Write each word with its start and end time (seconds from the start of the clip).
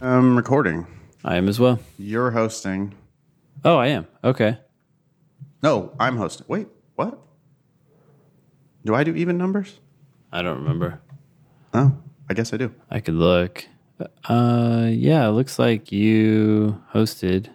I'm 0.00 0.36
recording. 0.36 0.86
I 1.24 1.36
am 1.36 1.48
as 1.48 1.58
well. 1.58 1.80
You're 1.98 2.30
hosting. 2.30 2.94
Oh, 3.64 3.76
I 3.76 3.88
am. 3.88 4.06
Okay. 4.22 4.58
No, 5.62 5.92
I'm 5.98 6.16
hosting. 6.16 6.46
Wait, 6.48 6.68
what? 6.94 7.18
Do 8.84 8.94
I 8.94 9.02
do 9.02 9.14
even 9.16 9.36
numbers? 9.36 9.80
I 10.32 10.42
don't 10.42 10.58
remember. 10.58 11.00
Oh, 11.74 11.96
I 12.30 12.34
guess 12.34 12.52
I 12.52 12.58
do. 12.58 12.72
I 12.90 13.00
could 13.00 13.14
look. 13.14 13.66
Uh, 14.24 14.88
yeah, 14.90 15.26
it 15.26 15.32
looks 15.32 15.58
like 15.58 15.90
you 15.90 16.80
hosted. 16.94 17.48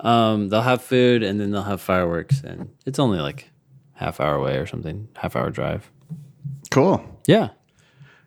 um, 0.00 0.48
they'll 0.48 0.62
have 0.62 0.82
food 0.82 1.22
and 1.22 1.40
then 1.40 1.50
they'll 1.50 1.62
have 1.62 1.80
fireworks, 1.80 2.42
and 2.42 2.70
it's 2.86 2.98
only 2.98 3.20
like 3.20 3.50
half 3.94 4.20
hour 4.20 4.34
away 4.34 4.56
or 4.56 4.66
something, 4.66 5.08
half 5.16 5.36
hour 5.36 5.50
drive. 5.50 5.90
Cool. 6.70 7.04
Yeah. 7.26 7.50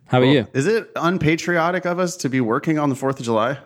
How 0.08 0.20
about 0.20 0.32
you? 0.32 0.48
Is 0.54 0.68
it 0.68 0.92
unpatriotic 0.96 1.86
of 1.86 1.98
us 1.98 2.18
to 2.18 2.30
be 2.30 2.42
working 2.42 2.78
on 2.78 2.90
the 2.90 2.96
4th 2.96 3.20
of 3.20 3.26
July? 3.26 3.58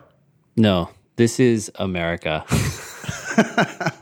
No, 0.56 0.88
this 1.16 1.38
is 1.38 1.70
America. 1.74 2.44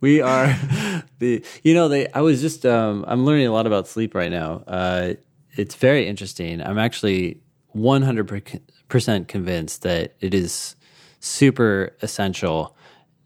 we 0.00 0.20
are 0.20 0.46
the 1.18 1.44
you 1.62 1.74
know 1.74 1.88
they 1.88 2.08
I 2.12 2.20
was 2.20 2.40
just 2.40 2.64
um 2.64 3.04
I'm 3.06 3.24
learning 3.24 3.46
a 3.46 3.52
lot 3.52 3.66
about 3.66 3.88
sleep 3.88 4.14
right 4.14 4.30
now. 4.30 4.62
Uh 4.66 5.14
it's 5.56 5.74
very 5.74 6.06
interesting. 6.06 6.60
I'm 6.62 6.78
actually 6.78 7.40
100% 7.74 9.28
convinced 9.28 9.82
that 9.82 10.14
it 10.20 10.34
is 10.34 10.76
super 11.20 11.94
essential 12.02 12.76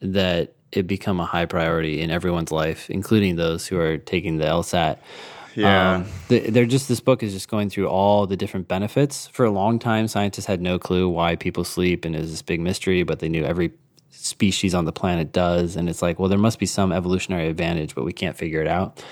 that 0.00 0.54
it 0.72 0.86
become 0.86 1.20
a 1.20 1.26
high 1.26 1.46
priority 1.46 2.00
in 2.00 2.10
everyone's 2.10 2.52
life, 2.52 2.88
including 2.90 3.36
those 3.36 3.66
who 3.66 3.78
are 3.78 3.98
taking 3.98 4.38
the 4.38 4.44
LSAT. 4.44 4.98
Yeah. 5.54 5.94
Um, 5.94 6.06
they're 6.28 6.64
just 6.64 6.88
this 6.88 7.00
book 7.00 7.22
is 7.22 7.32
just 7.32 7.48
going 7.48 7.70
through 7.70 7.88
all 7.88 8.26
the 8.26 8.36
different 8.36 8.68
benefits. 8.68 9.26
For 9.28 9.44
a 9.44 9.50
long 9.50 9.78
time, 9.78 10.06
scientists 10.06 10.46
had 10.46 10.60
no 10.60 10.78
clue 10.78 11.08
why 11.08 11.34
people 11.36 11.64
sleep, 11.64 12.04
and 12.04 12.14
it 12.14 12.20
was 12.20 12.30
this 12.30 12.42
big 12.42 12.60
mystery. 12.60 13.02
But 13.02 13.18
they 13.18 13.28
knew 13.28 13.44
every 13.44 13.72
species 14.10 14.74
on 14.74 14.84
the 14.84 14.92
planet 14.92 15.32
does, 15.32 15.74
and 15.74 15.88
it's 15.88 16.02
like, 16.02 16.18
well, 16.18 16.28
there 16.28 16.38
must 16.38 16.60
be 16.60 16.66
some 16.66 16.92
evolutionary 16.92 17.48
advantage, 17.48 17.94
but 17.94 18.04
we 18.04 18.12
can't 18.12 18.36
figure 18.36 18.60
it 18.60 18.68
out. 18.68 19.02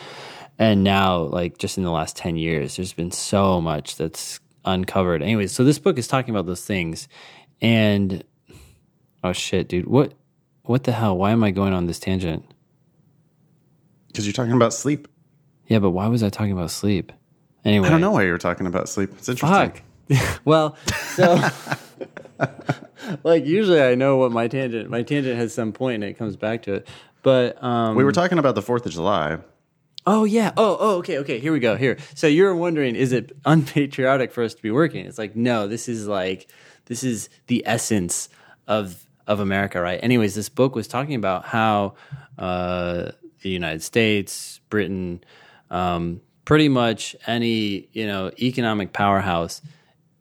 And 0.59 0.83
now, 0.83 1.19
like 1.23 1.59
just 1.59 1.79
in 1.79 1.85
the 1.85 1.91
last 1.91 2.17
ten 2.17 2.37
years, 2.37 2.77
there's 2.77 2.93
been 2.93 3.13
so 3.13 3.61
much 3.61 3.97
that's 3.97 4.41
uncovered. 4.65 5.23
Anyways, 5.23 5.53
so 5.53 5.65
this 5.65 5.79
book 5.79 5.99
is 5.99 6.09
talking 6.09 6.35
about 6.35 6.47
those 6.47 6.65
things, 6.65 7.09
and 7.61 8.25
oh 9.23 9.33
shit, 9.33 9.69
dude, 9.69 9.87
what, 9.87 10.15
what 10.63 10.85
the 10.85 10.93
hell? 10.93 11.17
Why 11.17 11.31
am 11.31 11.45
I 11.45 11.51
going 11.53 11.73
on 11.73 11.87
this 11.87 11.99
tangent? 11.99 12.45
Because 14.09 14.27
you're 14.27 14.33
talking 14.33 14.53
about 14.53 14.73
sleep. 14.73 15.07
Yeah, 15.67 15.79
but 15.79 15.91
why 15.91 16.09
was 16.09 16.23
I 16.23 16.29
talking 16.29 16.53
about 16.53 16.71
sleep? 16.71 17.13
Anyway, 17.65 17.87
I 17.87 17.91
don't 17.91 18.01
know 18.01 18.11
why 18.11 18.25
you 18.25 18.33
were 18.33 18.39
talking 18.39 18.67
about 18.67 18.89
sleep. 18.89 19.11
It's 19.13 19.29
interesting. 19.29 19.83
Fuck. 20.09 20.41
well, 20.45 20.77
so 21.15 21.39
like 23.23 23.45
usually 23.47 23.83
I 23.83 23.95
know 23.95 24.17
what 24.17 24.33
my 24.33 24.49
tangent 24.49 24.91
my 24.91 25.03
tangent 25.03 25.37
has 25.37 25.53
some 25.53 25.73
point 25.73 25.97
and 25.97 26.05
it 26.05 26.15
comes 26.15 26.37
back 26.37 26.63
to 26.63 26.75
it. 26.75 26.89
But 27.23 27.63
um 27.63 27.97
We 27.97 28.05
were 28.05 28.13
talking 28.13 28.39
about 28.39 28.55
the 28.55 28.63
4th 28.63 28.87
of 28.87 28.93
July. 28.93 29.39
Oh 30.09 30.25
yeah. 30.25 30.53
Oh, 30.57 30.77
oh 30.81 30.97
okay, 30.99 31.19
okay. 31.19 31.39
Here 31.39 31.53
we 31.53 31.61
go. 31.61 31.77
Here. 31.77 31.99
So 32.15 32.27
you're 32.27 32.57
wondering 32.57 32.97
is 32.97 33.13
it 33.13 33.37
unpatriotic 33.45 34.33
for 34.33 34.43
us 34.43 34.55
to 34.55 34.63
be 34.63 34.71
working? 34.71 35.05
It's 35.07 35.19
like 35.19 35.37
no, 35.37 35.69
this 35.69 35.89
is 35.89 36.09
like 36.09 36.51
this 36.87 37.05
is 37.05 37.29
the 37.47 37.63
essence 37.67 38.31
of 38.67 39.05
of 39.27 39.39
America, 39.41 39.81
right? 39.81 40.01
Anyways, 40.03 40.35
this 40.35 40.49
book 40.49 40.75
was 40.75 40.89
talking 40.89 41.15
about 41.15 41.45
how 41.45 41.95
uh 42.39 43.13
the 43.43 43.51
United 43.51 43.83
States, 43.83 44.61
Britain, 44.69 45.23
um, 45.71 46.21
pretty 46.47 46.69
much 46.69 47.15
any 47.27 47.89
you 47.93 48.07
know 48.07 48.31
economic 48.41 48.95
powerhouse 48.95 49.61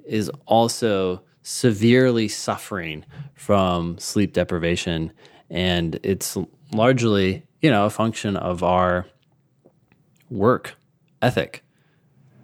is 0.05 0.29
also 0.45 1.21
severely 1.43 2.27
suffering 2.27 3.05
from 3.35 3.97
sleep 3.97 4.33
deprivation 4.33 5.13
and 5.49 5.97
it's 6.03 6.37
largely 6.73 7.43
you 7.61 7.71
know 7.71 7.85
a 7.85 7.89
function 7.89 8.35
of 8.35 8.61
our 8.63 9.05
work 10.29 10.75
ethic 11.21 11.63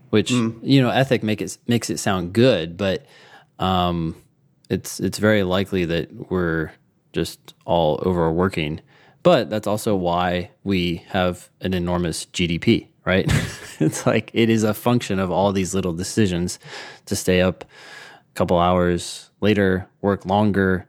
which 0.10 0.32
you 0.32 0.82
know 0.82 0.90
ethic 0.90 1.24
make 1.24 1.42
it 1.42 1.58
makes 1.68 1.90
it 1.90 1.98
sound 2.00 2.34
good 2.34 2.78
but 2.78 3.06
um 3.60 4.16
it's 4.70 5.00
it's 5.00 5.18
very 5.20 5.44
likely 5.44 5.86
that 5.86 6.32
we're 6.32 6.72
just 7.12 7.54
all 7.66 8.02
overworking. 8.06 8.82
But 9.22 9.50
that's 9.50 9.68
also 9.68 9.96
why 9.96 10.50
we 10.64 11.04
have 11.10 11.50
an 11.62 11.74
enormous 11.74 12.26
GDP 12.28 12.88
right? 13.06 13.32
It's 13.80 14.06
like 14.08 14.32
it 14.34 14.50
is 14.50 14.64
a 14.64 14.74
function 14.74 15.20
of 15.20 15.30
all 15.30 15.52
these 15.52 15.76
little 15.76 15.94
decisions 15.94 16.58
to 17.06 17.16
stay 17.16 17.42
up 17.42 17.64
a 17.66 18.34
couple 18.34 18.58
hours 18.58 19.30
later 19.42 19.88
work 20.02 20.26
longer 20.26 20.88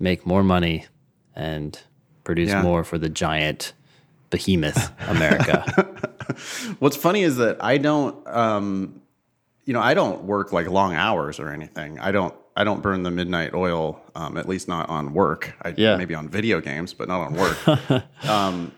make 0.00 0.26
more 0.26 0.42
money 0.42 0.86
and 1.36 1.80
produce 2.24 2.50
Yeah. 2.50 2.62
more 2.62 2.82
for 2.84 2.98
the 2.98 3.08
giant 3.08 3.72
behemoth 4.30 4.92
America 5.08 5.64
What's 6.78 6.96
funny 6.96 7.22
is 7.22 7.36
that 7.36 7.62
I 7.62 7.78
don't, 7.78 8.26
um, 8.26 9.00
you 9.64 9.72
know, 9.72 9.80
I 9.80 9.94
don't 9.94 10.24
work 10.24 10.52
like 10.52 10.68
long 10.68 10.94
hours 10.94 11.38
or 11.40 11.50
anything. 11.50 11.98
I 11.98 12.12
don't, 12.12 12.34
I 12.56 12.64
don't 12.64 12.82
burn 12.82 13.02
the 13.02 13.10
midnight 13.10 13.54
oil, 13.54 14.00
um, 14.14 14.36
at 14.36 14.48
least 14.48 14.68
not 14.68 14.88
on 14.88 15.14
work. 15.14 15.54
I, 15.62 15.74
Yeah. 15.76 15.96
Maybe 15.96 16.14
on 16.14 16.28
video 16.28 16.60
games, 16.60 16.92
but 16.92 17.08
not 17.08 17.20
on 17.20 17.34
work. 17.34 18.24
um, 18.28 18.72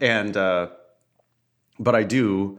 and, 0.00 0.36
uh, 0.36 0.68
but 1.78 1.94
I 1.94 2.02
do, 2.02 2.58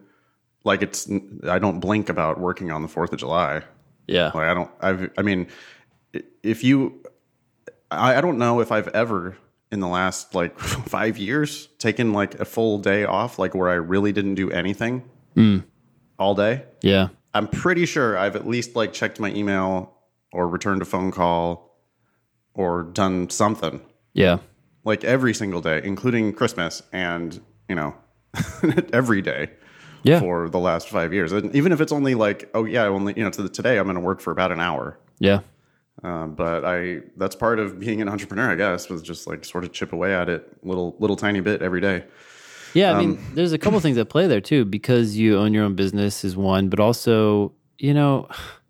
like, 0.63 0.81
it's, 0.81 1.09
I 1.47 1.59
don't 1.59 1.79
blink 1.79 2.09
about 2.09 2.39
working 2.39 2.71
on 2.71 2.81
the 2.81 2.87
4th 2.87 3.13
of 3.13 3.19
July. 3.19 3.61
yeah 4.07 4.31
Like, 4.33 4.47
I 4.47 4.53
don't, 4.53 4.71
I've, 4.81 5.11
I 5.17 5.21
mean, 5.21 5.47
if 6.43 6.63
you, 6.63 7.03
I, 7.91 8.15
I 8.15 8.21
don't 8.21 8.37
know 8.37 8.59
if 8.59 8.71
I've 8.71 8.87
ever 8.89 9.37
in 9.75 9.81
the 9.81 9.87
last 9.87 10.33
like 10.33 10.57
five 10.59 11.19
years 11.19 11.67
taken 11.77 12.13
like 12.13 12.39
a 12.39 12.45
full 12.45 12.79
day 12.79 13.03
off, 13.05 13.37
like 13.37 13.53
where 13.53 13.69
I 13.69 13.75
really 13.75 14.11
didn't 14.11 14.35
do 14.35 14.49
anything 14.49 15.03
mm. 15.35 15.63
all 16.17 16.33
day. 16.33 16.63
yeah 16.81 17.09
I'm 17.35 17.49
pretty 17.49 17.85
sure 17.85 18.17
I've 18.17 18.35
at 18.37 18.47
least 18.47 18.75
like 18.75 18.93
checked 18.93 19.19
my 19.19 19.29
email 19.31 19.93
or 20.31 20.47
returned 20.47 20.81
a 20.81 20.85
phone 20.85 21.11
call 21.11 21.77
or 22.53 22.83
done 22.83 23.29
something 23.29 23.81
yeah 24.13 24.39
like 24.85 25.03
every 25.03 25.33
single 25.33 25.61
day, 25.61 25.81
including 25.83 26.31
Christmas 26.31 26.81
and, 26.93 27.41
you 27.67 27.75
know, 27.75 27.95
every 28.93 29.21
day 29.21 29.49
yeah 30.03 30.19
for 30.19 30.49
the 30.49 30.59
last 30.59 30.87
five 30.89 31.13
years. 31.13 31.31
And 31.31 31.53
even 31.55 31.71
if 31.71 31.81
it's 31.81 31.91
only 31.91 32.15
like, 32.15 32.49
oh 32.53 32.63
yeah, 32.63 32.85
only, 32.85 33.13
you 33.17 33.23
know, 33.23 33.31
to 33.31 33.49
today 33.49 33.77
I'm 33.77 33.85
going 33.85 33.95
to 33.95 34.01
work 34.01 34.21
for 34.21 34.31
about 34.31 34.51
an 34.51 34.59
hour. 34.59 34.97
yeah 35.19 35.41
Uh, 36.05 36.27
but 36.27 36.63
I 36.63 36.99
that's 37.17 37.35
part 37.35 37.57
of 37.57 37.79
being 37.79 37.99
an 37.99 38.07
entrepreneur, 38.07 38.51
I 38.51 38.55
guess, 38.55 38.89
was 38.89 39.01
just 39.01 39.25
like 39.25 39.43
sort 39.43 39.63
of 39.63 39.71
chip 39.71 39.91
away 39.91 40.13
at 40.13 40.29
it 40.29 40.47
little 40.63 40.95
little 40.99 41.15
tiny 41.15 41.39
bit 41.39 41.63
every 41.63 41.81
day. 41.81 42.03
Yeah, 42.75 42.93
I 42.93 42.99
mean, 42.99 43.17
there's 43.33 43.53
a 43.53 43.57
couple 43.57 43.79
things 43.81 43.95
that 43.95 44.05
play 44.05 44.27
there 44.27 44.41
too 44.41 44.65
because 44.65 45.17
you 45.17 45.39
own 45.39 45.51
your 45.51 45.63
own 45.63 45.73
business 45.75 46.23
is 46.23 46.37
one, 46.37 46.69
but 46.69 46.79
also, 46.79 47.53
you 47.79 47.91
know, 47.91 48.27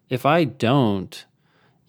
if 0.09 0.25
I 0.25 0.45
don't 0.45 1.25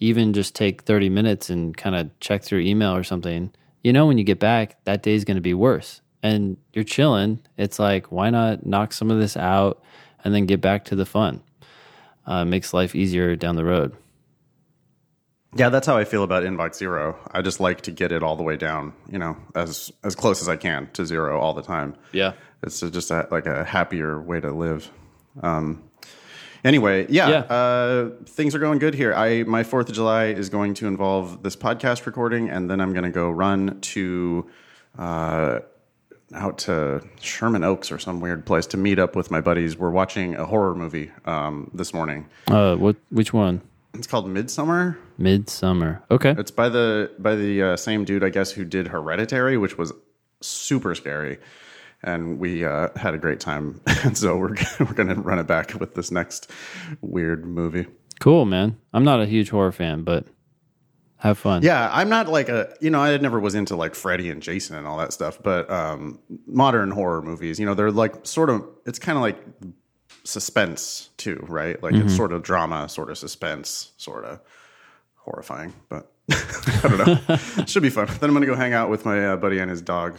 even 0.01 0.33
just 0.33 0.53
take 0.53 0.83
30 0.83 1.09
minutes 1.09 1.49
and 1.49 1.77
kind 1.77 1.95
of 1.95 2.19
check 2.19 2.43
through 2.43 2.59
email 2.59 2.93
or 2.93 3.03
something, 3.03 3.53
you 3.83 3.93
know, 3.93 4.05
when 4.05 4.17
you 4.17 4.25
get 4.25 4.39
back, 4.39 4.83
that 4.83 5.01
day's 5.01 5.23
going 5.23 5.35
to 5.35 5.41
be 5.41 5.53
worse. 5.53 6.01
And 6.21 6.57
you're 6.73 6.83
chilling. 6.83 7.39
It's 7.57 7.79
like, 7.79 8.11
why 8.11 8.29
not 8.31 8.65
knock 8.65 8.91
some 8.91 9.09
of 9.09 9.19
this 9.19 9.37
out 9.37 9.81
and 10.23 10.35
then 10.35 10.45
get 10.45 10.59
back 10.59 10.85
to 10.85 10.95
the 10.95 11.05
fun? 11.05 11.41
Uh, 12.25 12.43
makes 12.43 12.73
life 12.73 12.95
easier 12.95 13.35
down 13.35 13.55
the 13.55 13.63
road. 13.63 13.95
Yeah, 15.55 15.69
that's 15.69 15.87
how 15.87 15.97
I 15.97 16.03
feel 16.03 16.23
about 16.23 16.43
inbox 16.43 16.75
zero. 16.75 17.17
I 17.31 17.41
just 17.41 17.59
like 17.59 17.81
to 17.81 17.91
get 17.91 18.11
it 18.11 18.21
all 18.21 18.35
the 18.35 18.43
way 18.43 18.57
down, 18.57 18.93
you 19.09 19.17
know, 19.17 19.37
as 19.55 19.91
as 20.03 20.15
close 20.15 20.41
as 20.41 20.49
I 20.49 20.55
can 20.57 20.89
to 20.93 21.05
zero 21.05 21.39
all 21.39 21.53
the 21.53 21.61
time. 21.61 21.95
Yeah. 22.11 22.33
It's 22.63 22.79
just 22.81 23.11
a, 23.11 23.27
like 23.31 23.45
a 23.45 23.63
happier 23.63 24.19
way 24.21 24.39
to 24.41 24.51
live. 24.51 24.91
Um, 25.41 25.83
anyway, 26.65 27.05
yeah, 27.09 27.29
Yeah. 27.29 27.39
Uh, 27.39 28.09
things 28.25 28.55
are 28.55 28.59
going 28.59 28.79
good 28.79 28.93
here. 28.93 29.13
I 29.13 29.43
my 29.43 29.63
Fourth 29.63 29.89
of 29.89 29.95
July 29.95 30.25
is 30.25 30.49
going 30.49 30.73
to 30.75 30.87
involve 30.87 31.43
this 31.43 31.55
podcast 31.55 32.05
recording, 32.05 32.49
and 32.49 32.69
then 32.69 32.81
I'm 32.81 32.93
going 32.93 33.05
to 33.05 33.09
go 33.11 33.29
run 33.29 33.79
to 33.81 34.49
uh, 34.97 35.59
out 36.33 36.57
to 36.59 37.01
Sherman 37.21 37.63
Oaks 37.63 37.91
or 37.91 37.99
some 37.99 38.19
weird 38.19 38.45
place 38.45 38.65
to 38.67 38.77
meet 38.77 38.99
up 38.99 39.15
with 39.15 39.31
my 39.31 39.39
buddies. 39.39 39.77
We're 39.77 39.91
watching 39.91 40.35
a 40.35 40.45
horror 40.45 40.75
movie 40.75 41.11
um, 41.25 41.71
this 41.73 41.93
morning. 41.93 42.27
Uh, 42.47 42.75
what? 42.75 42.97
Which 43.11 43.31
one? 43.33 43.61
It's 43.97 44.07
called 44.07 44.27
Midsommar. 44.27 44.97
Midsommar. 45.19 46.01
Okay. 46.11 46.35
It's 46.37 46.51
by 46.51 46.69
the 46.69 47.11
by 47.19 47.35
the 47.35 47.63
uh, 47.63 47.77
same 47.77 48.05
dude, 48.05 48.23
I 48.23 48.29
guess, 48.29 48.51
who 48.51 48.63
did 48.63 48.87
Hereditary, 48.87 49.57
which 49.57 49.77
was 49.77 49.91
super 50.41 50.93
scary, 50.95 51.39
and 52.03 52.39
we 52.39 52.63
uh, 52.63 52.89
had 52.95 53.13
a 53.13 53.17
great 53.17 53.39
time. 53.39 53.81
and 54.03 54.17
so 54.17 54.37
we're 54.37 54.55
we're 54.79 54.93
gonna 54.93 55.15
run 55.15 55.39
it 55.39 55.47
back 55.47 55.73
with 55.79 55.95
this 55.95 56.11
next 56.11 56.51
weird 57.01 57.45
movie. 57.45 57.87
Cool, 58.19 58.45
man. 58.45 58.77
I'm 58.93 59.03
not 59.03 59.21
a 59.21 59.25
huge 59.25 59.49
horror 59.49 59.71
fan, 59.71 60.03
but 60.03 60.25
have 61.17 61.37
fun. 61.37 61.63
Yeah, 61.63 61.89
I'm 61.91 62.09
not 62.09 62.27
like 62.27 62.49
a 62.49 62.73
you 62.79 62.89
know 62.89 62.99
I 62.99 63.17
never 63.17 63.39
was 63.39 63.55
into 63.55 63.75
like 63.75 63.95
Freddy 63.95 64.29
and 64.29 64.41
Jason 64.41 64.75
and 64.75 64.85
all 64.85 64.97
that 64.97 65.13
stuff, 65.13 65.39
but 65.41 65.69
um, 65.71 66.19
modern 66.45 66.91
horror 66.91 67.21
movies, 67.21 67.59
you 67.59 67.65
know, 67.65 67.73
they're 67.73 67.91
like 67.91 68.25
sort 68.25 68.49
of 68.49 68.63
it's 68.85 68.99
kind 68.99 69.17
of 69.17 69.23
like 69.23 69.37
suspense 70.27 71.09
too, 71.17 71.43
right? 71.47 71.81
Like 71.81 71.93
it's 71.95 72.15
sort 72.15 72.31
of 72.31 72.43
drama, 72.43 72.89
sort 72.89 73.09
of 73.09 73.17
suspense, 73.17 73.91
sort 73.97 74.25
of 74.25 74.39
horrifying, 75.15 75.73
but 75.89 76.11
I 76.31 76.81
don't 76.83 77.29
know. 77.29 77.35
Should 77.65 77.83
be 77.83 77.89
fun. 77.89 78.07
Then 78.19 78.29
I'm 78.29 78.33
gonna 78.33 78.45
go 78.45 78.55
hang 78.55 78.73
out 78.73 78.89
with 78.89 79.05
my 79.05 79.29
uh, 79.29 79.37
buddy 79.37 79.59
and 79.59 79.69
his 79.69 79.81
dog 79.81 80.17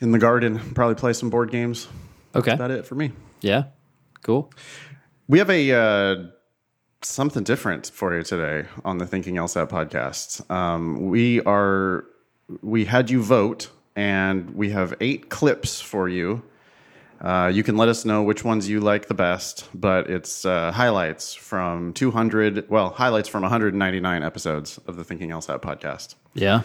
in 0.00 0.12
the 0.12 0.18
garden. 0.18 0.58
Probably 0.74 0.94
play 0.94 1.12
some 1.12 1.30
board 1.30 1.50
games. 1.50 1.88
Okay. 2.34 2.50
That's 2.50 2.58
about 2.58 2.70
it 2.70 2.86
for 2.86 2.94
me. 2.94 3.12
Yeah. 3.40 3.64
Cool. 4.22 4.50
We 5.28 5.38
have 5.38 5.50
a 5.50 5.72
uh, 5.72 6.26
something 7.02 7.44
different 7.44 7.90
for 7.94 8.14
you 8.16 8.22
today 8.22 8.68
on 8.84 8.98
the 8.98 9.06
Thinking 9.06 9.36
LSAT 9.36 9.68
podcast. 9.68 10.50
Um, 10.50 11.08
we 11.08 11.40
are 11.42 12.04
we 12.62 12.84
had 12.84 13.10
you 13.10 13.22
vote, 13.22 13.70
and 13.96 14.54
we 14.54 14.70
have 14.70 14.94
eight 15.00 15.30
clips 15.30 15.80
for 15.80 16.08
you. 16.08 16.42
Uh, 17.20 17.50
you 17.52 17.62
can 17.62 17.76
let 17.76 17.88
us 17.88 18.04
know 18.04 18.22
which 18.22 18.44
ones 18.44 18.68
you 18.68 18.80
like 18.80 19.08
the 19.08 19.14
best, 19.14 19.68
but 19.74 20.10
it's 20.10 20.44
uh, 20.44 20.72
highlights 20.72 21.34
from 21.34 21.92
200, 21.94 22.68
well, 22.68 22.90
highlights 22.90 23.28
from 23.28 23.42
199 23.42 24.22
episodes 24.22 24.78
of 24.86 24.96
the 24.96 25.04
Thinking 25.04 25.30
LSAT 25.30 25.60
podcast. 25.60 26.16
Yeah. 26.34 26.62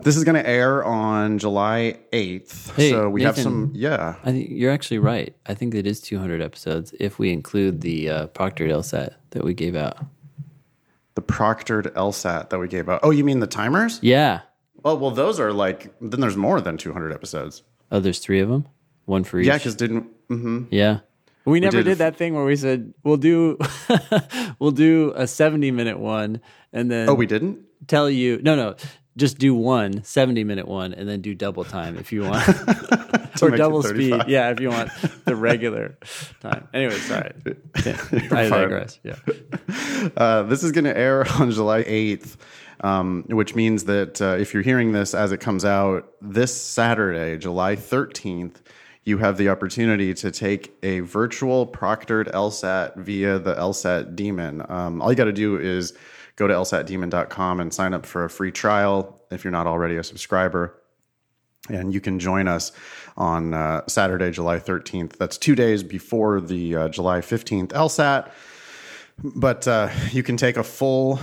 This 0.00 0.16
is 0.16 0.24
going 0.24 0.34
to 0.34 0.46
air 0.46 0.84
on 0.84 1.38
July 1.38 1.98
8th. 2.12 2.74
Hey, 2.74 2.90
so 2.90 3.08
we 3.08 3.22
have 3.22 3.38
some, 3.38 3.72
yeah. 3.74 4.16
I 4.24 4.32
think 4.32 4.50
you're 4.50 4.72
actually 4.72 4.98
right. 4.98 5.34
I 5.46 5.54
think 5.54 5.74
it 5.74 5.86
is 5.86 6.00
200 6.00 6.42
episodes 6.42 6.94
if 7.00 7.18
we 7.18 7.32
include 7.32 7.80
the 7.80 8.10
uh, 8.10 8.26
proctored 8.28 8.70
LSAT 8.70 9.14
that 9.30 9.44
we 9.44 9.54
gave 9.54 9.74
out. 9.74 9.98
The 11.14 11.22
proctored 11.22 11.86
LSAT 11.94 12.50
that 12.50 12.58
we 12.58 12.68
gave 12.68 12.90
out. 12.90 13.00
Oh, 13.02 13.10
you 13.10 13.24
mean 13.24 13.40
the 13.40 13.46
timers? 13.46 13.98
Yeah. 14.02 14.40
Oh 14.84 14.94
well, 14.94 15.10
those 15.10 15.40
are 15.40 15.52
like 15.52 15.92
then 16.00 16.20
there's 16.20 16.36
more 16.36 16.60
than 16.60 16.76
200 16.76 17.12
episodes. 17.12 17.62
Oh, 17.90 17.98
there's 17.98 18.18
three 18.18 18.40
of 18.40 18.48
them. 18.50 18.68
One 19.06 19.24
for 19.24 19.38
each. 19.40 19.46
Yeah, 19.46 19.56
because 19.58 19.74
didn't 19.76 20.02
hmm 20.28 20.64
Yeah. 20.70 21.00
We 21.44 21.60
never 21.60 21.76
did 21.78 21.84
did, 21.84 21.92
f- 21.92 21.98
that 21.98 22.16
thing 22.16 22.34
where 22.34 22.44
we 22.44 22.56
said 22.56 22.92
we'll 23.04 23.16
do 23.18 23.56
we'll 24.58 24.72
do 24.72 25.12
a 25.16 25.26
70 25.26 25.70
minute 25.70 25.98
one 25.98 26.40
and 26.72 26.90
then 26.90 27.08
oh 27.08 27.14
we 27.14 27.26
didn't. 27.26 27.60
tell 27.86 28.10
you 28.10 28.40
no 28.42 28.56
no 28.56 28.74
just 29.16 29.38
do 29.38 29.54
one 29.54 30.02
70 30.02 30.42
minute 30.44 30.66
one 30.66 30.92
and 30.92 31.08
then 31.08 31.20
do 31.22 31.34
double 31.36 31.62
time 31.64 31.96
if 31.98 32.10
you 32.12 32.22
want 32.24 32.46
or 33.42 33.50
double 33.52 33.82
speed 33.84 34.24
yeah 34.26 34.50
if 34.50 34.58
you 34.60 34.70
want 34.70 34.90
the 35.24 35.36
regular 35.36 35.96
time 36.40 36.66
anyway 36.74 36.96
sorry 36.98 37.32
I 37.76 37.92
fine. 37.92 38.50
digress 38.50 38.98
yeah 39.04 39.14
Uh, 40.16 40.42
this 40.44 40.62
is 40.64 40.72
going 40.72 40.84
to 40.84 40.96
air 40.96 41.26
on 41.38 41.50
July 41.50 41.82
8th, 41.84 42.36
um, 42.80 43.24
which 43.28 43.54
means 43.54 43.84
that 43.84 44.20
uh, 44.22 44.36
if 44.38 44.52
you're 44.54 44.62
hearing 44.62 44.92
this 44.92 45.14
as 45.14 45.32
it 45.32 45.38
comes 45.38 45.64
out 45.64 46.08
this 46.20 46.54
Saturday, 46.54 47.36
July 47.38 47.74
13th, 47.76 48.56
you 49.06 49.18
have 49.18 49.38
the 49.38 49.48
opportunity 49.48 50.12
to 50.12 50.32
take 50.32 50.76
a 50.82 50.98
virtual 51.00 51.64
proctored 51.64 52.30
LSAT 52.32 52.96
via 52.96 53.38
the 53.38 53.54
LSAT 53.54 54.16
Demon. 54.16 54.66
Um, 54.68 55.00
all 55.00 55.10
you 55.12 55.16
got 55.16 55.24
to 55.24 55.32
do 55.32 55.56
is 55.56 55.94
go 56.34 56.48
to 56.48 56.52
lsatdemon.com 56.52 57.60
and 57.60 57.72
sign 57.72 57.94
up 57.94 58.04
for 58.04 58.24
a 58.24 58.28
free 58.30 58.50
trial 58.50 59.18
if 59.30 59.44
you're 59.44 59.52
not 59.52 59.68
already 59.68 59.96
a 59.96 60.02
subscriber. 60.02 60.82
and 61.68 61.94
you 61.94 62.00
can 62.00 62.18
join 62.18 62.48
us 62.48 62.72
on 63.16 63.54
uh, 63.54 63.82
Saturday, 63.86 64.30
July 64.32 64.58
13th. 64.58 65.12
That's 65.16 65.38
two 65.38 65.54
days 65.54 65.82
before 65.84 66.40
the 66.40 66.76
uh, 66.76 66.88
July 66.88 67.20
15th 67.20 67.68
LSAT. 67.68 68.30
But 69.22 69.66
uh, 69.68 69.88
you 70.10 70.24
can 70.24 70.36
take 70.36 70.56
a 70.56 70.64
full, 70.64 71.20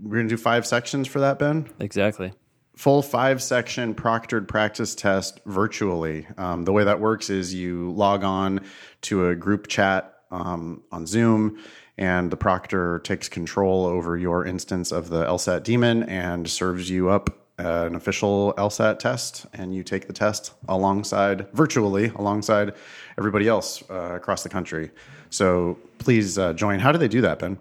we're 0.00 0.16
going 0.16 0.28
to 0.28 0.36
do 0.36 0.40
five 0.40 0.66
sections 0.66 1.08
for 1.08 1.18
that, 1.20 1.38
Ben? 1.40 1.68
exactly 1.80 2.32
Full 2.76 3.02
five 3.02 3.40
section 3.42 3.94
proctored 3.94 4.48
practice 4.48 4.94
test 4.94 5.40
virtually. 5.46 6.26
Um, 6.36 6.64
the 6.64 6.72
way 6.72 6.84
that 6.84 6.98
works 6.98 7.30
is 7.30 7.54
you 7.54 7.92
log 7.92 8.24
on 8.24 8.62
to 9.02 9.28
a 9.28 9.36
group 9.36 9.68
chat 9.68 10.22
um, 10.32 10.82
on 10.90 11.06
Zoom, 11.06 11.62
and 11.96 12.30
the 12.30 12.36
proctor 12.36 12.98
takes 13.04 13.28
control 13.28 13.86
over 13.86 14.16
your 14.16 14.44
instance 14.44 14.90
of 14.90 15.08
the 15.08 15.24
LSAT 15.24 15.62
Demon 15.62 16.02
and 16.02 16.50
serves 16.50 16.90
you 16.90 17.10
up 17.10 17.44
uh, 17.58 17.86
an 17.86 17.94
official 17.94 18.52
LSAT 18.58 18.98
test, 18.98 19.46
and 19.54 19.72
you 19.72 19.84
take 19.84 20.08
the 20.08 20.12
test 20.12 20.52
alongside, 20.68 21.46
virtually, 21.52 22.06
alongside 22.16 22.74
everybody 23.16 23.46
else 23.46 23.84
uh, 23.88 24.14
across 24.14 24.42
the 24.42 24.48
country. 24.48 24.90
So 25.30 25.78
please 25.98 26.36
uh, 26.36 26.52
join. 26.54 26.80
How 26.80 26.90
do 26.90 26.98
they 26.98 27.08
do 27.08 27.20
that, 27.20 27.38
Ben? 27.38 27.58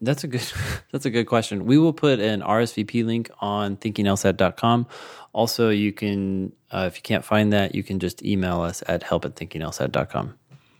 That's 0.00 0.24
a 0.24 0.28
good 0.28 0.42
that's 0.92 1.06
a 1.06 1.10
good 1.10 1.24
question. 1.26 1.64
We 1.66 1.78
will 1.78 1.92
put 1.92 2.20
an 2.20 2.40
RSVP 2.40 3.04
link 3.04 3.30
on 3.40 3.76
thinkinglsat.com. 3.76 4.86
Also, 5.32 5.70
you 5.70 5.92
can 5.92 6.52
uh, 6.70 6.84
if 6.86 6.96
you 6.96 7.02
can't 7.02 7.24
find 7.24 7.52
that, 7.52 7.74
you 7.74 7.82
can 7.82 7.98
just 7.98 8.22
email 8.24 8.60
us 8.60 8.82
at 8.86 9.02
help 9.02 9.24
at 9.24 9.36
thinkinglsat.com. 9.36 10.34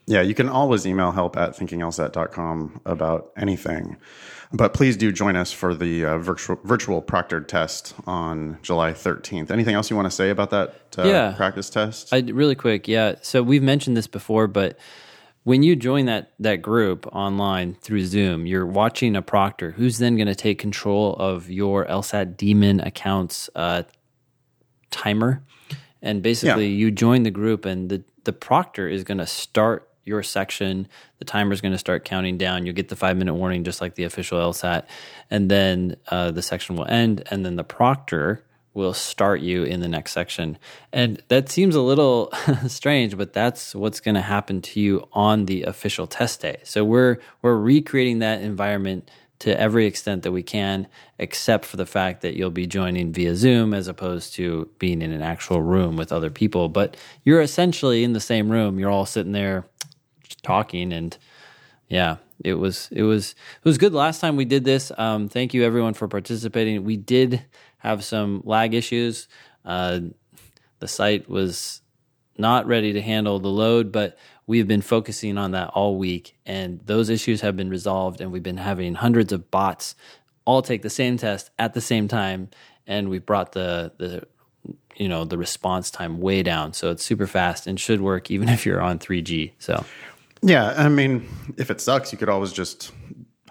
Yeah, 0.07 0.21
you 0.21 0.35
can 0.35 0.51
always 0.51 0.87
email 0.87 1.13
help 1.13 1.37
at 1.37 1.57
thinkinglsat.com 1.57 2.81
about 2.85 3.33
anything. 3.39 3.97
But 4.53 4.75
please 4.75 4.97
do 4.97 5.11
join 5.11 5.35
us 5.35 5.51
for 5.51 5.75
the 5.75 6.05
uh, 6.05 6.19
virtual, 6.19 6.61
virtual 6.63 7.03
proctored 7.03 7.49
test 7.49 7.95
on 8.07 8.59
July 8.63 8.93
13th. 8.93 9.51
Anything 9.51 9.75
else 9.75 9.91
you 9.91 9.97
want 9.97 10.07
to 10.07 10.11
say 10.15 10.31
about 10.31 10.51
that 10.51 10.75
uh, 10.99 11.05
Yeah. 11.05 11.33
practice 11.37 11.71
test? 11.71 12.13
I 12.13 12.19
really 12.19 12.55
quick, 12.55 12.87
yeah. 12.87 13.15
So 13.23 13.43
we've 13.43 13.63
mentioned 13.63 13.97
this 13.97 14.07
before, 14.07 14.47
but 14.47 14.79
when 15.45 15.63
you 15.63 15.77
join 15.77 16.07
that 16.07 16.33
that 16.41 16.57
group 16.57 17.07
online 17.13 17.75
through 17.75 18.05
Zoom, 18.05 18.47
you're 18.47 18.67
watching 18.67 19.15
a 19.15 19.23
proctor 19.23 19.71
who's 19.71 19.99
then 19.99 20.17
going 20.17 20.27
to 20.27 20.35
take 20.35 20.59
control 20.59 21.15
of 21.17 21.51
your 21.51 21.85
LSAT 21.85 22.37
Demon 22.37 22.81
accounts 22.81 23.49
uh, 23.55 23.85
timer, 24.91 25.43
and 26.03 26.23
basically 26.23 26.69
you 26.69 26.91
join 26.91 27.23
the 27.23 27.31
group, 27.31 27.65
and 27.65 27.91
the 27.91 28.03
the 28.25 28.33
proctor 28.33 28.89
is 28.89 29.05
going 29.05 29.19
to 29.19 29.27
start 29.27 29.89
your 30.05 30.23
section. 30.23 30.89
The 31.19 31.25
timer 31.27 31.53
is 31.53 31.61
going 31.61 31.73
to 31.73 31.79
start 31.79 32.05
counting 32.05 32.39
down. 32.39 32.65
You'll 32.65 32.75
get 32.75 32.89
the 32.89 32.97
five 32.97 33.17
minute 33.19 33.35
warning, 33.35 33.65
just 33.65 33.81
like 33.83 33.95
the 33.95 34.05
official 34.05 34.39
LSAT, 34.39 34.87
and 35.31 35.51
then 35.51 35.97
uh, 36.09 36.31
the 36.31 36.43
section 36.43 36.77
will 36.77 36.87
end, 36.87 37.23
and 37.31 37.45
then 37.45 37.57
the 37.57 37.65
proctor 37.65 38.45
will 38.75 38.93
start 38.93 39.41
you 39.41 39.63
in 39.63 39.81
the 39.81 39.89
next 39.89 40.13
section. 40.13 40.59
And 40.93 41.23
that 41.29 41.49
seems 41.49 41.77
a 41.77 41.81
little 41.81 42.33
strange, 42.67 43.17
but 43.17 43.33
that's 43.33 43.75
what's 43.75 44.01
going 44.01 44.17
to 44.17 44.21
happen 44.21 44.61
to 44.63 44.81
you 44.81 45.09
on 45.13 45.47
the 45.47 45.63
official 45.63 46.07
test 46.07 46.43
day. 46.43 46.61
So 46.65 46.85
we're 46.85 47.19
we're 47.41 47.57
recreating 47.57 48.19
that 48.19 48.43
environment 48.43 49.11
to 49.41 49.59
every 49.59 49.87
extent 49.87 50.23
that 50.23 50.33
we 50.33 50.43
can, 50.43 50.87
except 51.19 51.65
for 51.65 51.77
the 51.77 51.87
fact 51.87 52.23
that 52.23 52.37
you'll 52.37 52.51
be 52.51 52.67
joining 52.67 53.13
via 53.13 53.35
Zoom 53.37 53.75
as 53.75 53.89
opposed 53.89 54.35
to 54.35 54.69
being 54.79 55.03
in 55.03 55.13
an 55.13 55.23
actual 55.23 55.61
room 55.61 55.97
with 55.97 56.13
other 56.13 56.31
people. 56.31 56.69
But 56.69 56.97
you're 57.25 57.43
essentially 57.43 58.05
in 58.05 58.13
the 58.13 58.21
same 58.21 58.51
room. 58.51 58.79
You're 58.79 58.91
all 58.91 59.07
sitting 59.07 59.33
there 59.33 59.67
talking 60.43 60.93
and 60.93 61.17
yeah, 61.89 62.17
it 62.43 62.55
was 62.55 62.89
it 62.91 63.03
was 63.03 63.33
it 63.33 63.65
was 63.65 63.79
good 63.79 63.93
last 63.93 64.21
time 64.21 64.37
we 64.37 64.45
did 64.45 64.65
this. 64.65 64.91
Um, 64.97 65.29
thank 65.29 65.55
you 65.55 65.63
everyone 65.65 65.95
for 65.95 66.09
participating. 66.09 66.85
We 66.85 66.97
did 66.97 67.45
have 67.85 68.03
some 68.03 68.43
lag 68.45 68.75
issues. 68.75 69.29
Uh, 69.65 70.01
the 70.79 70.89
site 70.89 71.29
was 71.29 71.83
not 72.37 72.67
ready 72.67 72.93
to 72.95 73.01
handle 73.01 73.39
the 73.39 73.49
load, 73.49 73.93
but 73.93 74.19
we've 74.47 74.67
been 74.67 74.83
focusing 74.83 75.39
on 75.39 75.53
that 75.53 75.69
all 75.71 75.97
week, 75.97 76.37
and 76.45 76.81
those 76.87 77.09
issues 77.11 77.43
have 77.43 77.57
been 77.57 77.71
resolved. 77.71 78.21
And 78.21 78.33
we've 78.33 78.43
been 78.43 78.57
having 78.57 78.95
hundreds 78.95 79.33
of 79.33 79.51
bots 79.51 79.95
all 80.45 80.63
take 80.63 80.83
the 80.83 80.91
same 80.91 81.17
test 81.17 81.51
at 81.59 81.75
the 81.75 81.81
same 81.81 82.09
time, 82.09 82.49
and 82.87 83.09
we 83.09 83.19
brought 83.19 83.53
the 83.53 83.93
the 83.99 84.27
you 84.97 85.09
know 85.09 85.25
the 85.25 85.39
response 85.39 85.91
time 85.91 86.21
way 86.21 86.43
down, 86.43 86.73
so 86.73 86.91
it's 86.91 87.05
super 87.05 87.27
fast 87.27 87.67
and 87.67 87.79
should 87.79 88.01
work 88.01 88.31
even 88.31 88.49
if 88.57 88.67
you're 88.67 88.81
on 88.81 88.99
3G. 88.99 89.53
So 89.59 89.85
Yeah, 90.43 90.75
I 90.77 90.89
mean, 90.89 91.27
if 91.57 91.71
it 91.71 91.81
sucks, 91.81 92.13
you 92.13 92.19
could 92.19 92.29
always 92.29 92.53
just 92.53 92.93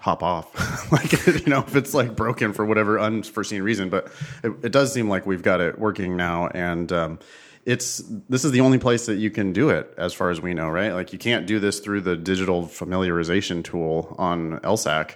hop 0.04 0.22
off. 0.22 0.92
like, 0.92 1.12
you 1.26 1.50
know, 1.50 1.60
if 1.60 1.74
it's 1.74 1.94
like 1.94 2.14
broken 2.14 2.52
for 2.52 2.66
whatever 2.66 3.00
unforeseen 3.00 3.62
reason. 3.62 3.88
But 3.88 4.12
it, 4.42 4.52
it 4.62 4.70
does 4.70 4.92
seem 4.92 5.08
like 5.08 5.24
we've 5.24 5.42
got 5.42 5.62
it 5.62 5.78
working 5.78 6.14
now, 6.14 6.48
and 6.48 6.92
um, 6.92 7.18
it's 7.64 8.02
this 8.28 8.44
is 8.44 8.52
the 8.52 8.60
only 8.60 8.78
place 8.78 9.06
that 9.06 9.16
you 9.16 9.30
can 9.30 9.54
do 9.54 9.70
it, 9.70 9.92
as 9.96 10.12
far 10.12 10.28
as 10.28 10.42
we 10.42 10.52
know, 10.52 10.68
right? 10.68 10.92
Like, 10.92 11.14
you 11.14 11.18
can't 11.18 11.46
do 11.46 11.58
this 11.58 11.80
through 11.80 12.02
the 12.02 12.16
digital 12.16 12.64
familiarization 12.64 13.64
tool 13.64 14.14
on 14.18 14.60
LSAC. 14.60 15.14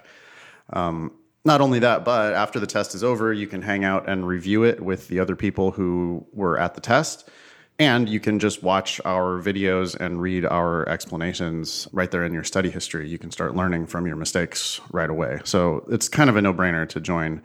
Um, 0.73 1.13
not 1.45 1.61
only 1.61 1.81
that, 1.81 2.07
but 2.07 2.33
after 2.33 2.59
the 2.59 2.67
test 2.67 2.95
is 2.95 3.05
over, 3.05 3.31
you 3.31 3.47
can 3.47 3.61
hang 3.61 3.85
out 3.85 4.09
and 4.09 4.27
review 4.27 4.65
it 4.65 4.81
with 4.81 5.09
the 5.09 5.21
other 5.21 5.37
people 5.37 5.71
who 5.71 6.27
were 6.33 6.59
at 6.59 6.75
the 6.75 6.81
test. 6.81 7.29
And 7.81 8.09
you 8.09 8.19
can 8.19 8.41
just 8.41 8.63
watch 8.63 9.01
our 9.05 9.41
videos 9.41 9.95
and 9.95 10.21
read 10.21 10.45
our 10.45 10.89
explanations 10.89 11.87
right 11.93 12.11
there 12.11 12.25
in 12.25 12.35
your 12.35 12.43
study 12.43 12.71
history. 12.71 13.09
You 13.09 13.19
can 13.19 13.31
start 13.31 13.55
learning 13.55 13.87
from 13.87 14.05
your 14.07 14.17
mistakes 14.17 14.81
right 14.91 15.09
away. 15.09 15.41
So 15.45 15.87
it's 15.89 16.09
kind 16.09 16.29
of 16.29 16.35
a 16.35 16.43
no 16.43 16.53
brainer 16.53 16.89
to 16.89 17.01
join 17.01 17.41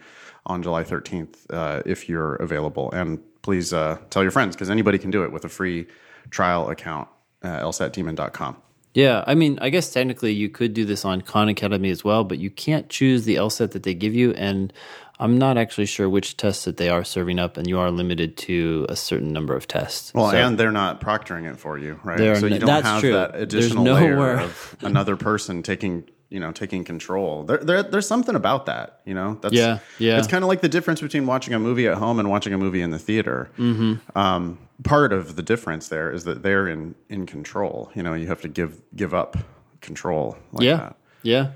on 0.47 0.63
July 0.63 0.83
13th 0.83 1.35
uh, 1.51 1.83
if 1.85 2.09
you're 2.09 2.35
available. 2.35 2.91
And 2.91 3.19
please 3.43 3.73
uh, 3.73 3.99
tell 4.09 4.23
your 4.23 4.31
friends 4.31 4.55
because 4.55 4.71
anybody 4.71 4.97
can 4.97 5.11
do 5.11 5.23
it 5.23 5.31
with 5.31 5.45
a 5.45 5.49
free 5.49 5.87
trial 6.31 6.69
account 6.69 7.09
at 7.43 7.61
lsatdemon.com. 7.61 8.57
Yeah, 8.93 9.23
I 9.25 9.33
mean, 9.33 9.57
I 9.59 9.69
guess 9.69 9.91
technically 9.91 10.33
you 10.33 10.49
could 10.49 10.73
do 10.73 10.85
this 10.85 11.03
on 11.03 11.21
Khan 11.21 11.49
Academy 11.49 11.89
as 11.89 12.03
well, 12.03 12.23
but 12.23 12.37
you 12.37 12.51
can't 12.51 12.89
choose 12.89 13.25
the 13.25 13.35
LSAT 13.35 13.71
that 13.71 13.81
they 13.83 13.95
give 13.95 14.13
you, 14.13 14.33
and 14.33 14.71
I'm 15.20 15.38
not 15.38 15.58
actually 15.58 15.86
sure 15.86 16.10
which 16.10 16.38
tests 16.38 16.65
that 16.65 16.77
they 16.77 16.89
are 16.89 17.03
serving 17.03 17.39
up, 17.39 17.58
and 17.58 17.67
you 17.67 17.77
are 17.79 17.91
limited 17.91 18.36
to 18.38 18.86
a 18.89 18.96
certain 18.96 19.32
number 19.32 19.55
of 19.55 19.67
tests. 19.67 20.13
Well, 20.13 20.32
So- 20.32 20.38
and 20.38 20.58
they're 20.58 20.72
not 20.72 21.00
proctoring 21.01 21.50
it 21.50 21.58
for 21.58 21.77
you, 21.77 22.00
right? 22.03 22.38
So 22.38 22.48
you 22.48 22.60
don't 22.60 22.67
that's 22.67 22.86
have 22.88 23.00
true. 23.01 23.13
that 23.13 23.32
There's 23.34 23.43
additional 23.43 23.84
nowhere- 23.86 24.17
layer 24.38 24.39
of 24.41 24.75
another 24.82 25.15
person 25.15 25.62
taking, 25.63 26.05
you 26.29 26.39
know, 26.39 26.51
taking 26.51 26.84
control. 26.84 27.43
There, 27.43 27.58
there, 27.60 27.84
there's 27.84 28.08
something 28.08 28.36
about 28.36 28.65
that, 28.65 29.01
you 29.05 29.13
know. 29.13 29.38
That's, 29.41 29.53
Yeah, 29.53 29.79
yeah. 30.00 30.17
It's 30.17 30.27
kind 30.27 30.43
of 30.43 30.48
like 30.48 30.62
the 30.62 30.70
difference 30.70 31.00
between 31.00 31.25
watching 31.27 31.53
a 31.53 31.60
movie 31.60 31.88
at 31.88 31.96
home 31.98 32.20
and 32.20 32.29
watching 32.29 32.51
a 32.53 32.58
movie 32.58 32.82
in 32.82 32.89
the 32.89 33.00
theater. 33.00 33.50
Mm-hmm. 33.60 34.17
Um, 34.17 34.58
part 34.84 35.13
of 35.13 35.36
the 35.36 35.43
difference 35.43 35.88
there 35.89 36.12
is 36.12 36.24
that 36.24 36.41
they're 36.41 36.67
in 36.67 36.96
in 37.08 37.27
control. 37.27 37.91
You 37.93 38.01
know, 38.03 38.15
you 38.15 38.27
have 38.27 38.41
to 38.41 38.48
give 38.50 38.82
give 38.96 39.13
up 39.13 39.38
control. 39.82 40.38
Like 40.51 40.65
yeah, 40.65 40.75
That. 40.77 40.96
yeah. 41.22 41.48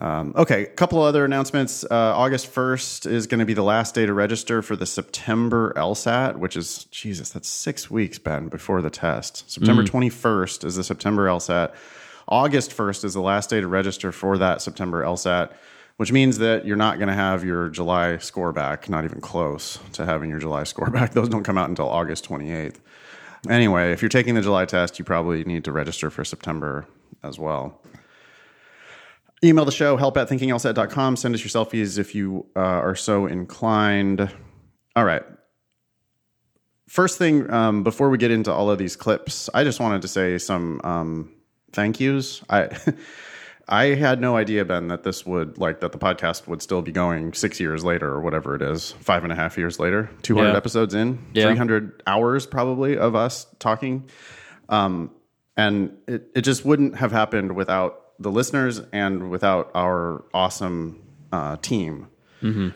Um, 0.00 0.32
okay, 0.36 0.62
a 0.62 0.66
couple 0.66 1.02
other 1.02 1.24
announcements. 1.24 1.84
Uh, 1.84 1.88
August 2.16 2.52
1st 2.52 3.10
is 3.10 3.26
going 3.26 3.40
to 3.40 3.46
be 3.46 3.54
the 3.54 3.62
last 3.62 3.94
day 3.94 4.06
to 4.06 4.12
register 4.14 4.62
for 4.62 4.74
the 4.74 4.86
September 4.86 5.72
LSAT, 5.76 6.36
which 6.36 6.56
is, 6.56 6.84
Jesus, 6.84 7.30
that's 7.30 7.48
six 7.48 7.90
weeks, 7.90 8.18
Ben, 8.18 8.48
before 8.48 8.80
the 8.80 8.90
test. 8.90 9.50
September 9.50 9.82
21st 9.84 10.64
is 10.64 10.76
the 10.76 10.84
September 10.84 11.26
LSAT. 11.26 11.74
August 12.28 12.70
1st 12.70 13.04
is 13.04 13.14
the 13.14 13.20
last 13.20 13.50
day 13.50 13.60
to 13.60 13.68
register 13.68 14.12
for 14.12 14.38
that 14.38 14.62
September 14.62 15.02
LSAT, 15.02 15.52
which 15.98 16.10
means 16.10 16.38
that 16.38 16.64
you're 16.64 16.76
not 16.76 16.98
going 16.98 17.08
to 17.08 17.14
have 17.14 17.44
your 17.44 17.68
July 17.68 18.16
score 18.18 18.52
back, 18.52 18.88
not 18.88 19.04
even 19.04 19.20
close 19.20 19.78
to 19.92 20.06
having 20.06 20.30
your 20.30 20.38
July 20.38 20.64
score 20.64 20.88
back. 20.90 21.12
Those 21.12 21.28
don't 21.28 21.44
come 21.44 21.58
out 21.58 21.68
until 21.68 21.88
August 21.88 22.26
28th. 22.28 22.76
Anyway, 23.50 23.92
if 23.92 24.00
you're 24.00 24.08
taking 24.08 24.34
the 24.34 24.42
July 24.42 24.64
test, 24.64 24.98
you 24.98 25.04
probably 25.04 25.44
need 25.44 25.64
to 25.64 25.72
register 25.72 26.10
for 26.10 26.24
September 26.24 26.86
as 27.22 27.38
well. 27.38 27.80
Email 29.44 29.64
the 29.64 29.72
show, 29.72 29.96
help 29.96 30.16
at 30.16 30.28
thinkinglsat.com. 30.28 31.16
Send 31.16 31.34
us 31.34 31.40
your 31.40 31.48
selfies 31.64 31.98
if 31.98 32.14
you 32.14 32.46
uh, 32.54 32.60
are 32.60 32.94
so 32.94 33.26
inclined. 33.26 34.30
All 34.94 35.04
right. 35.04 35.22
First 36.88 37.18
thing, 37.18 37.50
um, 37.50 37.82
before 37.82 38.08
we 38.10 38.18
get 38.18 38.30
into 38.30 38.52
all 38.52 38.70
of 38.70 38.78
these 38.78 38.94
clips, 38.96 39.48
I 39.54 39.64
just 39.64 39.80
wanted 39.80 40.02
to 40.02 40.08
say 40.08 40.38
some 40.38 40.80
um, 40.84 41.32
thank 41.72 41.98
yous. 42.00 42.42
I 42.50 42.68
I 43.68 43.94
had 43.94 44.20
no 44.20 44.36
idea, 44.36 44.64
Ben, 44.64 44.88
that 44.88 45.02
this 45.02 45.24
would 45.24 45.56
like 45.56 45.80
that 45.80 45.92
the 45.92 45.98
podcast 45.98 46.46
would 46.46 46.60
still 46.60 46.82
be 46.82 46.92
going 46.92 47.32
six 47.32 47.58
years 47.58 47.82
later 47.84 48.08
or 48.08 48.20
whatever 48.20 48.54
it 48.54 48.62
is, 48.62 48.92
five 49.00 49.22
and 49.24 49.32
a 49.32 49.36
half 49.36 49.56
years 49.56 49.78
later, 49.80 50.10
two 50.22 50.34
hundred 50.36 50.50
Yeah. 50.50 50.56
episodes 50.56 50.94
in, 50.94 51.18
Yeah. 51.32 51.46
three 51.46 51.56
hundred 51.56 52.02
hours 52.06 52.44
probably 52.46 52.96
of 52.98 53.14
us 53.16 53.46
talking 53.58 54.08
Um, 54.68 55.10
and 55.56 55.96
it, 56.06 56.28
it 56.34 56.40
just 56.42 56.64
wouldn't 56.64 56.96
have 56.96 57.12
happened 57.12 57.54
without 57.56 58.01
the 58.22 58.30
listeners 58.30 58.80
and 58.92 59.30
without 59.30 59.70
our 59.74 60.24
awesome 60.32 61.02
uh, 61.32 61.56
team. 61.56 62.08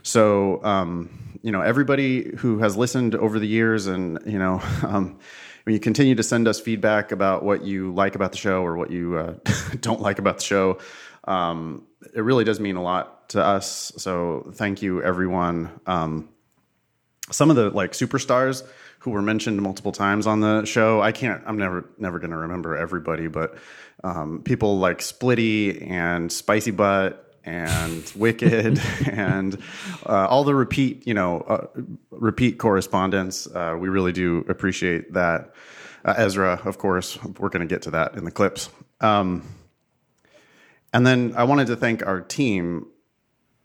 So, 0.02 0.64
um, 0.64 1.38
you 1.42 1.52
know, 1.52 1.60
everybody 1.60 2.36
who 2.36 2.58
has 2.58 2.76
listened 2.76 3.14
over 3.14 3.38
the 3.38 3.46
years, 3.46 3.86
and 3.86 4.18
you 4.26 4.38
know, 4.38 4.60
um, 4.82 5.18
when 5.64 5.74
you 5.74 5.80
continue 5.80 6.14
to 6.14 6.22
send 6.22 6.46
us 6.48 6.60
feedback 6.60 7.12
about 7.12 7.42
what 7.42 7.64
you 7.64 7.92
like 7.92 8.14
about 8.14 8.32
the 8.32 8.38
show 8.38 8.62
or 8.62 8.76
what 8.76 8.90
you 8.90 9.16
uh, 9.16 9.34
don't 9.80 10.00
like 10.00 10.18
about 10.18 10.38
the 10.38 10.44
show, 10.44 10.78
um, 11.24 11.86
it 12.14 12.20
really 12.20 12.44
does 12.44 12.60
mean 12.60 12.76
a 12.76 12.82
lot 12.82 13.28
to 13.30 13.42
us. 13.44 13.92
So, 13.96 14.50
thank 14.54 14.82
you, 14.82 15.02
everyone. 15.02 15.80
Um, 15.86 16.28
some 17.30 17.50
of 17.50 17.56
the 17.56 17.70
like 17.70 17.92
superstars 17.92 18.62
who 19.06 19.12
were 19.12 19.22
mentioned 19.22 19.62
multiple 19.62 19.92
times 19.92 20.26
on 20.26 20.40
the 20.40 20.64
show. 20.64 21.00
I 21.00 21.12
can't. 21.12 21.40
I'm 21.46 21.56
never 21.56 21.88
never 21.96 22.18
going 22.18 22.32
to 22.32 22.36
remember 22.36 22.76
everybody, 22.76 23.28
but 23.28 23.56
um, 24.02 24.42
people 24.42 24.80
like 24.80 24.98
Splitty 24.98 25.88
and 25.88 26.30
Spicy 26.32 26.72
Butt 26.72 27.38
and 27.44 28.12
Wicked 28.16 28.80
and 29.06 29.56
uh, 30.04 30.26
all 30.26 30.42
the 30.42 30.56
repeat, 30.56 31.06
you 31.06 31.14
know, 31.14 31.38
uh, 31.42 31.66
repeat 32.10 32.58
correspondence. 32.58 33.46
Uh, 33.46 33.76
we 33.78 33.88
really 33.88 34.10
do 34.10 34.44
appreciate 34.48 35.12
that. 35.12 35.54
Uh, 36.04 36.14
Ezra, 36.16 36.60
of 36.64 36.78
course, 36.78 37.16
we're 37.38 37.48
going 37.48 37.66
to 37.66 37.72
get 37.72 37.82
to 37.82 37.92
that 37.92 38.16
in 38.16 38.24
the 38.24 38.32
clips. 38.32 38.70
Um, 39.00 39.44
and 40.92 41.06
then 41.06 41.34
I 41.36 41.44
wanted 41.44 41.68
to 41.68 41.76
thank 41.76 42.04
our 42.04 42.20
team 42.20 42.88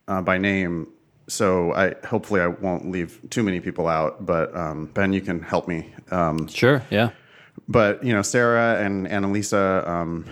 uh, 0.07 0.21
by 0.21 0.37
name. 0.37 0.89
So 1.31 1.73
I 1.73 1.95
hopefully 2.05 2.41
I 2.41 2.47
won't 2.47 2.91
leave 2.91 3.19
too 3.29 3.41
many 3.41 3.61
people 3.61 3.87
out, 3.87 4.25
but 4.25 4.53
um, 4.53 4.87
Ben, 4.87 5.13
you 5.13 5.21
can 5.21 5.41
help 5.41 5.65
me. 5.65 5.89
Um, 6.11 6.47
Sure, 6.49 6.83
yeah. 6.89 7.11
but 7.69 8.03
you 8.03 8.13
know, 8.13 8.21
Sarah 8.21 8.83
and 8.83 9.07
Annalisa 9.07 9.87
um, 9.87 10.25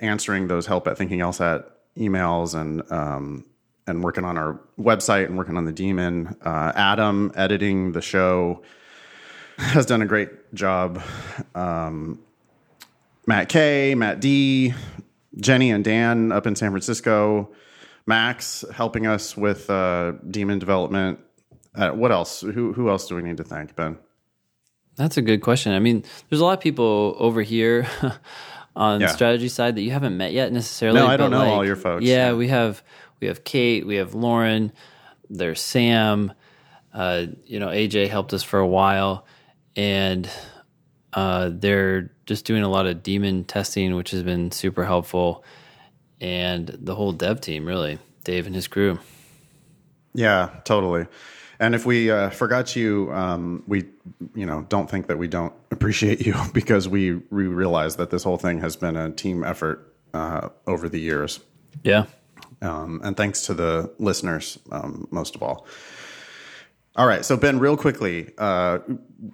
answering 0.00 0.46
those 0.46 0.64
help 0.64 0.86
at 0.86 0.96
Thinking 0.96 1.18
LSAT 1.18 1.64
emails 1.96 2.54
and 2.54 2.80
um, 2.92 3.44
and 3.88 4.04
working 4.04 4.24
on 4.24 4.38
our 4.38 4.60
website 4.78 5.26
and 5.26 5.36
working 5.36 5.56
on 5.56 5.64
the 5.64 5.72
demon. 5.72 6.36
Uh, 6.40 6.70
Adam 6.76 7.32
editing 7.34 7.90
the 7.90 8.02
show 8.02 8.62
has 9.58 9.84
done 9.84 10.00
a 10.00 10.06
great 10.06 10.54
job. 10.54 11.02
Um, 11.56 12.20
Matt 13.26 13.48
K, 13.48 13.96
Matt 13.96 14.20
D, 14.20 14.74
Jenny 15.34 15.72
and 15.72 15.82
Dan 15.82 16.30
up 16.30 16.46
in 16.46 16.54
San 16.54 16.70
Francisco. 16.70 17.50
Max 18.06 18.64
helping 18.72 19.06
us 19.06 19.36
with 19.36 19.68
uh, 19.68 20.12
demon 20.30 20.58
development. 20.58 21.18
Uh, 21.74 21.90
what 21.90 22.12
else? 22.12 22.40
Who 22.40 22.72
who 22.72 22.88
else 22.88 23.08
do 23.08 23.16
we 23.16 23.22
need 23.22 23.36
to 23.38 23.44
thank, 23.44 23.74
Ben? 23.76 23.98
That's 24.96 25.16
a 25.16 25.22
good 25.22 25.42
question. 25.42 25.72
I 25.72 25.78
mean, 25.78 26.04
there's 26.30 26.40
a 26.40 26.44
lot 26.44 26.54
of 26.56 26.60
people 26.60 27.16
over 27.18 27.42
here 27.42 27.86
on 28.76 29.00
Yeah. 29.00 29.08
the 29.08 29.12
strategy 29.12 29.48
side 29.48 29.74
that 29.76 29.82
you 29.82 29.90
haven't 29.90 30.16
met 30.16 30.32
yet 30.32 30.52
necessarily. 30.52 31.00
No, 31.00 31.06
I 31.06 31.16
don't 31.18 31.30
know 31.30 31.42
all 31.50 31.66
your 31.66 31.76
folks. 31.76 32.04
Yeah, 32.04 32.28
Yeah. 32.28 32.34
we 32.34 32.48
have 32.48 32.82
we 33.20 33.26
have 33.26 33.44
Kate, 33.44 33.86
we 33.86 33.96
have 33.96 34.14
Lauren, 34.14 34.72
there's 35.28 35.60
Sam. 35.60 36.32
Uh, 36.94 37.26
you 37.44 37.60
know, 37.60 37.68
AJ 37.68 38.08
helped 38.08 38.32
us 38.32 38.42
for 38.42 38.58
a 38.58 38.66
while, 38.66 39.26
and 39.76 40.30
uh, 41.12 41.50
they're 41.52 42.10
just 42.24 42.46
doing 42.46 42.62
a 42.62 42.68
lot 42.70 42.86
of 42.86 43.02
demon 43.02 43.44
testing, 43.44 43.96
which 43.96 44.12
has 44.12 44.22
been 44.22 44.50
super 44.50 44.84
helpful. 44.86 45.44
And 46.20 46.68
the 46.68 46.94
whole 46.94 47.12
dev 47.12 47.40
team, 47.40 47.66
really, 47.66 47.98
Dave 48.24 48.46
and 48.46 48.54
his 48.54 48.68
crew. 48.68 48.98
Yeah, 50.14 50.50
totally. 50.64 51.06
And 51.58 51.74
if 51.74 51.86
we 51.86 52.10
uh, 52.10 52.30
forgot 52.30 52.76
you, 52.76 53.10
um, 53.12 53.62
we, 53.66 53.84
you 54.34 54.46
know, 54.46 54.66
don't 54.68 54.90
think 54.90 55.06
that 55.08 55.18
we 55.18 55.28
don't 55.28 55.52
appreciate 55.70 56.24
you 56.26 56.34
because 56.52 56.88
we, 56.88 57.16
we 57.30 57.46
realize 57.46 57.96
that 57.96 58.10
this 58.10 58.22
whole 58.24 58.38
thing 58.38 58.60
has 58.60 58.76
been 58.76 58.96
a 58.96 59.10
team 59.10 59.44
effort 59.44 59.94
uh, 60.14 60.48
over 60.66 60.88
the 60.88 61.00
years. 61.00 61.40
Yeah. 61.82 62.06
Um, 62.62 63.00
and 63.04 63.16
thanks 63.16 63.42
to 63.42 63.54
the 63.54 63.92
listeners, 63.98 64.58
um, 64.72 65.06
most 65.10 65.34
of 65.34 65.42
all. 65.42 65.66
All 66.96 67.06
right, 67.06 67.22
so 67.26 67.36
Ben, 67.36 67.58
real 67.58 67.76
quickly, 67.76 68.32
uh, 68.38 68.78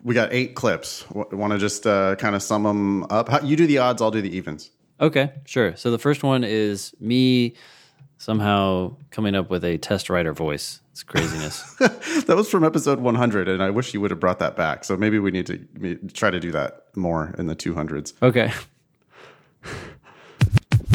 we 0.03 0.17
got 0.17 0.33
eight 0.33 0.57
clips. 0.57 1.05
W- 1.15 1.37
Want 1.37 1.53
to 1.53 1.59
just 1.61 1.87
uh, 1.87 2.17
kind 2.17 2.35
of 2.35 2.43
sum 2.43 2.65
them 2.65 3.05
up? 3.05 3.29
How, 3.29 3.41
you 3.41 3.55
do 3.55 3.69
the 3.69 3.79
odds, 3.79 4.03
I'll 4.03 4.11
do 4.11 4.21
the 4.21 4.37
evens. 4.37 4.71
Okay, 5.03 5.33
sure. 5.45 5.77
So 5.77 5.91
the 5.91 5.99
first 5.99 6.23
one 6.23 6.45
is 6.45 6.95
me 7.01 7.55
somehow 8.19 8.97
coming 9.11 9.35
up 9.35 9.51
with 9.51 9.65
a 9.65 9.77
test 9.79 10.09
writer 10.09 10.33
voice. 10.33 10.81
It's 10.93 11.03
craziness. 11.03 11.75
that 11.79 12.37
was 12.37 12.49
from 12.49 12.63
episode 12.63 13.01
100, 13.01 13.49
and 13.49 13.63
I 13.63 13.71
wish 13.71 13.93
you 13.93 14.01
would 14.01 14.13
have 14.13 14.21
brought 14.21 14.39
that 14.39 14.57
back. 14.57 14.85
So 14.85 14.97
maybe 14.97 15.19
we 15.19 15.33
need 15.33 15.47
to 15.47 15.59
try 16.13 16.31
to 16.31 16.39
do 16.39 16.53
that 16.53 16.85
more 16.95 17.35
in 17.37 17.47
the 17.47 17.57
200s. 17.57 18.13
okay. 18.23 18.53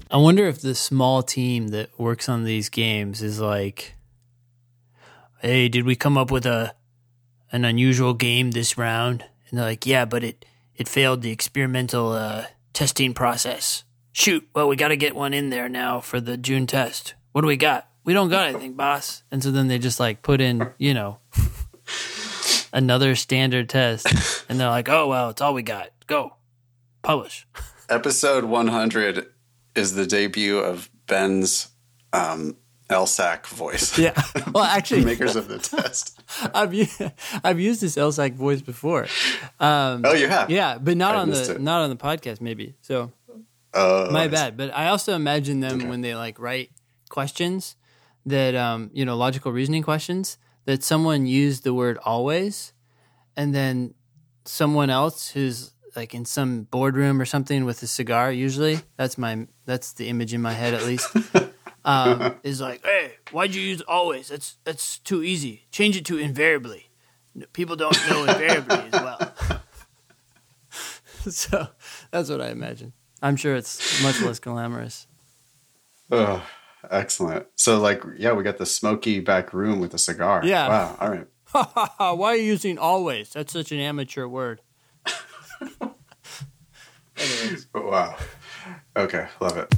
I 0.09 0.15
wonder 0.15 0.47
if 0.47 0.61
the 0.61 0.73
small 0.73 1.21
team 1.21 1.67
that 1.69 1.89
works 1.99 2.29
on 2.29 2.45
these 2.45 2.69
games 2.69 3.21
is 3.21 3.41
like 3.41 3.97
hey, 5.39 5.69
did 5.69 5.85
we 5.85 5.95
come 5.95 6.17
up 6.17 6.31
with 6.31 6.45
a 6.45 6.73
an 7.51 7.65
unusual 7.65 8.13
game 8.13 8.51
this 8.51 8.77
round? 8.77 9.23
And 9.49 9.57
they're 9.57 9.65
like, 9.65 9.85
yeah, 9.85 10.05
but 10.05 10.23
it 10.23 10.45
it 10.75 10.87
failed 10.87 11.21
the 11.21 11.31
experimental 11.31 12.11
uh, 12.11 12.45
testing 12.73 13.13
process. 13.13 13.83
Shoot, 14.17 14.49
well, 14.55 14.67
we 14.67 14.75
got 14.75 14.87
to 14.87 14.97
get 14.97 15.15
one 15.15 15.31
in 15.35 15.51
there 15.51 15.69
now 15.69 15.99
for 15.99 16.19
the 16.19 16.37
June 16.37 16.65
test. 16.65 17.13
What 17.33 17.41
do 17.41 17.47
we 17.47 17.55
got? 17.55 17.87
We 18.03 18.13
don't 18.13 18.29
got 18.29 18.47
anything, 18.47 18.73
boss. 18.73 19.21
And 19.29 19.43
so 19.43 19.51
then 19.51 19.67
they 19.67 19.77
just 19.77 19.99
like 19.99 20.23
put 20.23 20.41
in, 20.41 20.71
you 20.79 20.95
know, 20.95 21.19
another 22.73 23.13
standard 23.13 23.69
test. 23.69 24.07
And 24.49 24.59
they're 24.59 24.71
like, 24.71 24.89
oh, 24.89 25.07
well, 25.07 25.29
it's 25.29 25.39
all 25.39 25.53
we 25.53 25.61
got. 25.61 25.89
Go. 26.07 26.33
Publish. 27.03 27.47
Episode 27.89 28.45
100 28.45 29.27
is 29.75 29.93
the 29.93 30.07
debut 30.07 30.57
of 30.57 30.89
Ben's 31.05 31.67
um, 32.11 32.57
LSAC 32.89 33.45
voice. 33.45 33.99
Yeah. 33.99 34.19
Well, 34.51 34.63
actually, 34.63 35.05
makers 35.05 35.35
of 35.35 35.47
the 35.47 35.59
test. 35.59 36.19
I've 36.55 36.73
I've 37.43 37.59
used 37.59 37.81
this 37.81 37.95
LSAC 37.95 38.33
voice 38.33 38.61
before. 38.61 39.05
Um, 39.59 40.01
oh, 40.03 40.15
you 40.15 40.27
have? 40.27 40.49
Yeah, 40.49 40.79
but 40.79 40.97
not 40.97 41.15
I 41.15 41.19
on 41.19 41.29
the 41.29 41.51
it. 41.51 41.61
not 41.61 41.83
on 41.83 41.91
the 41.91 41.95
podcast, 41.95 42.41
maybe. 42.41 42.73
So 42.81 43.11
Uh, 43.77 44.09
my 44.11 44.27
bad. 44.27 44.57
But 44.57 44.75
I 44.75 44.87
also 44.87 45.13
imagine 45.13 45.59
them 45.59 45.87
when 45.87 46.01
they 46.01 46.15
like 46.15 46.39
write 46.39 46.71
questions 47.09 47.75
that 48.25 48.55
um, 48.55 48.89
you 48.93 49.05
know 49.05 49.15
logical 49.15 49.51
reasoning 49.51 49.83
questions 49.83 50.37
that 50.65 50.83
someone 50.83 51.25
used 51.25 51.63
the 51.63 51.73
word 51.73 51.97
always, 52.03 52.73
and 53.35 53.53
then 53.53 53.93
someone 54.45 54.89
else 54.89 55.29
who's 55.29 55.71
like 55.95 56.13
in 56.13 56.25
some 56.25 56.63
boardroom 56.63 57.21
or 57.21 57.25
something 57.25 57.65
with 57.65 57.81
a 57.83 57.87
cigar. 57.87 58.31
Usually, 58.31 58.79
that's 58.97 59.17
my 59.17 59.47
that's 59.65 59.93
the 59.93 60.09
image 60.09 60.33
in 60.33 60.41
my 60.41 60.53
head 60.53 60.73
at 60.73 60.83
least. 60.83 61.15
um, 61.85 62.35
is 62.43 62.59
like, 62.59 62.83
hey, 62.83 63.13
why'd 63.31 63.53
you 63.53 63.61
use 63.61 63.81
always? 63.81 64.29
That's 64.29 64.57
that's 64.63 64.99
too 64.99 65.23
easy. 65.23 65.67
Change 65.71 65.97
it 65.97 66.05
to 66.05 66.17
invariably. 66.17 66.89
People 67.53 67.75
don't 67.75 67.95
know 68.09 68.23
invariably 68.23 68.89
as 68.91 68.93
well. 68.93 69.33
so 71.29 71.67
that's 72.11 72.29
what 72.29 72.41
I 72.41 72.49
imagine. 72.49 72.93
I'm 73.21 73.35
sure 73.35 73.55
it's 73.55 74.01
much 74.03 74.21
less 74.21 74.39
glamorous. 74.39 75.07
Oh, 76.11 76.45
excellent. 76.89 77.47
So, 77.55 77.79
like, 77.79 78.03
yeah, 78.17 78.33
we 78.33 78.43
got 78.43 78.57
the 78.57 78.65
smoky 78.65 79.19
back 79.19 79.53
room 79.53 79.79
with 79.79 79.93
a 79.93 79.97
cigar. 79.97 80.41
Yeah. 80.45 80.67
Wow. 80.67 80.97
All 80.99 81.09
right. 81.09 81.27
Why 82.17 82.29
are 82.29 82.35
you 82.35 82.43
using 82.43 82.77
always? 82.77 83.31
That's 83.31 83.53
such 83.53 83.71
an 83.71 83.79
amateur 83.79 84.27
word. 84.27 84.61
Wow. 87.73 88.15
Okay. 88.95 89.27
Love 89.39 89.57
it. 89.57 89.73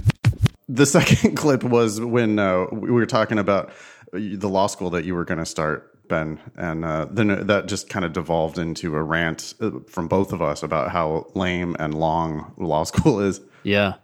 The 0.67 0.85
second 0.85 1.35
clip 1.35 1.63
was 1.63 2.01
when 2.01 2.39
uh, 2.39 2.65
we 2.71 2.91
were 2.91 3.05
talking 3.05 3.39
about 3.39 3.71
the 4.11 4.49
law 4.49 4.67
school 4.67 4.89
that 4.91 5.05
you 5.05 5.15
were 5.15 5.25
going 5.25 5.39
to 5.39 5.45
start, 5.45 5.88
Ben. 6.09 6.39
And 6.57 6.83
uh, 6.83 7.07
then 7.09 7.47
that 7.47 7.67
just 7.67 7.89
kind 7.89 8.03
of 8.03 8.11
devolved 8.11 8.57
into 8.57 8.95
a 8.95 9.01
rant 9.01 9.53
uh, 9.61 9.71
from 9.87 10.09
both 10.09 10.33
of 10.33 10.41
us 10.41 10.61
about 10.63 10.91
how 10.91 11.27
lame 11.35 11.77
and 11.79 11.93
long 11.93 12.53
law 12.57 12.83
school 12.91 13.21
is. 13.21 13.39
Yeah. 13.63 13.95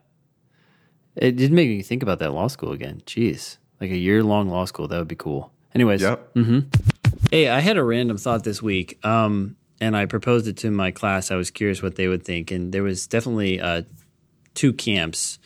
It 1.15 1.35
did 1.35 1.51
make 1.51 1.67
me 1.67 1.81
think 1.81 2.03
about 2.03 2.19
that 2.19 2.31
law 2.31 2.47
school 2.47 2.71
again. 2.71 3.01
Jeez. 3.05 3.57
Like 3.81 3.91
a 3.91 3.97
year 3.97 4.23
long 4.23 4.49
law 4.49 4.65
school, 4.65 4.87
that 4.87 4.97
would 4.97 5.07
be 5.07 5.15
cool. 5.15 5.51
Anyways. 5.73 6.01
Yep. 6.01 6.37
Hey, 7.31 7.49
I 7.49 7.59
had 7.59 7.77
a 7.77 7.83
random 7.83 8.17
thought 8.17 8.43
this 8.43 8.61
week, 8.61 9.03
um, 9.05 9.57
and 9.81 9.97
I 9.97 10.05
proposed 10.05 10.47
it 10.47 10.57
to 10.57 10.71
my 10.71 10.91
class. 10.91 11.31
I 11.31 11.35
was 11.35 11.51
curious 11.51 11.81
what 11.81 11.95
they 11.95 12.07
would 12.07 12.23
think, 12.23 12.51
and 12.51 12.71
there 12.71 12.83
was 12.83 13.07
definitely 13.07 13.59
uh, 13.59 13.81
two 14.53 14.71
camps. 14.73 15.39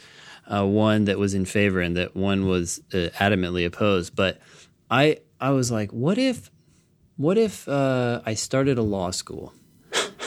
Uh, 0.47 0.65
one 0.65 1.05
that 1.05 1.19
was 1.19 1.35
in 1.35 1.45
favor, 1.45 1.79
and 1.79 1.95
that 1.95 2.15
one 2.15 2.47
was 2.47 2.81
uh, 2.91 3.09
adamantly 3.19 3.65
opposed. 3.67 4.15
But 4.15 4.39
I, 4.89 5.19
I 5.39 5.51
was 5.51 5.71
like, 5.71 5.91
what 5.91 6.17
if, 6.17 6.51
what 7.17 7.37
if 7.37 7.67
uh, 7.67 8.21
I 8.25 8.33
started 8.33 8.77
a 8.77 8.83
law 8.83 9.11
school, 9.11 9.53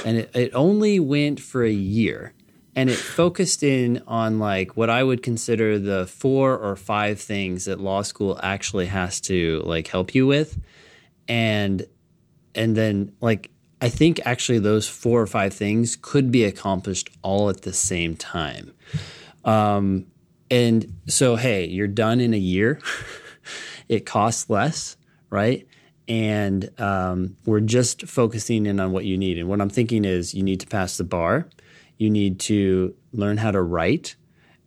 and 0.05 0.19
it, 0.19 0.31
it 0.35 0.51
only 0.55 1.01
went 1.01 1.41
for 1.41 1.65
a 1.65 1.71
year, 1.73 2.35
and 2.75 2.89
it 2.89 2.97
focused 2.97 3.63
in 3.63 4.03
on 4.07 4.39
like 4.39 4.77
what 4.77 4.91
I 4.91 5.03
would 5.03 5.23
consider 5.23 5.79
the 5.79 6.07
four 6.07 6.57
or 6.57 6.77
five 6.77 7.21
things 7.21 7.67
that 7.67 7.81
law 7.81 8.03
school 8.03 8.39
actually 8.43 8.87
has 8.87 9.21
to 9.23 9.63
like 9.65 9.89
help 9.89 10.15
you 10.15 10.27
with 10.27 10.59
and 11.29 11.87
and 12.55 12.77
then 12.77 13.13
like 13.21 13.51
I 13.81 13.89
think 13.89 14.21
actually 14.25 14.61
those 14.61 14.89
four 14.89 15.21
or 15.21 15.27
five 15.27 15.53
things 15.53 15.97
could 15.97 16.31
be 16.31 16.45
accomplished 16.45 17.11
all 17.23 17.49
at 17.49 17.63
the 17.63 17.73
same 17.73 18.17
time. 18.17 18.73
Um, 19.45 20.07
and 20.51 21.01
so 21.09 21.37
hey, 21.37 21.67
you're 21.67 21.89
done 21.89 22.21
in 22.21 22.35
a 22.35 22.39
year. 22.39 22.81
it 23.89 24.07
costs 24.07 24.49
less, 24.49 24.97
right? 25.33 25.67
And 26.07 26.71
um, 26.79 27.37
we're 27.47 27.61
just 27.61 28.07
focusing 28.07 28.67
in 28.67 28.79
on 28.79 28.93
what 28.93 29.05
you 29.05 29.17
need. 29.17 29.39
And 29.39 29.49
what 29.49 29.61
I'm 29.61 29.71
thinking 29.71 30.05
is 30.05 30.35
you 30.35 30.43
need 30.43 30.61
to 30.61 30.67
pass 30.67 30.97
the 30.97 31.05
bar. 31.05 31.49
You 31.97 32.11
need 32.11 32.39
to 32.41 32.95
learn 33.13 33.39
how 33.39 33.51
to 33.51 33.63
write. 33.63 34.17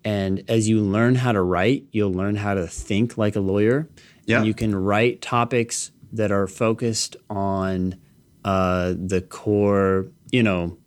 And 0.04 0.44
as 0.48 0.68
you 0.68 0.82
learn 0.82 1.16
how 1.16 1.32
to 1.34 1.42
write, 1.42 1.86
you'll 1.92 2.14
learn 2.14 2.36
how 2.36 2.56
to 2.56 2.68
think 2.68 3.18
like 3.18 3.36
a 3.36 3.40
lawyer. 3.40 3.88
Yeah. 4.26 4.38
And 4.38 4.48
you 4.48 4.54
can 4.54 4.74
write 4.76 5.22
topics 5.22 5.92
that 6.14 6.32
are 6.32 6.48
focused 6.48 7.16
on 7.30 7.96
uh, 8.44 8.94
the 8.98 9.22
core, 9.22 10.08
you 10.32 10.42
know, 10.44 10.78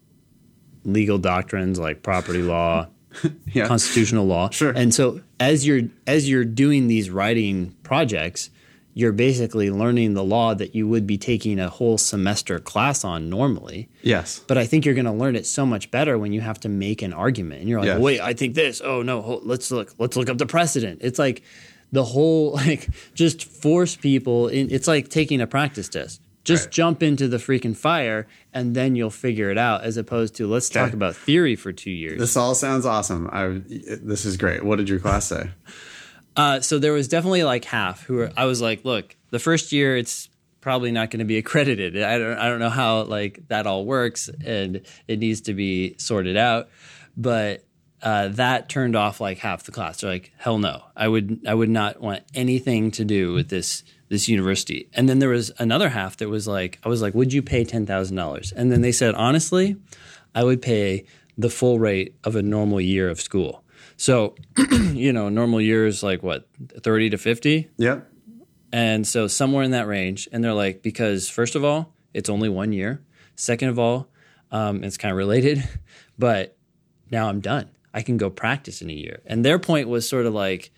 legal 0.85 1.19
doctrines 1.19 1.79
like 1.79 2.03
property 2.03 2.43
law, 2.43 2.88
Yeah. 3.53 3.67
constitutional 3.69 4.27
law. 4.27 4.51
Sure. 4.51 4.73
And 4.75 4.95
so 4.95 5.21
as 5.38 5.67
you're 5.67 5.83
as 6.07 6.29
you're 6.29 6.45
doing 6.45 6.87
these 6.87 7.11
writing 7.11 7.75
projects, 7.83 8.51
you're 8.98 9.12
basically 9.12 9.70
learning 9.70 10.14
the 10.14 10.24
law 10.24 10.54
that 10.54 10.74
you 10.74 10.88
would 10.88 11.06
be 11.06 11.16
taking 11.16 11.61
a 11.61 11.68
whole 11.68 11.96
semester 11.98 12.58
class 12.58 13.04
on 13.04 13.30
normally. 13.30 13.88
yes. 14.02 14.40
But 14.48 14.58
I 14.58 14.66
think 14.66 14.84
you're 14.84 14.94
going 15.02 15.04
to 15.04 15.12
learn 15.22 15.37
it 15.37 15.46
so 15.46 15.64
much 15.64 15.90
better 15.92 16.18
when 16.18 16.32
you 16.32 16.40
have 16.40 16.58
to 16.61 16.68
make 16.68 17.00
an 17.02 17.12
argument. 17.12 17.61
And 17.61 17.68
you're 17.68 17.78
like, 17.78 17.87
Yes. 17.87 18.00
"Wait, 18.00 18.20
I 18.20 18.32
think 18.32 18.54
this. 18.56 18.80
Oh 18.84 19.02
no, 19.02 19.22
hold, 19.22 19.46
let's 19.46 19.70
look. 19.70 19.94
Let's 19.98 20.16
look 20.16 20.28
up 20.28 20.38
the 20.38 20.46
precedent." 20.46 20.98
It's 21.02 21.18
like 21.18 21.42
the 21.92 22.02
whole 22.02 22.52
like 22.66 22.88
just 23.14 23.44
force 23.44 23.94
people 23.94 24.48
in 24.48 24.68
it's 24.72 24.88
like 24.88 25.08
taking 25.11 25.40
a 25.40 25.46
practice 25.46 25.88
test. 25.88 26.20
Just 26.42 26.64
Right. 26.66 26.72
jump 26.72 27.02
into 27.02 27.28
the 27.28 27.37
freaking 27.37 27.76
fire 27.76 28.26
and 28.54 28.74
then 28.74 28.96
you'll 28.96 29.11
figure 29.26 29.50
it 29.50 29.58
out 29.58 29.84
as 29.84 29.96
opposed 29.96 30.34
to 30.37 30.46
let's 30.48 30.68
talk 30.70 30.92
about 30.94 31.14
theory 31.14 31.54
for 31.56 31.72
2 31.72 31.90
years. 31.90 32.18
This 32.18 32.37
all 32.38 32.54
sounds 32.54 32.84
awesome. 32.87 33.28
I, 33.30 33.61
this 34.12 34.24
is 34.24 34.37
great. 34.38 34.64
What 34.64 34.76
did 34.76 34.88
your 34.88 34.98
class 34.98 35.26
say? 35.28 35.50
Uh, 36.38 36.61
so 36.61 36.79
there 36.79 36.92
was 36.92 37.09
definitely 37.09 37.42
like 37.42 37.64
half 37.64 38.05
who 38.05 38.14
were. 38.14 38.33
I 38.37 38.44
was 38.44 38.62
like, 38.62 38.85
look, 38.85 39.16
the 39.31 39.40
first 39.40 39.72
year 39.72 39.96
it's 39.96 40.29
probably 40.61 40.92
not 40.92 41.11
going 41.11 41.18
to 41.18 41.24
be 41.24 41.37
accredited. 41.37 42.01
I 42.01 42.16
don't. 42.16 42.38
I 42.38 42.48
don't 42.48 42.61
know 42.61 42.70
how 42.70 43.03
like 43.03 43.48
that 43.48 43.66
all 43.66 43.85
works, 43.85 44.31
and 44.46 44.83
it 45.09 45.18
needs 45.18 45.40
to 45.42 45.55
be 45.55 45.96
sorted 45.98 46.37
out. 46.37 46.68
But 47.16 47.64
uh, 48.03 48.29
that 48.29 48.68
turned 48.68 48.94
off 48.94 49.20
like 49.20 49.38
half 49.38 49.64
the 49.64 49.72
class. 49.72 50.01
They're 50.01 50.11
like, 50.11 50.33
hell 50.38 50.59
no, 50.59 50.85
I 50.96 51.09
would. 51.09 51.40
I 51.44 51.55
would 51.55 51.70
not 51.70 52.01
want 52.01 52.22
anything 52.35 52.92
to 52.92 53.05
do 53.05 53.33
with 53.33 53.48
this 53.48 53.83
this 54.09 54.29
university. 54.29 54.88
And 54.94 55.09
then 55.09 55.18
there 55.18 55.31
was 55.31 55.51
another 55.59 55.88
half 55.88 56.18
that 56.18 56.29
was 56.29 56.46
like, 56.46 56.79
I 56.85 56.88
was 56.88 57.03
like, 57.03 57.14
would 57.14 57.33
you 57.33 57.42
pay 57.42 57.64
ten 57.64 57.85
thousand 57.85 58.16
dollars? 58.16 58.53
And 58.53 58.70
then 58.70 58.81
they 58.81 58.92
said, 58.92 59.16
honestly, 59.16 59.77
I 60.37 60.44
would 60.44 60.62
pay 60.62 61.05
the 61.37 61.51
full 61.51 61.81
rate 61.81 62.14
of 62.22 62.37
a 62.37 62.42
normal 62.42 62.81
year 62.81 63.09
of 63.09 63.20
school. 63.20 63.64
So, 63.98 64.37
you 64.92 65.12
know, 65.12 65.28
normal 65.28 65.61
year 65.61 65.84
is 65.87 66.02
like 66.02 66.22
what, 66.22 66.48
30 66.82 67.11
to 67.11 67.18
50? 67.18 67.68
Yeah. 67.76 68.00
And 68.72 69.06
so 69.06 69.26
somewhere 69.26 69.64
in 69.64 69.72
that 69.72 69.87
range. 69.88 70.28
And 70.32 70.42
they're 70.42 70.54
like, 70.54 70.82
because 70.82 71.28
first 71.28 71.54
of 71.56 71.64
all, 71.64 71.92
it's 72.14 72.30
only 72.30 72.48
one 72.48 72.72
year. 72.72 73.02
Second 73.34 73.68
of 73.70 73.78
all, 73.78 74.08
um, 74.52 74.84
it's 74.84 74.96
kind 74.96 75.11
of 75.12 75.18
related, 75.18 75.62
but 76.18 76.56
now 77.11 77.28
I'm 77.28 77.40
done. 77.40 77.68
I 77.92 78.02
can 78.02 78.16
go 78.18 78.30
practice 78.30 78.80
in 78.82 78.88
a 78.88 78.92
year. 78.94 79.20
And 79.26 79.44
their 79.44 79.58
point 79.58 79.88
was 79.88 80.08
sort 80.08 80.26
of 80.26 80.32
like, 80.34 80.70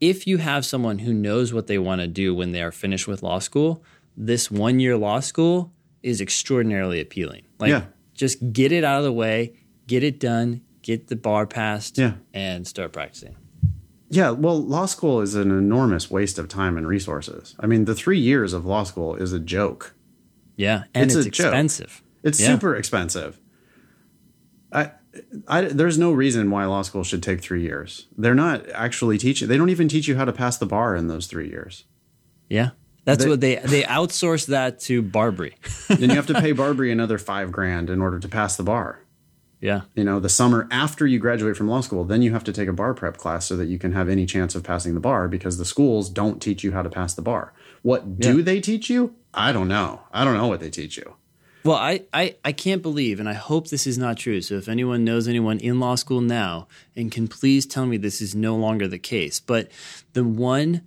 if 0.00 0.26
you 0.26 0.38
have 0.38 0.66
someone 0.66 0.98
who 0.98 1.12
knows 1.12 1.52
what 1.52 1.66
they 1.68 1.78
want 1.78 2.00
to 2.00 2.06
do 2.08 2.34
when 2.34 2.50
they 2.52 2.60
are 2.62 2.72
finished 2.72 3.06
with 3.06 3.22
law 3.22 3.38
school, 3.38 3.84
this 4.16 4.50
one 4.50 4.80
year 4.80 4.96
law 4.96 5.20
school 5.20 5.72
is 6.02 6.20
extraordinarily 6.20 7.00
appealing. 7.00 7.42
Like, 7.58 7.70
Yeah. 7.70 7.84
just 8.14 8.52
get 8.52 8.72
it 8.72 8.82
out 8.84 8.98
of 8.98 9.04
the 9.04 9.12
way, 9.12 9.54
get 9.86 10.02
it 10.02 10.18
done, 10.18 10.62
get 10.84 11.08
the 11.08 11.16
bar 11.16 11.46
passed, 11.46 11.98
Yeah. 11.98 12.12
and 12.32 12.66
start 12.66 12.92
practicing. 12.92 13.34
Yeah, 14.10 14.30
well, 14.30 14.62
law 14.62 14.86
school 14.86 15.20
is 15.22 15.34
an 15.34 15.50
enormous 15.50 16.10
waste 16.10 16.38
of 16.38 16.46
time 16.46 16.76
and 16.76 16.86
resources. 16.86 17.56
I 17.58 17.66
mean, 17.66 17.86
the 17.86 17.94
three 17.94 18.20
years 18.20 18.52
of 18.52 18.64
law 18.64 18.84
school 18.84 19.16
is 19.16 19.32
a 19.32 19.40
joke. 19.40 19.94
Yeah, 20.56 20.84
and 20.94 21.06
It's 21.06 21.16
it's, 21.16 21.26
a 21.26 21.30
joke. 21.30 21.46
expensive. 21.46 22.02
It's 22.22 22.40
Yeah. 22.40 22.46
super 22.48 22.76
expensive. 22.76 23.40
I, 24.72 24.92
I, 25.48 25.62
there's 25.62 25.98
no 25.98 26.12
reason 26.12 26.50
why 26.50 26.64
law 26.66 26.82
school 26.82 27.02
should 27.02 27.22
take 27.22 27.40
three 27.40 27.62
years. 27.62 28.06
They're 28.16 28.34
not 28.34 28.68
actually 28.70 29.18
teaching. 29.18 29.48
They 29.48 29.56
don't 29.56 29.70
even 29.70 29.88
teach 29.88 30.06
you 30.06 30.16
how 30.16 30.24
to 30.24 30.32
pass 30.32 30.58
the 30.58 30.66
bar 30.66 30.94
in 30.96 31.08
those 31.08 31.26
three 31.26 31.48
years. 31.48 31.84
Yeah, 32.48 32.70
that's 33.04 33.24
They- 33.24 33.30
what 33.30 33.40
they 33.40 33.56
they 33.56 33.82
outsource 33.82 34.46
that 34.48 34.80
to 34.80 35.02
BarBri. 35.02 35.52
then 35.98 36.10
you 36.10 36.16
have 36.16 36.26
to 36.28 36.34
pay 36.40 36.52
BarBri 36.62 36.92
another 36.92 37.18
five 37.18 37.50
grand 37.52 37.88
in 37.90 38.00
order 38.00 38.18
to 38.18 38.28
pass 38.28 38.56
the 38.56 38.62
bar. 38.64 39.00
Yeah. 39.64 39.80
You 39.94 40.04
know, 40.04 40.20
the 40.20 40.28
summer 40.28 40.68
after 40.70 41.06
you 41.06 41.18
graduate 41.18 41.56
from 41.56 41.68
law 41.68 41.80
school, 41.80 42.04
then 42.04 42.20
you 42.20 42.34
have 42.34 42.44
to 42.44 42.52
take 42.52 42.68
a 42.68 42.72
bar 42.74 42.92
prep 42.92 43.16
class 43.16 43.46
so 43.46 43.56
that 43.56 43.64
you 43.64 43.78
can 43.78 43.92
have 43.92 44.10
any 44.10 44.26
chance 44.26 44.54
of 44.54 44.62
passing 44.62 44.92
the 44.92 45.00
bar 45.00 45.26
because 45.26 45.56
the 45.56 45.64
schools 45.64 46.10
don't 46.10 46.42
teach 46.42 46.62
you 46.62 46.72
how 46.72 46.82
to 46.82 46.90
pass 46.90 47.14
the 47.14 47.22
bar. 47.22 47.54
What 47.80 48.18
do 48.20 48.42
they 48.42 48.60
teach 48.60 48.90
you? 48.90 49.14
I 49.32 49.52
don't 49.52 49.66
know. 49.66 50.02
I 50.12 50.22
don't 50.22 50.36
know 50.36 50.48
what 50.48 50.60
they 50.60 50.68
teach 50.68 50.98
you. 50.98 51.14
Well, 51.64 51.78
I, 51.78 52.02
I, 52.12 52.36
I 52.44 52.52
can't 52.52 52.82
believe, 52.82 53.18
and 53.18 53.26
I 53.26 53.32
hope 53.32 53.68
this 53.68 53.86
is 53.86 53.96
not 53.96 54.18
true. 54.18 54.42
So, 54.42 54.56
if 54.56 54.68
anyone 54.68 55.02
knows 55.02 55.26
anyone 55.26 55.58
in 55.60 55.80
law 55.80 55.94
school 55.94 56.20
now 56.20 56.68
and 56.94 57.10
can 57.10 57.26
please 57.26 57.64
tell 57.64 57.86
me 57.86 57.96
this 57.96 58.20
is 58.20 58.34
no 58.34 58.56
longer 58.56 58.86
the 58.86 58.98
case, 58.98 59.40
but 59.40 59.70
the 60.12 60.24
one 60.24 60.82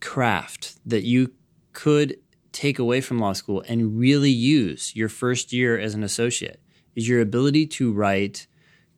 craft 0.00 0.78
that 0.86 1.02
you 1.02 1.32
could 1.74 2.16
take 2.50 2.78
away 2.78 3.02
from 3.02 3.18
law 3.18 3.34
school 3.34 3.62
and 3.68 3.98
really 3.98 4.30
use 4.30 4.96
your 4.96 5.10
first 5.10 5.52
year 5.52 5.78
as 5.78 5.92
an 5.92 6.02
associate 6.02 6.61
is 6.94 7.08
your 7.08 7.20
ability 7.20 7.66
to 7.66 7.92
write 7.92 8.46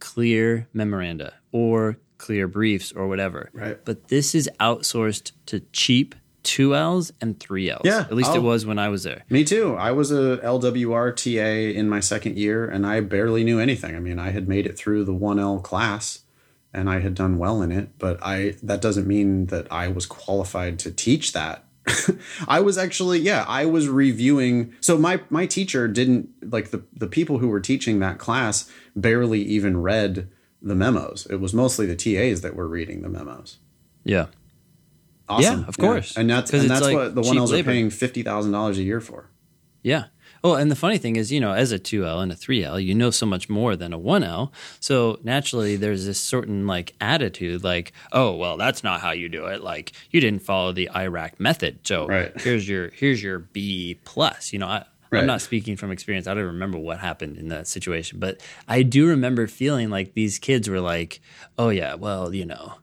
clear 0.00 0.68
memoranda 0.72 1.34
or 1.52 1.98
clear 2.18 2.48
briefs 2.48 2.92
or 2.92 3.06
whatever. 3.08 3.50
Right. 3.52 3.82
But 3.84 4.08
this 4.08 4.34
is 4.34 4.48
outsourced 4.60 5.32
to 5.46 5.60
cheap 5.72 6.14
two 6.42 6.74
L's 6.74 7.12
and 7.20 7.38
three 7.40 7.70
L's. 7.70 7.82
Yeah, 7.84 8.00
At 8.00 8.14
least 8.14 8.30
it 8.30 8.36
I'll- 8.36 8.42
was 8.42 8.66
when 8.66 8.78
I 8.78 8.88
was 8.88 9.02
there. 9.02 9.24
Me 9.30 9.44
too. 9.44 9.74
I 9.76 9.92
was 9.92 10.10
a 10.12 10.38
LWR 10.42 11.10
TA 11.12 11.72
in 11.78 11.88
my 11.88 12.00
second 12.00 12.36
year 12.38 12.66
and 12.66 12.86
I 12.86 13.00
barely 13.00 13.44
knew 13.44 13.58
anything. 13.58 13.96
I 13.96 14.00
mean, 14.00 14.18
I 14.18 14.30
had 14.30 14.46
made 14.48 14.66
it 14.66 14.76
through 14.76 15.04
the 15.04 15.14
1L 15.14 15.62
class 15.62 16.20
and 16.72 16.90
I 16.90 17.00
had 17.00 17.14
done 17.14 17.38
well 17.38 17.62
in 17.62 17.72
it, 17.72 17.90
but 17.98 18.18
I 18.22 18.56
that 18.62 18.82
doesn't 18.82 19.06
mean 19.06 19.46
that 19.46 19.66
I 19.72 19.88
was 19.88 20.06
qualified 20.06 20.78
to 20.80 20.90
teach 20.90 21.32
that. 21.32 21.63
I 22.48 22.60
was 22.60 22.78
actually 22.78 23.20
yeah, 23.20 23.44
I 23.46 23.66
was 23.66 23.88
reviewing. 23.88 24.74
So 24.80 24.96
my 24.96 25.20
my 25.30 25.46
teacher 25.46 25.86
didn't 25.88 26.30
like 26.52 26.70
the 26.70 26.82
the 26.92 27.06
people 27.06 27.38
who 27.38 27.48
were 27.48 27.60
teaching 27.60 27.98
that 28.00 28.18
class 28.18 28.70
barely 28.96 29.42
even 29.42 29.82
read 29.82 30.28
the 30.62 30.74
memos. 30.74 31.26
It 31.28 31.36
was 31.36 31.52
mostly 31.52 31.86
the 31.86 31.96
TAs 31.96 32.40
that 32.40 32.56
were 32.56 32.66
reading 32.66 33.02
the 33.02 33.08
memos. 33.08 33.58
Yeah. 34.02 34.26
Awesome. 35.28 35.60
Yeah, 35.60 35.66
of 35.66 35.78
course. 35.78 36.16
And 36.16 36.28
that's 36.28 36.52
and 36.52 36.68
that's 36.68 36.82
like 36.82 36.94
what 36.94 37.14
the 37.14 37.22
cheap 37.22 37.34
1Ls 37.34 37.60
are 37.60 37.64
paying 37.64 37.88
$50,000 37.88 38.76
a 38.76 38.82
year 38.82 39.00
for. 39.00 39.30
Yeah. 39.82 40.04
Oh, 40.46 40.54
and 40.56 40.70
the 40.70 40.76
funny 40.76 40.98
thing 40.98 41.16
is, 41.16 41.32
you 41.32 41.40
know, 41.40 41.52
as 41.54 41.72
a 41.72 41.78
2L 41.78 42.22
and 42.22 42.30
a 42.30 42.34
3L, 42.34 42.84
you 42.84 42.94
know 42.94 43.10
so 43.10 43.24
much 43.24 43.48
more 43.48 43.76
than 43.76 43.94
a 43.94 43.98
1L. 43.98 44.52
So 44.78 45.18
naturally, 45.24 45.76
there's 45.76 46.04
this 46.04 46.20
certain 46.20 46.66
like 46.66 46.92
attitude 47.00 47.64
like, 47.64 47.92
oh, 48.12 48.36
well, 48.36 48.58
that's 48.58 48.84
not 48.84 49.00
how 49.00 49.12
you 49.12 49.30
do 49.30 49.46
it. 49.46 49.62
Like, 49.62 49.92
you 50.10 50.20
didn't 50.20 50.42
follow 50.42 50.72
the 50.72 50.90
IRAC 50.94 51.40
method. 51.40 51.78
So 51.84 52.06
Right. 52.06 52.38
here's 52.38 52.68
your 52.68 52.90
here's 52.90 53.22
your 53.22 53.38
B 53.38 53.98
plus. 54.04 54.52
You 54.52 54.58
know, 54.58 54.66
I, 54.66 54.84
Right. 55.10 55.20
I'm 55.20 55.26
not 55.26 55.40
speaking 55.42 55.76
from 55.76 55.92
experience. 55.92 56.26
I 56.26 56.34
don't 56.34 56.44
remember 56.44 56.76
what 56.76 56.98
happened 56.98 57.38
in 57.38 57.48
that 57.48 57.68
situation, 57.68 58.18
but 58.18 58.40
I 58.66 58.82
do 58.82 59.06
remember 59.06 59.46
feeling 59.46 59.88
like 59.88 60.12
these 60.14 60.38
kids 60.40 60.68
were 60.68 60.80
like, 60.80 61.20
oh, 61.56 61.68
yeah, 61.68 61.94
well, 61.94 62.34
you 62.34 62.44
know, 62.44 62.74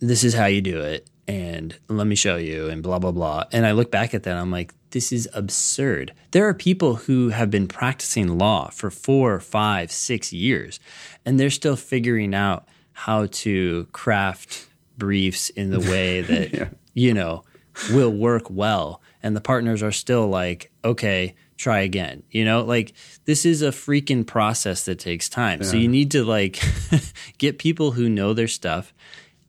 this 0.00 0.22
is 0.22 0.32
how 0.32 0.46
you 0.46 0.60
do 0.62 0.80
it 0.80 1.08
and 1.28 1.78
let 1.88 2.06
me 2.06 2.16
show 2.16 2.36
you 2.36 2.68
and 2.68 2.82
blah 2.82 2.98
blah 2.98 3.12
blah. 3.12 3.44
And 3.52 3.66
i 3.66 3.72
look 3.72 3.90
back 3.90 4.14
at 4.14 4.22
that 4.24 4.30
and 4.30 4.40
i'm 4.40 4.50
like 4.50 4.74
this 4.90 5.12
is 5.12 5.28
absurd. 5.34 6.12
There 6.32 6.48
are 6.48 6.54
people 6.54 6.96
who 6.96 7.28
have 7.28 7.50
been 7.50 7.68
practicing 7.68 8.38
law 8.38 8.70
for 8.70 8.90
four 8.90 9.38
five 9.40 9.92
six 9.92 10.32
years 10.32 10.80
and 11.24 11.38
they're 11.38 11.50
still 11.50 11.76
figuring 11.76 12.34
out 12.34 12.66
how 12.92 13.26
to 13.26 13.86
craft 13.92 14.66
briefs 14.98 15.48
in 15.50 15.70
the 15.70 15.80
way 15.80 16.20
that 16.22 16.74
you 16.94 17.14
know 17.14 17.44
will 17.92 18.12
work 18.12 18.50
well. 18.50 19.00
And 19.22 19.36
the 19.36 19.40
partners 19.40 19.82
are 19.82 19.92
still 19.92 20.28
like 20.28 20.70
okay 20.84 21.34
try 21.56 21.80
again 21.80 22.22
you 22.30 22.44
know? 22.44 22.64
Like 22.64 22.94
this 23.26 23.44
is 23.44 23.62
a 23.62 23.68
freaking 23.68 24.26
process 24.26 24.86
that 24.86 24.98
takes 24.98 25.28
time. 25.28 25.62
So 25.62 25.76
you 25.76 25.88
need 25.88 26.10
to 26.12 26.24
like 26.24 26.58
get 27.38 27.58
people 27.58 27.92
who 27.92 28.08
know 28.08 28.32
their 28.32 28.48
stuff 28.48 28.92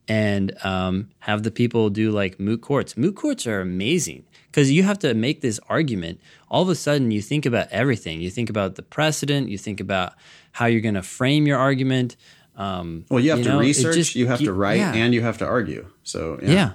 and 0.07 0.53
um, 0.65 1.09
have 1.19 1.43
the 1.43 1.51
people 1.51 1.89
do 1.89 2.11
like 2.11 2.39
moot 2.39 2.61
courts. 2.61 2.97
Moot 2.97 3.15
courts 3.15 3.47
are 3.47 3.61
amazing 3.61 4.25
because 4.47 4.71
you 4.71 4.83
have 4.83 4.99
to 4.99 5.13
make 5.13 5.41
this 5.41 5.59
argument. 5.69 6.19
All 6.49 6.63
of 6.63 6.69
a 6.69 6.75
sudden, 6.75 7.11
you 7.11 7.21
think 7.21 7.45
about 7.45 7.67
everything. 7.71 8.21
You 8.21 8.29
think 8.29 8.49
about 8.49 8.75
the 8.75 8.81
precedent. 8.83 9.49
You 9.49 9.57
think 9.57 9.79
about 9.79 10.13
how 10.51 10.65
you're 10.65 10.81
going 10.81 10.95
to 10.95 11.03
frame 11.03 11.47
your 11.47 11.57
argument. 11.57 12.17
Um, 12.57 13.05
Well, 13.09 13.21
you 13.23 13.31
have 13.31 13.43
to 13.43 13.49
know, 13.49 13.59
it 13.59 13.63
research, 13.67 13.95
just- 13.95 14.15
you 14.15 14.27
have 14.27 14.39
to 14.39 14.51
write, 14.51 14.77
yeah. 14.79 14.93
and 14.93 15.13
you 15.13 15.21
have 15.21 15.37
to 15.37 15.45
argue. 15.45 15.87
So 16.03 16.39
yeah. 16.41 16.51
Yeah. 16.51 16.71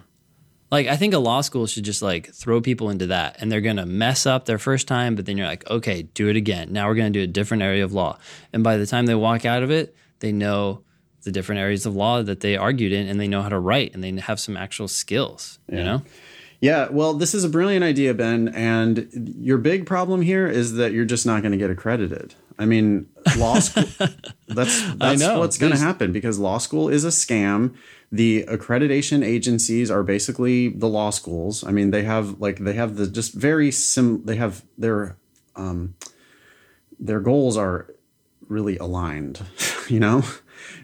Like 0.71 0.89
I 0.89 0.97
think 0.97 1.15
a 1.15 1.19
law 1.19 1.43
school 1.43 1.67
should 1.67 1.85
just 1.85 2.03
like 2.03 2.33
throw 2.35 2.61
people 2.61 2.91
into 2.91 3.07
that 3.07 3.37
and 3.39 3.53
they're 3.53 3.61
going 3.61 3.77
to 3.77 3.87
mess 3.87 4.27
up 4.27 4.47
their 4.47 4.59
first 4.59 4.89
time 4.89 5.15
but 5.15 5.25
then 5.25 5.37
you're 5.37 5.47
like, 5.47 5.69
"Okay, 5.71 6.03
do 6.15 6.29
it 6.29 6.35
again. 6.35 6.73
Now 6.73 6.89
we're 6.89 6.97
going 6.97 7.13
to 7.13 7.19
do 7.21 7.23
a 7.23 7.27
different 7.29 7.63
area 7.63 7.85
of 7.85 7.93
law." 7.93 8.19
And 8.53 8.65
by 8.65 8.77
the 8.77 8.87
time 8.87 9.07
they 9.07 9.15
walk 9.15 9.45
out 9.45 9.63
of 9.63 9.71
it, 9.71 9.95
they 10.19 10.33
know 10.33 10.83
the 11.27 11.33
different 11.33 11.61
areas 11.61 11.85
of 11.85 11.95
law 11.95 12.23
that 12.23 12.41
they 12.41 12.57
argued 12.57 12.93
in 12.93 13.09
and 13.09 13.21
they 13.21 13.27
know 13.27 13.43
how 13.43 13.49
to 13.49 13.59
write 13.59 13.93
and 13.93 14.03
they 14.03 14.13
have 14.13 14.39
some 14.39 14.57
actual 14.57 14.87
skills, 14.87 15.59
you 15.69 15.83
know? 15.83 16.01
Yeah, 16.61 16.89
well, 16.89 17.15
this 17.15 17.35
is 17.35 17.43
a 17.43 17.49
brilliant 17.49 17.85
idea, 17.85 18.15
Ben. 18.15 18.49
And 18.49 19.35
your 19.39 19.59
big 19.59 19.87
problem 19.87 20.23
here 20.23 20.47
is 20.47 20.75
that 20.75 20.93
you're 20.93 21.05
just 21.05 21.27
not 21.27 21.43
going 21.43 21.53
to 21.53 21.59
get 21.59 21.69
accredited. 21.69 22.35
I 22.59 22.65
mean, 22.65 23.09
law 23.37 23.59
school. 23.59 23.85
that's 24.49 24.93
that's 24.95 25.23
what's 25.25 25.59
going 25.59 25.73
to 25.73 25.79
happen 25.79 26.13
because 26.13 26.39
law 26.39 26.59
school 26.59 26.89
is 26.89 27.05
a 27.05 27.09
scam. 27.09 27.75
The 28.11 28.45
accreditation 28.45 29.25
agencies 29.25 29.91
are 29.91 30.03
basically 30.03 30.69
the 30.69 30.87
law 30.87 31.11
schools. 31.11 31.65
I 31.65 31.73
mean, 31.73 31.91
they 31.91 32.05
have 32.05 32.41
like 32.41 32.59
they 32.61 32.75
have 32.75 32.97
the 32.97 33.07
just 33.07 33.35
very 33.35 33.71
sim. 33.71 34.25
They 34.25 34.37
have 34.37 34.65
their 34.79 35.17
um, 35.57 35.97
their 36.99 37.21
goals 37.21 37.57
are 37.57 37.93
really 38.49 38.79
aligned. 38.79 39.41
You 39.89 40.01
know. 40.01 40.25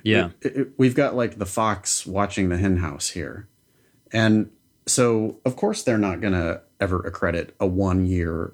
Yeah. 0.03 0.31
it- 0.41 0.57
it- 0.57 0.69
we've 0.77 0.95
got 0.95 1.15
like 1.15 1.39
the 1.39 1.47
fox 1.47 2.07
watching 2.07 2.49
the 2.49 2.57
hen 2.59 2.79
house 2.79 3.11
here. 3.11 3.49
And 4.13 4.51
so, 4.87 5.39
of 5.45 5.57
course, 5.57 5.83
they're 5.83 5.99
not 5.99 6.21
going 6.21 6.33
to 6.35 6.61
ever 6.81 7.01
accredit 7.07 7.55
a 7.61 7.67
one 7.67 8.05
year 8.07 8.53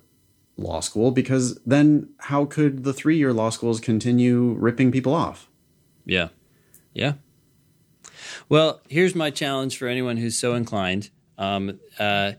law 0.56 0.80
school 0.80 1.10
because 1.10 1.58
then 1.64 2.08
how 2.18 2.44
could 2.44 2.84
the 2.84 2.92
three 2.92 3.16
year 3.16 3.32
law 3.32 3.48
schools 3.50 3.80
continue 3.80 4.52
ripping 4.58 4.90
people 4.92 5.14
off? 5.14 5.48
Yeah. 6.04 6.28
Yeah. 6.94 7.14
Well, 8.48 8.80
here's 8.88 9.14
my 9.14 9.30
challenge 9.30 9.76
for 9.78 9.86
anyone 9.88 10.16
who's 10.16 10.36
so 10.38 10.54
inclined. 10.54 11.10
Um, 11.38 11.78
uh, 11.98 12.32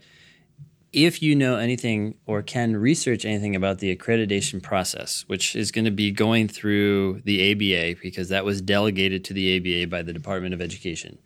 if 0.92 1.22
you 1.22 1.36
know 1.36 1.56
anything 1.56 2.14
or 2.26 2.42
can 2.42 2.76
research 2.76 3.24
anything 3.24 3.54
about 3.54 3.78
the 3.78 3.94
accreditation 3.94 4.62
process, 4.62 5.24
which 5.28 5.54
is 5.54 5.70
going 5.70 5.84
to 5.84 5.90
be 5.90 6.10
going 6.10 6.48
through 6.48 7.22
the 7.24 7.52
ABA 7.52 8.00
because 8.02 8.28
that 8.28 8.44
was 8.44 8.60
delegated 8.60 9.24
to 9.24 9.32
the 9.32 9.56
ABA 9.56 9.88
by 9.88 10.02
the 10.02 10.12
Department 10.12 10.54
of 10.54 10.60
Education, 10.60 11.18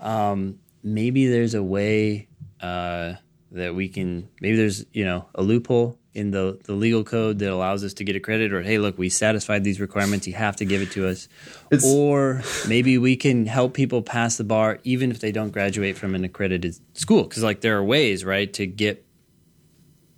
um, 0.00 0.58
maybe 0.82 1.26
there's 1.26 1.54
a 1.54 1.62
way 1.62 2.28
uh, 2.60 3.14
that 3.50 3.74
we 3.74 3.88
can, 3.88 4.28
maybe 4.40 4.56
there's, 4.56 4.84
you 4.92 5.04
know, 5.04 5.28
a 5.34 5.42
loophole 5.42 5.98
in 6.12 6.32
the, 6.32 6.58
the 6.64 6.72
legal 6.72 7.04
code 7.04 7.38
that 7.38 7.50
allows 7.52 7.84
us 7.84 7.94
to 7.94 8.04
get 8.04 8.16
accredited 8.16 8.52
or, 8.52 8.62
hey, 8.62 8.78
look, 8.78 8.98
we 8.98 9.08
satisfied 9.08 9.62
these 9.62 9.80
requirements. 9.80 10.26
You 10.26 10.32
have 10.34 10.56
to 10.56 10.64
give 10.64 10.82
it 10.82 10.90
to 10.92 11.06
us. 11.06 11.28
It's- 11.70 11.84
or 11.86 12.42
maybe 12.68 12.98
we 12.98 13.14
can 13.16 13.46
help 13.46 13.74
people 13.74 14.02
pass 14.02 14.36
the 14.36 14.42
bar 14.44 14.78
even 14.82 15.10
if 15.12 15.20
they 15.20 15.30
don't 15.30 15.50
graduate 15.52 15.96
from 15.96 16.14
an 16.16 16.24
accredited 16.24 16.74
school. 16.94 17.22
Because, 17.24 17.44
like, 17.44 17.60
there 17.60 17.78
are 17.78 17.84
ways, 17.84 18.24
right, 18.24 18.52
to 18.54 18.66
get 18.66 19.06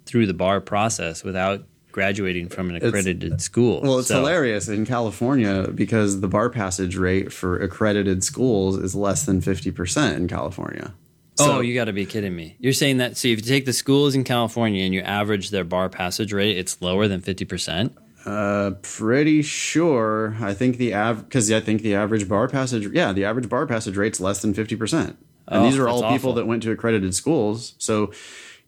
through 0.06 0.26
the 0.26 0.34
bar 0.34 0.60
process 0.60 1.22
without 1.22 1.64
graduating 1.92 2.48
from 2.48 2.70
an 2.70 2.76
accredited 2.76 3.42
school. 3.42 3.82
Well, 3.82 3.98
it's 3.98 4.08
So- 4.08 4.16
hilarious 4.20 4.68
in 4.68 4.86
California 4.86 5.68
because 5.74 6.20
the 6.22 6.28
bar 6.28 6.48
passage 6.48 6.96
rate 6.96 7.30
for 7.32 7.58
accredited 7.58 8.24
schools 8.24 8.78
is 8.78 8.94
less 8.94 9.26
than 9.26 9.42
50% 9.42 10.16
in 10.16 10.26
California. 10.26 10.94
Oh, 11.38 11.60
you 11.60 11.74
got 11.74 11.86
to 11.86 11.92
be 11.92 12.06
kidding 12.06 12.34
me. 12.34 12.56
You're 12.58 12.72
saying 12.72 12.98
that, 12.98 13.16
so 13.16 13.28
if 13.28 13.38
you 13.38 13.44
take 13.44 13.64
the 13.64 13.72
schools 13.72 14.14
in 14.14 14.24
California 14.24 14.84
and 14.84 14.92
you 14.94 15.00
average 15.00 15.50
their 15.50 15.64
bar 15.64 15.88
passage 15.88 16.32
rate, 16.32 16.56
it's 16.56 16.80
lower 16.82 17.08
than 17.08 17.20
50%? 17.20 17.94
Uh, 18.24 18.72
pretty 18.82 19.42
sure. 19.42 20.36
I 20.40 20.54
think 20.54 20.76
the 20.76 20.94
av 20.94 21.24
because 21.24 21.50
I 21.50 21.58
think 21.60 21.82
the 21.82 21.94
average 21.96 22.28
bar 22.28 22.46
passage, 22.48 22.86
yeah, 22.92 23.12
the 23.12 23.24
average 23.24 23.48
bar 23.48 23.66
passage 23.66 23.96
rate's 23.96 24.20
less 24.20 24.40
than 24.42 24.54
fifty 24.54 24.76
percent, 24.76 25.16
and 25.48 25.62
Oh, 25.62 25.64
these 25.64 25.76
are 25.76 25.88
all 25.88 26.02
people 26.02 26.14
awful. 26.30 26.32
that 26.34 26.46
went 26.46 26.62
to 26.62 26.70
accredited 26.70 27.16
schools. 27.16 27.74
So 27.78 28.12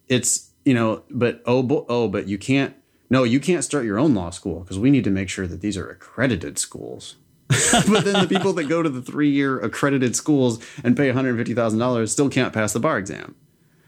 it's 0.08 0.50
you 0.64 0.74
know, 0.74 1.04
but 1.08 1.40
oh, 1.46 1.62
bo- 1.62 1.86
oh, 1.88 2.08
but 2.08 2.26
you 2.26 2.36
can't. 2.36 2.74
No, 3.10 3.22
you 3.22 3.38
can't 3.38 3.62
start 3.62 3.84
your 3.84 3.96
own 3.96 4.12
law 4.12 4.30
school 4.30 4.60
because 4.60 4.76
we 4.78 4.90
need 4.90 5.04
to 5.04 5.10
make 5.10 5.28
sure 5.28 5.46
that 5.46 5.60
these 5.60 5.76
are 5.76 5.88
accredited 5.88 6.58
schools. 6.58 7.14
but 7.88 8.04
then 8.04 8.20
the 8.20 8.26
people 8.28 8.52
that 8.54 8.64
go 8.64 8.82
to 8.82 8.88
the 8.88 9.02
three-year 9.02 9.58
accredited 9.60 10.16
schools 10.16 10.64
and 10.82 10.96
pay 10.96 11.06
one 11.08 11.14
hundred 11.16 11.36
fifty 11.36 11.54
thousand 11.54 11.78
dollars 11.78 12.10
still 12.12 12.28
can't 12.28 12.52
pass 12.52 12.72
the 12.72 12.80
bar 12.80 12.98
exam. 12.98 13.34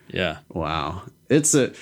Yeah. 0.09 0.39
Wow. 0.49 1.03
It's 1.29 1.55
a 1.55 1.73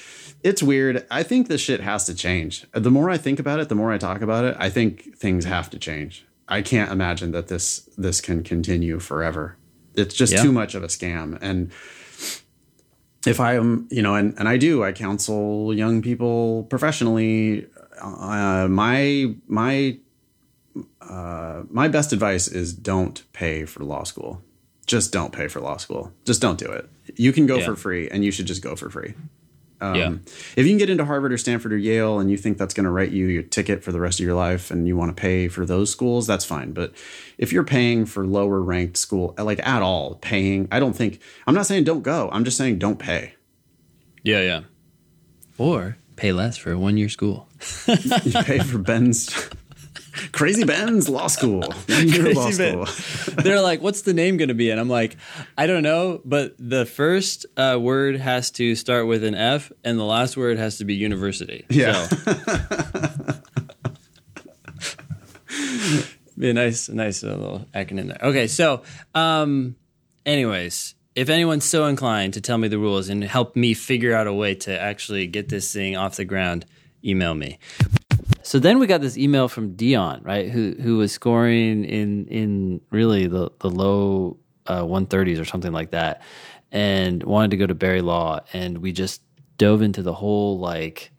it's 0.43 0.63
weird. 0.63 1.07
I 1.11 1.23
think 1.23 1.49
this 1.49 1.61
shit 1.61 1.81
has 1.81 2.05
to 2.07 2.15
change. 2.15 2.67
The 2.73 2.91
more 2.91 3.11
I 3.11 3.17
think 3.19 3.39
about 3.41 3.61
it, 3.61 3.69
the 3.69 3.75
more 3.75 3.93
I 3.93 3.99
talk 3.99 4.23
about 4.23 4.45
it, 4.45 4.57
I 4.59 4.71
think 4.71 5.17
things 5.17 5.45
have 5.47 5.69
to 5.71 5.79
change. 5.79 6.27
I 6.49 6.63
can't 6.63 6.93
imagine 6.93 7.33
that 7.33 7.49
this 7.49 7.89
this 7.97 8.21
can 8.21 8.43
continue 8.45 8.99
forever. 9.01 9.57
It's 9.95 10.15
just 10.15 10.33
Yeah. 10.33 10.43
too 10.43 10.53
much 10.53 10.75
of 10.75 10.83
a 10.83 10.89
scam 10.89 11.39
and 11.43 11.71
if 13.27 13.41
I 13.41 13.55
am, 13.55 13.89
you 13.91 14.03
know, 14.03 14.15
and, 14.17 14.35
and 14.39 14.47
I 14.49 14.59
do, 14.59 14.85
I 14.85 14.93
counsel 14.93 15.73
young 15.73 16.03
people 16.03 16.65
professionally. 16.65 17.67
Uh, 18.01 18.69
my 18.71 19.35
my 19.47 19.99
uh, 21.01 21.63
my 21.71 21.89
best 21.89 22.13
advice 22.13 22.49
is 22.49 22.73
don't 22.73 23.23
pay 23.33 23.65
for 23.65 23.85
law 23.85 24.05
school. 24.05 24.43
Just 24.87 25.13
don't 25.13 25.33
pay 25.33 25.49
for 25.49 25.61
law 25.61 25.77
school. 25.79 26.13
Just 26.25 26.41
don't 26.43 26.59
do 26.59 26.71
it. 26.71 26.89
You 27.17 27.33
can 27.33 27.47
go 27.47 27.57
Yeah. 27.59 27.65
for 27.67 27.77
free, 27.77 28.09
and 28.09 28.25
you 28.25 28.31
should 28.31 28.47
just 28.47 28.63
go 28.63 28.77
for 28.77 28.91
free. 28.91 29.15
Um, 29.81 29.95
Yeah. 29.95 30.13
If 30.57 30.67
you 30.67 30.71
can 30.71 30.79
get 30.79 30.91
into 30.91 31.05
Harvard 31.05 31.33
or 31.33 31.39
Stanford 31.39 31.73
or 31.73 31.77
Yale, 31.79 32.19
and 32.19 32.31
you 32.31 32.37
think 32.37 32.59
that's 32.59 32.75
going 32.75 32.85
to 32.85 32.91
write 32.91 33.11
you 33.11 33.27
your 33.27 33.43
ticket 33.43 33.83
for 33.83 33.93
the 33.93 34.01
rest 34.01 34.21
of 34.21 34.27
your 34.27 34.35
life, 34.35 34.71
and 34.71 34.87
you 34.87 34.97
want 34.97 35.15
to 35.15 35.21
pay 35.21 35.49
for 35.49 35.65
those 35.65 35.91
schools, 35.91 36.27
that's 36.27 36.45
fine. 36.45 36.73
But 36.73 36.93
if 37.39 37.53
you're 37.53 37.65
paying 37.65 38.05
for 38.07 38.27
lower 38.27 38.61
ranked 38.61 38.97
school, 38.99 39.35
like 39.39 39.65
at 39.67 39.83
all, 39.83 40.17
paying, 40.17 40.69
I 40.71 40.81
don't 40.81 40.95
think. 40.95 41.21
I'm 41.47 41.55
not 41.55 41.67
saying 41.67 41.85
don't 41.85 42.03
go. 42.03 42.29
I'm 42.33 42.45
just 42.45 42.57
saying 42.57 42.79
don't 42.79 42.99
pay. 42.99 43.35
Yeah, 44.23 44.41
yeah. 44.43 44.61
Or 45.59 45.97
pay 46.17 46.33
less 46.33 46.57
for 46.57 46.73
a 46.73 46.79
one 46.79 46.97
year 46.97 47.09
school. 47.09 47.49
You 47.89 48.33
pay 48.43 48.59
for 48.61 48.79
Ben's 48.79 49.35
crazy 50.33 50.65
Ben's 50.65 51.09
law 51.09 51.27
school. 51.27 51.65
Year 51.89 52.35
law 52.35 52.45
Crazy 52.45 52.63
Ben. 52.63 52.87
school. 52.87 53.35
They're 53.43 53.61
like, 53.61 53.83
"What's 53.83 54.03
the 54.03 54.15
name 54.15 54.37
going 54.37 54.49
to 54.49 54.55
be?" 54.55 54.71
And 54.71 54.81
I'm 54.81 54.89
like, 54.89 55.17
"I 55.57 55.67
don't 55.67 55.83
know, 55.83 56.21
but 56.25 56.55
the 56.59 56.87
first 56.87 57.47
uh, 57.57 57.79
word 57.81 58.17
has 58.17 58.51
to 58.53 58.75
start 58.75 59.07
with 59.07 59.25
an 59.25 59.35
F, 59.35 59.73
and 59.83 59.99
the 59.99 60.05
last 60.05 60.37
word 60.37 60.59
has 60.59 60.79
to 60.79 60.85
be 60.85 60.95
university." 60.95 61.65
Yeah. 61.69 62.07
So. 62.07 62.35
be 66.39 66.51
a 66.51 66.55
nice, 66.55 66.89
nice 66.89 67.23
little 67.23 67.67
acronym 67.75 68.09
there. 68.09 68.19
Okay, 68.23 68.47
so, 68.47 68.83
um, 69.15 69.77
anyways, 70.27 70.95
if 71.15 71.29
anyone's 71.29 71.65
so 71.65 71.87
inclined 71.87 72.35
to 72.35 72.41
tell 72.41 72.59
me 72.59 72.69
the 72.69 72.79
rules 72.79 73.09
and 73.09 73.23
help 73.23 73.57
me 73.57 73.75
figure 73.75 74.15
out 74.15 74.27
a 74.27 74.33
way 74.33 74.55
to 74.57 74.79
actually 74.79 75.27
get 75.27 75.49
this 75.49 75.73
thing 75.73 75.97
off 75.97 76.17
the 76.17 76.25
ground, 76.25 76.67
email 77.05 77.35
me. 77.35 77.59
So 78.43 78.59
then 78.59 78.79
we 78.79 78.87
got 78.87 79.01
this 79.01 79.17
email 79.19 79.49
from 79.49 79.75
Dion, 79.75 80.21
right? 80.23 80.51
Who 80.51 80.75
who 80.81 80.97
was 80.99 81.13
scoring 81.13 81.85
in 81.85 82.27
in 82.29 82.81
really 82.91 83.27
the 83.27 83.51
the 83.61 83.71
low 83.71 84.37
uh, 84.67 84.83
130s 84.83 85.41
or 85.41 85.45
something 85.45 85.73
like 85.73 85.91
that, 85.91 86.23
and 86.73 87.23
wanted 87.23 87.51
to 87.53 87.57
go 87.57 87.67
to 87.67 87.75
Barry 87.75 88.01
Law, 88.03 88.41
and 88.53 88.79
we 88.79 88.93
just 88.93 89.23
dove 89.59 89.83
into 89.83 90.03
the 90.03 90.13
whole 90.15 90.59
like 90.59 91.11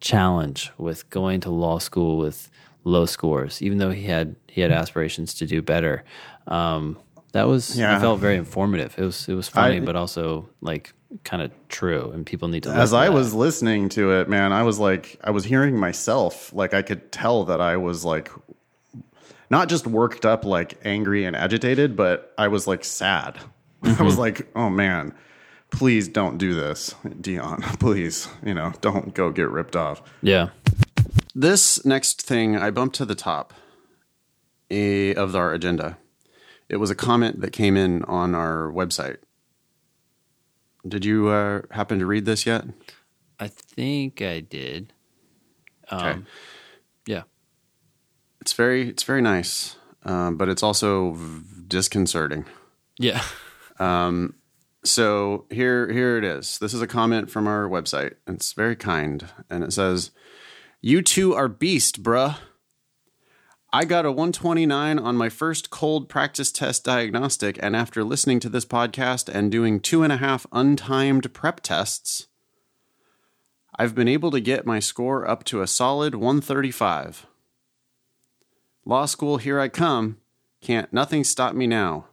challenge 0.00 0.70
with 0.78 1.08
going 1.10 1.40
to 1.40 1.50
law 1.50 1.78
school 1.78 2.16
with 2.18 2.50
low 2.84 3.04
scores, 3.06 3.60
even 3.62 3.78
though 3.78 3.90
he 3.90 4.04
had 4.04 4.36
he 4.48 4.60
had 4.60 4.70
aspirations 4.72 5.34
to 5.34 5.46
do 5.46 5.60
better. 5.62 6.04
Um, 6.46 6.96
that 7.32 7.46
was 7.46 7.78
Yeah. 7.78 7.96
I 7.96 8.00
felt 8.00 8.18
very 8.20 8.36
informative. 8.36 8.94
It 8.98 9.04
was 9.04 9.28
it 9.28 9.34
was 9.34 9.48
funny, 9.48 9.76
I- 9.76 9.80
but 9.80 9.96
also 9.96 10.48
like 10.60 10.94
kind 11.24 11.42
of 11.42 11.50
true, 11.68 12.10
and 12.12 12.24
people 12.24 12.48
need 12.48 12.62
to. 12.64 12.70
As 12.70 12.92
I 12.92 13.06
that. 13.06 13.12
was 13.12 13.34
listening 13.34 13.88
to 13.90 14.12
it, 14.12 14.28
man, 14.28 14.52
I 14.52 14.62
was 14.62 14.78
like, 14.78 15.18
I 15.22 15.30
was 15.30 15.44
hearing 15.44 15.78
myself. 15.78 16.52
Like, 16.52 16.74
I 16.74 16.82
could 16.82 17.10
tell 17.12 17.44
that 17.44 17.60
I 17.60 17.76
was 17.76 18.04
like, 18.04 18.30
not 19.50 19.68
just 19.68 19.86
worked 19.86 20.24
up, 20.24 20.44
like 20.44 20.78
angry 20.84 21.24
and 21.24 21.34
agitated, 21.34 21.96
but 21.96 22.32
I 22.38 22.48
was 22.48 22.66
like 22.66 22.84
sad. 22.84 23.38
I 23.82 24.02
was 24.02 24.18
like, 24.18 24.48
oh 24.54 24.70
man, 24.70 25.12
please 25.70 26.08
don't 26.08 26.38
do 26.38 26.54
this, 26.54 26.94
Dion. 27.20 27.62
Please, 27.80 28.28
you 28.44 28.54
know, 28.54 28.72
don't 28.80 29.14
go 29.14 29.30
get 29.30 29.50
ripped 29.50 29.76
off. 29.76 30.02
yeah. 30.22 30.50
This 31.32 31.84
next 31.84 32.22
thing 32.22 32.56
I 32.56 32.70
bumped 32.70 32.96
to 32.96 33.04
the 33.04 33.14
top 33.14 33.54
eh, 34.68 35.12
of 35.12 35.36
our 35.36 35.52
agenda. 35.52 35.96
It 36.68 36.76
was 36.76 36.90
a 36.90 36.94
comment 36.96 37.40
that 37.40 37.52
came 37.52 37.76
in 37.76 38.02
on 38.04 38.34
our 38.34 38.70
website. 38.72 39.18
Did 40.86 41.04
you 41.04 41.28
uh, 41.28 41.62
happen 41.70 41.98
to 41.98 42.06
read 42.06 42.24
this 42.24 42.46
yet? 42.46 42.64
I 43.38 43.48
think 43.48 44.22
I 44.22 44.40
did. 44.40 44.92
Um, 45.90 46.00
Okay. 46.00 46.20
Yeah. 47.06 47.22
It's 48.40 48.52
very 48.52 48.88
it's 48.88 49.02
very 49.02 49.20
nice, 49.22 49.76
um, 50.04 50.36
but 50.36 50.48
it's 50.48 50.62
also 50.62 51.12
v- 51.12 51.42
disconcerting. 51.68 52.44
Yeah. 52.98 53.22
Um, 53.78 54.34
so 54.84 55.46
here 55.48 55.90
here 55.90 56.18
it 56.18 56.24
is. 56.24 56.58
This 56.58 56.74
is 56.74 56.82
a 56.82 56.86
comment 56.86 57.30
from 57.30 57.46
our 57.46 57.66
website. 57.66 58.16
It's 58.26 58.52
very 58.52 58.76
kind, 58.76 59.24
and 59.48 59.64
it 59.64 59.72
says, 59.72 60.10
"You 60.82 61.00
two 61.00 61.32
are 61.32 61.48
beast, 61.48 62.02
bruh." 62.02 62.36
I 63.72 63.84
got 63.84 64.04
a 64.04 64.10
129 64.10 64.98
on 64.98 65.16
my 65.16 65.28
first 65.28 65.70
cold 65.70 66.08
practice 66.08 66.50
test 66.50 66.84
diagnostic, 66.84 67.56
and 67.62 67.76
after 67.76 68.02
listening 68.02 68.40
to 68.40 68.48
this 68.48 68.64
podcast 68.64 69.32
and 69.32 69.52
doing 69.52 69.78
two 69.78 70.02
and 70.02 70.12
a 70.12 70.16
half 70.16 70.44
untimed 70.50 71.32
prep 71.32 71.60
tests, 71.60 72.26
I've 73.76 73.94
been 73.94 74.08
able 74.08 74.32
to 74.32 74.40
get 74.40 74.66
my 74.66 74.80
score 74.80 75.28
up 75.28 75.44
to 75.44 75.62
a 75.62 75.68
solid 75.68 76.16
135. 76.16 77.28
Law 78.84 79.06
school, 79.06 79.36
here 79.36 79.60
I 79.60 79.68
come. 79.68 80.16
Can't 80.60 80.92
nothing 80.92 81.22
stop 81.22 81.54
me 81.54 81.68
now. 81.68 82.06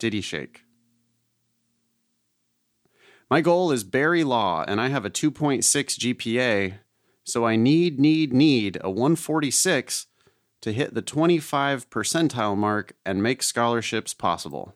Diddy 0.00 0.20
shake. 0.20 0.62
My 3.30 3.40
goal 3.40 3.70
is 3.70 3.84
Barry 3.84 4.24
Law, 4.24 4.64
and 4.66 4.80
I 4.80 4.88
have 4.88 5.04
a 5.04 5.10
2.6 5.10 5.62
GPA, 5.62 6.78
so 7.22 7.46
I 7.46 7.54
need, 7.54 8.00
need, 8.00 8.32
need 8.32 8.78
a 8.80 8.90
146 8.90 10.06
to 10.64 10.72
hit 10.72 10.94
the 10.94 11.02
25 11.02 11.90
percentile 11.90 12.56
mark 12.56 12.94
and 13.04 13.22
make 13.22 13.42
scholarships 13.42 14.14
possible. 14.14 14.74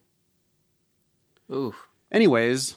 Ooh. 1.50 1.74
Anyways, 2.12 2.76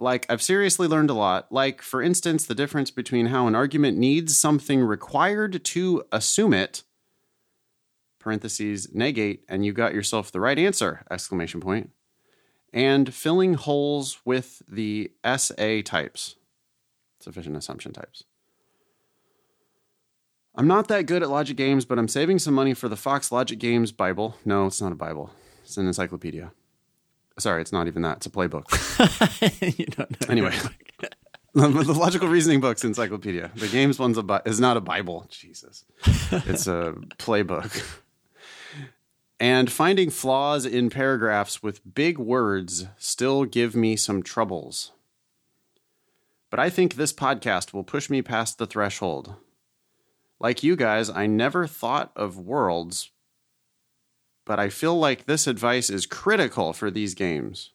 like 0.00 0.26
I've 0.28 0.42
seriously 0.42 0.88
learned 0.88 1.10
a 1.10 1.14
lot. 1.14 1.52
Like, 1.52 1.82
for 1.82 2.02
instance, 2.02 2.44
the 2.44 2.56
difference 2.56 2.90
between 2.90 3.26
how 3.26 3.46
an 3.46 3.54
argument 3.54 3.96
needs 3.96 4.36
something 4.36 4.82
required 4.82 5.62
to 5.62 6.02
assume 6.10 6.52
it, 6.52 6.82
parentheses, 8.18 8.92
negate, 8.92 9.44
and 9.48 9.64
you 9.64 9.72
got 9.72 9.94
yourself 9.94 10.32
the 10.32 10.40
right 10.40 10.58
answer, 10.58 11.04
exclamation 11.12 11.60
point, 11.60 11.90
and 12.72 13.14
filling 13.14 13.54
holes 13.54 14.18
with 14.24 14.62
the 14.68 15.12
SA 15.24 15.82
types, 15.84 16.34
sufficient 17.20 17.56
assumption 17.56 17.92
types. 17.92 18.24
I'm 20.54 20.66
not 20.66 20.88
that 20.88 21.06
good 21.06 21.22
at 21.22 21.30
logic 21.30 21.56
games, 21.56 21.84
but 21.84 21.98
I'm 21.98 22.08
saving 22.08 22.38
some 22.38 22.54
money 22.54 22.74
for 22.74 22.88
the 22.88 22.96
Fox 22.96 23.32
Logic 23.32 23.58
Games 23.58 23.90
Bible. 23.90 24.36
No, 24.44 24.66
it's 24.66 24.82
not 24.82 24.92
a 24.92 24.96
Bible. 24.96 25.30
It's 25.64 25.78
an 25.78 25.86
encyclopedia. 25.86 26.52
Sorry, 27.38 27.62
it's 27.62 27.72
not 27.72 27.86
even 27.86 28.02
that. 28.02 28.18
It's 28.18 28.26
a 28.26 28.30
playbook. 28.30 29.78
you 29.78 29.86
don't 29.86 30.10
know. 30.10 30.26
Anyway, 30.28 30.54
the 31.54 31.94
logical 31.94 32.28
reasoning 32.28 32.60
book's 32.60 32.84
encyclopedia. 32.84 33.50
The 33.54 33.68
games 33.68 33.98
one's 33.98 34.18
a 34.18 34.22
Bi- 34.22 34.42
is 34.44 34.60
not 34.60 34.76
a 34.76 34.82
Bible. 34.82 35.26
Jesus, 35.30 35.86
it's 36.04 36.66
a 36.66 36.94
playbook. 37.16 38.00
And 39.40 39.72
finding 39.72 40.10
flaws 40.10 40.66
in 40.66 40.90
paragraphs 40.90 41.62
with 41.62 41.94
big 41.94 42.18
words 42.18 42.86
still 42.98 43.44
give 43.44 43.74
me 43.74 43.96
some 43.96 44.22
troubles. 44.22 44.92
But 46.50 46.60
I 46.60 46.68
think 46.68 46.94
this 46.94 47.12
podcast 47.14 47.72
will 47.72 47.82
push 47.82 48.10
me 48.10 48.20
past 48.20 48.58
the 48.58 48.66
threshold. 48.66 49.34
Like 50.42 50.64
you 50.64 50.74
guys, 50.74 51.08
I 51.08 51.28
never 51.28 51.68
thought 51.68 52.10
of 52.16 52.36
worlds, 52.36 53.12
but 54.44 54.58
I 54.58 54.70
feel 54.70 54.98
like 54.98 55.24
this 55.24 55.46
advice 55.46 55.88
is 55.88 56.04
critical 56.04 56.72
for 56.72 56.90
these 56.90 57.14
games. 57.14 57.70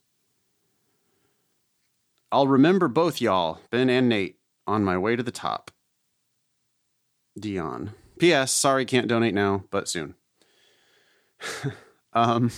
I'll 2.30 2.50
remember 2.50 2.90
both 2.90 3.22
y'all, 3.22 3.62
Ben 3.72 3.90
and 3.90 4.10
Nate, 4.10 4.38
on 4.68 4.84
my 4.84 4.98
way 4.98 5.16
to 5.16 5.24
the 5.24 5.32
top. 5.32 5.72
Dion. 7.40 7.94
P.S. 8.20 8.52
Sorry, 8.52 8.84
can't 8.84 9.08
donate 9.08 9.34
now, 9.34 9.64
but 9.72 9.88
soon. 9.88 10.16
um, 12.14 12.52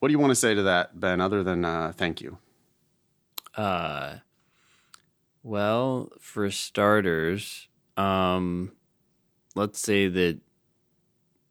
what 0.00 0.08
do 0.08 0.12
you 0.12 0.18
want 0.18 0.32
to 0.32 0.34
say 0.34 0.56
to 0.56 0.62
that, 0.64 0.98
Ben, 0.98 1.20
other 1.20 1.44
than 1.44 1.64
uh, 1.64 1.92
thank 1.94 2.20
you? 2.20 2.38
Uh, 3.54 4.16
well, 5.44 6.10
for 6.18 6.50
starters, 6.50 7.68
um, 7.96 8.72
let's 9.56 9.80
say 9.80 10.06
that 10.06 10.38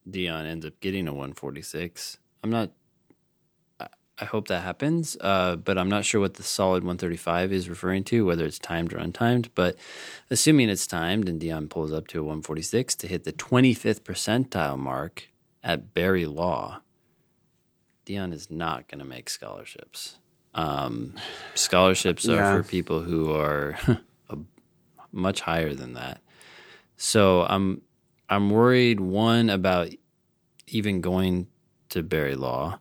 Dion 0.09 0.45
ends 0.45 0.65
up 0.65 0.79
getting 0.79 1.07
a 1.07 1.11
146. 1.11 2.17
I'm 2.43 2.49
not. 2.49 2.71
I- 3.79 3.87
I 4.17 4.23
hope 4.23 4.47
that 4.47 4.61
happens, 4.63 5.17
uh, 5.19 5.57
but 5.57 5.77
I'm 5.77 5.89
not 5.89 6.05
sure 6.05 6.21
what 6.21 6.35
the 6.35 6.43
solid 6.43 6.83
135 6.83 7.51
is 7.51 7.67
referring 7.67 8.05
to, 8.05 8.25
whether 8.25 8.45
it's 8.45 8.57
timed 8.59 8.93
or 8.93 8.97
untimed. 8.97 9.49
But 9.55 9.75
assuming 10.29 10.69
it's 10.69 10.87
timed 10.87 11.27
and 11.27 11.37
Dion 11.37 11.67
pulls 11.67 11.91
up 11.91 12.07
to 12.07 12.19
a 12.19 12.23
146 12.23 12.95
to 12.95 13.07
hit 13.07 13.25
the 13.25 13.33
25th 13.33 14.03
percentile 14.03 14.79
mark 14.79 15.27
at 15.61 15.93
Barry 15.93 16.25
Law, 16.25 16.79
Dion 18.05 18.31
is 18.31 18.49
not 18.49 18.87
going 18.87 18.99
to 18.99 19.05
make 19.05 19.27
scholarships. 19.29 20.17
Um, 20.53 21.15
scholarships 21.55 22.25
are 22.29 22.35
for 22.63 22.63
people 22.69 23.01
who 23.01 23.33
are 23.35 23.77
much 25.11 25.41
higher 25.41 25.73
than 25.73 25.93
that. 25.95 26.21
So 26.95 27.41
I'm 27.41 27.81
I'm 28.29 28.49
worried 28.49 28.99
one 28.99 29.49
about 29.49 29.89
even 30.67 31.01
going 31.01 31.47
to 31.89 32.03
Barry 32.03 32.35
Law. 32.35 32.79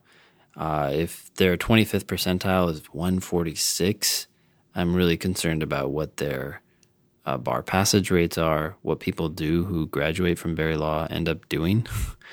Uh, 0.55 0.91
if 0.93 1.33
their 1.35 1.57
25th 1.57 2.05
percentile 2.05 2.71
is 2.71 2.81
146, 2.91 4.27
I'm 4.73 4.95
really 4.95 5.17
concerned 5.17 5.61
about 5.61 5.91
what 5.91 6.17
their 6.17 6.61
uh, 7.25 7.37
bar 7.37 7.61
passage 7.61 8.11
rates 8.11 8.37
are, 8.37 8.75
what 8.81 8.99
people 8.99 9.29
do 9.29 9.65
who 9.65 9.87
graduate 9.87 10.39
from 10.39 10.55
Barry 10.55 10.77
Law 10.77 11.07
end 11.09 11.27
up 11.27 11.47
doing. 11.49 11.85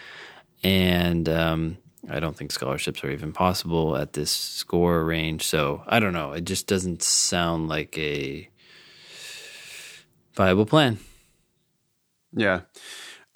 and 0.62 1.28
um, 1.28 1.78
I 2.08 2.20
don't 2.20 2.36
think 2.36 2.52
scholarships 2.52 3.02
are 3.04 3.10
even 3.10 3.32
possible 3.32 3.96
at 3.96 4.12
this 4.12 4.30
score 4.30 5.04
range. 5.04 5.44
So 5.46 5.82
I 5.86 6.00
don't 6.00 6.12
know. 6.12 6.32
It 6.32 6.44
just 6.44 6.66
doesn't 6.66 7.02
sound 7.02 7.68
like 7.68 7.96
a 7.98 8.48
viable 10.34 10.66
plan. 10.66 10.98
Yeah. 12.32 12.60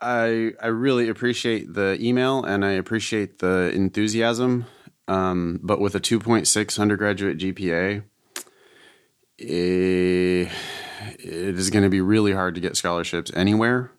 I 0.01 0.53
I 0.61 0.67
really 0.69 1.09
appreciate 1.09 1.73
the 1.73 1.97
email 2.01 2.45
and 2.45 2.65
I 2.65 2.73
appreciate 2.73 3.39
the 3.39 3.71
enthusiasm. 3.75 4.67
Um, 5.09 5.61
but 5.63 5.81
with 5.81 5.95
a 5.95 6.01
2.6 6.01 6.81
undergraduate 6.81 7.39
GPA, 7.39 8.03
eh, 9.39 10.51
it 11.19 11.59
is 11.59 11.71
going 11.71 11.85
to 11.85 11.89
be 11.89 12.01
really 12.01 12.33
hard 12.33 12.57
to 12.57 12.61
get 12.61 12.77
scholarships 12.77 13.31
anywhere. 13.35 13.93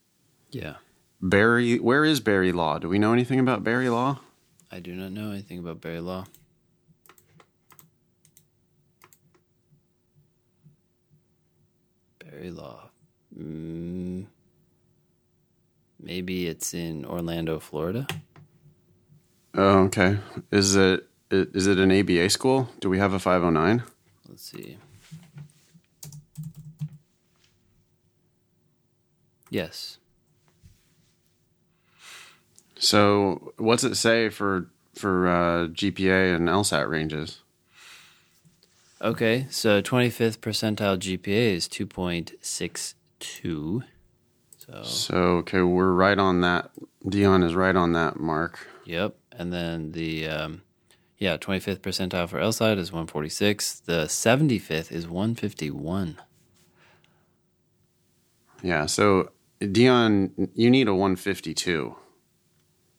Yeah. 0.52 0.76
Barry, 1.22 1.80
where 1.80 2.04
is 2.04 2.20
Barry 2.20 2.52
Law? 2.52 2.78
Do 2.78 2.90
we 2.90 3.00
know 3.00 3.14
anything 3.14 3.40
about 3.40 3.64
Barry 3.64 3.90
Law? 3.90 4.20
I 4.70 4.80
do 4.80 4.94
not 4.94 5.12
know 5.14 5.32
anything 5.32 5.60
about 5.60 5.80
Barry 5.82 6.02
Law. 6.02 6.26
Barry 12.20 12.52
Law. 12.52 12.90
Mm, 13.38 14.26
maybe 16.00 16.48
it's 16.48 16.74
in 16.74 17.06
Orlando, 17.06 17.60
Florida. 17.60 18.08
Oh, 19.54 19.84
okay. 19.86 20.18
Is 20.52 20.76
it 20.76 21.08
is 21.32 21.68
it 21.68 21.80
an 21.80 21.92
ABA 21.92 22.30
school? 22.30 22.70
Do 22.80 22.90
we 22.90 23.00
have 23.00 23.14
a 23.14 23.20
509? 23.20 23.84
Let's 24.30 24.44
see. 24.44 24.78
Yes. 29.50 29.98
So, 32.80 33.54
what's 33.58 33.84
it 33.84 33.96
say 33.96 34.30
for 34.30 34.70
for 34.94 35.28
uh, 35.28 35.68
GPA 35.68 36.36
and 36.36 36.48
LSAT 36.48 36.88
ranges? 36.90 37.42
Okay, 39.02 39.48
so 39.50 39.82
25th 39.82 40.38
percentile 40.40 40.98
GPA 40.98 41.54
is 41.54 41.68
2.62. 41.68 43.84
So, 44.70 44.84
So, 44.84 45.16
okay, 45.38 45.62
we're 45.62 45.94
right 45.94 46.18
on 46.18 46.42
that. 46.42 46.72
Dion 47.08 47.42
is 47.44 47.56
right 47.56 47.76
on 47.76 47.94
that 47.94 48.20
mark. 48.20 48.68
yep. 48.86 49.16
And 49.32 49.54
then 49.54 49.92
the, 49.92 50.28
um, 50.28 50.62
yeah, 51.20 51.38
25th 51.38 51.80
percentile 51.80 52.28
for 52.28 52.40
LSAT 52.40 52.78
is 52.80 52.92
146. 52.92 53.82
The 53.82 54.06
75th 54.08 54.92
is 54.92 55.08
151. 55.08 56.18
Yeah. 58.64 58.88
So, 58.88 59.30
Dion, 59.60 60.32
you 60.56 60.70
need 60.72 60.88
a 60.88 60.94
152 60.96 61.96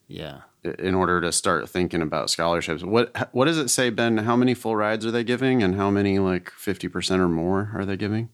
Yeah. 0.06 0.42
in 0.78 0.94
order 0.94 1.20
to 1.20 1.32
start 1.32 1.68
thinking 1.68 2.02
about 2.02 2.30
scholarships. 2.30 2.82
What 2.84 3.14
what 3.32 3.44
does 3.46 3.58
it 3.58 3.68
say, 3.68 3.90
Ben? 3.90 4.18
How 4.18 4.36
many 4.36 4.54
full 4.54 4.76
rides 4.76 5.04
are 5.06 5.10
they 5.10 5.24
giving, 5.24 5.62
and 5.62 5.74
how 5.74 5.90
many 5.90 6.18
like 6.18 6.50
50% 6.52 7.18
or 7.20 7.28
more 7.28 7.70
are 7.74 7.84
they 7.84 7.96
giving? 7.96 8.28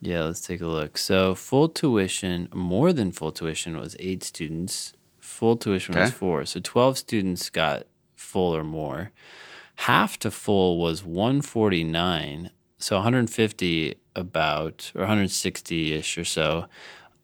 Yeah, 0.00 0.24
let's 0.24 0.40
take 0.40 0.60
a 0.60 0.66
look. 0.66 0.96
So 0.96 1.34
full 1.34 1.68
tuition, 1.68 2.48
more 2.54 2.92
than 2.92 3.12
full 3.12 3.32
tuition 3.32 3.76
was 3.76 3.96
eight 3.98 4.22
students. 4.22 4.92
Full 5.18 5.56
tuition 5.56 5.94
was 5.94 6.12
four. 6.12 6.44
So 6.44 6.60
12 6.62 6.98
students 6.98 7.50
got 7.50 7.86
full 8.14 8.54
or 8.56 8.64
more. 8.64 9.10
Half 9.76 10.18
to 10.20 10.30
full 10.30 10.78
was 10.78 11.04
149. 11.04 12.50
So 12.78 12.96
150 12.96 13.96
about, 14.14 14.92
or 14.94 15.00
160 15.02 15.94
ish 15.94 16.16
or 16.16 16.24
so 16.24 16.66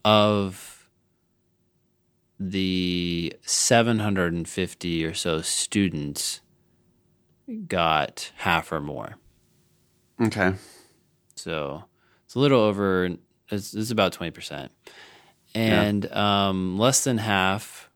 of 0.04 0.88
the 2.38 3.32
750 3.42 5.04
or 5.04 5.14
so 5.14 5.40
students 5.40 6.40
got 7.66 8.32
half 8.36 8.72
or 8.72 8.80
more. 8.80 9.16
Okay. 10.20 10.54
So 11.36 11.84
it's 12.34 12.36
a 12.36 12.40
little 12.40 12.62
over. 12.62 13.10
It's, 13.48 13.74
it's 13.74 13.92
about 13.92 14.12
twenty 14.12 14.32
percent, 14.32 14.72
and 15.54 16.10
um, 16.12 16.76
less 16.80 17.04
than 17.04 17.18
half 17.18 17.88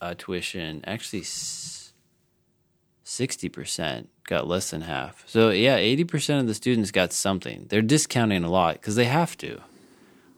uh, 0.00 0.14
tuition. 0.18 0.80
Actually, 0.88 1.22
sixty 3.04 3.48
percent 3.48 4.08
got 4.24 4.48
less 4.48 4.70
than 4.70 4.80
half. 4.80 5.22
So 5.28 5.50
yeah, 5.50 5.76
eighty 5.76 6.02
percent 6.02 6.40
of 6.40 6.48
the 6.48 6.54
students 6.54 6.90
got 6.90 7.12
something. 7.12 7.66
They're 7.68 7.80
discounting 7.80 8.42
a 8.42 8.50
lot 8.50 8.74
because 8.74 8.96
they 8.96 9.04
have 9.04 9.36
to. 9.38 9.60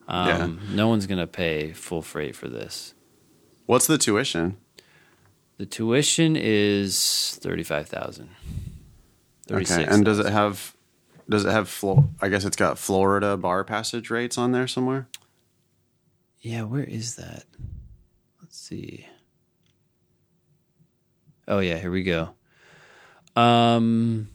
Um, 0.07 0.61
No 0.75 0.89
one's 0.89 1.07
gonna 1.07 1.27
pay 1.27 1.73
full 1.73 2.03
freight 2.03 2.37
for 2.37 2.49
this. 2.49 2.93
What's 3.65 3.87
the 3.87 3.97
tuition? 3.97 4.59
The 5.57 5.65
tuition 5.65 6.37
is 6.37 7.39
thirty 7.41 7.63
five 7.63 7.89
thousand. 7.89 8.29
Okay. 9.51 9.87
And 9.89 10.05
does 10.05 10.19
it 10.19 10.27
have 10.27 10.77
does 11.29 11.45
it 11.45 11.51
have 11.51 11.69
Flo- 11.69 12.09
I 12.21 12.29
guess 12.29 12.45
it's 12.45 12.57
got 12.57 12.79
Florida 12.79 13.37
bar 13.37 13.65
passage 13.65 14.11
rates 14.11 14.39
on 14.39 14.53
there 14.53 14.67
somewhere? 14.67 15.09
Yeah, 16.41 16.63
where 16.63 16.85
is 16.85 17.17
that? 17.17 17.45
Let's 18.41 18.59
see. 18.59 19.07
Oh 21.47 21.61
yeah, 21.61 21.77
here 21.77 21.91
we 21.91 22.03
go. 22.03 22.31
Um 23.37 24.29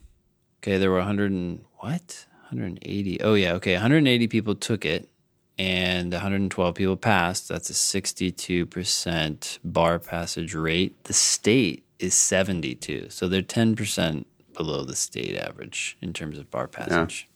okay, 0.59 0.77
there 0.77 0.89
were 0.89 0.97
100 0.97 1.31
and 1.31 1.63
what? 1.79 2.25
180. 2.49 3.21
Oh 3.21 3.33
yeah, 3.33 3.53
okay, 3.53 3.73
180 3.73 4.27
people 4.27 4.55
took 4.55 4.85
it 4.85 5.09
and 5.57 6.11
112 6.13 6.75
people 6.75 6.97
passed. 6.97 7.47
That's 7.47 7.69
a 7.69 7.73
62% 7.73 9.59
bar 9.63 9.99
passage 9.99 10.53
rate. 10.53 11.03
The 11.05 11.13
state 11.13 11.85
is 11.99 12.13
72. 12.13 13.07
So 13.09 13.27
they're 13.27 13.41
10% 13.41 14.25
below 14.57 14.83
the 14.83 14.95
state 14.95 15.37
average 15.37 15.97
in 16.01 16.11
terms 16.11 16.37
of 16.37 16.51
bar 16.51 16.67
passage. 16.67 17.29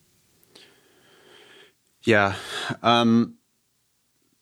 Yeah. 2.03 2.35
Um 2.81 3.35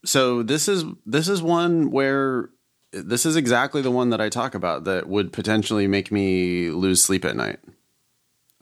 so 0.05 0.41
this 0.41 0.67
is 0.67 0.85
this 1.05 1.27
is 1.27 1.41
one 1.41 1.91
where 1.91 2.49
this 2.91 3.25
is 3.25 3.35
exactly 3.35 3.81
the 3.81 3.91
one 3.91 4.09
that 4.09 4.21
I 4.21 4.29
talk 4.29 4.55
about 4.55 4.85
that 4.85 5.07
would 5.07 5.31
potentially 5.33 5.85
make 5.85 6.11
me 6.11 6.71
lose 6.71 7.03
sleep 7.03 7.25
at 7.25 7.35
night. 7.35 7.59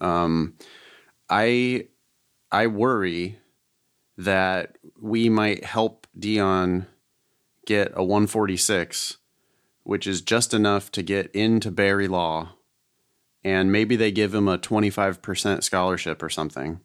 Um 0.00 0.54
I 1.30 1.86
I 2.50 2.66
worry 2.66 3.38
that 4.16 4.78
we 5.00 5.28
might 5.28 5.64
help 5.64 6.06
Dion 6.18 6.86
get 7.66 7.92
a 7.94 8.02
146 8.02 9.18
which 9.84 10.06
is 10.06 10.20
just 10.20 10.52
enough 10.52 10.92
to 10.92 11.02
get 11.02 11.30
into 11.34 11.70
Barry 11.70 12.08
Law 12.08 12.57
and 13.44 13.72
maybe 13.72 13.96
they 13.96 14.10
give 14.10 14.34
him 14.34 14.48
a 14.48 14.58
25% 14.58 15.62
scholarship 15.62 16.22
or 16.22 16.28
something 16.28 16.80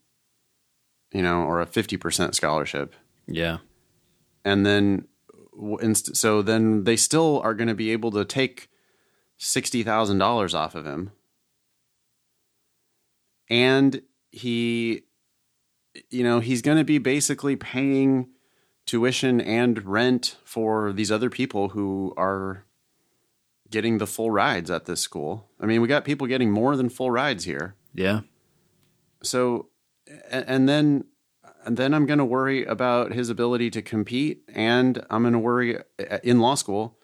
you 1.13 1.21
know, 1.21 1.43
or 1.43 1.61
a 1.61 1.65
50% 1.65 2.33
scholarship. 2.33 2.95
Yeah. 3.27 3.59
And 4.43 4.65
then, 4.65 5.07
so 5.93 6.41
then 6.41 6.83
they 6.83 6.97
still 6.97 7.39
are 7.41 7.53
going 7.53 7.67
to 7.67 7.75
be 7.75 7.91
able 7.91 8.11
to 8.11 8.25
take 8.25 8.67
$60,000 9.39 10.53
off 10.53 10.75
of 10.75 10.85
him. 10.85 11.11
And 13.49 14.01
he, 14.31 15.03
you 16.09 16.23
know, 16.23 16.39
he's 16.39 16.63
going 16.63 16.79
to 16.79 16.83
be 16.83 16.97
basically 16.97 17.55
paying 17.55 18.29
tuition 18.85 19.39
and 19.39 19.85
rent 19.85 20.37
for 20.43 20.91
these 20.91 21.11
other 21.11 21.29
people 21.29 21.69
who 21.69 22.13
are 22.17 22.65
getting 23.73 23.97
the 23.97 24.07
full 24.07 24.31
rides 24.31 24.69
at 24.71 24.85
this 24.85 25.01
school. 25.01 25.49
I 25.59 25.65
mean, 25.65 25.81
we 25.81 25.87
got 25.89 26.05
people 26.05 26.27
getting 26.27 26.51
more 26.51 26.77
than 26.77 26.89
full 26.89 27.11
rides 27.11 27.43
here 27.43 27.75
Yeah. 27.93 28.21
so 29.21 29.67
and 30.31 30.67
then 30.69 31.05
and 31.65 31.77
then 31.77 31.93
I'm 31.93 32.05
going 32.05 32.19
to 32.19 32.25
worry 32.25 32.65
about 32.65 33.13
his 33.13 33.29
ability 33.29 33.69
to 33.71 33.81
compete 33.81 34.43
and 34.53 35.03
I'm 35.09 35.23
going 35.23 35.33
to 35.33 35.39
worry 35.39 35.77
uh, 35.77 36.19
in 36.23 36.39
law 36.39 36.55
school 36.55 36.97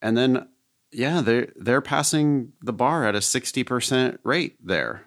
and 0.00 0.16
then 0.16 0.48
yeah 0.90 1.20
they're 1.22 1.48
they're 1.56 1.80
passing 1.80 2.52
the 2.60 2.72
bar 2.72 3.06
at 3.06 3.14
a 3.14 3.18
60% 3.20 4.18
rate 4.24 4.56
there 4.72 5.06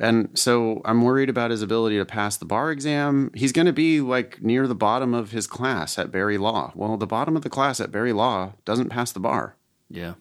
and 0.00 0.36
so 0.38 0.80
I'm 0.84 1.02
worried 1.02 1.28
about 1.28 1.50
his 1.50 1.62
ability 1.62 1.98
to 1.98 2.04
pass 2.04 2.36
the 2.36 2.44
bar 2.44 2.70
exam. 2.70 3.30
He's 3.34 3.52
going 3.52 3.66
to 3.66 3.72
be 3.72 4.00
like 4.00 4.42
near 4.42 4.66
the 4.66 4.74
bottom 4.74 5.12
of 5.12 5.32
his 5.32 5.46
class 5.46 5.98
at 5.98 6.10
Barry 6.10 6.38
Law. 6.38 6.72
Well, 6.74 6.96
the 6.96 7.06
bottom 7.06 7.36
of 7.36 7.42
the 7.42 7.50
class 7.50 7.80
at 7.80 7.90
Barry 7.90 8.12
Law 8.12 8.54
doesn't 8.64 8.88
pass 8.88 9.12
the 9.12 9.20
bar. 9.20 9.56
Yeah. 9.90 10.14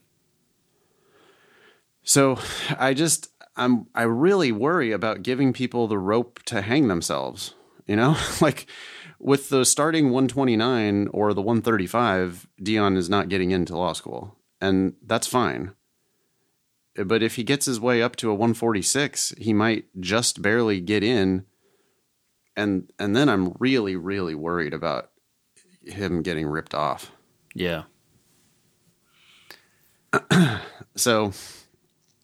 So 2.04 2.38
I 2.78 2.94
just 2.94 3.30
I'm 3.56 3.88
I 3.96 4.04
really 4.04 4.52
worry 4.52 4.92
about 4.92 5.24
giving 5.24 5.54
people 5.54 5.88
the 5.88 6.00
rope 6.00 6.42
to 6.46 6.62
hang 6.62 6.88
themselves. 6.88 7.54
You 7.88 7.96
know, 7.96 8.18
like 8.42 8.68
with 9.20 9.50
the 9.50 9.64
starting 9.66 10.06
129 10.06 11.08
or 11.12 11.34
the 11.34 11.42
135, 11.42 12.48
Dion 12.62 12.98
is 12.98 13.10
not 13.10 13.30
getting 13.30 13.52
into 13.52 13.78
law 13.78 13.94
school, 13.94 14.36
and 14.60 14.96
that's 15.06 15.28
fine. 15.28 15.74
But 16.96 17.24
if 17.24 17.36
he 17.36 17.44
gets 17.44 17.66
his 17.66 17.80
way 17.80 18.02
up 18.02 18.16
to 18.18 18.30
a 18.30 18.34
146, 18.34 19.34
he 19.38 19.54
might 19.54 19.86
just 20.00 20.42
barely 20.42 20.80
get 20.82 21.04
in 21.04 21.46
and 22.58 22.92
and 23.00 23.16
then 23.16 23.30
I'm 23.30 23.56
really 23.60 23.96
really 23.96 24.36
worried 24.36 24.74
about 24.74 25.10
him 25.86 26.22
getting 26.22 26.48
ripped 26.48 26.74
off. 26.76 27.12
Yeah. 27.56 27.84
So 30.96 31.32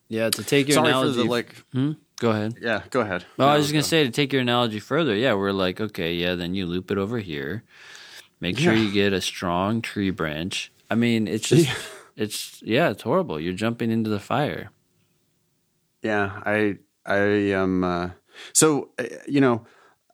Yeah, 0.10 0.30
to 0.30 0.44
take 0.44 0.68
your 0.68 0.76
sorry 0.76 0.90
analogy. 0.90 1.14
for 1.18 1.24
the 1.24 1.30
like. 1.30 1.56
Hmm? 1.72 1.92
go 2.20 2.32
ahead. 2.32 2.56
Yeah, 2.62 2.82
go 2.90 3.00
ahead. 3.02 3.26
Well, 3.38 3.48
I 3.48 3.56
was 3.56 3.66
just 3.66 3.74
gonna 3.74 3.82
go. 3.84 3.88
say 3.88 4.04
to 4.04 4.12
take 4.12 4.34
your 4.34 4.42
analogy 4.42 4.80
further. 4.80 5.16
Yeah, 5.16 5.34
we're 5.36 5.52
like, 5.52 5.80
okay, 5.80 6.14
yeah, 6.14 6.36
then 6.36 6.54
you 6.54 6.66
loop 6.66 6.92
it 6.92 6.98
over 6.98 7.20
here. 7.20 7.64
Make 8.42 8.58
sure 8.60 8.74
Yeah. 8.74 8.82
you 8.82 8.92
get 8.92 9.14
a 9.14 9.22
strong 9.22 9.82
tree 9.82 10.10
branch. 10.12 10.72
I 10.92 10.96
mean, 10.96 11.28
it's 11.28 11.48
just, 11.50 11.70
it's 12.18 12.62
yeah, 12.64 12.90
it's 12.90 13.04
horrible. 13.04 13.40
You're 13.40 13.54
jumping 13.54 13.92
into 13.92 14.10
the 14.10 14.20
fire. 14.20 14.72
Yeah, 16.02 16.42
I 16.46 16.78
I 17.06 17.18
am. 17.18 17.84
Uh, 17.84 18.10
so 18.54 18.90
uh, 19.00 19.06
you 19.28 19.40
know, 19.40 19.66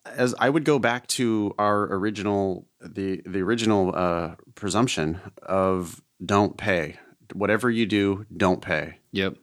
as 0.05 0.35
I 0.37 0.49
would 0.49 0.65
go 0.65 0.79
back 0.79 1.07
to 1.07 1.55
our 1.57 1.83
original 1.95 2.67
the 2.81 3.21
the 3.25 3.41
original 3.41 3.95
uh, 3.95 4.35
presumption 4.55 5.19
of 5.41 6.01
don't 6.23 6.57
pay. 6.57 6.99
Whatever 7.33 7.71
you 7.71 7.85
do, 7.85 8.25
don't 8.35 8.61
pay. 8.61 8.99
Yep. 9.11 9.37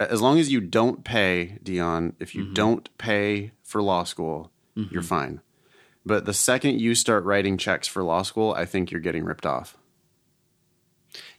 As 0.00 0.20
long 0.20 0.38
as 0.38 0.52
you 0.52 0.60
don't 0.60 1.04
pay, 1.04 1.58
Dion, 1.62 2.14
if 2.20 2.34
you 2.34 2.52
don't 2.52 2.88
pay 2.98 3.52
for 3.64 3.82
law 3.82 4.04
school, 4.04 4.52
you're 4.74 5.02
fine. 5.02 5.40
But 6.06 6.24
the 6.24 6.34
second 6.34 6.80
you 6.80 6.94
start 6.94 7.24
writing 7.24 7.56
checks 7.56 7.88
for 7.88 8.04
law 8.04 8.22
school, 8.22 8.52
I 8.52 8.64
think 8.64 8.90
you're 8.90 9.00
getting 9.00 9.24
ripped 9.24 9.46
off. 9.46 9.76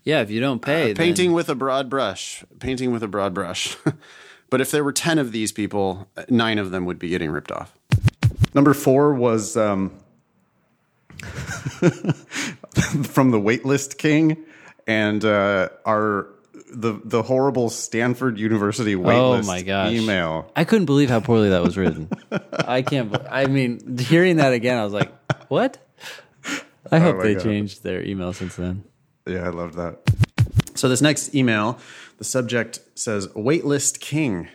Yeah, 0.04 0.22
if 0.22 0.32
you 0.32 0.40
don't 0.40 0.62
pay, 0.62 0.92
Uh, 0.92 0.96
painting 0.96 1.34
with 1.34 1.50
a 1.50 1.56
broad 1.56 1.90
brush, 1.90 2.44
painting 2.60 2.92
with 2.92 3.04
a 3.04 3.08
broad 3.08 3.34
brush. 3.34 3.76
but 4.50 4.62
if 4.62 4.72
there 4.72 4.84
were 4.84 4.94
10 4.94 5.20
of 5.20 5.32
these 5.32 5.52
people, 5.52 6.08
nine 6.30 6.58
of 6.58 6.72
them 6.72 6.86
would 6.86 7.00
be 7.00 7.10
getting 7.10 7.32
ripped 7.32 7.52
off. 7.52 7.74
Number 8.56 8.74
four 8.74 9.14
was 9.14 9.56
um, 9.58 9.92
from 13.04 13.32
the 13.32 13.40
Waitlist 13.40 13.98
King 13.98 14.38
and 14.88 15.24
uh, 15.24 15.70
our 15.86 16.28
the 16.72 17.00
the 17.04 17.24
horrible 17.24 17.70
Stanford 17.70 18.38
University 18.40 18.96
waitlist 18.96 19.44
oh 19.44 19.48
my 19.48 19.62
gosh, 19.62 19.92
email. 19.92 20.52
I 20.56 20.64
couldn't 20.64 20.86
believe 20.86 21.10
how 21.10 21.20
poorly 21.20 21.50
that 21.50 21.64
was 21.64 21.78
written. 21.78 22.10
I 22.52 22.82
can't. 22.82 23.16
I 23.30 23.46
mean, 23.46 23.98
hearing 23.98 24.38
that 24.38 24.54
again, 24.54 24.78
I 24.78 24.84
was 24.84 24.94
like, 24.94 25.12
what? 25.48 25.78
I 26.92 27.00
hope 27.00 27.18
my 27.18 27.24
they 27.24 27.34
God. 27.36 27.44
changed 27.44 27.84
their 27.84 28.04
email 28.04 28.34
since 28.34 28.56
then. 28.56 28.84
Yeah, 29.26 29.46
I 29.46 29.50
loved 29.50 29.76
that. 29.76 30.00
So 30.76 30.88
this 30.88 31.02
next 31.02 31.36
email, 31.36 31.80
the 32.18 32.24
subject 32.24 32.80
says 32.96 33.28
"Waitlist 33.30 34.00
King." 34.00 34.48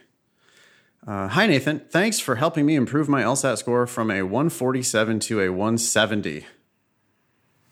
Uh, 1.06 1.28
Hi 1.28 1.46
Nathan, 1.46 1.80
thanks 1.90 2.18
for 2.18 2.36
helping 2.36 2.64
me 2.64 2.76
improve 2.76 3.10
my 3.10 3.22
LSAT 3.22 3.58
score 3.58 3.86
from 3.86 4.10
a 4.10 4.22
147 4.22 5.20
to 5.20 5.40
a 5.42 5.50
170. 5.50 6.46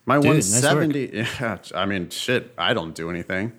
My 0.05 0.15
nice 0.15 0.23
work. 0.23 0.33
170, 0.35 1.09
yeah, 1.41 1.57
I 1.73 1.85
mean, 1.87 2.09
shit, 2.09 2.53
I 2.59 2.75
don't 2.75 2.93
do 2.93 3.09
anything. 3.09 3.53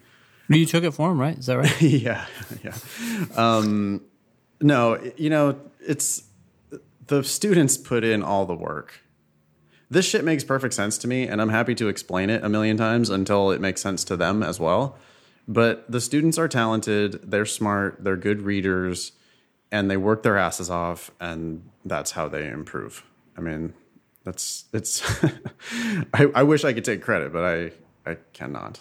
You 0.48 0.66
took 0.66 0.84
it 0.84 0.92
for 0.92 1.10
him, 1.10 1.18
right? 1.18 1.36
Is 1.36 1.46
that 1.46 1.56
right? 1.56 1.82
yeah, 1.82 2.26
yeah. 2.62 2.76
Um, 3.34 4.02
no, 4.60 5.00
you 5.16 5.30
know, 5.30 5.58
it's 5.80 6.22
the 7.06 7.24
students 7.24 7.76
put 7.76 8.04
in 8.04 8.22
all 8.22 8.46
the 8.46 8.54
work. 8.54 9.00
This 9.90 10.08
shit 10.08 10.24
makes 10.24 10.44
perfect 10.44 10.74
sense 10.74 10.98
to 10.98 11.08
me, 11.08 11.26
and 11.26 11.40
I'm 11.40 11.50
happy 11.50 11.74
to 11.76 11.88
explain 11.88 12.30
it 12.30 12.42
a 12.42 12.48
million 12.48 12.76
times 12.76 13.10
until 13.10 13.50
it 13.50 13.60
makes 13.60 13.80
sense 13.80 14.04
to 14.04 14.16
them 14.16 14.42
as 14.42 14.58
well. 14.58 14.96
But 15.46 15.90
the 15.90 16.00
students 16.00 16.38
are 16.38 16.48
talented, 16.48 17.20
they're 17.22 17.46
smart, 17.46 18.02
they're 18.02 18.16
good 18.16 18.42
readers, 18.42 19.12
and 19.70 19.90
they 19.90 19.96
work 19.96 20.22
their 20.22 20.38
asses 20.38 20.70
off, 20.70 21.10
and 21.20 21.68
that's 21.84 22.12
how 22.12 22.28
they 22.28 22.48
improve. 22.48 23.04
I 23.36 23.40
mean, 23.40 23.74
that's 24.24 24.64
it's. 24.72 25.02
I, 26.14 26.30
I 26.34 26.42
wish 26.42 26.64
I 26.64 26.72
could 26.72 26.84
take 26.84 27.02
credit, 27.02 27.32
but 27.32 27.44
I 27.44 27.72
I 28.10 28.16
cannot. 28.32 28.80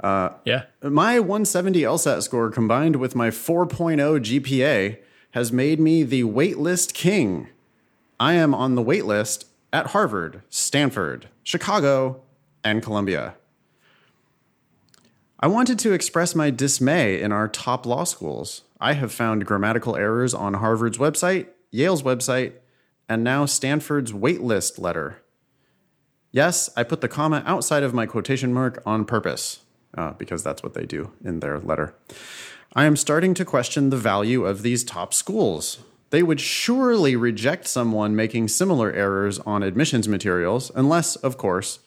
Uh, 0.00 0.30
yeah. 0.44 0.64
My 0.82 1.20
170 1.20 1.82
LSAT 1.82 2.22
score 2.22 2.50
combined 2.50 2.96
with 2.96 3.14
my 3.14 3.30
4.0 3.30 3.98
GPA 4.18 4.98
has 5.30 5.52
made 5.52 5.78
me 5.78 6.02
the 6.02 6.24
waitlist 6.24 6.92
king. 6.92 7.48
I 8.18 8.34
am 8.34 8.54
on 8.54 8.74
the 8.74 8.82
waitlist 8.82 9.44
at 9.72 9.88
Harvard, 9.88 10.42
Stanford, 10.50 11.28
Chicago, 11.42 12.22
and 12.62 12.82
Columbia. 12.82 13.34
I 15.40 15.48
wanted 15.48 15.78
to 15.80 15.92
express 15.92 16.34
my 16.34 16.50
dismay 16.50 17.20
in 17.20 17.32
our 17.32 17.48
top 17.48 17.84
law 17.84 18.04
schools. 18.04 18.62
I 18.80 18.92
have 18.92 19.12
found 19.12 19.46
grammatical 19.46 19.96
errors 19.96 20.34
on 20.34 20.54
Harvard's 20.54 20.98
website, 20.98 21.48
Yale's 21.70 22.02
website, 22.02 22.52
and 23.08 23.24
now 23.24 23.46
Stanford's 23.46 24.12
waitlist 24.12 24.78
letter. 24.78 25.22
Yes, 26.30 26.70
I 26.76 26.82
put 26.82 27.00
the 27.00 27.08
comma 27.08 27.42
outside 27.44 27.82
of 27.82 27.92
my 27.92 28.06
quotation 28.06 28.52
mark 28.54 28.82
on 28.86 29.04
purpose, 29.04 29.62
uh, 29.98 30.12
because 30.12 30.42
that's 30.42 30.62
what 30.62 30.74
they 30.74 30.86
do 30.86 31.12
in 31.24 31.40
their 31.40 31.58
letter. 31.58 31.94
I 32.74 32.84
am 32.84 32.96
starting 32.96 33.34
to 33.34 33.44
question 33.44 33.90
the 33.90 33.96
value 33.96 34.46
of 34.46 34.62
these 34.62 34.84
top 34.84 35.12
schools. 35.12 35.78
They 36.12 36.22
would 36.22 36.40
surely 36.40 37.16
reject 37.16 37.66
someone 37.66 38.14
making 38.14 38.48
similar 38.48 38.92
errors 38.92 39.38
on 39.38 39.62
admissions 39.62 40.06
materials, 40.06 40.70
unless, 40.74 41.16
of 41.16 41.38
course, 41.38 41.78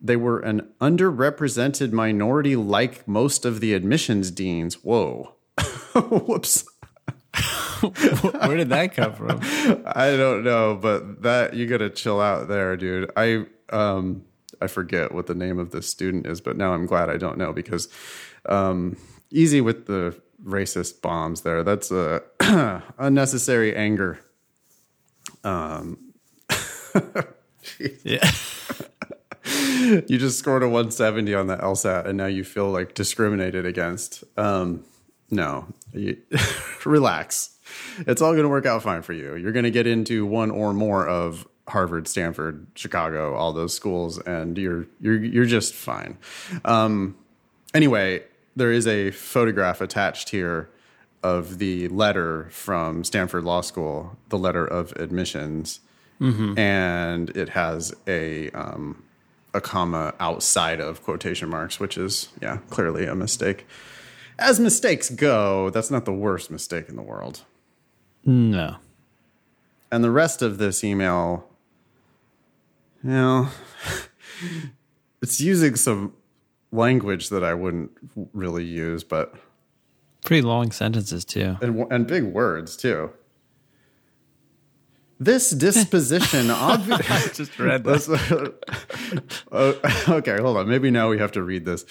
they 0.00 0.16
were 0.16 0.40
an 0.40 0.70
underrepresented 0.80 1.92
minority 1.92 2.56
like 2.56 3.06
most 3.06 3.44
of 3.44 3.60
the 3.60 3.74
admissions 3.74 4.30
deans. 4.30 4.82
Whoa. 4.82 5.34
Whoops. 5.94 6.64
Where 7.82 8.56
did 8.56 8.70
that 8.70 8.94
come 8.94 9.12
from? 9.12 9.38
I 9.86 10.16
don't 10.16 10.44
know, 10.44 10.74
but 10.80 11.20
that 11.20 11.52
you 11.52 11.66
gotta 11.66 11.90
chill 11.90 12.22
out 12.22 12.48
there, 12.48 12.74
dude. 12.74 13.10
I 13.18 13.44
um 13.68 14.24
I 14.62 14.66
forget 14.66 15.12
what 15.12 15.26
the 15.26 15.34
name 15.34 15.58
of 15.58 15.72
this 15.72 15.86
student 15.86 16.26
is, 16.26 16.40
but 16.40 16.56
now 16.56 16.72
I'm 16.72 16.86
glad 16.86 17.10
I 17.10 17.18
don't 17.18 17.36
know 17.36 17.52
because 17.52 17.88
um 18.46 18.96
easy 19.30 19.60
with 19.60 19.84
the 19.86 20.18
racist 20.44 21.02
bombs 21.02 21.42
there. 21.42 21.62
That's 21.62 21.90
a 21.90 22.22
unnecessary 22.98 23.74
anger. 23.74 24.20
Yeah. 28.04 28.30
You 29.44 30.18
just 30.18 30.38
scored 30.38 30.62
a 30.62 30.66
170 30.66 31.34
on 31.34 31.46
the 31.46 31.56
LSAT 31.56 32.06
and 32.06 32.18
now 32.18 32.26
you 32.26 32.44
feel 32.44 32.70
like 32.70 32.94
discriminated 32.94 33.64
against. 33.66 34.24
Um 34.36 34.84
no. 35.30 35.66
You, 35.92 36.16
relax. 36.84 37.56
It's 37.98 38.22
all 38.22 38.32
going 38.32 38.44
to 38.44 38.48
work 38.48 38.66
out 38.66 38.82
fine 38.82 39.02
for 39.02 39.12
you. 39.12 39.36
You're 39.36 39.52
going 39.52 39.64
to 39.64 39.70
get 39.70 39.86
into 39.86 40.24
one 40.24 40.50
or 40.50 40.72
more 40.72 41.06
of 41.06 41.46
Harvard, 41.68 42.08
Stanford, 42.08 42.66
Chicago, 42.74 43.34
all 43.34 43.52
those 43.52 43.74
schools, 43.74 44.18
and 44.18 44.56
you're 44.56 44.86
you're 45.00 45.22
you're 45.22 45.44
just 45.44 45.74
fine. 45.74 46.16
Um, 46.64 47.16
anyway, 47.74 48.22
there 48.58 48.72
is 48.72 48.86
a 48.86 49.10
photograph 49.12 49.80
attached 49.80 50.30
here 50.30 50.68
of 51.22 51.58
the 51.58 51.88
letter 51.88 52.48
from 52.50 53.04
Stanford 53.04 53.44
Law 53.44 53.60
School, 53.60 54.16
the 54.28 54.38
letter 54.38 54.66
of 54.66 54.92
admissions, 54.92 55.80
and 56.58 57.30
it 57.30 57.50
has 57.50 57.94
a 58.06 58.50
um, 58.50 59.04
a 59.54 59.60
comma 59.60 60.14
outside 60.18 60.80
of 60.80 61.02
quotation 61.04 61.48
marks, 61.48 61.78
which 61.78 61.96
is 61.96 62.28
yeah 62.42 62.58
clearly 62.70 63.06
a 63.06 63.14
mistake. 63.14 63.66
As 64.38 64.60
mistakes 64.60 65.10
go, 65.10 65.70
that's 65.70 65.90
not 65.90 66.04
the 66.04 66.12
worst 66.12 66.50
mistake 66.50 66.88
in 66.88 66.96
the 66.96 67.02
world. 67.02 67.42
No. 68.24 68.76
And 69.90 70.04
the 70.04 70.10
rest 70.10 70.42
of 70.42 70.58
this 70.58 70.84
email, 70.84 71.48
you 73.02 73.10
know, 73.10 73.48
it's 75.22 75.40
using 75.40 75.76
some 75.76 76.12
language 76.72 77.28
that 77.30 77.42
I 77.44 77.54
wouldn't 77.54 77.90
really 78.32 78.64
use, 78.64 79.04
but 79.04 79.34
Pretty 80.24 80.42
long 80.42 80.72
sentences 80.72 81.24
too. 81.24 81.56
and, 81.62 81.86
and 81.90 82.06
big 82.06 82.24
words 82.24 82.76
too. 82.76 83.10
This 85.20 85.50
disposition 85.50 86.48
obviously 86.50 87.32
Just 87.34 87.58
read 87.58 87.84
Let's- 87.84 88.08
Uh, 88.08 89.72
okay, 90.08 90.36
hold 90.40 90.56
on. 90.56 90.68
Maybe 90.68 90.90
now 90.90 91.08
we 91.08 91.18
have 91.18 91.32
to 91.32 91.42
read 91.42 91.64
this. 91.64 91.84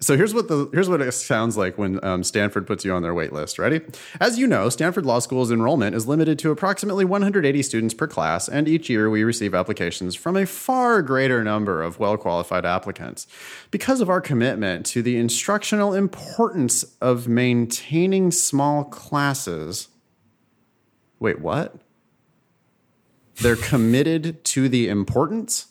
So 0.00 0.16
here's 0.16 0.34
what 0.34 0.48
the 0.48 0.68
here's 0.72 0.88
what 0.88 1.00
it 1.00 1.12
sounds 1.12 1.56
like 1.56 1.78
when 1.78 2.02
um, 2.04 2.24
Stanford 2.24 2.66
puts 2.66 2.84
you 2.84 2.92
on 2.92 3.02
their 3.02 3.14
wait 3.14 3.32
list. 3.32 3.58
Ready? 3.58 3.80
As 4.20 4.38
you 4.38 4.46
know, 4.46 4.68
Stanford 4.68 5.06
Law 5.06 5.20
School's 5.20 5.52
enrollment 5.52 5.94
is 5.94 6.08
limited 6.08 6.38
to 6.40 6.50
approximately 6.50 7.04
180 7.04 7.62
students 7.62 7.94
per 7.94 8.06
class, 8.08 8.48
and 8.48 8.66
each 8.66 8.88
year 8.90 9.08
we 9.10 9.22
receive 9.22 9.54
applications 9.54 10.14
from 10.14 10.36
a 10.36 10.46
far 10.46 11.02
greater 11.02 11.44
number 11.44 11.82
of 11.82 11.98
well 12.00 12.16
qualified 12.16 12.64
applicants. 12.64 13.26
Because 13.70 14.00
of 14.00 14.08
our 14.10 14.20
commitment 14.20 14.86
to 14.86 15.02
the 15.02 15.16
instructional 15.16 15.94
importance 15.94 16.82
of 17.00 17.28
maintaining 17.28 18.30
small 18.30 18.84
classes. 18.84 19.88
Wait, 21.20 21.40
what? 21.40 21.76
They're 23.40 23.56
committed 23.56 24.44
to 24.44 24.68
the 24.68 24.88
importance? 24.88 25.68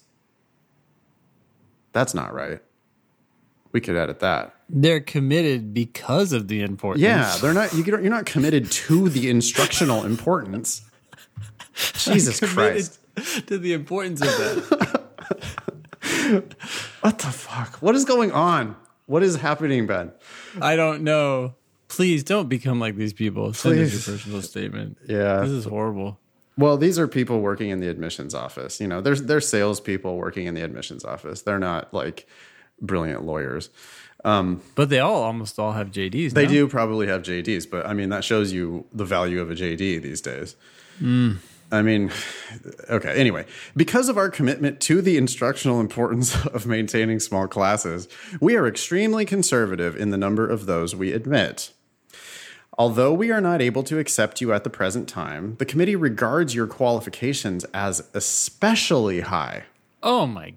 That's 1.94 2.14
not 2.14 2.34
right. 2.34 2.60
We 3.72 3.80
could 3.82 3.96
edit 3.96 4.20
that. 4.20 4.56
They're 4.70 5.00
committed 5.00 5.74
because 5.74 6.34
of 6.34 6.48
the 6.48 6.62
importance. 6.62 7.04
Yeah, 7.04 7.38
they're 7.42 7.54
not. 7.54 7.74
You, 7.74 7.84
you're 7.84 8.02
not 8.02 8.26
committed 8.26 8.72
to 8.72 9.10
the 9.10 9.30
instructional 9.30 10.04
importance. 10.06 10.82
Jesus 11.94 12.40
Christ. 12.40 13.00
to 13.48 13.58
the 13.58 13.74
importance 13.74 14.22
of 14.22 14.28
that. 14.28 15.02
What 17.02 17.20
the 17.20 17.28
fuck? 17.28 17.76
What 17.82 17.96
is 17.96 18.06
going 18.06 18.32
on? 18.32 18.76
What 19.06 19.24
is 19.24 19.36
happening, 19.36 19.88
Ben? 19.88 20.12
I 20.62 20.76
don't 20.76 21.04
know. 21.04 21.56
Please 21.90 22.24
don't 22.24 22.48
become 22.48 22.80
like 22.80 22.96
these 22.96 23.12
people. 23.12 23.54
Send 23.54 23.80
us 23.80 23.92
Please. 23.92 24.08
your 24.08 24.18
personal 24.18 24.42
statement. 24.42 24.98
Yeah. 25.08 25.42
This 25.42 25.50
is 25.52 25.66
horrible. 25.66 26.20
Well, 26.58 26.78
these 26.78 27.00
are 27.00 27.08
people 27.08 27.40
working 27.42 27.70
in 27.70 27.80
the 27.80 27.88
admissions 27.88 28.36
office. 28.36 28.80
You 28.80 28.88
know, 28.88 29.02
there's 29.02 29.24
they're 29.24 29.42
salespeople 29.42 30.18
working 30.18 30.48
in 30.48 30.54
the 30.54 30.62
admissions 30.62 31.06
office. 31.06 31.42
They're 31.42 31.60
not 31.60 31.94
like 31.94 32.28
brilliant 32.82 33.24
lawyers. 33.24 33.70
Um, 34.24 34.62
but 34.76 34.90
they 34.90 35.00
all 35.00 35.24
almost 35.24 35.58
all 35.58 35.72
have 35.72 35.90
JDs. 35.90 36.32
They 36.32 36.46
no? 36.46 36.52
do 36.52 36.68
probably 36.68 37.08
have 37.08 37.24
JDs, 37.24 37.70
but 37.70 37.86
I 37.86 37.94
mean 37.94 38.10
that 38.10 38.24
shows 38.24 38.52
you 38.52 38.86
the 38.94 39.06
value 39.06 39.42
of 39.42 39.50
a 39.50 39.56
JD 39.56 40.02
these 40.02 40.22
days. 40.22 40.56
Mm. 41.02 41.38
I 41.72 41.82
mean, 41.82 42.12
okay. 42.90 43.14
Anyway, 43.14 43.46
because 43.76 44.10
of 44.10 44.18
our 44.18 44.30
commitment 44.30 44.82
to 44.82 45.02
the 45.02 45.18
instructional 45.18 45.80
importance 45.80 46.46
of 46.48 46.68
maintaining 46.68 47.20
small 47.20 47.48
classes, 47.48 48.08
we 48.42 48.56
are 48.56 48.68
extremely 48.68 49.26
conservative 49.26 49.96
in 49.96 50.10
the 50.10 50.18
number 50.18 50.48
of 50.48 50.66
those 50.66 50.96
we 50.96 51.14
admit. 51.14 51.72
Although 52.78 53.14
we 53.14 53.32
are 53.32 53.42
not 53.42 53.62
able 53.62 53.84
to 53.84 54.00
accept 54.00 54.42
you 54.42 54.54
at 54.54 54.64
the 54.64 54.70
present 54.70 55.08
time, 55.10 55.56
the 55.60 55.66
committee 55.66 55.96
regards 55.96 56.56
your 56.56 56.68
qualifications 56.68 57.64
as 57.74 58.08
especially 58.14 59.22
high. 59.22 59.64
Oh 60.02 60.26
my! 60.26 60.54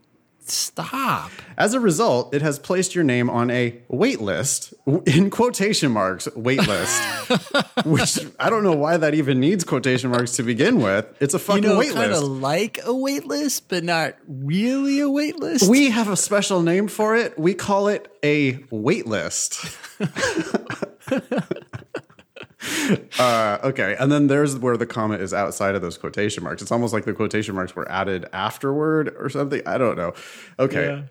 Stop. 0.47 1.31
As 1.57 1.73
a 1.73 1.81
result, 1.81 2.35
it 2.35 2.43
has 2.43 2.59
placed 2.59 2.95
your 2.95 3.03
name 3.03 3.31
on 3.31 3.51
a 3.51 3.79
wait 3.89 4.21
list, 4.21 4.75
in 5.07 5.31
quotation 5.31 5.91
marks, 5.91 6.29
wait 6.37 6.67
list, 6.67 7.03
which 7.87 8.19
I 8.39 8.51
don't 8.51 8.63
know 8.63 8.77
why 8.77 8.99
that 8.99 9.15
even 9.15 9.41
needs 9.41 9.65
quotation 9.65 10.11
marks 10.11 10.33
to 10.37 10.43
begin 10.43 10.83
with. 10.83 11.07
It's 11.19 11.33
a 11.33 11.39
fucking 11.39 11.63
You 11.63 11.71
know, 11.71 11.79
wait 11.79 11.93
kind 11.95 12.13
of 12.13 12.23
list. 12.23 12.43
like 12.43 12.79
a 12.85 12.95
wait 12.95 13.27
list, 13.27 13.71
but 13.71 13.85
not 13.85 14.17
really 14.29 15.01
a 15.01 15.09
wait 15.09 15.39
list. 15.41 15.69
We 15.69 15.89
have 15.91 16.11
a 16.11 16.17
special 16.17 16.61
name 16.61 16.89
for 16.89 17.17
it. 17.17 17.39
We 17.39 17.55
call 17.55 17.89
it 17.89 18.15
a 18.23 18.63
wait 18.71 19.07
list. 19.07 19.65
uh, 23.19 23.59
okay, 23.65 23.97
and 23.99 24.11
then 24.11 24.27
there's 24.29 24.57
where 24.59 24.77
the 24.77 24.87
comment 24.87 25.23
is 25.23 25.33
outside 25.35 25.75
of 25.75 25.83
those 25.83 25.99
quotation 25.99 26.43
marks. 26.45 26.63
It's 26.63 26.73
almost 26.73 26.93
like 26.93 27.05
the 27.05 27.13
quotation 27.15 27.55
marks 27.55 27.75
were 27.77 27.91
added 27.91 28.27
afterward 28.33 29.15
or 29.19 29.29
something. 29.29 29.63
I 29.67 29.79
don't 29.79 29.97
know. 29.97 30.13
Okay. 30.59 31.07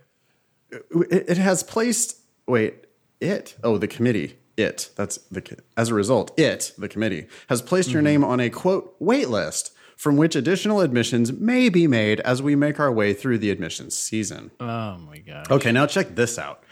Yeah. 0.72 0.80
it, 1.10 1.30
it 1.30 1.38
has 1.38 1.64
placed 1.64 2.18
wait 2.48 2.86
it 3.22 3.56
oh 3.64 3.78
the 3.78 3.88
committee 3.88 4.38
it 4.58 4.90
that's 4.98 5.18
the 5.32 5.42
as 5.78 5.90
a 5.90 5.94
result 5.94 6.38
it 6.38 6.74
the 6.78 6.90
committee 6.90 7.26
has 7.48 7.62
placed 7.62 7.92
your 7.92 8.02
name 8.02 8.24
on 8.24 8.40
a 8.40 8.50
quote 8.50 8.96
wait 9.00 9.30
list 9.30 9.72
from 9.96 10.18
which 10.18 10.36
additional 10.36 10.82
admissions 10.82 11.32
may 11.32 11.70
be 11.70 11.88
made 11.88 12.20
as 12.22 12.42
we 12.42 12.56
make 12.56 12.80
our 12.80 12.92
way 12.92 13.14
through 13.14 13.38
the 13.38 13.50
admissions 13.50 13.96
season 13.98 14.52
Oh 14.60 14.98
my 14.98 15.20
god. 15.20 15.50
okay 15.52 15.72
now 15.72 15.86
check 15.86 16.16
this 16.16 16.38
out 16.38 16.64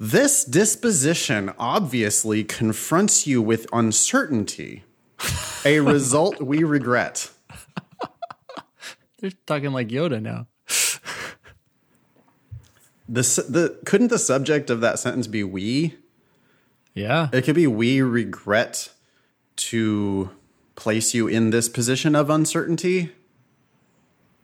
this 0.00 0.44
disposition 0.44 1.52
obviously 1.58 2.42
confronts 2.42 3.26
you 3.26 3.42
with 3.42 3.66
uncertainty 3.70 4.82
a 5.64 5.80
result 5.80 6.40
we 6.40 6.64
regret 6.64 7.30
They're 9.20 9.30
talking 9.46 9.72
like 9.72 9.88
Yoda 9.88 10.20
now. 10.22 10.46
the, 13.06 13.22
the 13.48 13.78
couldn't 13.84 14.08
the 14.08 14.18
subject 14.18 14.70
of 14.70 14.80
that 14.80 14.98
sentence 14.98 15.26
be 15.26 15.44
we 15.44 15.96
Yeah. 16.94 17.28
It 17.32 17.42
could 17.42 17.54
be 17.54 17.66
we 17.66 18.00
regret 18.00 18.90
to 19.56 20.30
place 20.74 21.12
you 21.12 21.28
in 21.28 21.50
this 21.50 21.68
position 21.68 22.14
of 22.16 22.30
uncertainty. 22.30 23.12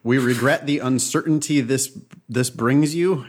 We 0.02 0.18
regret 0.18 0.66
the 0.66 0.80
uncertainty 0.80 1.62
this 1.62 1.98
this 2.28 2.50
brings 2.50 2.94
you. 2.94 3.26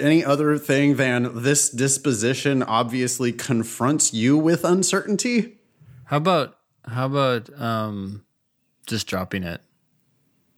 Any 0.00 0.24
other 0.24 0.58
thing 0.58 0.96
than 0.96 1.42
this 1.42 1.70
disposition 1.70 2.62
obviously 2.62 3.32
confronts 3.32 4.14
you 4.14 4.38
with 4.38 4.64
uncertainty? 4.64 5.58
How 6.04 6.18
about 6.18 6.56
how 6.86 7.06
about 7.06 7.50
um 7.60 8.24
just 8.86 9.06
dropping 9.06 9.42
it? 9.44 9.60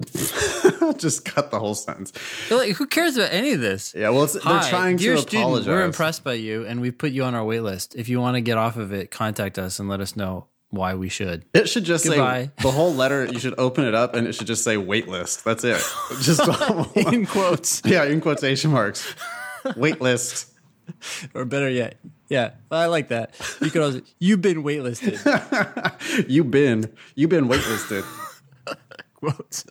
Just 0.97 1.27
cut 1.27 1.51
the 1.51 1.59
whole 1.59 1.75
sentence. 1.75 2.13
Like, 2.51 2.73
who 2.77 2.87
cares 2.87 3.17
about 3.17 3.33
any 3.33 3.53
of 3.53 3.61
this? 3.61 3.95
Yeah, 3.95 4.11
well, 4.11 4.25
it's, 4.25 4.33
they're 4.33 4.43
Hi, 4.43 4.71
trying 4.71 4.97
to 4.97 5.19
student, 5.19 5.45
apologize. 5.45 5.69
We're 5.69 5.85
impressed 5.85 6.25
by 6.25 6.35
you, 6.35 6.65
and 6.65 6.81
we 6.81 6.91
put 6.91 7.13
you 7.13 7.25
on 7.25 7.35
our 7.35 7.45
wait 7.45 7.61
list. 7.61 7.95
If 7.97 8.09
you 8.09 8.19
want 8.19 8.37
to 8.37 8.41
get 8.41 8.57
off 8.57 8.77
of 8.77 8.93
it, 8.93 9.11
contact 9.11 9.59
us 9.59 9.79
and 9.79 9.89
let 9.91 10.01
us 10.01 10.17
know 10.17 10.47
why 10.71 10.95
we 10.95 11.09
should. 11.09 11.45
It 11.53 11.69
should 11.69 11.85
just 11.85 12.05
Goodbye. 12.05 12.47
say 12.47 12.51
the 12.63 12.71
whole 12.71 12.95
letter. 12.95 13.27
You 13.27 13.39
should 13.39 13.55
open 13.59 13.85
it 13.85 13.95
up, 13.95 14.15
and 14.15 14.27
it 14.27 14.35
should 14.35 14.47
just 14.47 14.65
say 14.65 14.77
"wait 14.77 15.09
list." 15.09 15.45
That's 15.45 15.65
it. 15.65 15.83
Just 16.23 16.41
In 16.97 17.27
quotes, 17.27 17.83
yeah, 17.85 18.05
in 18.05 18.21
quotation 18.21 18.71
marks. 18.71 19.15
Wait 19.77 20.01
list. 20.01 20.47
or 21.35 21.45
better 21.45 21.69
yet, 21.69 21.99
yeah, 22.29 22.53
I 22.71 22.87
like 22.87 23.09
that. 23.09 23.35
You 23.61 23.71
could 23.71 23.83
also, 23.83 24.01
you've 24.19 24.41
been 24.43 24.63
waitlisted. 24.65 25.19
You've 26.29 26.51
been 26.51 26.93
you've 27.15 27.31
been 27.31 27.49
waitlisted. 27.49 28.05
quotes. 29.15 29.65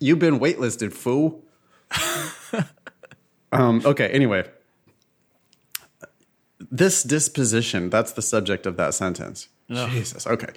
You've 0.00 0.18
been 0.18 0.38
waitlisted, 0.40 0.92
fool. 0.92 1.44
um, 3.52 3.82
okay, 3.84 4.08
anyway. 4.08 4.48
This 6.58 7.02
disposition, 7.02 7.90
that's 7.90 8.12
the 8.12 8.22
subject 8.22 8.66
of 8.66 8.76
that 8.76 8.94
sentence. 8.94 9.48
Jesus. 9.68 10.26
Okay. 10.26 10.52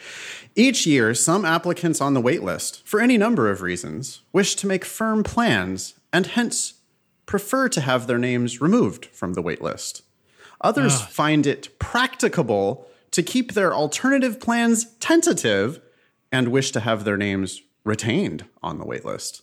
Each 0.56 0.86
year, 0.86 1.14
some 1.16 1.44
applicants 1.46 2.00
on 2.02 2.14
the 2.14 2.22
waitlist, 2.22 2.84
for 2.84 3.00
any 3.02 3.18
number 3.18 3.50
of 3.50 3.62
reasons, 3.62 4.22
wish 4.32 4.56
to 4.56 4.68
make 4.68 4.86
firm 4.86 5.24
plans 5.24 5.96
and 6.14 6.28
hence 6.28 6.76
prefer 7.26 7.70
to 7.70 7.82
have 7.82 8.06
their 8.08 8.18
names 8.20 8.62
removed 8.62 9.06
from 9.08 9.34
the 9.34 9.42
wait 9.42 9.62
list. 9.62 10.04
Others 10.62 11.02
find 11.02 11.48
it 11.48 11.80
practicable 11.80 12.88
to 13.12 13.24
keep 13.24 13.54
their 13.54 13.74
alternative 13.74 14.40
plans 14.40 14.86
tentative 15.00 15.80
and 16.32 16.50
wish 16.50 16.72
to 16.72 16.80
have 16.82 17.04
their 17.04 17.18
names 17.18 17.62
retained 17.84 18.46
on 18.62 18.78
the 18.78 18.86
waitlist. 18.86 19.42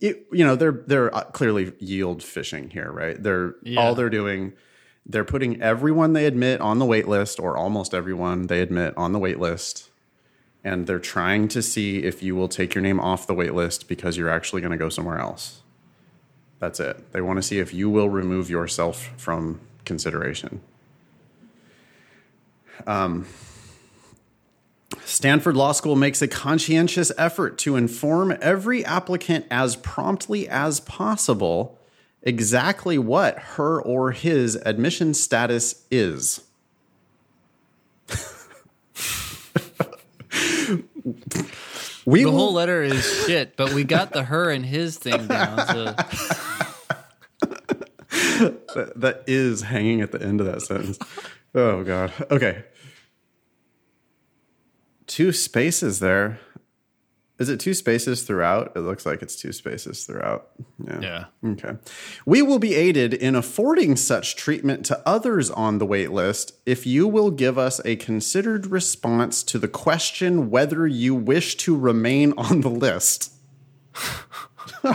It- 0.00 0.26
you 0.32 0.44
know, 0.44 0.56
they're 0.56 0.84
they're 0.86 1.14
uh, 1.14 1.24
clearly 1.24 1.72
yield 1.78 2.22
fishing 2.22 2.70
here, 2.70 2.90
right? 2.90 3.20
They're 3.22 3.54
all 3.78 3.94
they're 3.94 4.10
doing 4.10 4.52
they're 5.04 5.24
putting 5.24 5.60
everyone 5.60 6.12
they 6.12 6.26
admit 6.26 6.60
on 6.60 6.78
the 6.78 6.84
wait 6.84 7.08
list 7.08 7.40
or 7.40 7.56
almost 7.56 7.92
everyone 7.92 8.46
they 8.46 8.60
admit 8.60 8.94
on 8.96 9.12
the 9.12 9.18
wait 9.18 9.38
list 9.38 9.90
and 10.64 10.86
they're 10.86 11.00
trying 11.00 11.48
to 11.48 11.62
see 11.62 12.04
if 12.04 12.22
you 12.22 12.36
will 12.36 12.48
take 12.48 12.74
your 12.74 12.82
name 12.82 13.00
off 13.00 13.26
the 13.26 13.34
wait 13.34 13.52
list 13.52 13.88
because 13.88 14.16
you're 14.16 14.30
actually 14.30 14.60
going 14.60 14.70
to 14.70 14.78
go 14.78 14.88
somewhere 14.88 15.18
else. 15.18 15.62
That's 16.60 16.78
it. 16.78 17.12
They 17.12 17.20
want 17.20 17.38
to 17.38 17.42
see 17.42 17.58
if 17.58 17.74
you 17.74 17.90
will 17.90 18.08
remove 18.08 18.48
yourself 18.48 19.10
from 19.16 19.60
consideration. 19.84 20.60
Um, 22.86 23.26
Stanford 25.04 25.56
Law 25.56 25.72
School 25.72 25.96
makes 25.96 26.22
a 26.22 26.28
conscientious 26.28 27.10
effort 27.18 27.58
to 27.58 27.74
inform 27.74 28.36
every 28.40 28.84
applicant 28.84 29.46
as 29.50 29.74
promptly 29.74 30.48
as 30.48 30.78
possible 30.80 31.78
exactly 32.22 32.98
what 32.98 33.38
her 33.38 33.80
or 33.80 34.12
his 34.12 34.56
admission 34.64 35.14
status 35.14 35.84
is. 35.90 36.42
we 42.04 42.20
The 42.20 42.24
will, 42.26 42.32
whole 42.32 42.52
letter 42.52 42.82
is 42.82 43.04
shit, 43.26 43.56
but 43.56 43.72
we 43.72 43.84
got 43.84 44.12
the 44.12 44.24
her 44.24 44.50
and 44.50 44.64
his 44.64 44.98
thing 44.98 45.26
down. 45.26 45.66
So 45.66 45.84
that, 48.74 48.92
that 48.96 49.24
is 49.26 49.62
hanging 49.62 50.00
at 50.00 50.12
the 50.12 50.22
end 50.22 50.40
of 50.40 50.46
that 50.46 50.62
sentence. 50.62 50.98
Oh 51.54 51.82
god. 51.84 52.12
Okay. 52.30 52.64
Two 55.06 55.32
spaces 55.32 55.98
there. 56.00 56.38
Is 57.42 57.48
it 57.48 57.58
two 57.60 57.74
spaces 57.74 58.22
throughout? 58.22 58.72
It 58.76 58.80
looks 58.80 59.04
like 59.04 59.20
it's 59.20 59.34
two 59.36 59.52
spaces 59.52 60.04
throughout. 60.06 60.48
Yeah. 60.86 61.00
yeah, 61.00 61.24
Okay. 61.52 61.72
We 62.24 62.40
will 62.40 62.58
be 62.60 62.74
aided 62.74 63.12
in 63.12 63.34
affording 63.34 63.96
such 63.96 64.36
treatment 64.36 64.86
to 64.86 65.00
others 65.04 65.50
on 65.50 65.78
the 65.78 65.86
wait 65.86 66.12
list 66.12 66.54
if 66.64 66.86
you 66.86 67.08
will 67.08 67.30
give 67.30 67.58
us 67.58 67.80
a 67.84 67.96
considered 67.96 68.66
response 68.66 69.42
to 69.44 69.58
the 69.58 69.68
question 69.68 70.50
whether 70.50 70.86
you 70.86 71.14
wish 71.14 71.56
to 71.56 71.76
remain 71.76 72.32
on 72.36 72.60
the 72.60 72.70
list. 72.70 73.32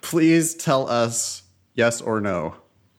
Please 0.00 0.54
tell 0.54 0.88
us 0.88 1.42
yes 1.74 2.00
or 2.00 2.20
no. 2.20 2.54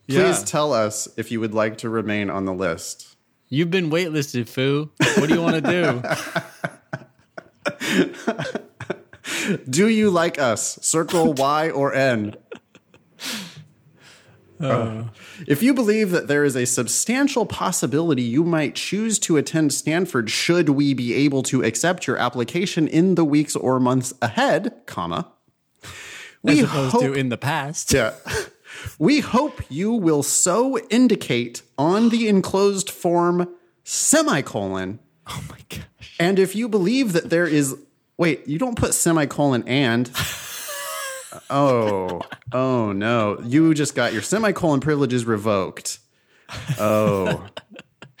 Please 0.08 0.38
Yeah. 0.40 0.44
tell 0.44 0.72
us 0.72 1.08
if 1.16 1.30
you 1.30 1.40
would 1.40 1.54
like 1.54 1.78
to 1.78 1.88
remain 1.88 2.30
on 2.30 2.44
the 2.44 2.54
list. 2.54 3.06
you've 3.52 3.70
been 3.70 3.90
waitlisted, 3.90 4.48
foo. 4.48 4.90
What 5.16 5.28
do 5.28 5.34
you 5.34 5.42
want 5.42 5.56
to 5.64 5.70
do? 5.70 6.02
Do 9.68 9.88
you 9.88 10.10
like 10.10 10.38
us? 10.38 10.78
Circle 10.82 11.32
Y 11.38 11.70
or 11.70 11.94
N. 11.94 12.36
Uh. 14.60 14.66
Uh, 14.66 15.04
if 15.46 15.62
you 15.62 15.72
believe 15.72 16.10
that 16.10 16.28
there 16.28 16.44
is 16.44 16.54
a 16.54 16.66
substantial 16.66 17.46
possibility 17.46 18.20
you 18.22 18.44
might 18.44 18.74
choose 18.74 19.18
to 19.20 19.38
attend 19.38 19.72
Stanford 19.72 20.28
should 20.30 20.68
we 20.70 20.92
be 20.92 21.14
able 21.14 21.42
to 21.44 21.64
accept 21.64 22.06
your 22.06 22.18
application 22.18 22.86
in 22.86 23.14
the 23.14 23.24
weeks 23.24 23.56
or 23.56 23.80
months 23.80 24.12
ahead, 24.20 24.74
comma, 24.84 25.32
we 26.42 26.60
As 26.60 26.64
opposed 26.64 26.92
hope, 26.92 27.02
to 27.02 27.12
in 27.14 27.30
the 27.30 27.38
past. 27.38 27.92
yeah, 27.94 28.12
we 28.98 29.20
hope 29.20 29.62
you 29.70 29.92
will 29.92 30.22
so 30.22 30.78
indicate 30.90 31.62
on 31.78 32.10
the 32.10 32.28
enclosed 32.28 32.90
form 32.90 33.48
semicolon. 33.82 34.98
Oh 35.32 35.42
my 35.48 35.58
gosh. 35.68 36.16
And 36.18 36.38
if 36.38 36.56
you 36.56 36.68
believe 36.68 37.12
that 37.12 37.30
there 37.30 37.46
is, 37.46 37.76
wait, 38.16 38.46
you 38.48 38.58
don't 38.58 38.76
put 38.76 38.94
semicolon 38.94 39.62
and. 39.66 40.10
oh, 41.50 42.20
oh 42.52 42.92
no. 42.92 43.40
You 43.44 43.72
just 43.74 43.94
got 43.94 44.12
your 44.12 44.22
semicolon 44.22 44.80
privileges 44.80 45.24
revoked. 45.24 46.00
Oh, 46.78 47.46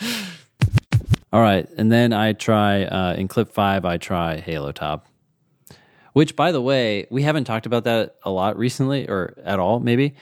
All 1.32 1.40
right, 1.40 1.68
and 1.76 1.92
then 1.92 2.12
I 2.12 2.32
try 2.32 2.84
uh, 2.84 3.14
in 3.14 3.28
clip 3.28 3.52
five. 3.52 3.84
I 3.84 3.98
try 3.98 4.38
Halo 4.38 4.72
Top, 4.72 5.06
which, 6.12 6.34
by 6.34 6.50
the 6.50 6.60
way, 6.60 7.06
we 7.08 7.22
haven't 7.22 7.44
talked 7.44 7.66
about 7.66 7.84
that 7.84 8.16
a 8.24 8.30
lot 8.30 8.58
recently, 8.58 9.08
or 9.08 9.34
at 9.44 9.60
all, 9.60 9.78
maybe. 9.78 10.14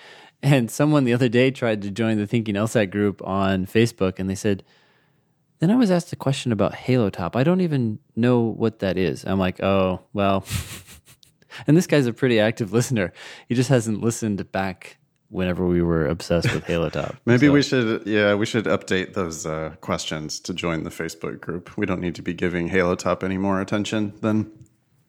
And 0.43 0.71
someone 0.71 1.05
the 1.05 1.15
other 1.15 1.31
day 1.31 1.51
tried 1.51 1.81
to 1.83 1.91
join 1.91 2.19
the 2.19 2.27
Thinking 2.27 2.57
LSAT 2.57 2.91
group 2.91 3.27
on 3.27 3.65
Facebook, 3.65 4.19
and 4.19 4.29
they 4.29 4.35
said, 4.35 4.65
"Then 5.61 5.71
I 5.71 5.77
was 5.77 5.91
asked 5.91 6.13
a 6.13 6.17
question 6.17 6.53
about 6.53 6.75
Halo 6.75 7.11
Top. 7.11 7.37
I 7.37 7.43
don't 7.45 7.61
even 7.61 7.99
know 8.17 8.41
what 8.41 8.79
that 8.81 8.97
is." 8.97 9.25
I'm 9.25 9.39
like, 9.39 9.63
"Oh, 9.63 10.01
well." 10.13 10.45
and 11.67 11.77
this 11.77 11.87
guy's 11.87 12.07
a 12.07 12.13
pretty 12.13 12.39
active 12.41 12.73
listener. 12.73 13.13
He 13.49 13.55
just 13.55 13.69
hasn't 13.69 14.01
listened 14.01 14.51
back 14.53 14.97
whenever 15.31 15.67
we 15.67 15.83
were 15.83 16.07
obsessed 16.07 16.53
with 16.55 16.65
Halo 16.65 16.89
Top. 16.89 17.15
maybe 17.27 17.47
So- 17.49 17.53
we 17.53 17.63
should, 17.63 18.07
yeah, 18.07 18.35
we 18.35 18.47
should 18.47 18.65
update 18.65 19.13
those 19.15 19.45
uh, 19.45 19.75
questions 19.83 20.41
to 20.41 20.55
join 20.55 20.85
the 20.85 20.91
Facebook 20.91 21.41
group. 21.41 21.77
We 21.77 21.85
don't 21.85 22.01
need 22.01 22.15
to 22.15 22.23
be 22.23 22.33
giving 22.33 22.69
Halo 22.69 22.95
Top 22.95 23.23
any 23.23 23.37
more 23.37 23.61
attention 23.61 24.15
then. 24.23 24.51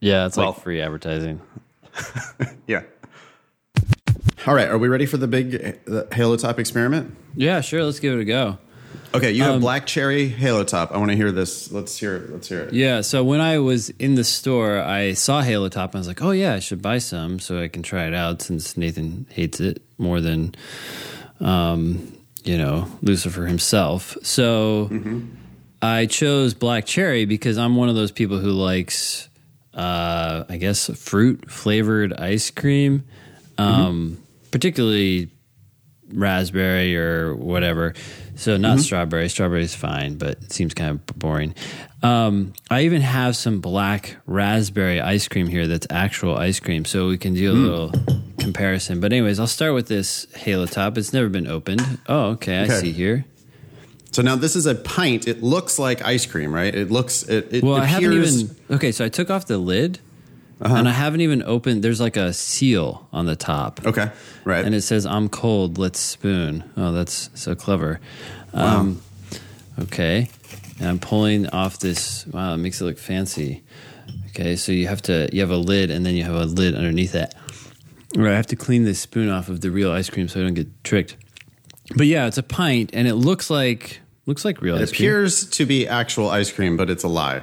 Yeah, 0.00 0.26
it's 0.26 0.36
Well- 0.36 0.52
like 0.52 0.60
free 0.62 0.80
advertising. 0.80 1.40
Yeah. 2.66 2.82
All 4.46 4.54
right, 4.54 4.68
are 4.68 4.78
we 4.78 4.88
ready 4.88 5.06
for 5.06 5.16
the 5.16 5.26
big 5.26 5.78
uh, 5.90 6.04
Halo 6.12 6.36
Top 6.36 6.58
experiment? 6.58 7.16
Yeah, 7.34 7.60
sure. 7.60 7.82
Let's 7.84 7.98
give 8.00 8.14
it 8.18 8.20
a 8.22 8.24
go. 8.24 8.58
Okay, 9.12 9.32
you 9.32 9.42
have 9.42 9.60
black 9.60 9.86
cherry 9.86 10.28
Halo 10.28 10.62
Top. 10.62 10.92
I 10.92 10.98
want 10.98 11.10
to 11.10 11.16
hear 11.16 11.32
this. 11.32 11.72
Let's 11.72 11.98
hear 11.98 12.16
it. 12.16 12.30
Let's 12.30 12.48
hear 12.48 12.60
it. 12.60 12.72
Yeah, 12.72 13.00
so 13.00 13.24
when 13.24 13.40
I 13.40 13.58
was 13.58 13.90
in 13.90 14.14
the 14.14 14.22
store, 14.22 14.80
I 14.80 15.14
saw 15.14 15.42
Halo 15.42 15.68
Top 15.68 15.90
and 15.90 15.96
I 15.96 16.00
was 16.00 16.06
like, 16.06 16.22
oh, 16.22 16.30
yeah, 16.30 16.54
I 16.54 16.60
should 16.60 16.80
buy 16.80 16.98
some 16.98 17.40
so 17.40 17.60
I 17.60 17.66
can 17.66 17.82
try 17.82 18.06
it 18.06 18.14
out 18.14 18.40
since 18.40 18.76
Nathan 18.76 19.26
hates 19.30 19.58
it 19.58 19.82
more 19.98 20.20
than, 20.20 20.54
um, 21.40 22.16
you 22.44 22.56
know, 22.56 22.86
Lucifer 23.02 23.46
himself. 23.46 24.16
So 24.22 24.88
I 25.82 26.06
chose 26.06 26.54
Black 26.54 26.86
Cherry 26.86 27.24
because 27.24 27.58
I'm 27.58 27.74
one 27.74 27.88
of 27.88 27.96
those 27.96 28.12
people 28.12 28.38
who 28.38 28.50
likes, 28.52 29.28
uh, 29.74 30.44
I 30.48 30.56
guess, 30.56 30.88
fruit 30.96 31.50
flavored 31.50 32.12
ice 32.12 32.50
cream, 32.50 33.04
um, 33.58 34.22
particularly 34.52 35.30
raspberry 36.12 36.96
or 36.96 37.34
whatever. 37.34 37.94
So 38.40 38.56
not 38.56 38.78
strawberry. 38.80 39.28
Strawberry 39.28 39.64
is 39.64 39.74
fine, 39.74 40.16
but 40.16 40.30
it 40.42 40.50
seems 40.50 40.72
kind 40.72 40.92
of 40.92 41.06
boring. 41.18 41.54
Um, 42.02 42.54
I 42.70 42.84
even 42.84 43.02
have 43.02 43.36
some 43.36 43.60
black 43.60 44.16
raspberry 44.24 44.98
ice 44.98 45.28
cream 45.28 45.46
here 45.46 45.66
that's 45.66 45.86
actual 45.90 46.38
ice 46.38 46.58
cream, 46.58 46.86
so 46.86 47.08
we 47.08 47.18
can 47.18 47.34
do 47.34 47.52
a 47.52 47.52
little 47.52 47.92
comparison. 48.38 48.98
But 48.98 49.12
anyways, 49.12 49.38
I'll 49.38 49.46
start 49.46 49.74
with 49.74 49.88
this 49.88 50.26
Halo 50.34 50.64
Top. 50.64 50.96
It's 50.96 51.12
never 51.12 51.28
been 51.28 51.46
opened. 51.46 51.82
Oh, 52.08 52.30
okay, 52.30 52.60
I 52.60 52.68
see 52.68 52.92
here. 52.92 53.26
So 54.10 54.22
now 54.22 54.36
this 54.36 54.56
is 54.56 54.64
a 54.64 54.74
pint. 54.74 55.28
It 55.28 55.42
looks 55.42 55.78
like 55.78 56.02
ice 56.02 56.24
cream, 56.24 56.50
right? 56.54 56.74
It 56.74 56.90
looks. 56.90 57.22
It, 57.24 57.52
it 57.52 57.62
Well, 57.62 57.76
I 57.76 57.84
haven't 57.84 58.10
appears- 58.10 58.42
even. 58.44 58.56
Okay, 58.70 58.90
so 58.90 59.04
I 59.04 59.10
took 59.10 59.28
off 59.28 59.46
the 59.48 59.58
lid, 59.58 59.98
and 60.60 60.88
I 60.88 60.92
haven't 60.92 61.20
even 61.22 61.42
opened. 61.42 61.82
There's 61.82 62.00
like 62.00 62.16
a 62.16 62.32
seal 62.32 63.08
on 63.12 63.26
the 63.26 63.36
top. 63.36 63.80
Okay, 63.84 64.10
right. 64.44 64.64
and 64.64 64.74
it 64.74 64.82
says 64.82 65.06
"I'm 65.06 65.28
cold, 65.28 65.78
let's 65.78 65.98
spoon." 65.98 66.70
Oh, 66.76 66.92
that's 66.92 67.30
so 67.34 67.54
clever. 67.54 68.00
Um, 68.52 69.02
okay, 69.78 70.28
and 70.78 70.88
I'm 70.88 70.98
pulling 70.98 71.48
off 71.48 71.78
this. 71.78 72.26
Wow, 72.26 72.54
it 72.54 72.58
makes 72.58 72.80
it 72.80 72.84
look 72.84 72.98
fancy. 72.98 73.62
Okay, 74.28 74.56
so 74.56 74.72
you 74.72 74.86
have 74.86 75.02
to 75.02 75.28
you 75.32 75.40
have 75.40 75.50
a 75.50 75.56
lid, 75.56 75.90
and 75.90 76.04
then 76.04 76.14
you 76.14 76.24
have 76.24 76.34
a 76.34 76.44
lid 76.44 76.74
underneath 76.74 77.12
that. 77.12 77.34
Right, 78.16 78.32
I 78.32 78.36
have 78.36 78.48
to 78.48 78.56
clean 78.56 78.84
this 78.84 79.00
spoon 79.00 79.28
off 79.28 79.48
of 79.48 79.60
the 79.60 79.70
real 79.70 79.90
ice 79.90 80.10
cream 80.10 80.28
so 80.28 80.40
I 80.40 80.42
don't 80.42 80.54
get 80.54 80.68
tricked. 80.84 81.16
But 81.96 82.06
yeah, 82.06 82.26
it's 82.26 82.38
a 82.38 82.42
pint, 82.42 82.90
and 82.92 83.08
it 83.08 83.14
looks 83.14 83.50
like 83.50 84.00
looks 84.26 84.44
like 84.44 84.60
real 84.62 84.76
it 84.76 84.82
ice 84.82 84.90
cream. 84.90 85.08
It 85.08 85.10
appears 85.10 85.50
to 85.50 85.66
be 85.66 85.88
actual 85.88 86.28
ice 86.28 86.52
cream, 86.52 86.76
but 86.76 86.90
it's 86.90 87.04
a 87.04 87.08
lie. 87.08 87.42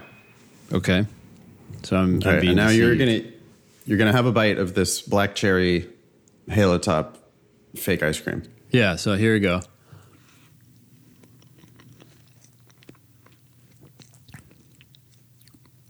Okay, 0.72 1.06
so 1.84 1.98
I'm, 1.98 2.16
I'm 2.16 2.18
Okay, 2.18 2.40
being 2.42 2.50
and 2.50 2.58
now 2.58 2.70
you're 2.70 2.96
gonna 2.96 3.22
you're 3.86 3.98
gonna 3.98 4.12
have 4.12 4.26
a 4.26 4.32
bite 4.32 4.58
of 4.58 4.74
this 4.74 5.02
black 5.02 5.36
cherry 5.36 5.88
Halo 6.50 6.78
Top 6.78 7.18
fake 7.76 8.04
ice 8.04 8.20
cream. 8.20 8.44
Yeah, 8.72 8.96
so 8.96 9.16
here 9.16 9.34
we 9.34 9.40
go. 9.40 9.62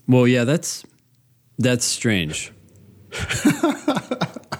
Well, 0.06 0.26
yeah, 0.26 0.44
that's 0.44 0.84
that's 1.58 1.84
strange. 1.84 2.52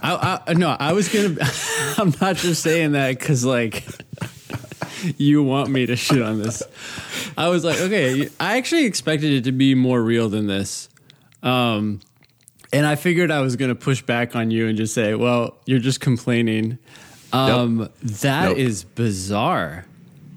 I, 0.03 0.41
I 0.47 0.55
no, 0.55 0.76
I 0.79 0.93
was 0.93 1.09
gonna. 1.09 1.37
I'm 1.99 2.14
not 2.20 2.37
just 2.37 2.62
saying 2.62 2.93
that 2.93 3.18
because 3.18 3.45
like 3.45 3.85
you 5.16 5.43
want 5.43 5.70
me 5.70 5.87
to 5.87 5.97
shit 5.97 6.22
on 6.22 6.43
this. 6.43 6.62
I 7.37 7.49
was 7.49 7.64
like, 7.64 7.81
okay, 7.81 8.29
I 8.41 8.59
actually 8.59 8.85
expected 8.85 9.33
it 9.33 9.45
to 9.45 9.53
be 9.53 9.74
more 9.74 10.03
real 10.03 10.29
than 10.29 10.47
this. 10.47 10.88
Um, 11.43 12.01
and 12.72 12.86
I 12.86 12.97
figured 12.97 13.30
I 13.30 13.41
was 13.41 13.57
going 13.57 13.70
to 13.70 13.74
push 13.74 14.03
back 14.03 14.36
on 14.36 14.51
you 14.51 14.66
and 14.66 14.76
just 14.76 14.95
say, 14.95 15.14
well, 15.14 15.57
you're 15.66 15.78
just 15.78 16.01
complaining. 16.01 16.78
Um, 17.32 17.89
that 18.03 18.51
Nope. 18.51 18.59
is 18.59 18.84
bizarre. 18.84 19.84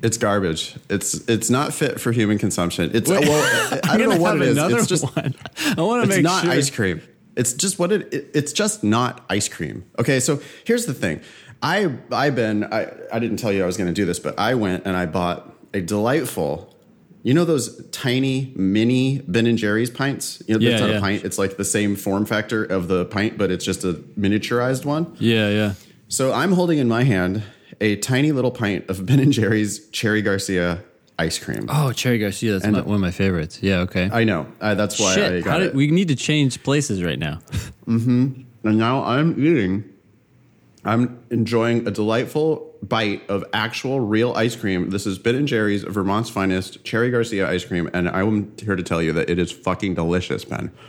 It's 0.04 0.18
garbage. 0.18 0.76
It's 0.90 1.14
it's 1.30 1.50
not 1.50 1.74
fit 1.74 2.02
for 2.02 2.12
human 2.12 2.38
consumption. 2.40 2.90
It's 2.94 3.10
Wait. 3.10 3.28
well, 3.28 3.80
I 3.84 3.98
don't 3.98 4.10
know 4.10 4.18
what 4.18 4.34
have 4.34 4.42
it 4.42 4.48
is. 4.50 4.58
another 4.58 4.78
It's 4.80 4.88
just 4.88 5.04
one. 5.16 5.36
I 5.78 5.82
want 5.82 6.04
to 6.04 6.08
it's 6.10 6.18
make 6.18 6.24
not 6.24 6.44
sure. 6.44 6.52
ice 6.52 6.70
cream. 6.72 7.02
It's 7.36 7.54
just 7.54 7.78
what 7.80 7.92
it, 7.92 8.12
it. 8.14 8.32
It's 8.34 8.52
just 8.52 8.84
not 8.84 9.24
ice 9.30 9.48
cream. 9.48 9.86
Okay, 10.00 10.20
so 10.20 10.42
here's 10.66 10.86
the 10.88 10.94
thing. 10.96 11.22
I 11.62 11.94
I've 12.12 12.36
been 12.36 12.64
I 12.74 12.92
I 13.14 13.20
didn't 13.20 13.38
tell 13.38 13.52
you 13.54 13.62
I 13.64 13.66
was 13.68 13.78
going 13.78 13.88
to 13.88 13.94
do 13.94 14.06
this, 14.06 14.20
but 14.20 14.38
I 14.40 14.56
went 14.56 14.86
and 14.86 14.98
I 14.98 15.06
bought 15.06 15.54
a 15.74 15.82
delightful. 15.82 16.76
You 17.24 17.34
know 17.36 17.46
those 17.46 17.86
tiny 17.92 18.52
mini 18.56 19.20
Ben 19.28 19.46
and 19.46 19.58
Jerry's 19.58 19.90
pints. 19.92 20.42
You 20.48 20.58
know, 20.58 20.68
Yeah, 20.68 20.80
yeah. 20.88 20.98
a 20.98 21.00
pint. 21.00 21.24
It's 21.24 21.38
like 21.38 21.58
the 21.58 21.64
same 21.66 21.96
form 21.96 22.26
factor 22.26 22.64
of 22.64 22.88
the 22.88 23.06
pint, 23.06 23.38
but 23.38 23.52
it's 23.52 23.64
just 23.64 23.84
a 23.84 23.94
miniaturized 24.20 24.86
one. 24.86 25.16
Yeah, 25.20 25.50
yeah. 25.50 25.74
So 26.08 26.34
I'm 26.34 26.52
holding 26.54 26.80
in 26.80 26.88
my 26.88 27.04
hand 27.04 27.44
a 27.80 27.96
tiny 27.98 28.32
little 28.32 28.52
pint 28.52 28.90
of 28.90 29.06
Ben 29.06 29.20
and 29.20 29.32
Jerry's 29.32 29.88
Cherry 29.90 30.22
Garcia 30.24 30.84
ice 31.20 31.38
cream. 31.38 31.68
Oh, 31.70 31.92
Cherry 31.92 32.18
Garcia. 32.18 32.54
That's 32.54 32.64
And- 32.66 32.74
my, 32.74 32.82
one 32.82 32.96
of 32.96 33.02
my 33.02 33.12
favorites. 33.12 33.60
Yeah. 33.62 33.82
Okay. 33.82 34.10
I 34.12 34.24
know. 34.24 34.48
Uh, 34.60 34.74
that's 34.74 35.00
why 35.00 35.12
I 35.12 35.16
Shit. 35.16 35.44
got 35.44 35.60
How 35.62 35.66
it. 35.68 35.76
we 35.76 35.88
need 35.92 36.08
to 36.08 36.16
change 36.16 36.64
places 36.64 37.04
right 37.04 37.20
now. 37.20 37.40
And 37.86 38.46
now 38.64 39.04
I'm 39.04 39.34
eating. 39.44 39.84
I'm 40.84 41.20
enjoying 41.30 41.88
a 41.88 41.92
delightful 41.92 42.71
bite 42.84 43.30
of 43.30 43.44
actual 43.54 44.00
real 44.00 44.34
ice 44.34 44.56
cream. 44.56 44.90
This 44.90 45.06
is 45.06 45.20
Ben 45.20 45.36
and 45.36 45.48
Jerry's 45.48 45.84
Vermont's 45.84 46.30
finest 46.30 46.84
Cherry 46.84 47.12
Garcia 47.12 47.50
ice 47.50 47.64
cream, 47.66 47.90
and 47.94 48.10
I'm 48.10 48.52
here 48.58 48.76
to 48.76 48.84
tell 48.84 49.02
you 49.02 49.14
that 49.14 49.30
it 49.30 49.38
is 49.40 49.52
fucking 49.52 49.96
delicious, 49.96 50.46
Ben. 50.46 50.72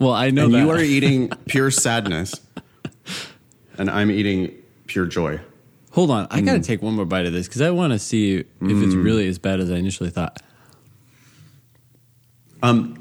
Well, 0.00 0.12
I 0.12 0.30
know 0.30 0.48
you 0.48 0.70
are 0.70 0.80
eating 0.80 1.28
pure 1.46 1.70
sadness, 1.70 2.34
and 3.78 3.88
I'm 3.88 4.10
eating 4.10 4.52
pure 4.88 5.06
joy. 5.06 5.38
Hold 5.92 6.10
on. 6.10 6.26
I 6.32 6.40
Mm. 6.40 6.46
got 6.46 6.52
to 6.54 6.60
take 6.60 6.82
one 6.82 6.94
more 6.94 7.04
bite 7.04 7.24
of 7.26 7.32
this 7.32 7.46
because 7.46 7.60
I 7.60 7.70
want 7.70 7.92
to 7.92 8.00
see 8.00 8.38
if 8.38 8.46
it's 8.60 8.94
really 8.94 9.28
as 9.28 9.38
bad 9.38 9.60
as 9.60 9.70
I 9.70 9.76
initially 9.76 10.10
thought. 10.10 10.42
Um, 12.62 12.98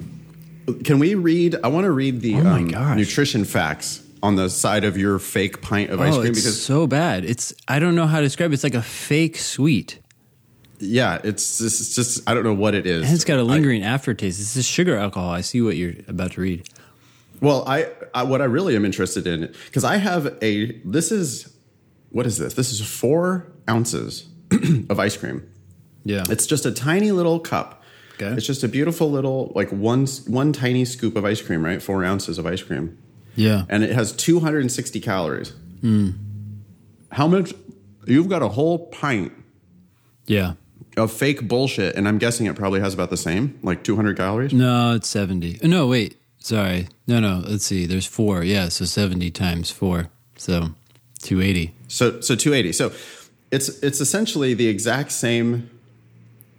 Can 0.84 1.00
we 1.00 1.16
read? 1.16 1.56
I 1.64 1.68
want 1.70 1.86
to 1.86 1.92
read 1.92 2.22
the 2.22 2.36
Oh 2.36 2.44
my 2.44 2.60
um, 2.60 2.68
gosh. 2.68 2.96
nutrition 2.98 3.44
facts 3.44 4.03
on 4.24 4.38
the 4.38 4.50
side 4.50 4.86
of 4.86 4.98
your 4.98 5.20
fake 5.20 5.62
pint 5.62 5.92
of 5.92 6.00
ice 6.02 6.16
oh, 6.16 6.22
cream 6.22 6.32
it's 6.32 6.40
because 6.40 6.64
so 6.64 6.88
bad. 6.88 7.26
It's 7.26 7.54
I 7.68 7.78
don't 7.78 7.94
know 7.94 8.08
how 8.08 8.18
to 8.18 8.26
describe 8.26 8.52
it. 8.52 8.54
It's 8.56 8.64
like 8.64 8.74
a 8.74 8.82
fake 8.82 9.38
sweet. 9.38 10.00
yeah, 10.80 11.20
it's 11.24 11.60
just, 11.60 11.82
it's 11.82 11.94
just 11.94 12.28
I 12.28 12.34
don't 12.34 12.46
know 12.46 12.54
what 12.54 12.74
it 12.74 12.88
is. 12.88 13.06
And 13.06 13.14
it's 13.14 13.26
got 13.26 13.38
a 13.38 13.44
lingering 13.44 13.84
aftertaste. 13.84 14.40
This 14.40 14.56
is 14.56 14.66
sugar 14.66 14.98
alcohol. 14.98 15.30
I 15.30 15.42
see 15.42 15.62
what 15.62 15.76
you're 15.76 15.94
about 16.08 16.32
to 16.32 16.42
read. 16.42 16.68
Well, 17.42 17.66
I, 17.68 17.92
I 18.14 18.24
what 18.24 18.42
I 18.42 18.46
really 18.46 18.76
am 18.76 18.86
interested 18.86 19.28
in 19.28 19.54
because 19.66 19.84
I 19.84 19.98
have 19.98 20.38
a 20.42 20.72
this 20.86 21.12
is 21.12 21.54
what 22.10 22.26
is 22.26 22.38
this? 22.38 22.54
This 22.54 22.72
is 22.72 22.80
four 22.80 23.52
ounces 23.70 24.28
of 24.90 25.00
ice 25.00 25.18
cream. 25.18 25.46
Yeah. 26.06 26.24
It's 26.30 26.46
just 26.48 26.66
a 26.66 26.72
tiny 26.72 27.12
little 27.12 27.40
cup. 27.40 27.84
Okay. 28.14 28.28
It's 28.28 28.46
just 28.46 28.64
a 28.64 28.68
beautiful 28.68 29.12
little 29.12 29.52
like 29.56 29.70
one 29.70 30.06
one 30.28 30.54
tiny 30.54 30.86
scoop 30.86 31.18
of 31.18 31.26
ice 31.26 31.42
cream, 31.42 31.66
right? 31.66 31.82
Four 31.82 32.06
ounces 32.06 32.38
of 32.38 32.46
ice 32.46 32.62
cream, 32.62 32.98
yeah. 33.36 33.66
and 33.70 33.84
it 33.84 33.92
has 33.92 34.12
260 34.12 35.00
calories. 35.00 35.50
Hmm. 35.82 36.12
How 37.12 37.28
much 37.28 37.54
you've 38.06 38.30
got 38.30 38.42
a 38.42 38.50
whole 38.50 38.88
pint 38.88 39.32
Yeah. 40.26 40.54
of 40.98 41.12
fake 41.12 41.48
bullshit, 41.48 41.96
and 41.96 42.08
I'm 42.08 42.18
guessing 42.18 42.46
it 42.48 42.56
probably 42.56 42.80
has 42.80 42.94
about 42.94 43.10
the 43.10 43.18
same, 43.18 43.60
like 43.64 43.84
200 43.84 44.18
calories. 44.18 44.54
No, 44.54 44.96
it's 44.96 45.08
70. 45.10 45.60
No, 45.64 45.88
wait. 45.88 46.18
Sorry. 46.40 46.88
No, 47.08 47.20
no. 47.20 47.44
Let's 47.48 47.66
see. 47.66 47.86
There's 47.86 48.06
four. 48.06 48.44
Yeah. 48.44 48.70
So 48.70 48.84
70 48.86 49.32
times 49.32 49.72
four. 49.72 50.10
So 50.36 50.72
280. 51.22 51.74
So 51.88 52.20
so 52.20 52.36
280. 52.36 52.74
So 52.74 52.92
it's 53.52 53.70
it's 53.82 54.02
essentially 54.02 54.54
the 54.54 54.68
exact 54.68 55.12
same 55.14 55.70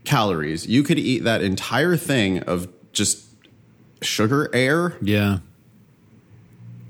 calories. 0.04 0.66
You 0.66 0.82
could 0.82 0.98
eat 0.98 1.24
that 1.24 1.42
entire 1.42 1.96
thing 1.96 2.38
of 2.44 2.68
just 2.92 3.24
sugar 4.02 4.48
air 4.54 4.96
Yeah. 5.02 5.38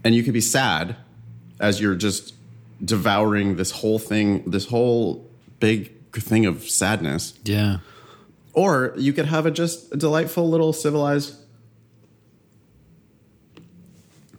And 0.04 0.14
you 0.14 0.22
could 0.22 0.34
be 0.34 0.40
sad 0.40 0.96
as 1.58 1.80
you're 1.80 1.94
just 1.94 2.34
devouring 2.84 3.56
this 3.56 3.70
whole 3.70 3.98
thing, 3.98 4.48
this 4.48 4.66
whole 4.66 5.26
big 5.58 5.92
thing 6.12 6.46
of 6.46 6.68
sadness. 6.68 7.34
Yeah. 7.44 7.78
Or 8.52 8.94
you 8.96 9.12
could 9.12 9.26
have 9.26 9.46
a 9.46 9.50
just 9.50 9.92
a 9.92 9.96
delightful 9.96 10.48
little 10.48 10.72
civilized 10.72 11.36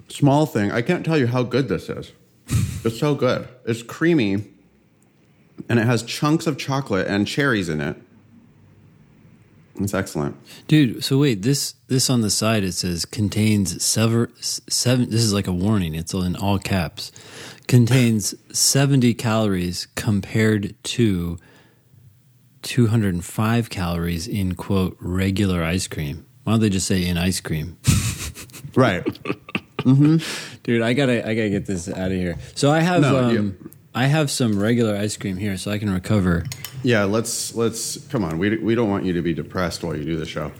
small 0.08 0.46
thing. 0.46 0.72
I 0.72 0.82
can't 0.82 1.04
tell 1.04 1.18
you 1.18 1.28
how 1.28 1.44
good 1.44 1.68
this 1.68 1.90
is. 1.90 2.12
it's 2.86 3.00
so 3.00 3.16
good. 3.16 3.48
It's 3.66 3.84
creamy 3.84 4.46
and 5.68 5.80
it 5.80 5.86
has 5.86 6.04
chunks 6.04 6.48
of 6.48 6.58
chocolate 6.58 7.08
and 7.08 7.28
cherries 7.28 7.68
in 7.70 7.82
it. 7.82 7.98
It's 9.80 9.94
excellent. 9.94 10.38
Dude, 10.68 11.04
so 11.04 11.18
wait, 11.20 11.42
this 11.42 11.76
this 11.88 12.10
on 12.10 12.22
the 12.22 12.30
side 12.30 12.64
it 12.64 12.72
says 12.74 13.04
contains 13.06 13.84
sever, 13.84 14.30
seven 14.40 15.10
this 15.10 15.22
is 15.22 15.34
like 15.34 15.48
a 15.48 15.52
warning. 15.54 15.96
It's 15.96 16.14
in 16.14 16.36
all 16.36 16.60
caps. 16.60 17.12
Contains 17.68 18.36
70 18.58 19.14
calories 19.16 19.88
compared 19.96 20.76
to 20.84 21.38
205 22.62 23.70
calories 23.70 24.28
in 24.28 24.56
quote 24.56 24.96
regular 25.00 25.64
ice 25.64 25.88
cream. 25.88 26.26
Why 26.44 26.54
don't 26.54 26.62
they 26.62 26.70
just 26.70 26.88
say 26.88 27.06
in 27.06 27.18
ice 27.18 27.40
cream? 27.42 27.78
Right. 28.76 29.06
Mm-hmm. 29.06 30.18
Dude, 30.64 30.82
I 30.82 30.92
gotta 30.92 31.26
I 31.26 31.34
gotta 31.34 31.50
get 31.50 31.66
this 31.66 31.88
out 31.88 32.12
of 32.12 32.18
here. 32.18 32.38
So 32.56 32.70
I 32.72 32.82
have 32.82 33.04
No, 33.04 33.18
um, 33.24 33.32
you- 33.34 33.72
I 33.94 34.08
have 34.08 34.30
some 34.30 34.60
regular 34.60 34.98
ice 34.98 35.16
cream 35.16 35.38
here, 35.38 35.56
so 35.58 35.72
I 35.72 35.78
can 35.78 35.90
recover. 35.90 36.44
Yeah, 36.86 37.04
let's 37.06 37.56
let's 37.56 37.98
come 38.08 38.24
on. 38.24 38.38
We 38.38 38.58
we 38.58 38.76
don't 38.76 38.90
want 38.90 39.06
you 39.06 39.14
to 39.14 39.22
be 39.24 39.34
depressed 39.34 39.84
while 39.84 39.98
you 39.98 40.04
do 40.04 40.18
the 40.18 40.26
show. 40.26 40.52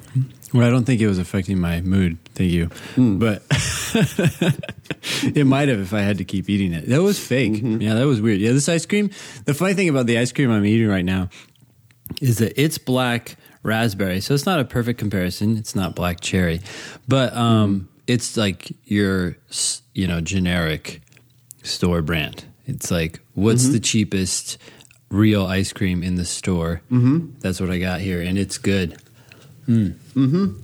Well, 0.54 0.66
I 0.66 0.72
don't 0.72 0.84
think 0.84 1.00
it 1.00 1.08
was 1.08 1.20
affecting 1.20 1.60
my 1.60 1.82
mood. 1.82 2.18
Thank 2.34 2.52
you, 2.52 2.66
hmm. 2.96 3.20
but 3.20 3.44
it 5.24 5.46
might 5.46 5.70
have 5.70 5.80
if 5.80 5.94
I 5.94 6.02
had 6.02 6.18
to 6.18 6.26
keep 6.26 6.50
eating 6.50 6.74
it. 6.74 6.90
That 6.90 7.04
was 7.04 7.20
fake. 7.20 7.54
Mm-hmm. 7.54 7.80
Yeah, 7.80 7.94
that 7.94 8.08
was 8.08 8.22
weird. 8.22 8.40
Yeah, 8.40 8.54
this 8.54 8.68
ice 8.68 8.88
cream. 8.88 9.12
The 9.46 9.54
funny 9.54 9.76
thing 9.76 9.88
about 9.88 10.08
the 10.08 10.18
ice 10.18 10.32
cream 10.32 10.50
I'm 10.50 10.66
eating 10.66 10.88
right 10.88 11.06
now 11.06 11.30
is 12.22 12.40
that 12.40 12.60
it's 12.60 12.80
black 12.80 13.38
raspberry, 13.62 14.20
so 14.20 14.34
it's 14.34 14.48
not 14.48 14.60
a 14.60 14.66
perfect 14.66 14.98
comparison. 14.98 15.58
It's 15.58 15.76
not 15.76 15.94
black 15.94 16.22
cherry, 16.22 16.62
but 17.08 17.36
um, 17.36 17.82
mm-hmm. 17.82 17.86
it's 18.08 18.36
like 18.36 18.72
your 18.86 19.38
you 19.94 20.08
know 20.08 20.22
generic 20.22 21.02
store 21.62 22.02
brand. 22.02 22.46
It's 22.66 22.90
like 22.90 23.20
what's 23.36 23.66
mm-hmm. 23.66 23.74
the 23.74 23.80
cheapest 23.80 24.58
real 25.10 25.46
ice 25.46 25.72
cream 25.74 26.04
in 26.04 26.16
the 26.16 26.26
store? 26.26 26.82
Mm-hmm. 26.92 27.40
That's 27.40 27.60
what 27.60 27.70
I 27.70 27.80
got 27.80 28.02
here, 28.02 28.22
and 28.22 28.38
it's 28.38 28.58
good. 28.58 28.98
Mm-hmm. 29.68 30.26
Hmm. 30.28 30.62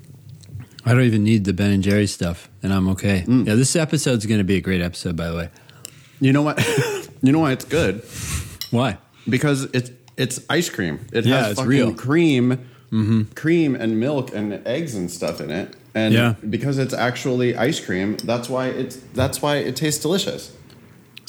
I 0.86 0.94
don't 0.94 1.04
even 1.04 1.24
need 1.24 1.46
the 1.46 1.54
Ben 1.54 1.72
and 1.72 1.84
Jerry 1.84 2.08
stuff, 2.08 2.50
and 2.64 2.74
I'm 2.74 2.88
okay. 2.90 3.24
Mm. 3.28 3.46
Yeah, 3.48 3.54
this 3.56 3.76
episode's 3.76 4.26
going 4.26 4.40
to 4.40 4.44
be 4.44 4.56
a 4.58 4.62
great 4.62 4.82
episode, 4.82 5.16
by 5.16 5.28
the 5.30 5.36
way. 5.38 5.50
You 6.20 6.34
know 6.34 6.42
what? 6.42 6.58
you 7.22 7.32
know 7.32 7.40
why 7.40 7.52
it's 7.52 7.66
good? 7.66 8.04
Why? 8.72 8.98
because 9.30 9.66
it's 9.74 9.92
it's 10.18 10.44
ice 10.50 10.70
cream. 10.70 11.00
It 11.14 11.26
Yeah, 11.26 11.46
has 11.46 11.58
fucking 11.58 11.70
real. 11.70 11.94
cream, 11.94 12.52
mm-hmm. 12.92 13.24
cream 13.36 13.76
and 13.76 14.00
milk 14.00 14.34
and 14.34 14.66
eggs 14.68 14.96
and 14.96 15.10
stuff 15.12 15.40
in 15.40 15.52
it. 15.52 15.76
And 15.94 16.14
Yeah. 16.14 16.36
because 16.50 16.78
it's 16.80 16.94
actually 16.94 17.56
ice 17.56 17.80
cream, 17.80 18.18
that's 18.18 18.50
why 18.50 18.68
it's 18.68 18.98
that's 19.14 19.42
why 19.42 19.58
it 19.58 19.76
tastes 19.76 20.02
delicious. 20.02 20.52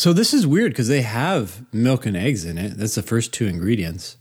So 0.02 0.12
this 0.12 0.34
is 0.34 0.44
weird 0.48 0.72
because 0.72 0.88
they 0.88 1.02
have 1.02 1.62
milk 1.72 2.06
and 2.06 2.16
eggs 2.16 2.44
in 2.44 2.58
it. 2.58 2.76
That's 2.76 2.96
the 2.96 3.02
first 3.02 3.32
two 3.32 3.46
ingredients, 3.46 4.16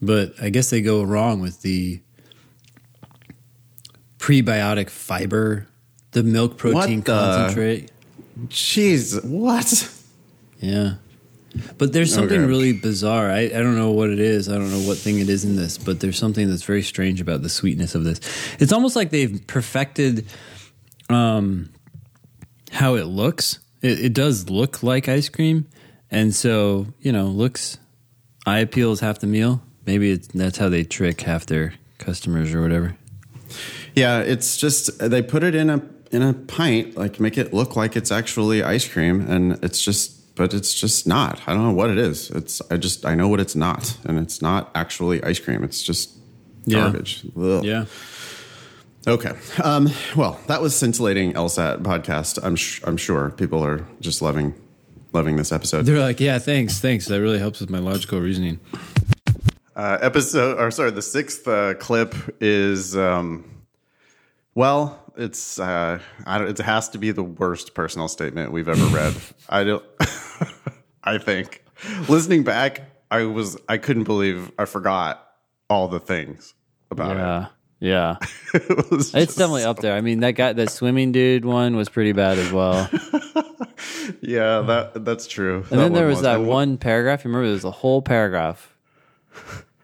but 0.00 0.32
I 0.40 0.48
guess 0.48 0.70
they 0.70 0.80
go 0.80 1.02
wrong 1.02 1.42
with 1.42 1.60
the 1.60 2.00
prebiotic 4.18 4.88
fiber, 4.88 5.68
the 6.12 6.22
milk 6.22 6.56
protein 6.56 7.00
the- 7.00 7.04
concentrate. 7.04 7.90
Jeez, 8.46 9.22
what? 9.26 9.92
Yeah. 10.58 10.94
But 11.76 11.92
there's 11.92 12.14
something 12.14 12.40
Okay. 12.40 12.48
really 12.48 12.72
bizarre. 12.72 13.30
I, 13.30 13.40
I 13.40 13.48
don't 13.48 13.76
know 13.76 13.90
what 13.90 14.08
it 14.08 14.20
is. 14.20 14.48
I 14.48 14.54
don't 14.54 14.70
know 14.70 14.88
what 14.88 14.96
thing 14.96 15.18
it 15.18 15.28
is 15.28 15.44
in 15.44 15.56
this, 15.56 15.76
but 15.76 16.00
there's 16.00 16.16
something 16.16 16.48
that's 16.48 16.62
very 16.62 16.82
strange 16.82 17.20
about 17.20 17.42
the 17.42 17.50
sweetness 17.50 17.94
of 17.94 18.04
this. 18.04 18.20
It's 18.58 18.72
almost 18.72 18.96
like 18.96 19.10
they've 19.10 19.46
perfected 19.46 20.24
um, 21.10 21.68
how 22.72 22.94
it 22.94 23.04
looks. 23.04 23.58
It, 23.82 24.06
it 24.06 24.12
does 24.12 24.48
look 24.50 24.82
like 24.82 25.08
ice 25.08 25.28
cream. 25.28 25.66
And 26.10 26.34
so, 26.34 26.86
you 27.00 27.12
know, 27.12 27.26
looks, 27.26 27.78
eye 28.46 28.60
appeal 28.60 28.92
is 28.92 29.00
half 29.00 29.18
the 29.18 29.26
meal. 29.26 29.62
Maybe 29.86 30.10
it's, 30.10 30.28
that's 30.28 30.58
how 30.58 30.68
they 30.68 30.84
trick 30.84 31.20
half 31.22 31.46
their 31.46 31.74
customers 31.98 32.54
or 32.54 32.62
whatever. 32.62 32.96
Yeah, 33.94 34.20
it's 34.20 34.56
just 34.56 34.98
they 34.98 35.22
put 35.22 35.42
it 35.42 35.54
in 35.54 35.70
a 35.70 35.82
in 36.12 36.22
a 36.22 36.32
pint, 36.32 36.96
like 36.96 37.20
make 37.20 37.36
it 37.36 37.52
look 37.52 37.76
like 37.76 37.96
it's 37.96 38.10
actually 38.12 38.62
ice 38.62 38.86
cream, 38.88 39.20
and 39.28 39.62
it's 39.64 39.82
just, 39.82 40.34
but 40.36 40.54
it's 40.54 40.72
just 40.72 41.06
not. 41.06 41.40
I 41.46 41.52
don't 41.54 41.64
know 41.64 41.72
what 41.72 41.90
it 41.90 41.98
is. 41.98 42.30
It's 42.30 42.62
I 42.70 42.76
just 42.76 43.04
I 43.06 43.14
know 43.14 43.28
what 43.28 43.40
it's 43.40 43.56
not, 43.56 43.96
and 44.04 44.18
it's 44.18 44.40
not 44.40 44.70
actually 44.74 45.22
ice 45.24 45.38
cream. 45.40 45.64
It's 45.64 45.82
just 45.82 46.10
Yeah. 46.66 46.82
garbage. 46.82 47.24
Ugh. 47.36 47.64
Yeah. 47.64 47.86
Okay. 49.08 49.32
Um, 49.64 49.88
well, 50.14 50.38
that 50.48 50.60
was 50.60 50.76
scintillating 50.76 51.32
LSAT 51.32 51.82
podcast. 51.82 52.38
I'm 52.42 52.56
sh- 52.56 52.82
I'm 52.84 52.98
sure 52.98 53.30
people 53.30 53.64
are 53.64 53.86
just 54.00 54.20
loving 54.20 54.54
loving 55.14 55.36
this 55.36 55.50
episode. 55.50 55.86
They're 55.86 55.98
like, 55.98 56.20
yeah, 56.20 56.38
thanks, 56.38 56.78
thanks. 56.80 57.06
That 57.06 57.20
really 57.20 57.38
helps 57.38 57.60
with 57.60 57.70
my 57.70 57.78
logical 57.78 58.20
reasoning. 58.20 58.60
Uh, 59.74 59.96
episode, 60.02 60.58
or 60.58 60.70
sorry, 60.70 60.90
the 60.90 61.00
sixth 61.00 61.48
uh, 61.48 61.72
clip 61.74 62.14
is, 62.40 62.96
um, 62.96 63.64
well, 64.54 65.00
it's 65.16 65.58
uh, 65.58 66.00
I 66.26 66.38
don't, 66.38 66.48
it 66.48 66.58
has 66.58 66.90
to 66.90 66.98
be 66.98 67.10
the 67.10 67.22
worst 67.22 67.74
personal 67.74 68.08
statement 68.08 68.52
we've 68.52 68.68
ever 68.68 68.84
read. 68.94 69.14
I 69.48 69.64
don't. 69.64 69.84
I 71.02 71.16
think 71.16 71.64
listening 72.10 72.42
back, 72.42 72.82
I 73.10 73.24
was 73.24 73.56
I 73.68 73.78
couldn't 73.78 74.04
believe 74.04 74.52
I 74.58 74.66
forgot 74.66 75.26
all 75.70 75.88
the 75.88 76.00
things 76.00 76.52
about 76.90 77.16
Yeah. 77.16 77.46
Yeah. 77.80 78.16
it. 78.54 78.62
it 78.70 79.14
It's 79.14 79.34
definitely 79.34 79.64
up 79.64 79.78
there. 79.78 79.94
I 79.96 80.00
mean, 80.00 80.20
that 80.20 80.32
guy, 80.32 80.52
that 80.52 80.70
swimming 80.70 81.12
dude 81.12 81.44
one 81.44 81.76
was 81.76 81.88
pretty 81.88 82.12
bad 82.12 82.38
as 82.38 82.52
well. 82.52 82.88
yeah, 84.20 84.60
that 84.60 85.04
that's 85.04 85.26
true. 85.26 85.64
And 85.70 85.80
then 85.80 85.92
there 85.92 86.04
one 86.04 86.14
was 86.14 86.22
that 86.22 86.40
one 86.40 86.76
paragraph. 86.78 87.24
You 87.24 87.28
remember 87.28 87.46
there 87.46 87.54
was 87.54 87.64
a 87.64 87.70
whole 87.70 88.02
paragraph, 88.02 88.74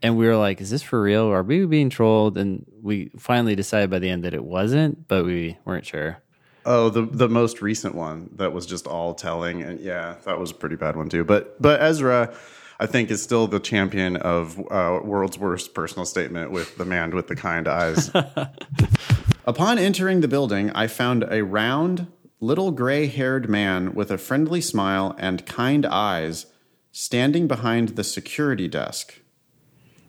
and 0.02 0.16
we 0.16 0.26
were 0.26 0.36
like, 0.36 0.60
"Is 0.60 0.70
this 0.70 0.82
for 0.82 1.00
real? 1.00 1.26
Are 1.26 1.42
we 1.42 1.66
being 1.66 1.90
trolled?" 1.90 2.36
And 2.36 2.66
we 2.82 3.10
finally 3.18 3.54
decided 3.54 3.90
by 3.90 4.00
the 4.00 4.10
end 4.10 4.24
that 4.24 4.34
it 4.34 4.44
wasn't, 4.44 5.06
but 5.06 5.24
we 5.24 5.58
weren't 5.64 5.86
sure. 5.86 6.18
Oh, 6.66 6.88
the 6.88 7.02
the 7.02 7.28
most 7.28 7.60
recent 7.62 7.94
one 7.94 8.30
that 8.36 8.52
was 8.52 8.66
just 8.66 8.86
all 8.86 9.14
telling, 9.14 9.62
and 9.62 9.78
yeah, 9.80 10.16
that 10.24 10.38
was 10.38 10.50
a 10.50 10.54
pretty 10.54 10.76
bad 10.76 10.96
one 10.96 11.08
too. 11.08 11.22
But 11.22 11.60
but 11.60 11.80
Ezra, 11.80 12.34
I 12.80 12.86
think, 12.86 13.10
is 13.10 13.22
still 13.22 13.46
the 13.46 13.60
champion 13.60 14.16
of 14.16 14.58
uh, 14.70 15.00
world's 15.02 15.38
worst 15.38 15.74
personal 15.74 16.04
statement 16.04 16.50
with 16.50 16.76
the 16.76 16.84
man 16.84 17.14
with 17.14 17.28
the 17.28 17.36
kind 17.36 17.68
eyes. 17.68 18.10
Upon 19.46 19.78
entering 19.78 20.20
the 20.20 20.28
building, 20.28 20.70
I 20.70 20.86
found 20.86 21.24
a 21.30 21.44
round, 21.44 22.06
little 22.40 22.70
gray 22.70 23.06
haired 23.06 23.48
man 23.48 23.94
with 23.94 24.10
a 24.10 24.18
friendly 24.18 24.60
smile 24.60 25.14
and 25.18 25.46
kind 25.46 25.86
eyes 25.86 26.46
standing 26.92 27.46
behind 27.46 27.90
the 27.90 28.04
security 28.04 28.68
desk. 28.68 29.20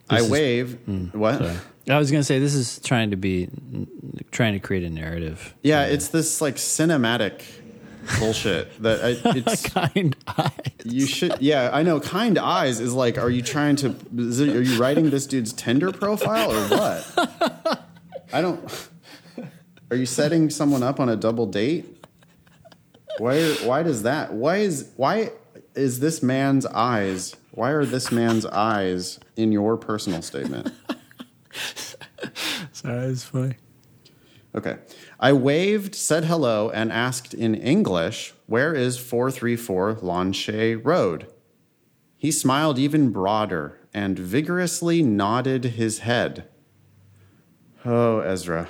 I 0.10 0.20
is- 0.20 0.30
wave. 0.30 0.80
what? 1.14 1.42
I 1.88 2.00
was 2.00 2.10
gonna 2.10 2.24
say 2.24 2.40
this 2.40 2.56
is 2.56 2.80
trying 2.80 3.12
to 3.12 3.16
be 3.16 3.48
trying 4.32 4.54
to 4.54 4.60
create 4.60 4.84
a 4.84 4.90
narrative. 4.90 5.54
Yeah, 5.62 5.86
it's 5.86 6.08
this 6.08 6.42
like 6.42 6.56
cinematic 6.56 7.44
bullshit 8.20 8.82
that 8.82 9.04
I, 9.04 9.10
it's. 9.38 9.70
Kind 9.70 10.16
eye. 10.28 10.52
You 10.84 11.06
should, 11.06 11.42
yeah, 11.42 11.70
I 11.74 11.84
know. 11.84 12.00
Kind 12.00 12.38
eyes 12.38 12.80
is 12.80 12.94
like, 12.94 13.18
are 13.18 13.30
you 13.30 13.42
trying 13.42 13.76
to? 13.78 13.96
It, 14.16 14.56
are 14.56 14.62
you 14.62 14.80
writing 14.80 15.10
this 15.10 15.26
dude's 15.26 15.54
Tinder 15.54 15.92
profile 15.92 16.52
or 16.52 16.68
what? 16.70 17.84
I 18.34 18.42
don't. 18.42 18.90
Are 19.92 19.98
you 19.98 20.06
setting 20.06 20.50
someone 20.50 20.84
up 20.84 21.00
on 21.00 21.10
a 21.10 21.16
double 21.16 21.46
date? 21.46 22.06
Why? 23.18 23.54
Why 23.64 23.84
does 23.84 24.04
that? 24.04 24.34
Why 24.34 24.58
is 24.58 24.92
why 24.96 25.32
is 25.76 26.00
this 26.00 26.24
man's 26.24 26.66
eyes? 26.66 27.36
Why 27.52 27.72
are 27.72 27.86
this 27.86 28.12
man's 28.12 28.46
eyes 28.46 29.20
in 29.38 29.52
your 29.52 29.78
personal 29.78 30.22
statement? 30.22 30.74
Sorry, 32.72 33.08
it's 33.08 33.24
funny. 33.24 33.56
Okay. 34.54 34.78
I 35.20 35.34
waved, 35.34 35.96
said 35.96 36.26
hello, 36.26 36.70
and 36.70 36.92
asked 36.92 37.34
in 37.34 37.56
English, 37.56 38.34
Where 38.48 38.74
is 38.74 38.98
434 38.98 40.00
Lanche 40.02 40.76
Road? 40.84 41.28
He 42.18 42.32
smiled 42.32 42.78
even 42.78 43.12
broader 43.12 43.80
and 43.94 44.20
vigorously 44.20 45.02
nodded 45.02 45.64
his 45.64 46.00
head. 46.00 46.50
Oh, 47.86 48.20
Ezra. 48.20 48.68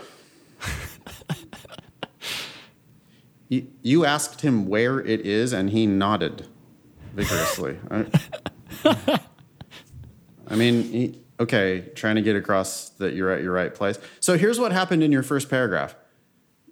you, 3.50 4.06
asked 4.06 4.42
him 4.42 4.68
where 4.68 5.00
it 5.00 5.22
is, 5.22 5.54
and 5.54 5.70
he 5.72 5.88
nodded 5.88 6.46
vigorously. 7.14 7.80
I, 7.90 9.20
mean, 10.56 11.24
okay, 11.40 11.90
trying 11.96 12.16
to 12.16 12.22
get 12.22 12.36
across 12.36 12.90
that 12.90 13.14
you're 13.14 13.32
at 13.32 13.42
your 13.42 13.54
right 13.54 13.74
place. 13.74 13.98
So 14.20 14.38
here's 14.38 14.60
what 14.60 14.72
happened 14.72 15.02
in 15.02 15.12
your 15.12 15.24
first 15.24 15.50
paragraph. 15.50 15.96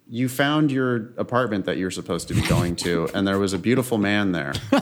You 0.09 0.29
found 0.29 0.71
your 0.71 1.13
apartment 1.17 1.65
that 1.65 1.77
you're 1.77 1.91
supposed 1.91 2.27
to 2.27 2.33
be 2.33 2.41
going 2.41 2.75
to, 2.77 3.09
and 3.15 3.27
there 3.27 3.39
was 3.39 3.53
a 3.53 3.59
beautiful 3.59 3.97
man 3.97 4.31
there. 4.31 4.53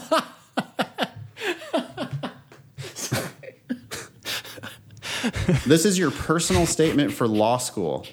this 5.66 5.86
is 5.86 5.98
your 5.98 6.12
personal 6.12 6.66
statement 6.66 7.14
for 7.14 7.28
law 7.28 7.58
school. 7.58 8.06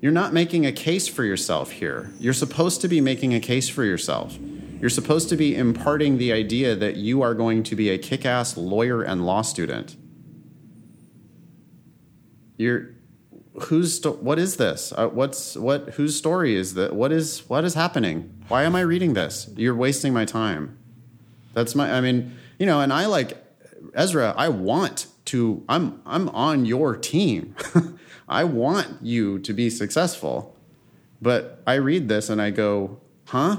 You're 0.00 0.12
not 0.12 0.32
making 0.32 0.64
a 0.64 0.72
case 0.72 1.08
for 1.08 1.24
yourself 1.24 1.72
here. 1.72 2.12
You're 2.20 2.32
supposed 2.32 2.80
to 2.82 2.88
be 2.88 3.00
making 3.00 3.34
a 3.34 3.40
case 3.40 3.68
for 3.68 3.84
yourself. 3.84 4.38
You're 4.80 4.90
supposed 4.90 5.28
to 5.30 5.36
be 5.36 5.56
imparting 5.56 6.18
the 6.18 6.32
idea 6.32 6.76
that 6.76 6.96
you 6.96 7.20
are 7.22 7.34
going 7.34 7.64
to 7.64 7.74
be 7.74 7.90
a 7.90 7.98
kick 7.98 8.24
ass 8.24 8.56
lawyer 8.56 9.02
and 9.02 9.26
law 9.26 9.42
student. 9.42 9.96
You're. 12.58 12.90
Whose 13.62 13.96
sto- 13.96 14.12
what 14.12 14.38
is 14.38 14.56
this? 14.56 14.92
Uh, 14.96 15.08
what's 15.08 15.56
what? 15.56 15.90
Whose 15.94 16.16
story 16.16 16.54
is 16.54 16.74
that? 16.74 16.94
What 16.94 17.10
is 17.10 17.48
what 17.48 17.64
is 17.64 17.74
happening? 17.74 18.32
Why 18.48 18.62
am 18.64 18.76
I 18.76 18.80
reading 18.82 19.14
this? 19.14 19.50
You're 19.56 19.74
wasting 19.74 20.12
my 20.12 20.24
time. 20.24 20.78
That's 21.54 21.74
my. 21.74 21.90
I 21.92 22.00
mean, 22.00 22.36
you 22.58 22.66
know, 22.66 22.80
and 22.80 22.92
I 22.92 23.06
like 23.06 23.36
Ezra. 23.94 24.32
I 24.36 24.48
want 24.48 25.06
to. 25.26 25.64
I'm 25.68 26.00
I'm 26.06 26.28
on 26.28 26.66
your 26.66 26.94
team. 26.96 27.56
I 28.28 28.44
want 28.44 29.02
you 29.02 29.38
to 29.40 29.52
be 29.52 29.70
successful. 29.70 30.54
But 31.20 31.60
I 31.66 31.74
read 31.74 32.08
this 32.08 32.28
and 32.30 32.40
I 32.40 32.50
go, 32.50 33.00
huh? 33.26 33.56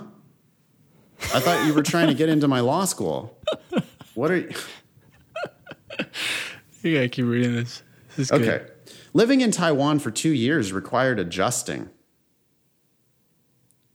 I 1.33 1.41
thought 1.41 1.67
you 1.67 1.73
were 1.73 1.83
trying 1.83 2.07
to 2.07 2.13
get 2.13 2.29
into 2.29 2.47
my 2.47 2.61
law 2.61 2.85
school. 2.85 3.37
What 4.13 4.31
are 4.31 4.37
you? 4.37 4.51
You 6.81 6.93
gotta 6.95 7.09
keep 7.09 7.25
reading 7.25 7.55
this. 7.55 7.83
This 8.15 8.31
is 8.31 8.39
good. 8.39 8.71
Living 9.13 9.41
in 9.41 9.51
Taiwan 9.51 9.99
for 9.99 10.11
two 10.11 10.31
years 10.31 10.71
required 10.71 11.19
adjusting. 11.19 11.89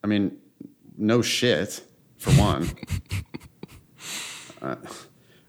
I 0.02 0.06
mean, 0.06 0.36
no 0.96 1.22
shit, 1.22 1.82
for 2.18 2.30
one. 2.32 2.70
Uh, 4.62 4.76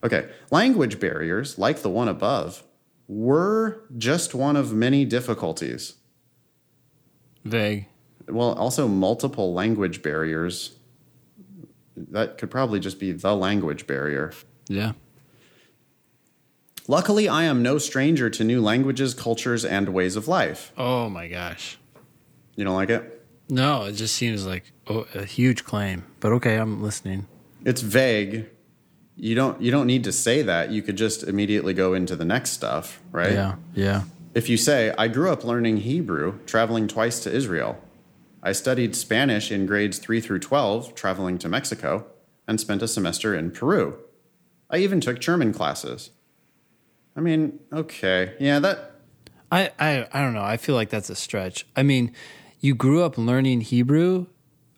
okay. 0.03 0.29
Language 0.51 0.99
barriers, 0.99 1.57
like 1.57 1.81
the 1.81 1.89
one 1.89 2.09
above, 2.09 2.63
were 3.07 3.85
just 3.97 4.35
one 4.35 4.57
of 4.57 4.73
many 4.73 5.05
difficulties. 5.05 5.93
Vague. 7.45 7.85
Well, 8.27 8.53
also 8.53 8.89
multiple 8.89 9.53
language 9.53 10.01
barriers. 10.01 10.77
That 11.95 12.37
could 12.37 12.51
probably 12.51 12.81
just 12.81 12.99
be 12.99 13.13
the 13.13 13.33
language 13.35 13.87
barrier. 13.87 14.33
Yeah. 14.67 14.93
Luckily, 16.87 17.27
I 17.27 17.43
am 17.43 17.63
no 17.63 17.77
stranger 17.77 18.29
to 18.29 18.43
new 18.43 18.61
languages, 18.61 19.13
cultures, 19.13 19.65
and 19.65 19.89
ways 19.89 20.15
of 20.15 20.27
life. 20.27 20.71
Oh 20.77 21.09
my 21.09 21.27
gosh. 21.27 21.77
You 22.55 22.63
don't 22.63 22.75
like 22.75 22.89
it? 22.89 23.25
No, 23.49 23.83
it 23.83 23.93
just 23.93 24.15
seems 24.15 24.45
like 24.45 24.71
oh, 24.87 25.07
a 25.13 25.25
huge 25.25 25.63
claim. 25.63 26.03
But 26.19 26.31
okay, 26.33 26.57
I'm 26.57 26.81
listening. 26.81 27.27
It's 27.63 27.81
vague. 27.81 28.49
You 29.15 29.35
don't 29.35 29.61
you 29.61 29.71
don't 29.71 29.87
need 29.87 30.03
to 30.03 30.11
say 30.11 30.41
that. 30.41 30.71
You 30.71 30.81
could 30.81 30.97
just 30.97 31.23
immediately 31.23 31.73
go 31.73 31.93
into 31.93 32.15
the 32.15 32.25
next 32.25 32.51
stuff, 32.51 33.01
right? 33.11 33.31
Yeah. 33.31 33.55
Yeah. 33.73 34.03
If 34.33 34.49
you 34.49 34.57
say, 34.57 34.93
I 34.97 35.07
grew 35.07 35.31
up 35.31 35.45
learning 35.45 35.77
Hebrew, 35.77 36.39
traveling 36.45 36.87
twice 36.87 37.21
to 37.21 37.33
Israel. 37.33 37.81
I 38.43 38.51
studied 38.51 38.95
Spanish 38.95 39.51
in 39.51 39.65
grades 39.65 39.97
3 39.97 40.19
through 40.19 40.39
12, 40.39 40.93
traveling 40.93 41.39
to 41.39 41.49
Mexico, 41.49 42.05
and 42.47 42.59
spent 42.59 42.83
a 42.83 42.87
semester 42.87 43.33
in 43.33 43.49
Peru. 43.51 43.97
I 44.69 44.77
even 44.77 44.99
took 44.99 45.19
German 45.19 45.53
classes. 45.53 46.11
I 47.15 47.21
mean, 47.21 47.59
okay. 47.71 48.33
Yeah, 48.39 48.59
that 48.59 48.91
I, 49.51 49.71
I 49.79 50.07
I 50.11 50.21
don't 50.21 50.33
know. 50.33 50.43
I 50.43 50.57
feel 50.57 50.75
like 50.75 50.89
that's 50.89 51.09
a 51.09 51.15
stretch. 51.15 51.65
I 51.75 51.83
mean, 51.83 52.11
you 52.59 52.75
grew 52.75 53.03
up 53.03 53.17
learning 53.17 53.61
Hebrew, 53.61 54.25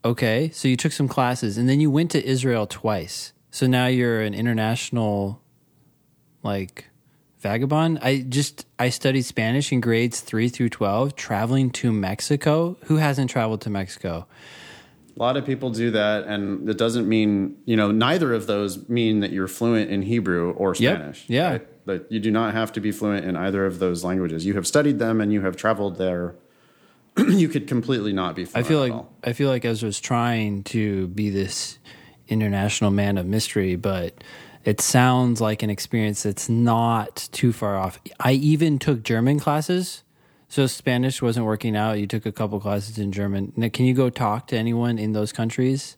okay? 0.05 0.49
So 0.53 0.67
you 0.67 0.77
took 0.77 0.91
some 0.91 1.07
classes 1.07 1.57
and 1.57 1.67
then 1.67 1.79
you 1.79 1.89
went 1.89 2.11
to 2.11 2.23
Israel 2.25 2.67
twice. 2.67 3.33
So 3.49 3.65
now 3.65 3.87
you're 3.87 4.21
an 4.21 4.33
international 4.33 5.41
like 6.43 6.85
vagabond. 7.39 7.99
I 8.01 8.21
just 8.21 8.65
I 8.77 8.89
studied 8.89 9.23
Spanish 9.23 9.71
in 9.71 9.81
grades 9.81 10.19
3 10.19 10.49
through 10.49 10.69
12 10.69 11.15
traveling 11.15 11.71
to 11.71 11.91
Mexico. 11.91 12.77
Who 12.85 12.97
hasn't 12.97 13.29
traveled 13.31 13.61
to 13.61 13.69
Mexico? 13.69 14.27
A 15.15 15.19
lot 15.19 15.35
of 15.35 15.47
people 15.47 15.71
do 15.71 15.89
that, 15.91 16.25
and 16.25 16.69
it 16.69 16.77
doesn't 16.77 17.09
mean, 17.09 17.57
you 17.65 17.75
know, 17.75 17.89
neither 17.91 18.33
of 18.35 18.45
those 18.45 18.87
mean 18.87 19.21
that 19.21 19.31
you're 19.31 19.47
fluent 19.47 19.89
in 19.89 20.03
Hebrew 20.03 20.51
or 20.51 20.75
Yep. 20.75 20.95
Spanish. 20.95 21.25
Yeah. 21.27 21.51
right? 21.53 21.67
But 21.87 22.11
you 22.11 22.19
do 22.19 22.31
not 22.31 22.53
have 22.53 22.73
to 22.73 22.81
be 22.81 22.91
fluent 22.91 23.25
in 23.25 23.37
either 23.37 23.65
of 23.65 23.79
those 23.79 24.03
languages. 24.03 24.45
You 24.45 24.55
have 24.55 24.67
studied 24.67 24.99
them 24.99 25.21
and 25.21 25.31
you 25.31 25.41
have 25.43 25.55
traveled 25.55 25.97
there. 25.97 26.35
you 27.17 27.47
could 27.47 27.65
completely 27.65 28.11
not 28.11 28.35
be 28.35 28.45
I 28.53 28.63
feel 28.63 28.83
at 28.83 28.89
like 28.89 28.91
all. 28.91 29.13
I 29.23 29.31
feel 29.31 29.49
like 29.49 29.63
Ezra's 29.63 30.01
trying 30.01 30.63
to 30.65 31.07
be 31.07 31.29
this 31.29 31.79
international 32.27 32.91
man 32.91 33.17
of 33.17 33.25
mystery, 33.25 33.77
but 33.77 34.21
it 34.65 34.81
sounds 34.81 35.39
like 35.39 35.63
an 35.63 35.69
experience 35.69 36.23
that's 36.23 36.49
not 36.49 37.29
too 37.31 37.53
far 37.53 37.77
off. 37.77 38.01
I 38.19 38.33
even 38.33 38.79
took 38.79 39.01
German 39.01 39.39
classes. 39.39 40.03
So 40.49 40.67
Spanish 40.67 41.21
wasn't 41.21 41.45
working 41.45 41.77
out. 41.77 41.99
You 41.99 42.07
took 42.07 42.25
a 42.25 42.33
couple 42.33 42.59
classes 42.59 42.97
in 42.97 43.13
German. 43.13 43.53
Now, 43.55 43.69
can 43.69 43.85
you 43.85 43.93
go 43.93 44.09
talk 44.09 44.47
to 44.47 44.57
anyone 44.57 44.99
in 44.99 45.13
those 45.13 45.31
countries? 45.31 45.95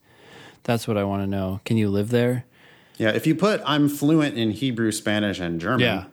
That's 0.64 0.88
what 0.88 0.98
I 0.98 1.04
want 1.04 1.24
to 1.24 1.28
know. 1.28 1.62
Can 1.66 1.78
you 1.78 1.90
live 1.90 2.10
there? 2.10 2.46
Yeah, 3.00 3.10
if 3.10 3.26
you 3.26 3.34
put 3.34 3.62
I'm 3.66 3.90
fluent 3.90 4.38
in 4.38 4.52
Hebrew, 4.52 4.92
Spanish, 4.92 5.40
and 5.40 5.60
German, 5.60 5.80
Yeah. 5.80 6.04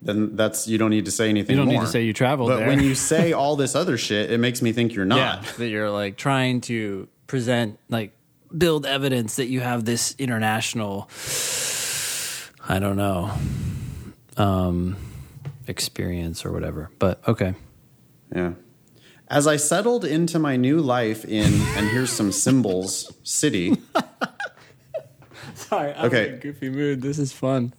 then 0.00 0.36
that's 0.36 0.66
you 0.66 0.78
don't 0.78 0.90
need 0.90 1.04
to 1.04 1.10
say 1.10 1.28
anything. 1.28 1.56
You 1.56 1.64
don't 1.64 1.68
need 1.74 1.80
to 1.80 1.86
say 1.86 2.04
you 2.04 2.12
traveled 2.14 2.48
But 2.48 2.58
there. 2.60 2.68
when 2.68 2.80
you 2.82 2.94
say 2.94 3.32
all 3.40 3.56
this 3.56 3.74
other 3.74 3.98
shit, 3.98 4.30
it 4.30 4.38
makes 4.38 4.62
me 4.62 4.72
think 4.72 4.94
you're 4.94 5.04
not. 5.04 5.18
Yeah, 5.44 5.50
that 5.58 5.68
you're 5.68 5.90
like 5.90 6.16
trying 6.16 6.62
to 6.62 7.08
present 7.26 7.78
like 7.90 8.12
build 8.56 8.86
evidence 8.86 9.36
that 9.36 9.46
you 9.46 9.60
have 9.60 9.84
this 9.84 10.14
international 10.18 11.08
I 12.68 12.78
don't 12.78 12.96
know 12.96 13.30
um 14.36 14.96
experience 15.66 16.44
or 16.46 16.52
whatever. 16.52 16.90
But 16.98 17.20
okay. 17.28 17.54
Yeah. 18.34 18.52
As 19.28 19.46
I 19.46 19.56
settled 19.56 20.04
into 20.04 20.38
my 20.40 20.56
new 20.56 20.80
life 20.80 21.24
in, 21.24 21.44
and 21.76 21.88
here's 21.88 22.10
some 22.10 22.32
symbols, 22.32 23.12
city, 23.22 23.76
Sorry, 25.70 25.92
I'm 25.94 26.06
Okay. 26.06 26.28
in 26.30 26.34
a 26.34 26.38
goofy 26.38 26.68
mood. 26.68 27.00
This 27.00 27.18
is 27.18 27.32
fun. 27.32 27.72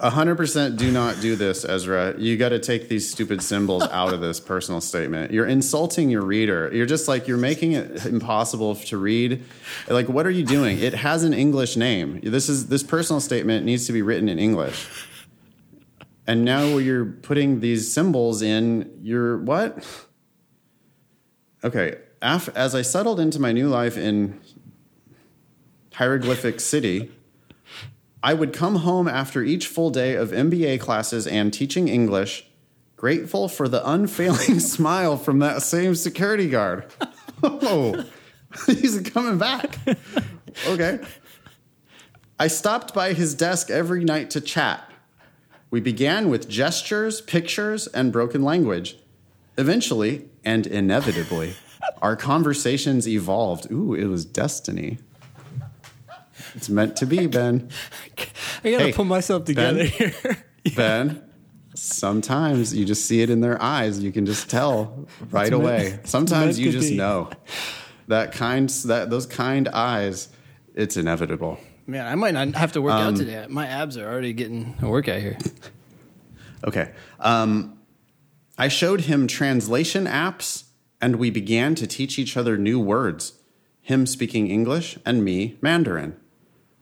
100% 0.00 0.78
do 0.78 0.92
not 0.92 1.20
do 1.20 1.34
this, 1.34 1.64
Ezra. 1.64 2.14
You 2.16 2.36
got 2.36 2.50
to 2.50 2.60
take 2.60 2.88
these 2.88 3.10
stupid 3.10 3.42
symbols 3.42 3.82
out 3.90 4.14
of 4.14 4.20
this 4.20 4.38
personal 4.38 4.80
statement. 4.80 5.32
You're 5.32 5.46
insulting 5.46 6.08
your 6.08 6.22
reader. 6.22 6.70
You're 6.72 6.86
just 6.86 7.08
like, 7.08 7.26
you're 7.26 7.36
making 7.36 7.72
it 7.72 8.06
impossible 8.06 8.76
to 8.76 8.96
read. 8.96 9.42
Like, 9.88 10.08
what 10.08 10.24
are 10.24 10.30
you 10.30 10.44
doing? 10.44 10.78
It 10.78 10.94
has 10.94 11.24
an 11.24 11.34
English 11.34 11.76
name. 11.76 12.20
This 12.22 12.48
is 12.48 12.68
this 12.68 12.84
personal 12.84 13.20
statement 13.20 13.66
needs 13.66 13.86
to 13.88 13.92
be 13.92 14.02
written 14.02 14.28
in 14.28 14.38
English. 14.38 14.88
And 16.28 16.44
now 16.44 16.78
you're 16.78 17.06
putting 17.06 17.58
these 17.58 17.92
symbols 17.92 18.40
in 18.40 19.00
your 19.02 19.38
what? 19.38 19.84
Okay. 21.64 21.98
As 22.22 22.74
I 22.74 22.82
settled 22.82 23.18
into 23.18 23.40
my 23.40 23.50
new 23.50 23.68
life 23.68 23.98
in 23.98 24.40
Hieroglyphic 25.94 26.60
City, 26.60 27.10
I 28.22 28.34
would 28.34 28.52
come 28.52 28.76
home 28.76 29.08
after 29.08 29.42
each 29.42 29.66
full 29.66 29.90
day 29.90 30.14
of 30.14 30.30
MBA 30.30 30.80
classes 30.80 31.26
and 31.26 31.52
teaching 31.52 31.88
English, 31.88 32.46
grateful 32.96 33.48
for 33.48 33.68
the 33.68 33.88
unfailing 33.88 34.60
smile 34.60 35.16
from 35.16 35.38
that 35.38 35.62
same 35.62 35.94
security 35.94 36.48
guard. 36.48 36.86
Oh, 37.42 38.04
he's 38.66 39.00
coming 39.00 39.38
back. 39.38 39.78
Okay. 40.66 40.98
I 42.38 42.48
stopped 42.48 42.92
by 42.92 43.14
his 43.14 43.34
desk 43.34 43.70
every 43.70 44.04
night 44.04 44.28
to 44.30 44.42
chat. 44.42 44.90
We 45.70 45.80
began 45.80 46.28
with 46.28 46.50
gestures, 46.50 47.22
pictures, 47.22 47.86
and 47.86 48.12
broken 48.12 48.42
language. 48.42 48.98
Eventually, 49.56 50.28
and 50.44 50.66
inevitably, 50.66 51.54
our 52.02 52.16
conversations 52.16 53.08
evolved. 53.08 53.70
Ooh, 53.70 53.94
it 53.94 54.06
was 54.06 54.24
destiny. 54.24 54.98
It's 56.54 56.68
meant 56.68 56.96
to 56.96 57.06
be, 57.06 57.26
Ben. 57.26 57.68
I 58.64 58.70
gotta 58.70 58.84
Hey, 58.84 58.92
pull 58.92 59.04
myself 59.04 59.44
together 59.44 59.78
Ben. 59.78 59.86
here. 59.88 60.44
Ben, 60.76 61.22
sometimes 61.74 62.74
you 62.74 62.84
just 62.84 63.06
see 63.06 63.22
it 63.22 63.30
in 63.30 63.40
their 63.40 63.60
eyes. 63.62 64.00
You 64.00 64.12
can 64.12 64.26
just 64.26 64.50
tell 64.50 65.08
right 65.30 65.52
away. 65.52 66.00
Sometimes 66.04 66.58
you 66.58 66.70
just 66.72 66.90
be. 66.90 66.96
know. 66.96 67.30
that 68.08 68.32
kind 68.32 68.68
that 68.86 69.08
those 69.10 69.26
kind 69.26 69.68
eyes. 69.68 70.28
It's 70.74 70.96
inevitable. 70.96 71.58
Man, 71.86 72.06
I 72.06 72.14
might 72.14 72.34
not 72.34 72.54
have 72.54 72.72
to 72.72 72.82
work 72.82 72.92
Um, 72.94 73.14
out 73.14 73.16
today. 73.16 73.44
My 73.48 73.66
abs 73.66 73.96
are 73.96 74.06
already 74.06 74.32
getting 74.32 74.76
a 74.82 74.88
workout 74.88 75.20
here. 75.20 75.38
Okay. 76.64 76.92
Um, 77.18 77.78
I 78.58 78.68
showed 78.68 79.02
him 79.02 79.26
translation 79.26 80.04
apps, 80.06 80.64
and 81.00 81.16
we 81.16 81.30
began 81.30 81.74
to 81.76 81.86
teach 81.86 82.18
each 82.18 82.36
other 82.36 82.56
new 82.58 82.78
words. 82.78 83.32
Him 83.80 84.06
speaking 84.06 84.48
English 84.48 84.98
and 85.06 85.24
me 85.24 85.56
Mandarin. 85.62 86.16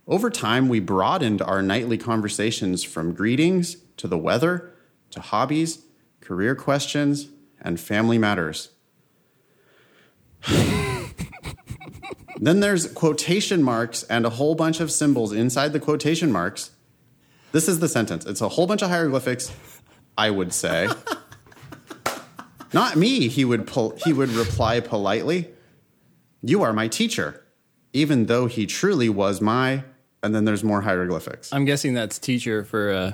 Over 0.08 0.30
time, 0.30 0.70
we 0.70 0.80
broadened 0.80 1.42
our 1.42 1.60
nightly 1.60 1.98
conversations 1.98 2.82
from 2.82 3.12
greetings 3.12 3.76
to 3.98 4.08
the 4.08 4.16
weather 4.16 4.72
to 5.10 5.20
hobbies, 5.20 5.84
career 6.22 6.54
questions, 6.54 7.28
and 7.60 7.78
family 7.78 8.16
matters. 8.16 8.70
then 12.38 12.60
there's 12.60 12.90
quotation 12.90 13.62
marks 13.62 14.02
and 14.04 14.24
a 14.24 14.30
whole 14.30 14.54
bunch 14.54 14.80
of 14.80 14.90
symbols 14.90 15.30
inside 15.30 15.74
the 15.74 15.80
quotation 15.80 16.32
marks. 16.32 16.70
This 17.52 17.68
is 17.68 17.80
the 17.80 17.88
sentence. 17.88 18.24
It's 18.24 18.40
a 18.40 18.48
whole 18.48 18.66
bunch 18.66 18.80
of 18.80 18.88
hieroglyphics, 18.88 19.52
I 20.16 20.30
would 20.30 20.54
say. 20.54 20.88
Not 22.72 22.96
me, 22.96 23.28
he 23.28 23.44
would 23.44 23.66
pol- 23.66 23.98
he 24.04 24.14
would 24.14 24.30
reply 24.30 24.80
politely. 24.80 25.50
You 26.42 26.62
are 26.62 26.72
my 26.72 26.88
teacher, 26.88 27.44
even 27.92 28.24
though 28.24 28.46
he 28.46 28.64
truly 28.64 29.10
was 29.10 29.42
my 29.42 29.84
and 30.28 30.34
then 30.34 30.44
there's 30.44 30.62
more 30.62 30.82
hieroglyphics. 30.82 31.50
I'm 31.54 31.64
guessing 31.64 31.94
that's 31.94 32.18
teacher 32.18 32.62
for, 32.62 32.92
uh, 32.92 33.12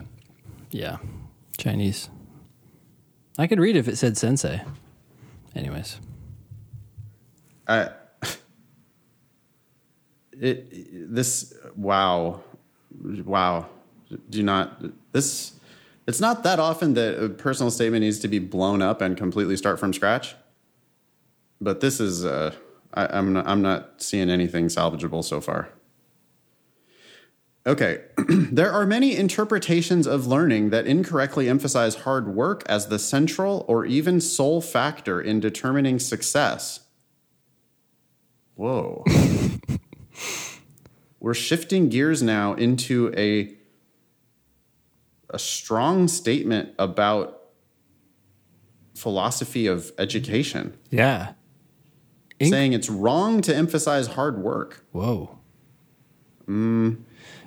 yeah, 0.72 0.96
Chinese. 1.58 2.10
I 3.38 3.46
could 3.46 3.60
read 3.60 3.76
if 3.76 3.86
it 3.86 3.96
said 3.96 4.18
sensei. 4.18 4.62
Anyways, 5.54 6.00
I, 7.68 7.90
it 10.32 11.14
this 11.14 11.54
wow 11.76 12.40
wow 13.24 13.66
do 14.28 14.42
not 14.42 14.82
this 15.12 15.52
it's 16.08 16.20
not 16.20 16.42
that 16.42 16.58
often 16.58 16.94
that 16.94 17.22
a 17.22 17.28
personal 17.28 17.70
statement 17.70 18.02
needs 18.02 18.18
to 18.18 18.26
be 18.26 18.40
blown 18.40 18.82
up 18.82 19.00
and 19.00 19.16
completely 19.16 19.56
start 19.56 19.78
from 19.78 19.92
scratch 19.92 20.34
but 21.60 21.80
this 21.80 22.00
is 22.00 22.24
uh 22.24 22.52
I, 22.92 23.06
i'm 23.06 23.32
not 23.32 23.46
i'm 23.46 23.62
not 23.62 24.02
seeing 24.02 24.28
anything 24.28 24.66
salvageable 24.66 25.22
so 25.22 25.40
far 25.40 25.68
okay 27.66 28.02
there 28.28 28.72
are 28.72 28.86
many 28.86 29.16
interpretations 29.16 30.06
of 30.06 30.26
learning 30.26 30.70
that 30.70 30.86
incorrectly 30.86 31.48
emphasize 31.48 31.96
hard 31.96 32.34
work 32.34 32.62
as 32.66 32.88
the 32.88 32.98
central 32.98 33.64
or 33.68 33.84
even 33.84 34.20
sole 34.20 34.60
factor 34.60 35.20
in 35.20 35.40
determining 35.40 35.98
success 35.98 36.80
Whoa. 38.54 39.04
We're 41.20 41.34
shifting 41.34 41.88
gears 41.88 42.22
now 42.22 42.54
into 42.54 43.12
a 43.16 43.54
a 45.30 45.38
strong 45.38 46.06
statement 46.06 46.70
about 46.78 47.40
philosophy 48.94 49.66
of 49.66 49.90
education, 49.98 50.76
yeah. 50.90 51.32
Inc- 52.38 52.50
saying 52.50 52.72
it's 52.72 52.88
wrong 52.88 53.40
to 53.42 53.54
emphasize 53.54 54.08
hard 54.08 54.38
work. 54.38 54.84
Whoa. 54.92 55.38
Mm. 56.46 56.98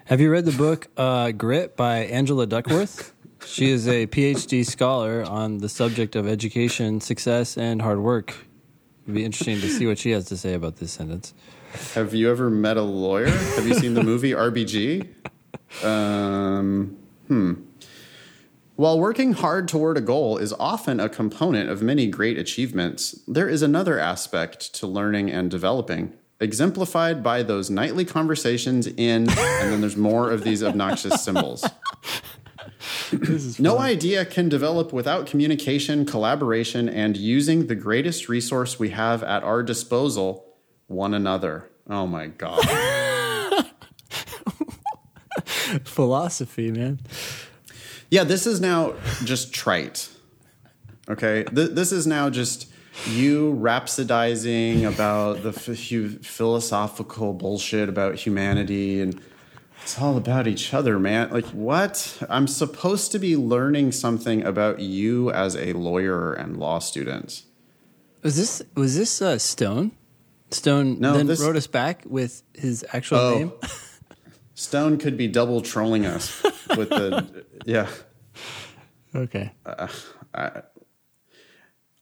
Have 0.08 0.22
you 0.22 0.32
read 0.32 0.46
the 0.46 0.54
book 0.54 0.88
uh, 0.96 1.32
Grit 1.32 1.76
by 1.76 2.06
Angela 2.06 2.48
Duckworth? 2.48 3.14
she 3.46 3.70
is 3.70 3.90
a 3.90 4.08
PhD 4.08 4.66
scholar 4.66 5.26
on 5.26 5.58
the 5.58 5.68
subject 5.68 6.16
of 6.16 6.26
education, 6.26 7.02
success, 7.02 7.58
and 7.58 7.82
hard 7.82 8.00
work. 8.00 8.34
It'd 9.04 9.16
be 9.16 9.26
interesting 9.26 9.60
to 9.60 9.68
see 9.68 9.86
what 9.86 10.00
she 10.00 10.12
has 10.12 10.24
to 10.28 10.38
say 10.38 10.54
about 10.54 10.78
this 10.78 10.94
sentence. 10.94 11.34
Have 11.94 12.14
you 12.14 12.32
ever 12.32 12.50
met 12.50 12.78
a 12.78 12.84
lawyer? 12.84 13.28
Have 13.28 13.68
you 13.68 13.74
seen 13.74 13.96
the 13.96 14.04
movie 14.04 14.32
RBG? 14.32 15.10
Um, 15.84 16.98
hmm. 17.28 17.56
While 18.78 19.02
working 19.02 19.34
hard 19.34 19.68
toward 19.68 19.98
a 19.98 20.02
goal 20.02 20.38
is 20.38 20.54
often 20.54 21.02
a 21.02 21.10
component 21.10 21.70
of 21.70 21.82
many 21.82 22.08
great 22.08 22.38
achievements, 22.38 23.20
there 23.28 23.50
is 23.50 23.62
another 23.62 24.00
aspect 24.00 24.74
to 24.76 24.88
learning 24.88 25.30
and 25.30 25.52
developing, 25.52 26.14
exemplified 26.40 27.24
by 27.24 27.44
those 27.44 27.70
nightly 27.70 28.06
conversations 28.06 28.88
in, 28.88 29.30
and 29.30 29.72
then 29.72 29.82
there's 29.82 29.98
more 29.98 30.32
of 30.32 30.44
these 30.44 30.64
obnoxious 30.64 31.24
symbols. 31.24 31.68
No 33.60 33.80
idea 33.80 34.26
can 34.26 34.50
develop 34.50 34.92
without 34.94 35.26
communication, 35.26 36.06
collaboration, 36.06 36.90
and 36.90 37.18
using 37.18 37.68
the 37.68 37.76
greatest 37.76 38.30
resource 38.30 38.78
we 38.78 38.90
have 38.90 39.24
at 39.24 39.44
our 39.44 39.64
disposal 39.64 40.46
one 40.88 41.14
another. 41.14 41.70
Oh 41.90 42.06
my 42.06 42.28
God. 42.28 42.64
Philosophy, 45.84 46.72
man. 46.72 47.00
Yeah, 48.10 48.24
this 48.24 48.48
is 48.48 48.62
now 48.62 48.94
just 49.24 49.54
trite. 49.54 50.10
Okay, 51.10 51.44
Th- 51.46 51.72
this 51.72 51.92
is 51.92 52.06
now 52.06 52.30
just 52.30 52.70
you 53.06 53.54
rhapsodizing 53.62 54.88
about 54.88 55.44
the 55.44 55.50
f- 55.50 56.26
philosophical 56.26 57.34
bullshit 57.34 57.90
about 57.90 58.16
humanity 58.16 59.00
and 59.02 59.22
it's 59.84 60.02
all 60.02 60.18
about 60.18 60.48
each 60.48 60.74
other, 60.74 61.00
man. 61.00 61.30
Like 61.30 61.46
what? 61.48 62.18
I'm 62.30 62.48
supposed 62.48 63.12
to 63.14 63.20
be 63.20 63.38
learning 63.38 63.94
something 63.94 64.44
about 64.44 64.80
you 64.80 65.32
as 65.32 65.56
a 65.56 65.72
lawyer 65.74 66.34
and 66.34 66.58
law 66.58 66.80
student. 66.80 67.44
Was 68.24 68.36
this 68.36 68.62
was 68.76 68.98
this 68.98 69.22
uh, 69.22 69.38
Stone? 69.38 69.92
Stone 70.52 71.00
No, 71.00 71.14
then 71.14 71.28
this- 71.28 71.40
wrote 71.42 71.56
us 71.56 71.68
back 71.68 72.04
with 72.06 72.44
his 72.54 72.84
actual 72.92 73.18
Oh. 73.18 73.38
name. 73.38 73.52
Stone 74.56 74.98
could 74.98 75.16
be 75.18 75.28
double 75.28 75.62
trolling 75.62 76.06
us 76.06 76.42
with 76.76 76.90
the 76.90 77.46
yeah. 77.66 77.88
Okay. 79.16 79.52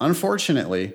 Unfortunately, 0.06 0.94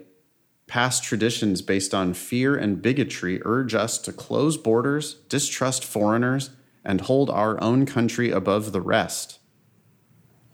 past 0.69 1.03
traditions 1.03 1.63
based 1.63 1.93
on 1.93 2.15
fear 2.15 2.55
and 2.55 2.81
bigotry 2.81 3.43
urge 3.45 3.75
us 3.75 3.99
to 3.99 4.13
close 4.13 4.57
borders, 4.57 5.15
distrust 5.29 5.85
foreigners, 5.85 6.51
and 6.85 7.01
hold 7.01 7.29
our 7.29 7.61
own 7.61 7.87
country 7.87 8.31
above 8.31 8.71
the 8.71 8.81
rest. 8.81 9.41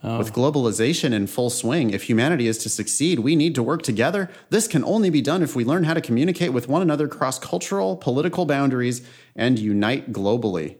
Oh. 0.03 0.17
With 0.17 0.33
globalization 0.33 1.13
in 1.13 1.27
full 1.27 1.51
swing, 1.51 1.91
if 1.91 2.09
humanity 2.09 2.47
is 2.47 2.57
to 2.59 2.69
succeed, 2.69 3.19
we 3.19 3.35
need 3.35 3.53
to 3.53 3.61
work 3.61 3.83
together. 3.83 4.27
This 4.49 4.67
can 4.67 4.83
only 4.83 5.11
be 5.11 5.21
done 5.21 5.43
if 5.43 5.55
we 5.55 5.63
learn 5.63 5.83
how 5.83 5.93
to 5.93 6.01
communicate 6.01 6.51
with 6.51 6.67
one 6.67 6.81
another 6.81 7.05
across 7.05 7.37
cultural, 7.37 7.95
political 7.95 8.47
boundaries 8.47 9.07
and 9.35 9.59
unite 9.59 10.11
globally. 10.11 10.77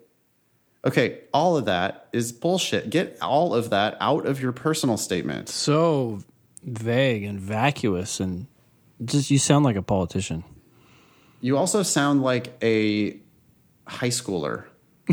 Okay, 0.84 1.19
all 1.32 1.55
of 1.55 1.65
that 1.65 2.07
is 2.11 2.32
bullshit. 2.32 2.89
Get 2.89 3.19
all 3.21 3.53
of 3.53 3.69
that 3.69 3.97
out 4.01 4.25
of 4.25 4.41
your 4.41 4.51
personal 4.51 4.97
statement. 4.97 5.49
So 5.49 6.23
vague 6.64 7.24
and 7.24 7.39
vacuous, 7.39 8.20
and 8.20 8.47
just 9.03 9.32
you 9.32 9.38
sound 9.38 9.66
like 9.66 9.76
a 9.76 9.82
politician. 9.82 10.43
You 11.41 11.58
also 11.58 11.84
sound 11.84 12.24
like 12.24 12.58
a 12.64 13.20
high 13.86 14.10
schooler. 14.10 14.66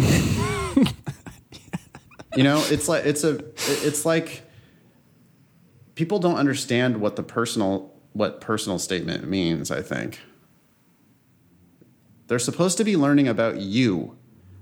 you 2.37 2.43
know, 2.43 2.65
it's 2.69 2.89
like 2.89 3.05
it's 3.05 3.25
a 3.25 3.45
it's 3.85 4.05
like 4.05 4.43
people 5.95 6.19
don't 6.19 6.37
understand 6.37 7.01
what 7.01 7.17
the 7.17 7.23
personal 7.23 7.93
what 8.13 8.41
personal 8.41 8.79
statement 8.79 9.29
means, 9.29 9.71
I 9.71 9.83
think. 9.83 10.21
They're 12.27 12.39
supposed 12.39 12.79
to 12.79 12.85
be 12.85 12.97
learning 12.97 13.29
about 13.29 13.59
you. 13.59 14.17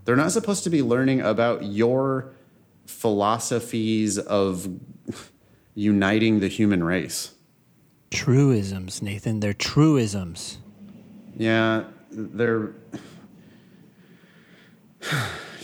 They're 0.05 0.17
not 0.17 0.33
supposed 0.33 0.65
to 0.65 0.71
be 0.71 0.83
learning 0.83 1.21
about 1.21 1.63
your 1.65 2.33
philosophies 2.87 4.19
of 4.19 4.69
uniting 5.75 6.41
the 6.41 6.49
human 6.49 6.85
race. 6.85 7.35
Truisms, 8.11 9.03
Nathan. 9.03 9.41
They're 9.41 9.55
truisms. 9.55 10.59
Yeah, 11.37 11.85
they're. 12.11 12.75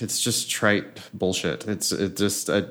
It's 0.00 0.20
just 0.20 0.48
trite 0.48 1.10
bullshit. 1.12 1.66
It's 1.66 1.90
it 1.90 2.16
just 2.16 2.48
uh, 2.48 2.62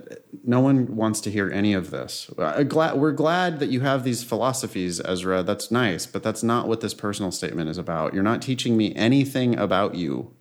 no 0.45 0.61
one 0.61 0.95
wants 0.95 1.19
to 1.21 1.31
hear 1.31 1.49
any 1.49 1.73
of 1.73 1.91
this. 1.91 2.31
Uh, 2.37 2.63
glad 2.63 2.97
we're 2.97 3.11
glad 3.11 3.59
that 3.59 3.69
you 3.69 3.81
have 3.81 4.05
these 4.05 4.23
philosophies, 4.23 5.01
Ezra. 5.01 5.43
That's 5.43 5.69
nice, 5.69 6.05
but 6.05 6.23
that's 6.23 6.41
not 6.41 6.69
what 6.69 6.79
this 6.79 6.93
personal 6.93 7.31
statement 7.31 7.69
is 7.69 7.77
about. 7.77 8.13
You're 8.13 8.23
not 8.23 8.41
teaching 8.41 8.77
me 8.77 8.95
anything 8.95 9.57
about 9.59 9.95
you. 9.95 10.31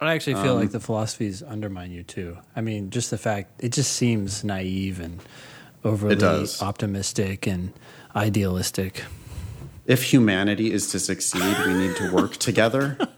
I 0.00 0.14
actually 0.14 0.34
feel 0.34 0.52
Um, 0.52 0.60
like 0.60 0.70
the 0.70 0.80
philosophies 0.80 1.42
undermine 1.42 1.90
you 1.90 2.02
too. 2.04 2.38
I 2.54 2.60
mean, 2.60 2.90
just 2.90 3.10
the 3.10 3.18
fact 3.18 3.62
it 3.62 3.72
just 3.72 3.92
seems 3.94 4.44
naive 4.44 5.00
and 5.00 5.20
overly 5.84 6.14
optimistic 6.60 7.46
and 7.46 7.72
idealistic. 8.14 9.04
If 9.86 10.02
humanity 10.12 10.70
is 10.72 10.88
to 10.92 11.00
succeed, 11.00 11.56
we 11.66 11.72
need 11.74 11.96
to 11.96 12.12
work 12.12 12.36
together. 12.36 12.96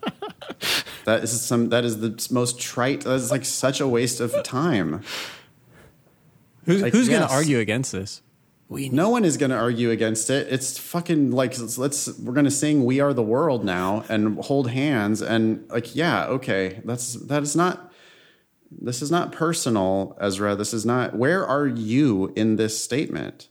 That 1.07 1.25
is 1.25 1.41
some. 1.41 1.71
That 1.71 1.85
is 1.87 2.01
the 2.01 2.29
most 2.31 2.61
trite. 2.61 3.01
That 3.01 3.15
is 3.15 3.31
like 3.31 3.47
such 3.47 3.81
a 3.81 3.89
waste 3.89 4.21
of 4.21 4.35
time. 4.45 5.03
Who's, 6.67 6.83
Like, 6.83 6.93
who's 6.93 7.09
going 7.09 7.23
to 7.23 7.33
argue 7.33 7.59
against 7.59 7.91
this? 7.91 8.21
We 8.71 8.89
No 8.89 9.09
one 9.09 9.25
is 9.25 9.37
going 9.37 9.51
to 9.51 9.57
argue 9.57 9.91
against 9.91 10.31
it. 10.31 10.47
It's 10.49 10.79
fucking 10.79 11.33
like 11.33 11.59
let's, 11.59 11.77
let's 11.77 12.17
we're 12.21 12.33
going 12.33 12.45
to 12.45 12.53
sing 12.53 12.85
"We 12.85 13.01
Are 13.01 13.13
the 13.13 13.21
World" 13.21 13.65
now 13.65 14.05
and 14.09 14.39
hold 14.45 14.71
hands 14.71 15.21
and 15.21 15.69
like 15.69 15.97
yeah, 15.97 16.27
okay. 16.27 16.81
That's 16.85 17.15
that 17.15 17.43
is 17.43 17.57
not 17.57 17.93
this 18.71 19.03
is 19.03 19.11
not 19.11 19.33
personal, 19.33 20.17
Ezra. 20.21 20.55
This 20.55 20.73
is 20.73 20.87
not 20.87 21.17
where 21.17 21.45
are 21.45 21.67
you 21.67 22.33
in 22.37 22.55
this 22.55 22.81
statement? 22.81 23.49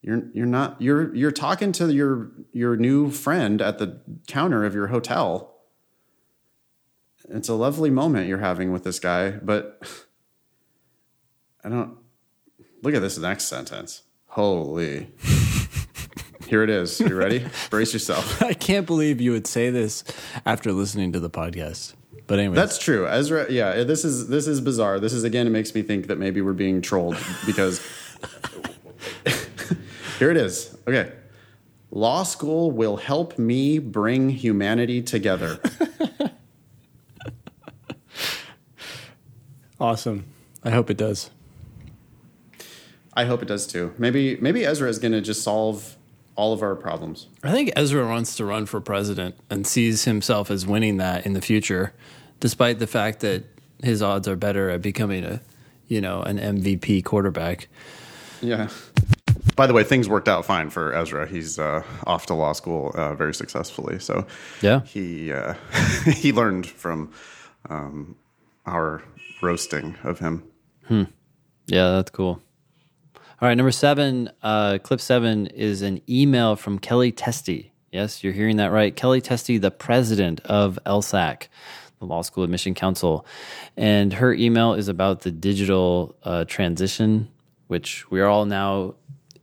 You're 0.00 0.28
you're 0.32 0.46
not 0.46 0.80
you're 0.80 1.12
you're 1.12 1.32
talking 1.32 1.72
to 1.72 1.92
your 1.92 2.30
your 2.52 2.76
new 2.76 3.10
friend 3.10 3.60
at 3.60 3.78
the 3.78 4.00
counter 4.28 4.64
of 4.64 4.76
your 4.76 4.86
hotel. 4.86 5.56
It's 7.28 7.48
a 7.48 7.54
lovely 7.54 7.90
moment 7.90 8.28
you're 8.28 8.38
having 8.38 8.70
with 8.70 8.84
this 8.84 9.00
guy, 9.00 9.32
but 9.32 9.82
I 11.64 11.68
don't 11.68 11.98
look 12.80 12.94
at 12.94 13.02
this 13.02 13.18
next 13.18 13.46
sentence. 13.46 14.02
Holy. 14.32 15.08
Here 16.48 16.62
it 16.62 16.70
is. 16.70 16.98
You 17.00 17.14
ready? 17.14 17.44
Brace 17.68 17.92
yourself. 17.92 18.40
I 18.50 18.54
can't 18.54 18.86
believe 18.86 19.20
you 19.20 19.30
would 19.32 19.46
say 19.46 19.68
this 19.68 20.04
after 20.46 20.72
listening 20.72 21.12
to 21.12 21.20
the 21.20 21.28
podcast. 21.28 21.92
But 22.26 22.38
anyway, 22.38 22.54
That's 22.54 22.78
true. 22.78 23.06
Ezra, 23.06 23.52
yeah, 23.52 23.84
this 23.84 24.06
is 24.06 24.28
this 24.28 24.46
is 24.46 24.62
bizarre. 24.62 24.98
This 24.98 25.12
is 25.12 25.22
again 25.24 25.46
it 25.46 25.50
makes 25.50 25.74
me 25.74 25.82
think 25.82 26.06
that 26.06 26.16
maybe 26.18 26.40
we're 26.40 26.54
being 26.54 26.80
trolled 26.80 27.18
because 27.44 27.86
Here 30.18 30.30
it 30.30 30.38
is. 30.38 30.78
Okay. 30.88 31.12
Law 31.90 32.22
school 32.22 32.70
will 32.70 32.96
help 32.96 33.38
me 33.38 33.78
bring 33.78 34.30
humanity 34.30 35.02
together. 35.02 35.60
awesome. 39.78 40.24
I 40.64 40.70
hope 40.70 40.88
it 40.88 40.96
does. 40.96 41.28
I 43.14 43.24
hope 43.26 43.42
it 43.42 43.48
does 43.48 43.66
too. 43.66 43.92
Maybe 43.98 44.36
maybe 44.40 44.64
Ezra 44.64 44.88
is 44.88 44.98
going 44.98 45.12
to 45.12 45.20
just 45.20 45.42
solve 45.42 45.96
all 46.34 46.52
of 46.52 46.62
our 46.62 46.74
problems. 46.74 47.26
I 47.42 47.52
think 47.52 47.72
Ezra 47.76 48.06
wants 48.08 48.36
to 48.36 48.44
run 48.44 48.66
for 48.66 48.80
president 48.80 49.34
and 49.50 49.66
sees 49.66 50.04
himself 50.04 50.50
as 50.50 50.66
winning 50.66 50.96
that 50.96 51.26
in 51.26 51.34
the 51.34 51.42
future, 51.42 51.92
despite 52.40 52.78
the 52.78 52.86
fact 52.86 53.20
that 53.20 53.44
his 53.82 54.00
odds 54.02 54.26
are 54.28 54.36
better 54.36 54.70
at 54.70 54.80
becoming 54.80 55.24
a, 55.24 55.40
you 55.88 56.00
know, 56.00 56.22
an 56.22 56.38
MVP 56.38 57.04
quarterback. 57.04 57.68
Yeah. 58.40 58.68
By 59.56 59.66
the 59.66 59.74
way, 59.74 59.84
things 59.84 60.08
worked 60.08 60.28
out 60.28 60.46
fine 60.46 60.70
for 60.70 60.94
Ezra. 60.94 61.26
He's 61.26 61.58
uh, 61.58 61.82
off 62.06 62.24
to 62.26 62.34
law 62.34 62.52
school 62.54 62.92
uh, 62.94 63.14
very 63.14 63.34
successfully. 63.34 63.98
So 63.98 64.26
Yeah. 64.62 64.80
he 64.80 65.32
uh, 65.32 65.54
he 66.06 66.32
learned 66.32 66.66
from 66.66 67.12
um, 67.68 68.16
our 68.64 69.02
roasting 69.42 69.96
of 70.02 70.18
him. 70.18 70.44
Hmm. 70.86 71.04
Yeah, 71.66 71.90
that's 71.92 72.10
cool. 72.10 72.41
All 73.42 73.48
right, 73.48 73.56
number 73.56 73.72
seven, 73.72 74.30
uh, 74.44 74.78
clip 74.84 75.00
seven 75.00 75.48
is 75.48 75.82
an 75.82 76.00
email 76.08 76.54
from 76.54 76.78
Kelly 76.78 77.10
Testy. 77.10 77.72
Yes, 77.90 78.22
you're 78.22 78.32
hearing 78.32 78.58
that 78.58 78.70
right. 78.70 78.94
Kelly 78.94 79.20
Testy, 79.20 79.58
the 79.58 79.72
president 79.72 80.38
of 80.44 80.78
LSAC, 80.86 81.48
the 81.98 82.04
Law 82.06 82.22
School 82.22 82.44
Admission 82.44 82.74
Council. 82.74 83.26
And 83.76 84.12
her 84.12 84.32
email 84.32 84.74
is 84.74 84.86
about 84.86 85.22
the 85.22 85.32
digital 85.32 86.14
uh, 86.22 86.44
transition, 86.44 87.32
which 87.66 88.08
we 88.12 88.20
are 88.20 88.28
all 88.28 88.44
now 88.44 88.94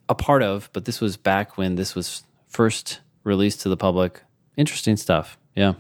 a 0.08 0.16
part 0.16 0.44
of, 0.44 0.70
but 0.72 0.86
this 0.86 1.02
was 1.02 1.18
back 1.18 1.58
when 1.58 1.76
this 1.76 1.94
was 1.94 2.24
first 2.48 3.02
released 3.26 3.60
to 3.64 3.70
the 3.70 3.76
public. 3.76 4.22
Interesting 4.56 4.96
stuff. 4.96 5.38
Yeah. 5.58 5.74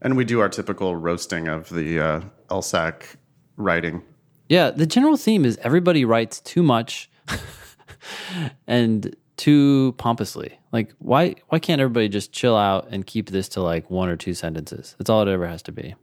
And 0.00 0.16
we 0.16 0.24
do 0.24 0.40
our 0.40 0.48
typical 0.48 0.96
roasting 0.96 1.48
of 1.48 1.68
the 1.68 2.00
uh, 2.00 2.20
LSAC 2.48 3.16
writing. 3.58 4.02
Yeah, 4.48 4.70
the 4.70 4.86
general 4.86 5.18
theme 5.18 5.44
is 5.44 5.58
everybody 5.58 6.06
writes 6.06 6.40
too 6.40 6.62
much 6.62 7.10
and 8.66 9.14
too 9.36 9.94
pompously. 9.98 10.58
Like 10.72 10.92
why 10.98 11.36
why 11.48 11.58
can't 11.58 11.80
everybody 11.80 12.08
just 12.08 12.32
chill 12.32 12.56
out 12.56 12.88
and 12.90 13.06
keep 13.06 13.30
this 13.30 13.48
to 13.50 13.60
like 13.60 13.90
one 13.90 14.08
or 14.08 14.16
two 14.16 14.34
sentences? 14.34 14.94
That's 14.98 15.10
all 15.10 15.22
it 15.22 15.28
ever 15.28 15.46
has 15.46 15.62
to 15.62 15.72
be. 15.72 15.94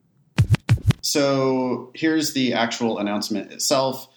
So 1.02 1.92
here's 1.96 2.34
the 2.34 2.54
actual 2.54 3.00
announcement 3.00 3.52
itself. 3.52 4.08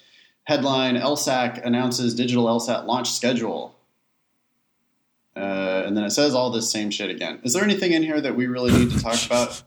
Headline 0.44 0.96
LSAC 0.96 1.64
announces 1.64 2.14
digital 2.14 2.46
LSAT 2.46 2.86
launch 2.86 3.10
schedule. 3.10 3.73
Uh, 5.36 5.82
and 5.84 5.96
then 5.96 6.04
it 6.04 6.10
says 6.10 6.32
all 6.34 6.50
this 6.50 6.70
same 6.70 6.90
shit 6.90 7.10
again. 7.10 7.40
Is 7.42 7.52
there 7.54 7.64
anything 7.64 7.92
in 7.92 8.02
here 8.04 8.20
that 8.20 8.36
we 8.36 8.46
really 8.46 8.72
need 8.72 8.92
to 8.92 9.00
talk 9.02 9.18
about? 9.26 9.62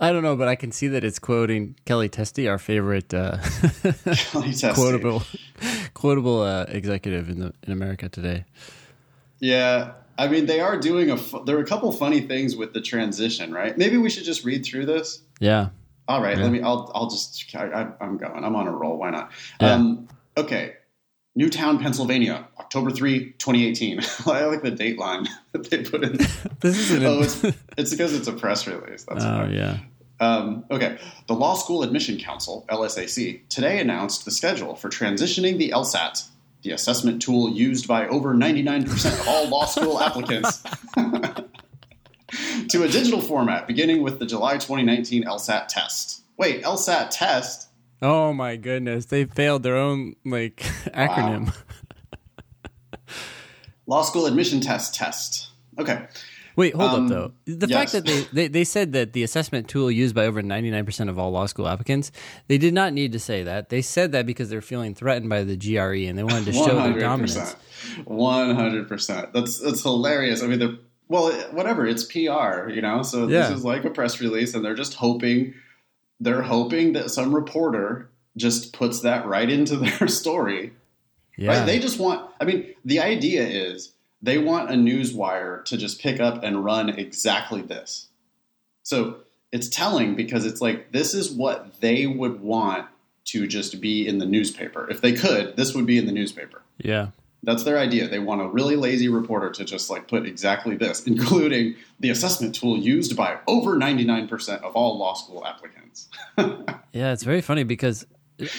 I 0.00 0.12
don't 0.12 0.22
know, 0.22 0.34
but 0.36 0.48
I 0.48 0.54
can 0.56 0.72
see 0.72 0.88
that 0.88 1.04
it's 1.04 1.18
quoting 1.18 1.76
Kelly 1.84 2.08
Testy, 2.08 2.48
our 2.48 2.58
favorite 2.58 3.12
uh, 3.12 3.36
Kelly 4.04 4.52
Testy. 4.52 4.72
quotable 4.72 5.22
quotable 5.92 6.40
uh, 6.42 6.64
executive 6.68 7.28
in 7.28 7.38
the 7.40 7.52
in 7.66 7.72
America 7.72 8.08
today. 8.08 8.44
Yeah, 9.40 9.92
I 10.16 10.28
mean 10.28 10.46
they 10.46 10.60
are 10.60 10.78
doing 10.78 11.10
a. 11.10 11.16
fu- 11.16 11.44
There 11.44 11.56
are 11.58 11.62
a 11.62 11.66
couple 11.66 11.90
funny 11.92 12.20
things 12.22 12.56
with 12.56 12.72
the 12.72 12.80
transition, 12.80 13.52
right? 13.52 13.76
Maybe 13.76 13.96
we 13.98 14.08
should 14.10 14.24
just 14.24 14.44
read 14.44 14.64
through 14.64 14.86
this. 14.86 15.20
Yeah. 15.40 15.68
All 16.08 16.22
right, 16.22 16.36
let 16.36 16.50
me. 16.52 16.60
I'll. 16.60 16.90
I'll 16.94 17.08
just. 17.10 17.54
I, 17.56 17.64
I, 17.66 17.88
I'm 18.00 18.16
going. 18.18 18.44
I'm 18.44 18.54
on 18.56 18.66
a 18.66 18.70
roll. 18.72 18.98
Why 18.98 19.10
not? 19.10 19.32
Um, 19.60 20.08
okay. 20.36 20.76
Newtown, 21.36 21.78
Pennsylvania, 21.80 22.46
October 22.58 22.90
3, 22.90 23.32
2018. 23.38 24.00
I 24.26 24.44
like 24.44 24.62
the 24.62 24.70
date 24.70 24.98
line 24.98 25.26
that 25.52 25.68
they 25.70 25.82
put 25.82 26.04
in. 26.04 26.18
This 26.60 26.78
is 26.78 26.90
an 26.92 27.04
oh, 27.04 27.20
it's, 27.22 27.42
it's 27.76 27.90
because 27.90 28.14
it's 28.14 28.28
a 28.28 28.32
press 28.32 28.66
release. 28.66 29.04
That's 29.04 29.24
Oh 29.24 29.38
why. 29.44 29.48
yeah. 29.48 29.78
Um, 30.20 30.64
okay. 30.70 30.98
The 31.26 31.34
Law 31.34 31.54
School 31.54 31.82
Admission 31.82 32.18
Council, 32.18 32.64
LSAC, 32.70 33.40
today 33.48 33.80
announced 33.80 34.24
the 34.24 34.30
schedule 34.30 34.76
for 34.76 34.88
transitioning 34.88 35.58
the 35.58 35.70
LSAT, 35.70 36.26
the 36.62 36.70
assessment 36.70 37.20
tool 37.20 37.50
used 37.50 37.86
by 37.86 38.06
over 38.08 38.32
99% 38.34 39.20
of 39.20 39.28
all 39.28 39.48
law 39.48 39.66
school 39.66 40.00
applicants, 40.00 40.62
to 42.70 42.82
a 42.82 42.88
digital 42.88 43.20
format 43.20 43.66
beginning 43.66 44.02
with 44.02 44.18
the 44.18 44.26
July 44.26 44.54
2019 44.54 45.24
LSAT 45.24 45.66
test. 45.68 46.22
Wait, 46.38 46.62
LSAT 46.62 47.10
test? 47.10 47.63
Oh 48.02 48.32
my 48.32 48.56
goodness, 48.56 49.06
they 49.06 49.24
failed 49.24 49.62
their 49.62 49.76
own 49.76 50.14
like 50.24 50.56
acronym. 50.94 51.54
Law 53.86 54.02
School 54.02 54.26
Admission 54.26 54.60
Test 54.60 54.94
test. 54.94 55.48
Okay. 55.78 56.06
Wait, 56.56 56.74
hold 56.74 56.90
Um, 56.90 57.04
up 57.04 57.08
though. 57.10 57.32
The 57.46 57.66
yes. 57.66 57.78
fact 57.78 57.92
that 57.92 58.06
they, 58.06 58.22
they, 58.32 58.48
they 58.48 58.64
said 58.64 58.92
that 58.92 59.12
the 59.12 59.24
assessment 59.24 59.68
tool 59.68 59.90
used 59.90 60.14
by 60.14 60.24
over 60.26 60.40
99% 60.40 61.08
of 61.08 61.18
all 61.18 61.32
law 61.32 61.46
school 61.46 61.66
applicants, 61.66 62.12
they 62.46 62.58
did 62.58 62.72
not 62.72 62.92
need 62.92 63.10
to 63.12 63.18
say 63.18 63.42
that. 63.42 63.70
They 63.70 63.82
said 63.82 64.12
that 64.12 64.24
because 64.24 64.50
they're 64.50 64.62
feeling 64.62 64.94
threatened 64.94 65.28
by 65.28 65.42
the 65.42 65.56
GRE 65.56 66.08
and 66.08 66.16
they 66.16 66.22
wanted 66.22 66.44
to 66.46 66.52
show 66.52 66.76
their 66.76 66.98
dominance. 67.00 67.56
One 68.04 68.54
hundred 68.54 68.88
percent. 68.88 69.32
That's 69.32 69.58
that's 69.58 69.82
hilarious. 69.82 70.42
I 70.42 70.46
mean, 70.46 70.78
well, 71.08 71.32
whatever. 71.50 71.86
It's 71.86 72.04
PR, 72.04 72.68
you 72.70 72.80
know. 72.80 73.02
So 73.02 73.26
Yeah. 73.26 73.48
this 73.48 73.58
is 73.58 73.64
like 73.64 73.84
a 73.84 73.90
press 73.90 74.20
release, 74.20 74.54
and 74.54 74.64
they're 74.64 74.76
just 74.76 74.94
hoping, 74.94 75.54
they're 76.20 76.42
hoping 76.42 76.92
that 76.94 77.10
some 77.10 77.34
reporter 77.34 78.08
just 78.36 78.72
puts 78.72 79.00
that 79.00 79.26
right 79.26 79.50
into 79.50 79.76
their 79.98 80.08
story. 80.08 80.72
Yeah. 81.36 81.58
Right? 81.58 81.66
They 81.66 81.78
just 81.78 81.98
want. 81.98 82.30
I 82.40 82.44
mean, 82.44 82.74
the 82.84 83.00
idea 83.00 83.46
is 83.46 83.92
they 84.22 84.38
want 84.38 84.70
a 84.70 84.76
news 84.76 85.12
wire 85.12 85.62
to 85.66 85.76
just 85.76 86.00
pick 86.00 86.20
up 86.20 86.42
and 86.42 86.64
run 86.64 86.90
exactly 86.90 87.60
this. 87.60 88.08
So 88.82 89.16
it's 89.52 89.68
telling 89.68 90.14
because 90.14 90.44
it's 90.46 90.60
like 90.60 90.92
this 90.92 91.14
is 91.14 91.30
what 91.30 91.80
they 91.80 92.06
would 92.06 92.40
want 92.40 92.86
to 93.26 93.46
just 93.46 93.80
be 93.80 94.06
in 94.06 94.18
the 94.18 94.26
newspaper. 94.26 94.88
If 94.90 95.00
they 95.00 95.12
could, 95.12 95.56
this 95.56 95.74
would 95.74 95.86
be 95.86 95.98
in 95.98 96.06
the 96.06 96.12
newspaper. 96.12 96.62
yeah. 96.78 97.08
That's 97.44 97.62
their 97.64 97.78
idea. 97.78 98.08
They 98.08 98.18
want 98.18 98.40
a 98.40 98.46
really 98.48 98.76
lazy 98.76 99.08
reporter 99.08 99.50
to 99.50 99.64
just 99.64 99.90
like 99.90 100.08
put 100.08 100.26
exactly 100.26 100.76
this, 100.76 101.06
including 101.06 101.76
the 102.00 102.10
assessment 102.10 102.54
tool 102.54 102.76
used 102.76 103.16
by 103.16 103.38
over 103.46 103.76
99% 103.76 104.62
of 104.62 104.74
all 104.74 104.98
law 104.98 105.14
school 105.14 105.44
applicants. 105.46 106.08
Yeah, 106.92 107.12
it's 107.12 107.24
very 107.24 107.40
funny 107.40 107.64
because 107.64 108.06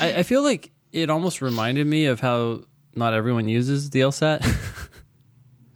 I, 0.01 0.15
I 0.15 0.23
feel 0.23 0.43
like 0.43 0.71
it 0.91 1.09
almost 1.09 1.41
reminded 1.41 1.87
me 1.87 2.05
of 2.07 2.19
how 2.19 2.63
not 2.93 3.13
everyone 3.13 3.47
uses 3.47 3.89
the 3.91 4.01
LSAT. 4.01 4.45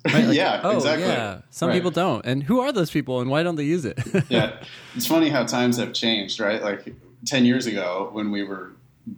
Right? 0.06 0.26
Like, 0.26 0.36
yeah, 0.36 0.62
oh, 0.64 0.76
exactly. 0.78 1.08
Yeah. 1.08 1.42
Some 1.50 1.70
Right. 1.70 1.76
people 1.76 1.92
don't. 1.92 2.26
And 2.26 2.42
who 2.44 2.60
are 2.62 2.72
those 2.72 2.90
people 2.92 3.20
and 3.22 3.30
why 3.30 3.44
don't 3.44 3.56
they 3.58 3.64
use 3.66 3.86
it? 3.86 4.00
yeah. 4.30 4.54
It's 4.96 5.06
funny 5.06 5.30
how 5.30 5.46
times 5.46 5.78
have 5.78 5.94
changed, 5.94 6.40
right? 6.40 6.62
Like 6.62 6.94
10 7.26 7.46
years 7.46 7.66
ago 7.66 8.10
when 8.14 8.32
we 8.32 8.44
were 8.44 8.74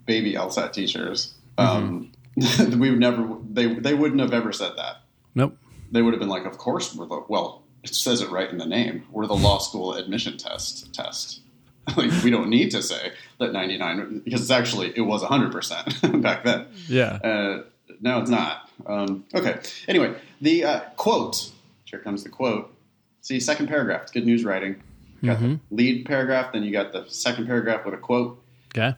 baby 0.05 0.34
LSAT 0.34 0.73
teachers, 0.73 1.34
um, 1.57 2.01
we 2.01 2.11
would 2.59 2.99
never, 2.99 3.38
they, 3.49 3.73
they 3.73 3.93
wouldn't 3.93 4.22
have 4.22 4.34
ever 4.34 4.51
said 4.51 4.73
that. 4.77 4.97
nope. 5.35 5.57
They 5.91 6.01
would 6.01 6.13
have 6.13 6.19
been 6.19 6.30
like, 6.30 6.45
of 6.45 6.57
course 6.57 6.95
we're 6.95 7.05
the, 7.05 7.23
well, 7.27 7.63
it 7.84 7.93
says 7.93 8.22
it 8.22 8.30
right 8.30 8.49
in 8.49 8.57
the 8.57 8.65
name. 8.65 9.05
We're 9.11 9.27
the 9.27 9.35
law 9.35 9.57
school 9.57 9.93
admission 9.93 10.38
test 10.38 10.93
test. 10.93 11.41
like 11.97 12.11
we 12.23 12.30
don't 12.30 12.49
need 12.49 12.72
to 12.72 12.81
say 12.81 13.13
that 13.39 13.53
99 13.53 14.22
because 14.23 14.41
it's 14.41 14.51
actually 14.51 14.93
it 14.95 15.01
was 15.01 15.23
100% 15.23 16.22
back 16.22 16.43
then. 16.43 16.68
Yeah. 16.88 17.13
Uh, 17.23 17.63
no, 18.01 18.19
it's 18.22 18.30
not. 18.30 18.69
Um, 18.85 19.26
okay. 19.34 19.59
Anyway, 19.88 20.15
the 20.39 20.63
uh, 20.63 20.80
quote. 20.95 21.51
Here 21.85 21.99
comes 21.99 22.23
the 22.23 22.30
quote. 22.30 22.73
See, 23.22 23.39
second 23.39 23.68
paragraph. 23.68 24.03
It's 24.03 24.11
good 24.11 24.26
news 24.26 24.45
writing. 24.45 24.81
You 25.22 25.30
got 25.30 25.39
the 25.39 25.59
lead 25.69 26.05
paragraph, 26.05 26.53
then 26.53 26.63
you 26.63 26.72
got 26.72 26.93
the 26.93 27.05
second 27.09 27.45
paragraph 27.45 27.85
with 27.85 27.93
a 27.93 27.97
quote. 27.97 28.41
Okay. 28.73 28.95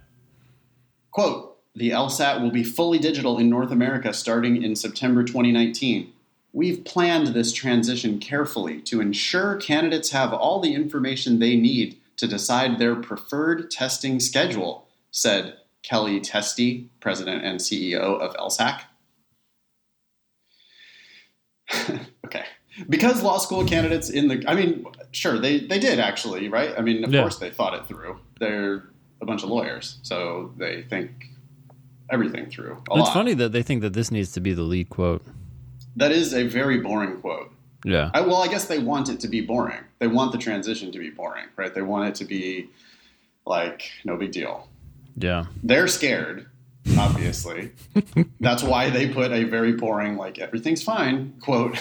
Quote 1.11 1.52
the 1.75 1.89
LSAT 1.89 2.41
will 2.41 2.51
be 2.51 2.63
fully 2.63 2.99
digital 2.99 3.37
in 3.39 3.49
North 3.49 3.71
America 3.71 4.13
starting 4.13 4.61
in 4.61 4.75
September 4.75 5.23
2019. 5.23 6.11
We've 6.51 6.85
planned 6.85 7.27
this 7.27 7.51
transition 7.51 8.19
carefully 8.19 8.79
to 8.81 9.01
ensure 9.01 9.55
candidates 9.55 10.11
have 10.11 10.33
all 10.33 10.59
the 10.59 10.75
information 10.75 11.39
they 11.39 11.55
need 11.55 11.97
to 12.17 12.27
decide 12.27 12.77
their 12.77 12.95
preferred 12.95 13.71
testing 13.71 14.19
schedule, 14.19 14.87
said 15.09 15.55
Kelly 15.81 16.19
Testy, 16.21 16.89
president 16.99 17.43
and 17.43 17.59
CEO 17.59 18.19
of 18.19 18.35
LSAC. 18.35 18.81
okay. 22.25 22.45
Because 22.87 23.23
law 23.23 23.39
school 23.39 23.65
candidates 23.65 24.09
in 24.09 24.27
the, 24.27 24.43
I 24.47 24.53
mean, 24.55 24.85
sure, 25.11 25.39
they, 25.39 25.59
they 25.59 25.79
did 25.79 25.99
actually, 25.99 26.49
right? 26.49 26.73
I 26.77 26.81
mean, 26.81 27.03
of 27.03 27.11
Yeah. 27.11 27.21
course 27.21 27.37
they 27.37 27.49
thought 27.49 27.73
it 27.73 27.87
through. 27.87 28.19
They're 28.39 28.89
a 29.21 29.25
bunch 29.25 29.43
of 29.43 29.49
lawyers, 29.49 29.97
so 30.03 30.53
they 30.57 30.83
think 30.83 31.29
everything 32.11 32.49
through. 32.49 32.73
A 32.89 32.97
It's 32.97 33.07
lot. 33.07 33.13
funny 33.13 33.33
that 33.35 33.51
they 33.51 33.63
think 33.63 33.81
that 33.81 33.93
this 33.93 34.11
needs 34.11 34.31
to 34.33 34.39
be 34.39 34.53
the 34.53 34.63
lead 34.63 34.89
quote. 34.89 35.23
That 35.95 36.11
is 36.11 36.33
a 36.33 36.47
very 36.47 36.79
boring 36.79 37.17
quote. 37.21 37.51
Yeah. 37.85 38.11
I, 38.13 38.21
well, 38.21 38.37
I 38.41 38.47
guess 38.47 38.65
they 38.65 38.79
want 38.79 39.09
it 39.09 39.19
to 39.21 39.27
be 39.27 39.41
boring. 39.41 39.79
They 39.99 40.07
want 40.07 40.31
the 40.31 40.37
transition 40.37 40.91
to 40.91 40.99
be 40.99 41.09
boring, 41.09 41.45
right? 41.55 41.73
They 41.73 41.81
want 41.81 42.09
it 42.09 42.15
to 42.15 42.25
be 42.25 42.69
like 43.45 43.91
no 44.05 44.15
big 44.15 44.31
deal. 44.31 44.67
Yeah. 45.17 45.45
They're 45.61 45.87
scared, 45.87 46.47
obviously. 46.97 47.71
That's 48.39 48.63
why 48.63 48.89
they 48.89 49.07
put 49.09 49.31
a 49.31 49.43
very 49.43 49.73
boring, 49.73 50.17
like 50.17 50.39
everything's 50.39 50.81
fine 50.81 51.33
quote. 51.41 51.77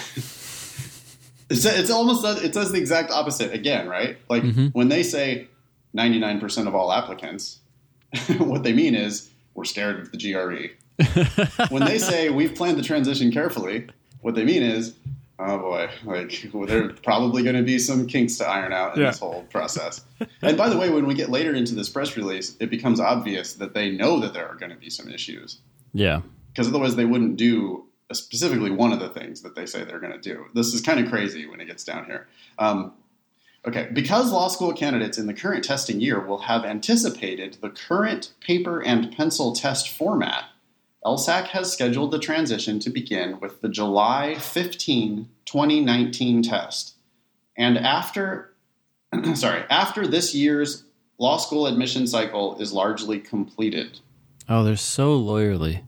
it's, 1.49 1.65
it's 1.65 1.89
almost 1.89 2.25
it 2.43 2.53
says 2.53 2.71
the 2.71 2.77
exact 2.77 3.11
opposite 3.11 3.53
again, 3.53 3.87
right? 3.87 4.17
Like 4.29 4.43
mm-hmm. 4.43 4.67
when 4.67 4.89
they 4.89 5.03
say 5.03 5.47
ninety 5.93 6.19
nine 6.19 6.39
percent 6.39 6.67
of 6.67 6.75
all 6.75 6.91
applicants, 6.91 7.59
what 8.37 8.63
they 8.63 8.73
mean 8.73 8.93
is 8.93 9.29
we're 9.55 9.65
scared 9.65 9.99
of 9.99 10.11
the 10.11 10.17
GRE. 10.17 10.69
when 11.69 11.83
they 11.85 11.97
say 11.97 12.29
we've 12.29 12.55
planned 12.55 12.77
the 12.77 12.83
transition 12.83 13.31
carefully, 13.31 13.87
what 14.21 14.35
they 14.35 14.43
mean 14.43 14.63
is, 14.63 14.95
oh 15.39 15.57
boy, 15.57 15.89
like 16.05 16.45
well, 16.53 16.67
there 16.67 16.85
are 16.85 16.93
probably 17.03 17.43
going 17.43 17.55
to 17.55 17.63
be 17.63 17.79
some 17.79 18.07
kinks 18.07 18.37
to 18.37 18.47
iron 18.47 18.71
out 18.73 18.95
in 18.95 19.01
Yeah. 19.01 19.09
this 19.09 19.19
whole 19.19 19.43
process. 19.49 20.01
and 20.41 20.57
by 20.57 20.69
the 20.69 20.77
way, 20.77 20.89
when 20.89 21.05
we 21.05 21.13
get 21.13 21.29
later 21.29 21.53
into 21.53 21.75
this 21.75 21.89
press 21.89 22.15
release, 22.15 22.55
it 22.59 22.69
becomes 22.69 22.99
obvious 22.99 23.53
that 23.53 23.73
they 23.73 23.89
know 23.91 24.19
that 24.19 24.33
there 24.33 24.47
are 24.47 24.55
going 24.55 24.71
to 24.71 24.77
be 24.77 24.89
some 24.89 25.09
issues 25.09 25.59
Yeah. 25.93 26.21
because 26.51 26.67
otherwise 26.67 26.95
they 26.95 27.05
wouldn't 27.05 27.37
do 27.37 27.85
specifically 28.11 28.69
one 28.69 28.93
of 28.93 28.99
the 28.99 29.09
things 29.09 29.41
that 29.41 29.55
they 29.55 29.65
say 29.65 29.83
they're 29.83 29.99
going 29.99 30.13
to 30.13 30.19
do. 30.19 30.45
This 30.53 30.73
is 30.73 30.81
kind 30.81 30.99
of 30.99 31.09
crazy 31.09 31.47
when 31.47 31.59
it 31.59 31.65
gets 31.65 31.83
down 31.83 32.05
here. 32.05 32.27
Um, 32.59 32.93
okay, 33.65 33.89
because 33.93 34.31
law 34.31 34.47
school 34.47 34.73
candidates 34.73 35.17
in 35.17 35.27
the 35.27 35.33
current 35.33 35.63
testing 35.63 35.99
year 35.99 36.19
will 36.19 36.39
have 36.39 36.65
anticipated 36.65 37.57
the 37.61 37.69
current 37.69 38.33
paper 38.39 38.81
and 38.81 39.15
pencil 39.15 39.53
test 39.53 39.89
format, 39.89 40.45
LSAC 41.05 41.47
has 41.47 41.71
scheduled 41.71 42.11
the 42.11 42.19
transition 42.19 42.79
to 42.79 42.89
begin 42.89 43.39
with 43.39 43.61
the 43.61 43.69
July 43.69 44.35
15, 44.35 45.29
2019 45.45 46.43
test. 46.43 46.95
And 47.57 47.77
after, 47.77 48.53
sorry, 49.35 49.63
after 49.69 50.07
this 50.07 50.33
year's 50.33 50.85
law 51.17 51.37
school 51.37 51.67
admission 51.67 52.07
cycle 52.07 52.57
is 52.59 52.71
largely 52.73 53.19
completed. 53.19 53.99
Oh, 54.47 54.63
they're 54.63 54.75
so 54.75 55.19
lawyerly. 55.19 55.83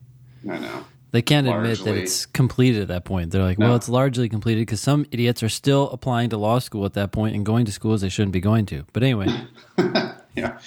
I 0.49 0.59
know. 0.59 0.85
They 1.11 1.21
can't 1.21 1.47
admit 1.47 1.79
that 1.85 1.95
it's 1.95 2.25
completed 2.25 2.81
at 2.81 2.87
that 2.89 3.05
point. 3.05 3.31
They're 3.31 3.43
like, 3.43 3.57
well, 3.57 3.75
it's 3.75 3.87
largely 3.87 4.27
completed 4.27 4.61
because 4.61 4.81
some 4.81 5.05
idiots 5.11 5.41
are 5.43 5.49
still 5.49 5.89
applying 5.91 6.29
to 6.31 6.37
law 6.37 6.59
school 6.59 6.85
at 6.85 6.93
that 6.93 7.13
point 7.13 7.35
and 7.35 7.45
going 7.45 7.65
to 7.65 7.71
schools 7.71 8.01
they 8.01 8.09
shouldn't 8.09 8.33
be 8.33 8.41
going 8.41 8.65
to. 8.67 8.85
But 8.91 9.03
anyway, 9.03 9.27
Yeah. 10.35 10.59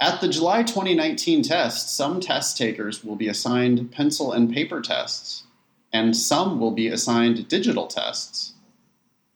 At 0.00 0.20
the 0.20 0.28
July 0.28 0.62
2019 0.62 1.42
test, 1.42 1.96
some 1.96 2.20
test 2.20 2.56
takers 2.56 3.04
will 3.04 3.16
be 3.16 3.28
assigned 3.28 3.90
pencil 3.90 4.32
and 4.32 4.52
paper 4.52 4.80
tests, 4.80 5.44
and 5.92 6.16
some 6.16 6.60
will 6.60 6.70
be 6.70 6.86
assigned 6.86 7.48
digital 7.48 7.88
tests, 7.88 8.52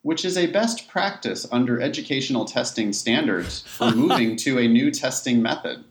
which 0.02 0.24
is 0.24 0.36
a 0.36 0.46
best 0.46 0.88
practice 0.88 1.46
under 1.50 1.80
educational 1.80 2.44
testing 2.44 2.92
standards 2.92 3.62
for 3.62 3.90
moving 3.96 4.36
to 4.36 4.58
a 4.58 4.68
new 4.68 4.90
testing 4.92 5.42
method. 5.42 5.84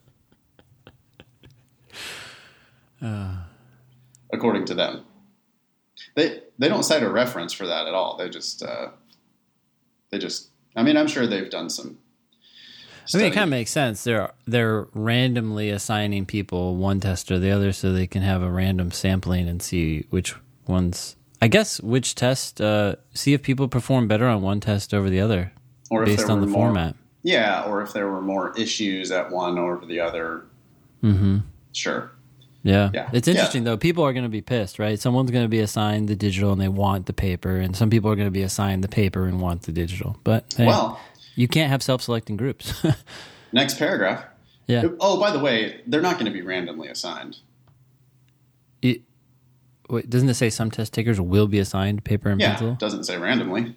Uh. 3.01 3.35
According 4.33 4.65
to 4.65 4.73
them. 4.73 5.05
They, 6.15 6.41
they 6.57 6.69
don't 6.69 6.83
cite 6.83 7.03
a 7.03 7.09
reference 7.09 7.53
for 7.53 7.67
that 7.67 7.87
at 7.87 7.93
all. 7.93 8.17
They 8.17 8.29
just, 8.29 8.63
uh, 8.63 8.89
they 10.09 10.17
just, 10.17 10.49
I 10.75 10.83
mean, 10.83 10.97
I'm 10.97 11.07
sure 11.07 11.27
they've 11.27 11.49
done 11.49 11.69
some. 11.69 11.97
I 13.13 13.17
mean, 13.17 13.25
it 13.27 13.33
kind 13.33 13.43
of 13.43 13.49
makes 13.49 13.71
sense. 13.71 14.03
They're 14.03 14.31
they're 14.45 14.87
randomly 14.93 15.69
assigning 15.69 16.25
people 16.25 16.77
one 16.77 16.99
test 16.99 17.31
or 17.31 17.39
the 17.39 17.51
other, 17.51 17.73
so 17.73 17.91
they 17.91 18.07
can 18.07 18.21
have 18.21 18.41
a 18.41 18.49
random 18.49 18.91
sampling 18.91 19.49
and 19.49 19.61
see 19.61 20.05
which 20.11 20.35
ones. 20.67 21.15
I 21.41 21.47
guess 21.47 21.81
which 21.81 22.15
test. 22.15 22.61
Uh, 22.61 22.95
see 23.13 23.33
if 23.33 23.41
people 23.41 23.67
perform 23.67 24.07
better 24.07 24.27
on 24.27 24.41
one 24.41 24.59
test 24.59 24.93
over 24.93 25.09
the 25.09 25.19
other, 25.19 25.51
or 25.89 26.05
based 26.05 26.29
on 26.29 26.41
the 26.41 26.47
more, 26.47 26.67
format. 26.67 26.95
Yeah, 27.23 27.63
or 27.63 27.81
if 27.81 27.91
there 27.91 28.07
were 28.07 28.21
more 28.21 28.57
issues 28.57 29.11
at 29.11 29.31
one 29.31 29.57
over 29.57 29.85
the 29.85 29.99
other. 29.99 30.45
Mm-hmm. 31.03 31.39
Sure. 31.73 32.11
Yeah. 32.63 32.91
Yeah. 32.93 33.09
It's 33.13 33.27
interesting 33.27 33.63
though. 33.63 33.77
People 33.77 34.03
are 34.05 34.13
going 34.13 34.23
to 34.23 34.29
be 34.29 34.41
pissed, 34.41 34.77
right? 34.79 34.99
Someone's 34.99 35.31
going 35.31 35.45
to 35.45 35.49
be 35.49 35.59
assigned 35.59 36.07
the 36.09 36.15
digital 36.15 36.51
and 36.51 36.61
they 36.61 36.67
want 36.67 37.05
the 37.07 37.13
paper, 37.13 37.57
and 37.57 37.75
some 37.75 37.89
people 37.89 38.11
are 38.11 38.15
going 38.15 38.27
to 38.27 38.31
be 38.31 38.43
assigned 38.43 38.83
the 38.83 38.87
paper 38.87 39.25
and 39.25 39.41
want 39.41 39.63
the 39.63 39.71
digital. 39.71 40.17
But 40.23 40.53
hey, 40.57 40.67
Well, 40.67 40.99
you 41.35 41.47
can't 41.47 41.69
have 41.71 41.81
self-selecting 41.81 42.37
groups. 42.37 42.73
next 43.51 43.79
paragraph. 43.79 44.23
yeah. 44.67 44.83
Oh, 44.99 45.19
by 45.19 45.31
the 45.31 45.39
way, 45.39 45.81
they're 45.87 46.01
not 46.01 46.13
going 46.15 46.25
to 46.25 46.31
be 46.31 46.41
randomly 46.41 46.87
assigned. 46.89 47.37
It- 48.81 49.01
wait, 49.89 50.09
doesn't 50.09 50.29
it 50.29 50.35
say 50.35 50.49
some 50.49 50.69
test 50.71 50.93
takers 50.93 51.19
will 51.19 51.47
be 51.47 51.57
assigned 51.59 52.03
paper 52.03 52.29
and 52.29 52.39
Yeah, 52.39 52.49
pencil? 52.51 52.71
it 52.73 52.79
doesn't 52.79 53.05
say 53.05 53.17
randomly. 53.17 53.75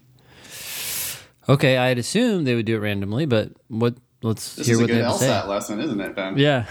Okay, 1.49 1.77
I'd 1.77 1.99
assume 1.99 2.45
they 2.45 2.55
would 2.55 2.65
do 2.67 2.77
it 2.77 2.81
randomly, 2.81 3.27
but 3.27 3.51
what? 3.69 3.97
Let's 4.23 4.57
This 4.57 4.67
hear 4.67 4.75
is 4.75 4.79
a 4.79 4.83
what 4.83 4.89
they 4.89 4.95
good 4.97 5.05
have 5.05 5.13
to 5.15 5.19
say. 5.19 5.27
LSAT 5.29 5.49
lesson, 5.49 5.81
isn't 5.81 6.01
it, 6.01 6.15
Ben? 6.17 6.39
Yeah. 6.39 6.65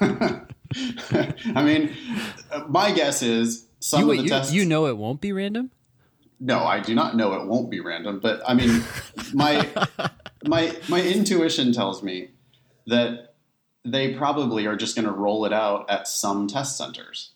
I 1.54 1.62
mean, 1.64 1.94
my 2.68 2.92
guess 2.92 3.22
is 3.22 3.66
some 3.80 4.02
You, 4.02 4.10
of 4.12 4.16
the 4.18 4.22
you, 4.24 4.28
tests. 4.28 4.52
you 4.52 4.64
know 4.64 4.86
it 4.86 4.96
won't 4.96 5.20
be 5.20 5.32
random. 5.32 5.70
No, 6.38 6.60
I 6.64 6.80
do 6.80 6.94
not 6.94 7.16
know 7.16 7.34
it 7.34 7.46
won't 7.46 7.70
be 7.70 7.80
random, 7.80 8.18
but 8.20 8.40
I 8.46 8.54
mean, 8.54 8.82
my 9.34 9.68
my 10.44 10.74
my 10.88 11.02
intuition 11.02 11.72
tells 11.72 12.02
me 12.02 12.30
that 12.86 13.34
they 13.84 14.14
probably 14.14 14.66
are 14.66 14.76
just 14.76 14.94
going 14.94 15.04
to 15.06 15.12
roll 15.12 15.44
it 15.44 15.52
out 15.52 15.88
at 15.90 16.08
some 16.08 16.46
test 16.46 16.76
centers. 16.78 17.32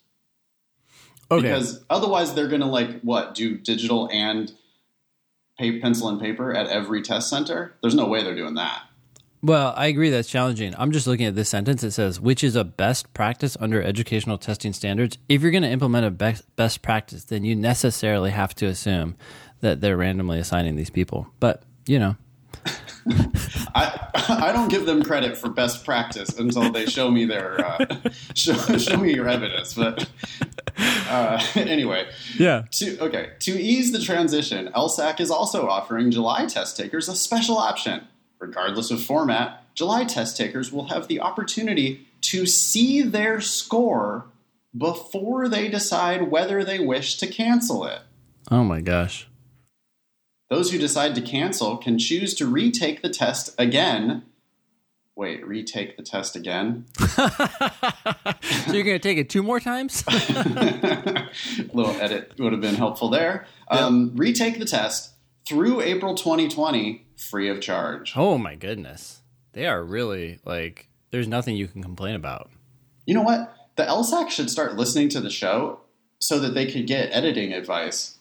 Okay. 1.29 1.47
Because 1.49 1.83
otherwise, 1.89 2.33
they're 2.33 2.47
going 2.47 2.61
to 2.61 2.67
like 2.67 3.01
what 3.01 3.35
do 3.35 3.57
digital 3.57 4.09
and 4.11 4.53
pencil 5.59 6.09
and 6.09 6.19
paper 6.19 6.53
at 6.53 6.67
every 6.67 7.01
test 7.01 7.29
center. 7.29 7.75
There's 7.81 7.95
no 7.95 8.07
way 8.07 8.23
they're 8.23 8.35
doing 8.35 8.55
that. 8.55 8.83
Well, 9.45 9.75
I 9.77 9.85
agree 9.85 10.09
that's 10.09 10.27
challenging. 10.27 10.73
I'm 10.75 10.91
just 10.91 11.05
looking 11.05 11.27
at 11.27 11.35
this 11.35 11.49
sentence. 11.49 11.83
It 11.83 11.91
says, 11.91 12.19
which 12.19 12.43
is 12.43 12.55
a 12.55 12.63
best 12.63 13.13
practice 13.13 13.55
under 13.59 13.79
educational 13.79 14.39
testing 14.39 14.73
standards. 14.73 15.19
If 15.29 15.43
you're 15.43 15.51
going 15.51 15.61
to 15.61 15.69
implement 15.69 16.03
a 16.03 16.09
best, 16.09 16.55
best 16.55 16.81
practice, 16.81 17.25
then 17.25 17.45
you 17.45 17.55
necessarily 17.55 18.31
have 18.31 18.55
to 18.55 18.65
assume 18.65 19.15
that 19.59 19.81
they're 19.81 19.97
randomly 19.97 20.39
assigning 20.39 20.77
these 20.77 20.89
people. 20.89 21.27
But, 21.39 21.61
you 21.85 21.99
know, 21.99 22.15
I 23.75 24.09
I 24.29 24.51
don't 24.51 24.69
give 24.69 24.87
them 24.87 25.03
credit 25.03 25.37
for 25.37 25.49
best 25.49 25.85
practice 25.85 26.39
until 26.39 26.71
they 26.71 26.87
show 26.87 27.11
me 27.11 27.25
their 27.25 27.63
uh, 27.63 27.85
show, 28.33 28.55
show 28.79 28.97
me 28.97 29.13
your 29.13 29.29
evidence. 29.29 29.75
But 29.75 30.09
uh, 30.79 31.39
anyway, 31.55 32.07
yeah. 32.39 32.63
To, 32.71 32.99
okay, 32.99 33.33
to 33.41 33.51
ease 33.51 33.91
the 33.91 33.99
transition, 33.99 34.71
LSAC 34.75 35.19
is 35.19 35.29
also 35.29 35.67
offering 35.67 36.09
July 36.09 36.47
test 36.47 36.77
takers 36.77 37.07
a 37.07 37.15
special 37.15 37.57
option. 37.57 38.07
Regardless 38.39 38.91
of 38.91 39.03
format, 39.03 39.63
July 39.73 40.05
test 40.05 40.37
takers 40.37 40.71
will 40.71 40.87
have 40.87 41.07
the 41.07 41.19
opportunity 41.19 42.07
to 42.21 42.45
see 42.45 43.01
their 43.01 43.39
score 43.41 44.25
before 44.75 45.47
they 45.47 45.67
decide 45.67 46.29
whether 46.29 46.63
they 46.63 46.79
wish 46.79 47.17
to 47.17 47.27
cancel 47.27 47.85
it. 47.85 48.01
Oh 48.51 48.63
my 48.63 48.81
gosh. 48.81 49.27
Those 50.49 50.71
who 50.71 50.77
decide 50.77 51.15
to 51.15 51.21
cancel 51.21 51.77
can 51.77 51.97
choose 51.97 52.33
to 52.35 52.45
retake 52.45 53.01
the 53.01 53.09
test 53.09 53.55
again. 53.57 54.23
Wait, 55.15 55.45
retake 55.47 55.95
the 55.97 56.03
test 56.03 56.35
again? 56.35 56.85
so 56.99 58.73
you're 58.73 58.83
going 58.83 58.97
to 58.97 58.99
take 58.99 59.17
it 59.17 59.29
two 59.29 59.41
more 59.41 59.59
times? 59.59 60.03
A 60.07 61.29
little 61.73 61.95
edit 62.01 62.33
would 62.37 62.51
have 62.51 62.61
been 62.61 62.75
helpful 62.75 63.09
there. 63.09 63.47
Um, 63.69 64.11
retake 64.15 64.59
the 64.59 64.65
test 64.65 65.11
through 65.47 65.81
April 65.81 66.15
2020 66.15 67.04
free 67.17 67.49
of 67.49 67.61
charge. 67.61 68.13
oh 68.15 68.37
my 68.37 68.55
goodness. 68.55 69.21
They 69.53 69.65
are 69.67 69.83
really 69.83 70.39
like, 70.43 70.89
there's 71.11 71.27
nothing 71.27 71.55
you 71.55 71.67
can 71.67 71.81
complain 71.81 72.15
about. 72.15 72.49
You 73.05 73.13
know 73.13 73.21
what? 73.21 73.55
The 73.77 73.83
LSAC 73.83 74.29
should 74.29 74.49
start 74.49 74.75
listening 74.75 75.09
to 75.09 75.21
the 75.21 75.29
show 75.29 75.79
so 76.19 76.39
that 76.39 76.53
they 76.53 76.69
could 76.69 76.87
get 76.87 77.09
editing 77.11 77.53
advice. 77.53 78.17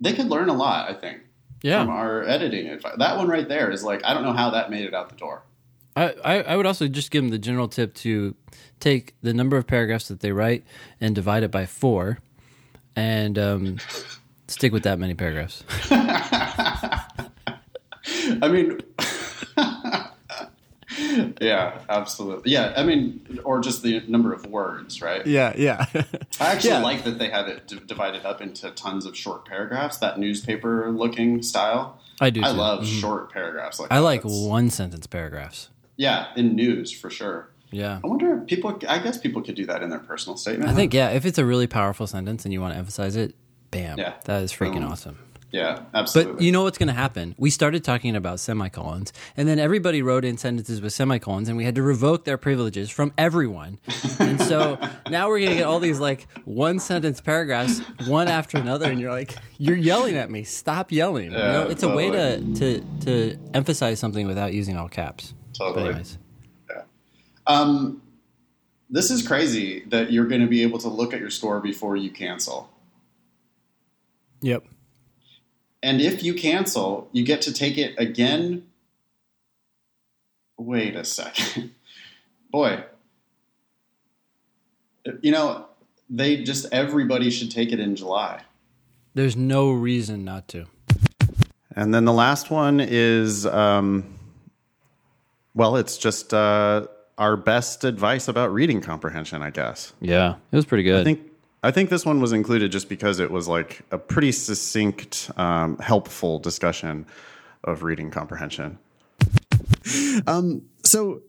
They 0.00 0.12
could 0.12 0.26
learn 0.28 0.48
a 0.48 0.54
lot, 0.54 0.90
I 0.90 0.94
think, 0.94 1.20
Yeah. 1.62 1.82
from 1.82 1.90
our 1.90 2.22
editing 2.24 2.66
advice. 2.68 2.94
That 2.98 3.16
one 3.16 3.28
right 3.28 3.48
there 3.48 3.70
is 3.70 3.82
like, 3.84 4.04
I 4.04 4.12
don't 4.14 4.22
know 4.24 4.32
how 4.32 4.50
that 4.50 4.70
made 4.70 4.84
it 4.84 4.94
out 4.94 5.08
the 5.08 5.16
door. 5.16 5.42
I, 5.96 6.42
I, 6.42 6.56
would 6.56 6.66
also 6.66 6.88
just 6.88 7.10
give 7.10 7.22
them 7.22 7.30
the 7.30 7.38
general 7.38 7.68
tip 7.68 7.94
to 7.96 8.34
take 8.78 9.14
the 9.22 9.34
number 9.34 9.56
of 9.56 9.66
paragraphs 9.66 10.08
that 10.08 10.20
they 10.20 10.32
write 10.32 10.64
and 11.00 11.14
divide 11.14 11.42
it 11.42 11.50
by 11.50 11.66
four 11.66 12.20
and 12.96 13.38
um, 13.38 13.78
stick 14.48 14.72
with 14.72 14.84
that 14.84 14.98
many 14.98 15.14
paragraphs. 15.14 15.64
I 18.42 18.48
mean, 18.48 18.80
yeah, 21.40 21.78
absolutely. 21.88 22.52
Yeah, 22.52 22.74
I 22.76 22.82
mean, 22.82 23.40
or 23.44 23.60
just 23.60 23.82
the 23.82 24.00
number 24.08 24.32
of 24.32 24.46
words, 24.46 25.00
right? 25.00 25.24
Yeah, 25.26 25.52
yeah. 25.56 25.86
I 26.40 26.52
actually 26.52 26.70
Yeah. 26.70 26.82
like 26.82 27.04
that 27.04 27.18
they 27.18 27.30
have 27.30 27.46
it 27.48 27.66
d- 27.68 27.80
divided 27.86 28.24
up 28.26 28.40
into 28.40 28.70
tons 28.72 29.06
of 29.06 29.16
short 29.16 29.44
paragraphs, 29.46 29.98
that 29.98 30.18
newspaper 30.18 30.90
looking 30.90 31.42
style. 31.42 32.00
I 32.20 32.30
do. 32.30 32.42
I 32.42 32.50
too. 32.50 32.56
love 32.58 32.80
mm-hmm. 32.84 32.98
short 33.00 33.32
paragraphs 33.32 33.78
like 33.78 33.90
I 33.92 33.96
that. 33.96 34.02
like 34.02 34.20
It's- 34.20 34.46
one 34.46 34.70
sentence 34.70 35.06
paragraphs. 35.06 35.68
Yeah, 35.96 36.28
in 36.36 36.54
news 36.56 36.90
for 36.92 37.10
sure. 37.10 37.50
Yeah. 37.70 38.00
I 38.02 38.06
wonder 38.06 38.40
if 38.40 38.46
people, 38.46 38.76
I 38.88 38.98
guess 38.98 39.16
people 39.18 39.42
could 39.42 39.54
do 39.54 39.66
that 39.66 39.82
in 39.82 39.90
their 39.90 39.98
personal 40.00 40.36
statement. 40.36 40.70
I 40.70 40.74
think, 40.74 40.92
yeah, 40.92 41.10
if 41.10 41.24
it's 41.24 41.38
a 41.38 41.44
really 41.44 41.66
powerful 41.68 42.06
sentence 42.06 42.44
and 42.44 42.52
you 42.52 42.60
want 42.60 42.72
to 42.74 42.78
emphasize 42.78 43.14
it, 43.16 43.34
bam. 43.70 43.98
Yeah. 43.98 44.14
That 44.24 44.42
is 44.42 44.52
freaking 44.52 44.80
Boom. 44.80 44.90
awesome. 44.90 45.18
Yeah, 45.52 45.82
absolutely. 45.94 46.32
But 46.34 46.42
you 46.42 46.52
know 46.52 46.62
what's 46.62 46.78
going 46.78 46.86
to 46.88 46.92
happen? 46.94 47.34
We 47.36 47.50
started 47.50 47.82
talking 47.82 48.14
about 48.14 48.38
semicolons, 48.38 49.12
and 49.36 49.48
then 49.48 49.58
everybody 49.58 50.00
wrote 50.00 50.24
in 50.24 50.36
sentences 50.38 50.80
with 50.80 50.92
semicolons, 50.92 51.48
and 51.48 51.56
we 51.56 51.64
had 51.64 51.74
to 51.74 51.82
revoke 51.82 52.24
their 52.24 52.38
privileges 52.38 52.88
from 52.88 53.12
everyone. 53.18 53.80
and 54.20 54.40
so 54.40 54.78
now 55.10 55.28
we're 55.28 55.38
going 55.40 55.50
to 55.50 55.56
get 55.56 55.64
all 55.66 55.80
these 55.80 55.98
like 55.98 56.28
one 56.44 56.78
sentence 56.78 57.20
paragraphs, 57.20 57.80
one 58.06 58.28
after 58.28 58.58
another, 58.58 58.90
and 58.90 59.00
you're 59.00 59.10
like, 59.10 59.34
you're 59.58 59.76
yelling 59.76 60.16
at 60.16 60.30
me. 60.30 60.44
Stop 60.44 60.92
yelling. 60.92 61.32
you 61.32 61.38
know, 61.38 61.66
it's 61.68 61.82
a 61.82 61.88
way 61.88 62.10
to, 62.10 62.54
to 62.54 62.80
to 63.00 63.36
emphasize 63.52 63.98
something 63.98 64.26
without 64.28 64.52
using 64.52 64.76
all 64.76 64.88
caps. 64.88 65.34
But 65.58 65.64
Totally. 65.66 65.88
anyways, 65.88 66.18
Um, 67.46 68.02
this 68.88 69.10
is 69.10 69.26
crazy 69.26 69.84
that 69.88 70.12
you're 70.12 70.26
going 70.26 70.40
to 70.42 70.46
be 70.46 70.62
able 70.62 70.78
to 70.78 70.88
look 70.88 71.12
at 71.12 71.20
your 71.20 71.30
score 71.30 71.60
before 71.60 71.96
you 71.96 72.10
cancel. 72.10 72.70
yep. 74.40 74.64
And 75.82 76.00
if 76.00 76.22
you 76.22 76.34
cancel, 76.34 77.08
you 77.12 77.24
get 77.24 77.42
to 77.42 77.52
take 77.52 77.78
it 77.78 77.94
again. 77.98 78.66
Wait 80.58 80.94
a 80.94 81.04
second. 81.04 81.72
Boy. 82.50 82.84
You 85.22 85.32
know, 85.32 85.66
they 86.10 86.42
just, 86.42 86.66
everybody 86.72 87.30
should 87.30 87.50
take 87.50 87.72
it 87.72 87.80
in 87.80 87.96
July. 87.96 88.42
There's 89.14 89.36
no 89.36 89.70
reason 89.70 90.24
not 90.24 90.48
to. 90.48 90.66
And 91.74 91.94
then 91.94 92.04
the 92.04 92.12
last 92.12 92.50
one 92.50 92.80
is, 92.80 93.46
um, 93.46 94.18
well, 95.54 95.76
it's 95.76 95.96
just 95.96 96.34
uh, 96.34 96.86
our 97.16 97.36
best 97.36 97.84
advice 97.84 98.28
about 98.28 98.52
reading 98.52 98.80
comprehension, 98.80 99.42
I 99.42 99.50
guess. 99.50 99.92
Yeah, 100.00 100.34
it 100.52 100.56
was 100.56 100.66
pretty 100.66 100.84
good. 100.84 101.00
I 101.00 101.04
think 101.04 101.29
I 101.62 101.70
think 101.70 101.90
this 101.90 102.06
one 102.06 102.20
was 102.20 102.32
included 102.32 102.72
just 102.72 102.88
because 102.88 103.20
it 103.20 103.30
was 103.30 103.46
like 103.46 103.82
a 103.90 103.98
pretty 103.98 104.32
succinct, 104.32 105.30
um, 105.36 105.76
helpful 105.78 106.38
discussion 106.38 107.06
of 107.64 107.82
reading 107.82 108.10
comprehension. 108.10 108.78
Um, 110.26 110.62
so 110.84 111.22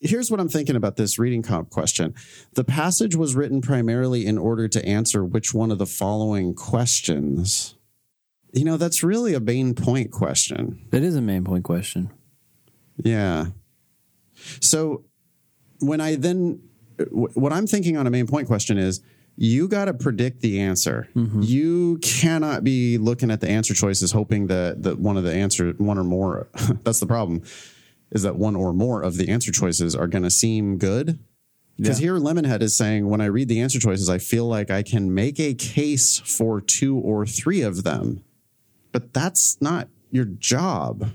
here's 0.00 0.30
what 0.30 0.40
I'm 0.40 0.48
thinking 0.48 0.76
about 0.76 0.96
this 0.96 1.18
reading 1.18 1.42
comp 1.42 1.70
question. 1.70 2.14
The 2.54 2.64
passage 2.64 3.16
was 3.16 3.34
written 3.34 3.60
primarily 3.60 4.26
in 4.26 4.38
order 4.38 4.68
to 4.68 4.84
answer 4.86 5.24
which 5.24 5.52
one 5.52 5.70
of 5.70 5.78
the 5.78 5.86
following 5.86 6.54
questions. 6.54 7.74
You 8.52 8.64
know, 8.64 8.76
that's 8.76 9.02
really 9.02 9.34
a 9.34 9.40
main 9.40 9.74
point 9.74 10.10
question. 10.10 10.86
It 10.92 11.02
is 11.02 11.16
a 11.16 11.20
main 11.20 11.44
point 11.44 11.64
question. 11.64 12.10
Yeah. 12.96 13.46
So 14.60 15.04
when 15.80 16.00
I 16.00 16.14
then, 16.14 16.62
what 17.10 17.52
I'm 17.52 17.66
thinking 17.66 17.96
on 17.96 18.06
a 18.06 18.10
main 18.10 18.26
point 18.26 18.46
question 18.46 18.78
is 18.78 19.02
you 19.36 19.68
got 19.68 19.86
to 19.86 19.94
predict 19.94 20.40
the 20.40 20.60
answer. 20.60 21.08
Mm-hmm. 21.14 21.42
You 21.42 21.98
cannot 21.98 22.64
be 22.64 22.98
looking 22.98 23.30
at 23.30 23.40
the 23.40 23.48
answer 23.48 23.74
choices 23.74 24.12
hoping 24.12 24.46
that, 24.46 24.82
that 24.82 24.98
one 24.98 25.16
of 25.16 25.24
the 25.24 25.32
answer, 25.32 25.72
one 25.78 25.98
or 25.98 26.04
more, 26.04 26.48
that's 26.82 27.00
the 27.00 27.06
problem, 27.06 27.42
is 28.10 28.22
that 28.22 28.36
one 28.36 28.54
or 28.54 28.72
more 28.72 29.02
of 29.02 29.16
the 29.16 29.28
answer 29.28 29.50
choices 29.50 29.96
are 29.96 30.06
going 30.06 30.22
to 30.24 30.30
seem 30.30 30.78
good. 30.78 31.18
Because 31.76 31.98
here 31.98 32.14
Lemonhead 32.14 32.62
is 32.62 32.76
saying, 32.76 33.08
when 33.08 33.20
I 33.20 33.24
read 33.24 33.48
the 33.48 33.60
answer 33.60 33.80
choices, 33.80 34.08
I 34.08 34.18
feel 34.18 34.46
like 34.46 34.70
I 34.70 34.84
can 34.84 35.12
make 35.12 35.40
a 35.40 35.54
case 35.54 36.20
for 36.20 36.60
two 36.60 36.96
or 36.98 37.26
three 37.26 37.62
of 37.62 37.82
them. 37.82 38.22
But 38.92 39.12
that's 39.12 39.60
not 39.60 39.88
your 40.12 40.24
job 40.24 41.10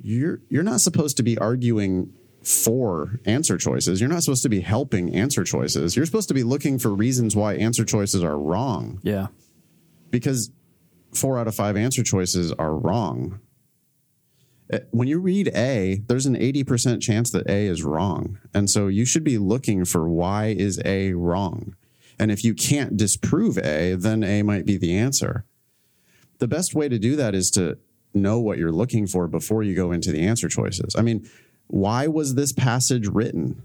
you're 0.00 0.40
you're 0.48 0.62
not 0.62 0.80
supposed 0.80 1.16
to 1.16 1.22
be 1.22 1.36
arguing 1.38 2.12
for 2.48 3.20
answer 3.26 3.58
choices. 3.58 4.00
You're 4.00 4.08
not 4.08 4.22
supposed 4.22 4.42
to 4.44 4.48
be 4.48 4.60
helping 4.60 5.14
answer 5.14 5.44
choices. 5.44 5.94
You're 5.96 6.06
supposed 6.06 6.28
to 6.28 6.34
be 6.34 6.42
looking 6.42 6.78
for 6.78 6.88
reasons 6.94 7.36
why 7.36 7.54
answer 7.54 7.84
choices 7.84 8.22
are 8.24 8.38
wrong 8.38 9.00
Yeah. 9.02 9.26
because 10.10 10.50
4 11.12 11.38
out 11.38 11.46
of 11.46 11.54
5 11.54 11.76
answer 11.76 12.02
choices 12.02 12.50
are 12.52 12.74
wrong. 12.74 13.40
Uh, 14.72 14.78
When 14.92 15.08
you 15.08 15.18
read 15.18 15.48
A, 15.54 16.02
there's 16.08 16.24
an 16.26 16.36
80% 16.36 17.02
chance 17.02 17.30
that 17.32 17.48
A 17.50 17.66
is 17.66 17.82
wrong. 17.84 18.38
And 18.54 18.70
so 18.70 18.88
you 18.88 19.04
should 19.04 19.24
be 19.24 19.36
looking 19.38 19.84
for 19.84 20.08
why 20.08 20.46
is 20.46 20.80
A 20.86 21.12
wrong? 21.12 21.74
And 22.18 22.30
if 22.30 22.44
you 22.44 22.54
can't 22.54 22.96
disprove 22.96 23.58
A, 23.58 23.94
then 23.94 24.22
A 24.24 24.42
might 24.42 24.64
be 24.66 24.76
the 24.78 24.96
answer. 24.96 25.44
The 26.38 26.48
best 26.48 26.74
way 26.74 26.88
to 26.88 26.98
do 26.98 27.14
that 27.16 27.34
is 27.34 27.50
to 27.52 27.76
know 28.14 28.40
what 28.40 28.58
you're 28.58 28.72
looking 28.72 29.06
for 29.06 29.26
before 29.28 29.62
you 29.62 29.74
go 29.74 29.92
into 29.92 30.12
the 30.12 30.20
answer 30.20 30.48
choices. 30.48 30.94
I 30.96 31.02
mean, 31.02 31.28
why 31.68 32.06
was 32.06 32.34
this 32.34 32.52
passage 32.52 33.06
written? 33.06 33.62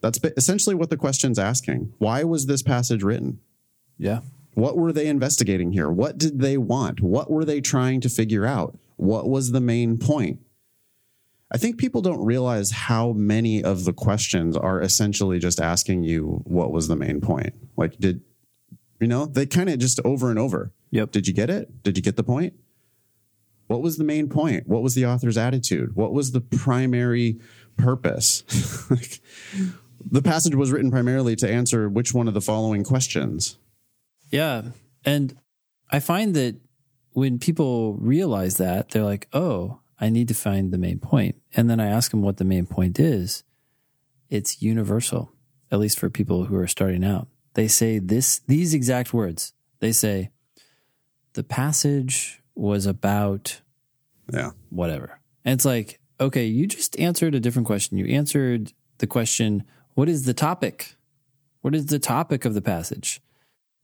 That's 0.00 0.18
essentially 0.36 0.74
what 0.74 0.90
the 0.90 0.96
question's 0.96 1.38
asking. 1.38 1.92
Why 1.98 2.24
was 2.24 2.46
this 2.46 2.62
passage 2.62 3.02
written? 3.02 3.40
Yeah. 3.98 4.20
What 4.54 4.76
were 4.76 4.92
they 4.92 5.06
investigating 5.06 5.72
here? 5.72 5.90
What 5.90 6.18
did 6.18 6.40
they 6.40 6.58
want? 6.58 7.00
What 7.00 7.30
were 7.30 7.44
they 7.44 7.60
trying 7.60 8.00
to 8.02 8.08
figure 8.08 8.44
out? 8.44 8.76
What 8.96 9.28
was 9.28 9.52
the 9.52 9.60
main 9.60 9.98
point? 9.98 10.40
I 11.52 11.58
think 11.58 11.78
people 11.78 12.00
don't 12.00 12.24
realize 12.24 12.70
how 12.70 13.12
many 13.12 13.62
of 13.62 13.84
the 13.84 13.92
questions 13.92 14.56
are 14.56 14.80
essentially 14.80 15.38
just 15.38 15.60
asking 15.60 16.02
you 16.02 16.40
what 16.44 16.72
was 16.72 16.88
the 16.88 16.96
main 16.96 17.20
point. 17.20 17.54
Like, 17.76 17.98
did 17.98 18.22
you 19.02 19.08
know, 19.08 19.26
they 19.26 19.46
kind 19.46 19.68
of 19.68 19.80
just 19.80 19.98
over 20.04 20.30
and 20.30 20.38
over. 20.38 20.70
Yep. 20.92 21.10
Did 21.10 21.26
you 21.26 21.34
get 21.34 21.50
it? 21.50 21.82
Did 21.82 21.96
you 21.96 22.02
get 22.04 22.14
the 22.14 22.22
point? 22.22 22.54
What 23.72 23.80
was 23.80 23.96
the 23.96 24.04
main 24.04 24.28
point? 24.28 24.68
What 24.68 24.82
was 24.82 24.94
the 24.94 25.06
author's 25.06 25.38
attitude? 25.38 25.96
What 25.96 26.12
was 26.12 26.32
the 26.32 26.42
primary 26.42 27.40
purpose? 27.78 28.44
Like, 28.90 29.20
the 30.04 30.20
passage 30.20 30.54
was 30.54 30.70
written 30.70 30.90
primarily 30.90 31.34
to 31.36 31.50
answer 31.50 31.88
which 31.88 32.12
one 32.12 32.28
of 32.28 32.34
the 32.34 32.42
following 32.42 32.84
questions. 32.84 33.56
Yeah. 34.30 34.62
And 35.06 35.38
I 35.90 35.98
find 36.00 36.34
that 36.34 36.56
when 37.12 37.38
people 37.38 37.94
realize 37.94 38.58
that, 38.58 38.90
they're 38.90 39.04
like, 39.04 39.28
oh, 39.32 39.80
I 39.98 40.10
need 40.10 40.28
to 40.28 40.34
find 40.34 40.70
the 40.70 40.76
main 40.76 40.98
point. 40.98 41.36
And 41.54 41.70
then 41.70 41.80
I 41.80 41.86
ask 41.86 42.10
them 42.10 42.20
what 42.20 42.36
the 42.36 42.44
main 42.44 42.66
point 42.66 43.00
is. 43.00 43.42
It's 44.28 44.60
universal, 44.60 45.32
at 45.70 45.78
least 45.78 45.98
for 45.98 46.10
people 46.10 46.44
who 46.44 46.56
are 46.56 46.66
starting 46.66 47.04
out. 47.04 47.28
They 47.54 47.68
say 47.68 47.98
this, 47.98 48.40
these 48.40 48.74
exact 48.74 49.14
words. 49.14 49.54
They 49.78 49.92
say, 49.92 50.28
the 51.32 51.44
passage 51.44 52.42
was 52.54 52.84
about 52.84 53.61
Yeah. 54.32 54.50
whatever. 54.70 55.20
And 55.44 55.54
it's 55.54 55.64
like, 55.64 56.00
okay, 56.20 56.46
you 56.46 56.66
just 56.66 56.98
answered 56.98 57.34
a 57.34 57.40
different 57.40 57.66
question. 57.66 57.98
You 57.98 58.06
answered 58.06 58.72
the 58.98 59.06
question, 59.06 59.64
what 59.94 60.08
is 60.08 60.24
the 60.24 60.34
topic? 60.34 60.94
What 61.60 61.74
is 61.74 61.86
the 61.86 61.98
topic 61.98 62.44
of 62.44 62.54
the 62.54 62.62
passage? 62.62 63.20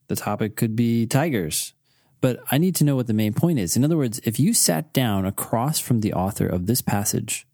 The 0.07 0.15
topic 0.15 0.55
could 0.55 0.75
be 0.75 1.05
tigers, 1.05 1.73
but 2.19 2.41
I 2.51 2.57
need 2.57 2.75
to 2.77 2.83
know 2.83 2.95
what 2.95 3.07
the 3.07 3.13
main 3.13 3.33
point 3.33 3.59
is. 3.59 3.77
In 3.77 3.83
other 3.83 3.97
words, 3.97 4.19
if 4.23 4.39
you 4.39 4.53
sat 4.53 4.91
down 4.91 5.25
across 5.25 5.79
from 5.79 6.01
the 6.01 6.13
author 6.13 6.47
of 6.47 6.65
this 6.65 6.81
passage 6.81 7.45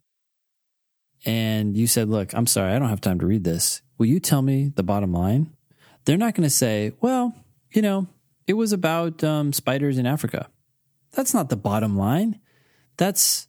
and 1.24 1.76
you 1.76 1.86
said, 1.86 2.08
Look, 2.08 2.32
I'm 2.34 2.46
sorry, 2.46 2.72
I 2.72 2.78
don't 2.78 2.88
have 2.88 3.00
time 3.00 3.20
to 3.20 3.26
read 3.26 3.44
this. 3.44 3.82
Will 3.98 4.06
you 4.06 4.20
tell 4.20 4.42
me 4.42 4.72
the 4.74 4.82
bottom 4.82 5.12
line? 5.12 5.52
They're 6.04 6.16
not 6.16 6.34
going 6.34 6.44
to 6.44 6.50
say, 6.50 6.92
Well, 7.00 7.34
you 7.72 7.82
know, 7.82 8.06
it 8.46 8.54
was 8.54 8.72
about 8.72 9.22
um, 9.22 9.52
spiders 9.52 9.98
in 9.98 10.06
Africa. 10.06 10.48
That's 11.12 11.34
not 11.34 11.50
the 11.50 11.56
bottom 11.56 11.96
line. 11.96 12.40
That's 12.96 13.48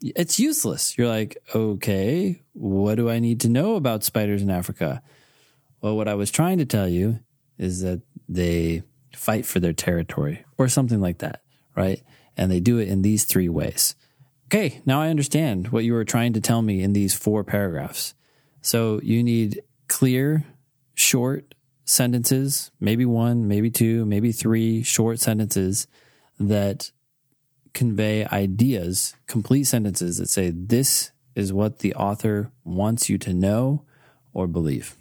it's 0.00 0.38
useless. 0.38 0.98
You're 0.98 1.08
like, 1.08 1.38
okay, 1.54 2.42
what 2.52 2.96
do 2.96 3.08
I 3.08 3.18
need 3.18 3.40
to 3.40 3.48
know 3.48 3.76
about 3.76 4.04
spiders 4.04 4.42
in 4.42 4.50
Africa? 4.50 5.02
Well, 5.80 5.96
what 5.96 6.08
I 6.08 6.14
was 6.14 6.30
trying 6.30 6.58
to 6.58 6.64
tell 6.64 6.88
you 6.88 7.20
is 7.58 7.80
that 7.82 8.02
they 8.28 8.82
fight 9.14 9.46
for 9.46 9.60
their 9.60 9.72
territory 9.72 10.44
or 10.58 10.68
something 10.68 11.00
like 11.00 11.18
that, 11.18 11.42
right? 11.76 12.02
And 12.36 12.50
they 12.50 12.60
do 12.60 12.78
it 12.78 12.88
in 12.88 13.02
these 13.02 13.24
three 13.24 13.48
ways. 13.48 13.94
Okay, 14.46 14.82
now 14.84 15.00
I 15.00 15.08
understand 15.08 15.68
what 15.68 15.84
you 15.84 15.94
were 15.94 16.04
trying 16.04 16.32
to 16.34 16.40
tell 16.40 16.62
me 16.62 16.82
in 16.82 16.92
these 16.92 17.14
four 17.14 17.44
paragraphs. 17.44 18.14
So 18.60 19.00
you 19.02 19.22
need 19.22 19.62
clear, 19.88 20.44
short 20.94 21.54
sentences, 21.84 22.70
maybe 22.80 23.04
one, 23.04 23.48
maybe 23.48 23.70
two, 23.70 24.04
maybe 24.04 24.32
three 24.32 24.82
short 24.82 25.20
sentences 25.20 25.86
that 26.38 26.90
convey 27.74 28.24
ideas, 28.26 29.14
complete 29.26 29.64
sentences 29.64 30.18
that 30.18 30.28
say, 30.28 30.50
This 30.54 31.10
is 31.34 31.52
what 31.52 31.80
the 31.80 31.94
author 31.94 32.50
wants 32.64 33.08
you 33.10 33.18
to 33.18 33.34
know 33.34 33.84
or 34.32 34.46
believe. 34.46 34.96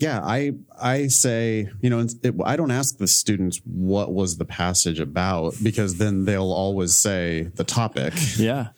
Yeah, 0.00 0.20
I 0.22 0.52
I 0.80 1.08
say 1.08 1.68
you 1.82 1.90
know 1.90 2.00
it, 2.00 2.34
I 2.44 2.56
don't 2.56 2.70
ask 2.70 2.96
the 2.96 3.06
students 3.06 3.60
what 3.64 4.12
was 4.12 4.38
the 4.38 4.46
passage 4.46 4.98
about 4.98 5.54
because 5.62 5.98
then 5.98 6.24
they'll 6.24 6.52
always 6.52 6.96
say 6.96 7.50
the 7.54 7.64
topic, 7.64 8.14
Yeah. 8.38 8.68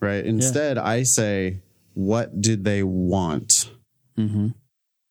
right? 0.00 0.24
Instead, 0.24 0.78
I 0.78 1.02
say 1.02 1.60
what 1.92 2.40
did 2.40 2.64
they 2.64 2.82
want? 2.82 3.70
Mm-hmm. 4.16 4.48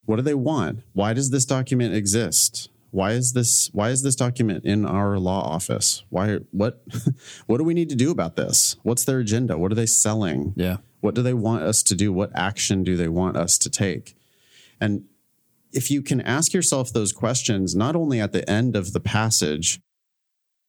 What 0.06 0.16
do 0.16 0.24
they 0.24 0.34
want? 0.34 0.80
Why 0.94 1.14
does 1.14 1.30
this 1.30 1.46
document 1.46 1.94
exist? 1.94 2.70
Why 2.92 3.12
is 3.12 3.34
this 3.34 3.70
why 3.74 3.90
is 3.90 4.02
this 4.02 4.16
document 4.16 4.66
in 4.66 4.86
our 4.86 5.20
law 5.20 5.42
office? 5.42 6.04
Why 6.10 6.38
what 6.52 6.82
what 7.46 7.58
do 7.58 7.64
we 7.64 7.74
need 7.74 7.90
to 7.90 7.96
do 7.96 8.12
about 8.12 8.36
this? 8.36 8.78
What's 8.84 9.06
their 9.06 9.20
agenda? 9.20 9.58
What 9.58 9.72
are 9.72 9.76
they 9.76 9.86
selling? 9.86 10.54
Yeah. 10.56 10.78
What 11.02 11.16
do 11.16 11.22
they 11.22 11.34
want 11.34 11.64
us 11.64 11.84
to 11.84 11.96
do? 11.96 12.12
What 12.12 12.32
action 12.36 12.84
do 12.84 12.98
they 12.98 13.08
want 13.08 13.38
us 13.38 13.58
to 13.60 13.70
take? 13.70 14.16
And 14.82 15.06
if 15.72 15.92
you 15.92 16.02
can 16.02 16.20
ask 16.22 16.54
yourself 16.54 16.92
those 16.92 17.12
questions, 17.12 17.76
not 17.76 17.96
only 17.96 18.20
at 18.20 18.34
the 18.34 18.50
end 18.50 18.76
of 18.76 18.94
the 18.94 19.00
passage, 19.00 19.80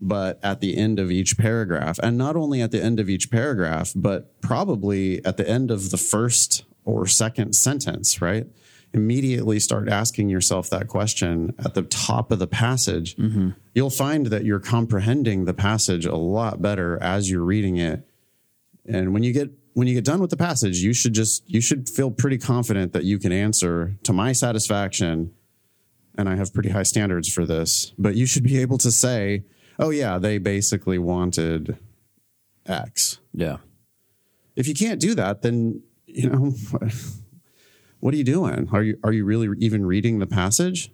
but 0.01 0.39
at 0.43 0.61
the 0.61 0.77
end 0.77 0.99
of 0.99 1.11
each 1.11 1.37
paragraph, 1.37 1.99
and 2.03 2.17
not 2.17 2.37
only 2.37 2.63
at 2.63 2.71
the 2.71 2.83
end 2.83 3.01
of 3.01 3.09
each 3.09 3.31
paragraph, 3.31 3.93
but 3.95 4.41
probably 4.41 5.25
at 5.25 5.37
the 5.37 5.49
end 5.49 5.71
of 5.71 5.91
the 5.91 5.97
first 5.97 6.65
or 6.85 7.07
second 7.07 7.55
sentence, 7.55 8.21
right? 8.23 8.47
Immediately 8.93 9.61
start 9.61 9.89
asking 9.89 10.31
yourself 10.31 10.69
that 10.71 10.89
question 10.89 11.55
at 11.65 11.75
the 11.75 11.83
top 11.83 12.33
of 12.33 12.41
the 12.41 12.49
passage. 12.49 13.17
Mm-hmm. 13.17 13.51
You'll 13.73 13.91
find 13.91 14.27
that 14.27 14.45
you're 14.45 14.59
comprehending 14.59 15.45
the 15.45 15.55
passage 15.55 16.07
a 16.07 16.17
lot 16.17 16.61
better 16.61 17.01
as 17.01 17.31
you're 17.31 17.45
reading 17.45 17.77
it 17.77 18.07
and 18.91 19.13
when 19.13 19.23
you 19.23 19.33
get 19.33 19.51
when 19.75 19.87
you 19.87 19.95
get 19.95 20.05
done 20.05 20.21
with 20.21 20.31
the 20.31 20.37
passage, 20.37 20.79
you 20.79 20.93
should 20.93 21.13
just 21.13 21.49
you 21.49 21.61
should 21.61 21.89
feel 21.89 22.11
pretty 22.11 22.39
confident 22.39 22.93
that 22.93 23.05
you 23.05 23.19
can 23.19 23.33
answer 23.33 23.97
to 24.03 24.13
my 24.13 24.33
satisfaction. 24.33 25.33
And 26.19 26.29
I 26.29 26.37
have 26.37 26.53
pretty 26.53 26.71
high 26.71 26.83
standards 26.83 27.33
for 27.33 27.47
this, 27.47 27.95
but 27.97 28.15
you 28.15 28.27
should 28.27 28.43
be 28.43 28.59
able 28.59 28.79
to 28.79 28.91
say, 28.91 29.45
"Oh 29.79 29.91
yeah, 29.91 30.19
they 30.19 30.39
basically 30.39 30.99
wanted 30.99 31.79
X." 32.67 33.21
Yeah. 33.33 33.59
If 34.57 34.67
you 34.67 34.75
can't 34.75 35.01
do 35.01 35.15
that, 35.15 35.43
then 35.43 35.83
you 36.07 36.29
know 36.29 36.53
what 38.01 38.15
are 38.15 38.17
you 38.17 38.25
doing? 38.25 38.69
Are 38.73 38.83
you 38.83 38.99
are 39.05 39.13
you 39.13 39.25
really 39.25 39.49
even 39.59 39.87
reading 39.87 40.19
the 40.19 40.27
passage? 40.27 40.91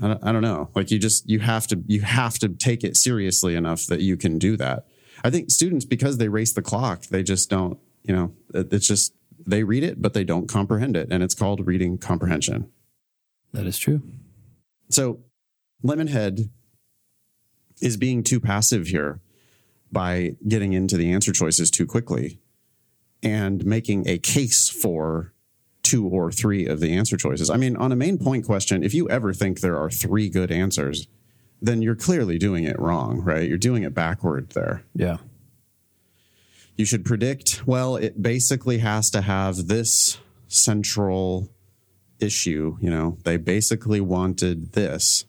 I 0.00 0.08
don't, 0.08 0.24
I 0.24 0.32
don't 0.32 0.42
know. 0.42 0.70
Like 0.74 0.90
you 0.90 0.98
just 0.98 1.28
you 1.28 1.40
have 1.40 1.66
to 1.68 1.82
you 1.86 2.02
have 2.02 2.38
to 2.38 2.48
take 2.48 2.84
it 2.84 2.96
seriously 2.96 3.56
enough 3.56 3.86
that 3.86 4.00
you 4.00 4.16
can 4.16 4.38
do 4.38 4.56
that. 4.58 4.86
I 5.24 5.30
think 5.30 5.50
students 5.50 5.84
because 5.84 6.18
they 6.18 6.28
race 6.28 6.52
the 6.52 6.62
clock, 6.62 7.04
they 7.04 7.22
just 7.22 7.50
don't. 7.50 7.78
You 8.04 8.14
know, 8.14 8.32
it's 8.54 8.88
just 8.88 9.14
they 9.46 9.64
read 9.64 9.84
it, 9.84 10.00
but 10.00 10.12
they 10.12 10.24
don't 10.24 10.48
comprehend 10.48 10.96
it, 10.96 11.08
and 11.10 11.22
it's 11.22 11.34
called 11.34 11.66
reading 11.66 11.98
comprehension. 11.98 12.70
That 13.52 13.66
is 13.66 13.78
true. 13.78 14.02
So, 14.88 15.20
Lemonhead 15.84 16.50
is 17.80 17.96
being 17.96 18.22
too 18.22 18.40
passive 18.40 18.88
here 18.88 19.20
by 19.90 20.36
getting 20.48 20.72
into 20.72 20.96
the 20.96 21.12
answer 21.12 21.32
choices 21.32 21.70
too 21.70 21.86
quickly 21.86 22.38
and 23.22 23.64
making 23.64 24.08
a 24.08 24.18
case 24.18 24.68
for 24.68 25.31
two 25.82 26.06
or 26.06 26.30
three 26.30 26.66
of 26.66 26.80
the 26.80 26.92
answer 26.92 27.16
choices. 27.16 27.50
I 27.50 27.56
mean, 27.56 27.76
on 27.76 27.92
a 27.92 27.96
main 27.96 28.18
point 28.18 28.46
question, 28.46 28.82
if 28.82 28.94
you 28.94 29.08
ever 29.10 29.32
think 29.32 29.60
there 29.60 29.76
are 29.76 29.90
three 29.90 30.28
good 30.28 30.50
answers, 30.50 31.08
then 31.60 31.82
you're 31.82 31.94
clearly 31.94 32.38
doing 32.38 32.64
it 32.64 32.78
wrong, 32.78 33.20
right? 33.20 33.48
You're 33.48 33.58
doing 33.58 33.82
it 33.82 33.94
backward 33.94 34.50
there. 34.50 34.84
Yeah. 34.94 35.18
You 36.76 36.84
should 36.84 37.04
predict, 37.04 37.66
well, 37.66 37.96
it 37.96 38.22
basically 38.22 38.78
has 38.78 39.10
to 39.10 39.20
have 39.20 39.68
this 39.68 40.18
central 40.48 41.48
issue. 42.18 42.78
You 42.80 42.90
know, 42.90 43.18
they 43.24 43.36
basically 43.36 44.00
wanted 44.00 44.72
this. 44.72 45.24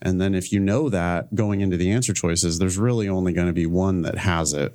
And 0.00 0.20
then 0.20 0.34
if 0.34 0.52
you 0.52 0.60
know 0.60 0.88
that 0.90 1.34
going 1.34 1.60
into 1.60 1.76
the 1.76 1.90
answer 1.90 2.12
choices, 2.12 2.58
there's 2.58 2.78
really 2.78 3.08
only 3.08 3.32
going 3.32 3.46
to 3.46 3.52
be 3.52 3.66
one 3.66 4.02
that 4.02 4.18
has 4.18 4.52
it. 4.52 4.74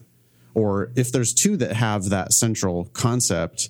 Or 0.54 0.92
if 0.96 1.12
there's 1.12 1.34
two 1.34 1.56
that 1.58 1.74
have 1.74 2.10
that 2.10 2.34
central 2.34 2.86
concept, 2.94 3.70